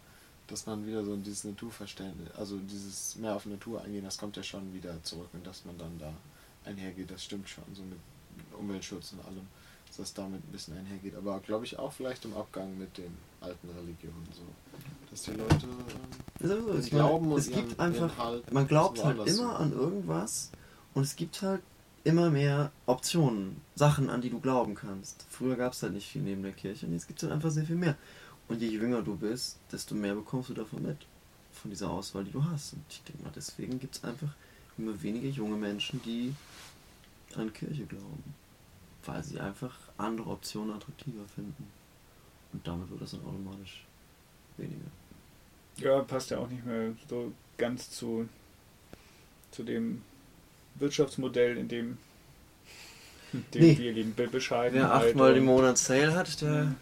dass 0.51 0.66
man 0.66 0.86
wieder 0.86 1.05
so 1.05 1.16
dieses 1.16 1.44
Naturverständnis, 1.44 2.31
also 2.36 2.59
dieses 2.59 3.16
mehr 3.16 3.35
auf 3.35 3.47
Natur 3.47 3.82
eingehen, 3.82 4.05
das 4.05 4.18
kommt 4.18 4.36
ja 4.36 4.43
schon 4.43 4.72
wieder 4.74 5.02
zurück 5.02 5.28
und 5.32 5.47
dass 5.47 5.64
man 5.64 5.78
dann 5.78 5.98
da 5.98 6.12
einhergeht, 6.64 7.10
das 7.10 7.24
stimmt 7.24 7.48
schon, 7.48 7.64
so 7.72 7.82
mit 7.82 7.98
Umweltschutz 8.59 9.12
und 9.12 9.24
allem, 9.24 9.47
dass 9.86 9.97
das 9.97 10.14
damit 10.14 10.43
ein 10.47 10.52
bisschen 10.52 10.77
einhergeht. 10.77 11.14
Aber 11.14 11.40
glaube 11.40 11.64
ich 11.64 11.78
auch 11.78 11.93
vielleicht 11.93 12.24
im 12.24 12.35
Abgang 12.35 12.77
mit 12.78 12.98
den 12.98 13.16
alten 13.40 13.68
Religionen 13.70 14.28
so. 14.32 14.43
Dass 15.10 15.22
die 15.22 15.32
Leute 15.32 15.66
ähm, 16.43 16.68
also, 16.68 16.81
die 16.81 16.90
glauben 16.90 17.24
meine, 17.27 17.35
und 17.35 17.40
es 17.40 17.51
gibt 17.51 17.81
einfach, 17.81 18.18
halt 18.18 18.52
man 18.52 18.66
glaubt 18.66 19.05
halt 19.05 19.27
immer 19.27 19.59
an 19.59 19.72
irgendwas 19.72 20.51
und 20.94 21.02
es 21.02 21.16
gibt 21.16 21.43
halt 21.43 21.62
immer 22.05 22.31
mehr 22.31 22.72
Optionen, 22.86 23.60
Sachen, 23.74 24.09
an 24.09 24.20
die 24.20 24.31
du 24.31 24.40
glauben 24.40 24.74
kannst. 24.74 25.27
Früher 25.28 25.56
gab 25.56 25.72
es 25.72 25.82
halt 25.82 25.93
nicht 25.93 26.09
viel 26.09 26.22
neben 26.22 26.43
der 26.43 26.52
Kirche 26.52 26.86
und 26.86 26.93
jetzt 26.93 27.06
gibt 27.06 27.18
es 27.18 27.24
halt 27.24 27.35
einfach 27.35 27.51
sehr 27.51 27.64
viel 27.64 27.77
mehr. 27.77 27.97
Und 28.51 28.60
je 28.60 28.68
jünger 28.68 29.01
du 29.01 29.16
bist, 29.16 29.59
desto 29.70 29.94
mehr 29.94 30.14
bekommst 30.16 30.51
du 30.51 30.55
davon 30.55 30.82
mit. 30.82 30.98
Von 31.52 31.70
dieser 31.70 31.89
Auswahl, 31.89 32.24
die 32.24 32.32
du 32.32 32.44
hast. 32.44 32.72
Und 32.72 32.85
ich 32.90 33.01
denke 33.05 33.22
mal, 33.22 33.32
deswegen 33.35 33.78
gibt 33.78 33.97
es 33.97 34.05
einfach 34.05 34.28
immer 34.77 35.01
weniger 35.02 35.28
junge 35.28 35.56
Menschen, 35.56 36.02
die 36.02 36.35
an 37.36 37.52
Kirche 37.52 37.85
glauben. 37.85 38.35
Weil 39.05 39.22
sie 39.22 39.39
einfach 39.39 39.77
andere 39.98 40.31
Optionen 40.31 40.74
attraktiver 40.74 41.24
finden. 41.32 41.68
Und 42.52 42.66
damit 42.66 42.90
wird 42.90 43.02
das 43.02 43.12
dann 43.12 43.20
automatisch 43.20 43.85
weniger. 44.56 44.90
Ja, 45.77 46.01
passt 46.01 46.31
ja 46.31 46.39
auch 46.39 46.48
nicht 46.48 46.66
mehr 46.66 46.93
so 47.09 47.32
ganz 47.56 47.90
zu, 47.90 48.28
zu 49.52 49.62
dem 49.62 50.02
Wirtschaftsmodell, 50.74 51.56
in 51.56 51.68
dem, 51.68 51.98
dem 53.32 53.62
nee. 53.62 53.78
wir 53.78 53.93
leben. 53.93 54.12
Bescheiden. 54.32 54.81
Wer 54.81 54.93
achtmal 54.93 55.36
im 55.36 55.44
Monat 55.44 55.78
Sale 55.78 56.14
hat, 56.14 56.40
der. 56.40 56.64
Ja. 56.64 56.74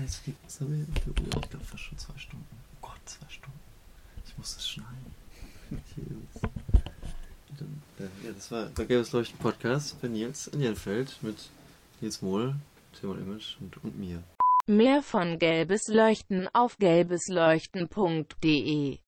Kann 0.00 0.06
ich 0.06 0.12
so 0.12 0.32
was 0.46 0.60
haben 0.60 0.78
wir 0.78 0.86
für 1.02 1.10
Uhr? 1.10 1.16
Ich 1.42 1.50
glaube 1.50 1.66
fast 1.66 1.82
schon 1.82 1.98
zwei 1.98 2.16
Stunden. 2.16 2.46
Oh 2.50 2.78
Gott, 2.80 2.96
zwei 3.04 3.28
Stunden. 3.28 3.60
Ich 4.26 4.38
muss 4.38 4.54
das 4.54 4.66
schneiden. 4.66 5.14
Ja, 7.98 8.06
das 8.32 8.50
war 8.50 8.70
der 8.70 8.86
Gelbes 8.86 9.12
Leuchten 9.12 9.38
Podcast 9.38 10.00
bei 10.00 10.08
Nils 10.08 10.46
in 10.46 10.62
Jenfeld 10.62 11.18
mit 11.20 11.50
Nils 12.00 12.22
Mohl, 12.22 12.56
Timon 12.98 13.20
Image 13.20 13.58
und, 13.60 13.76
und 13.84 13.98
mir. 13.98 14.22
Mehr 14.66 15.02
von 15.02 15.38
Gelbes 15.38 15.88
Leuchten 15.88 16.48
auf 16.54 16.78
gelbesleuchten.de 16.78 19.00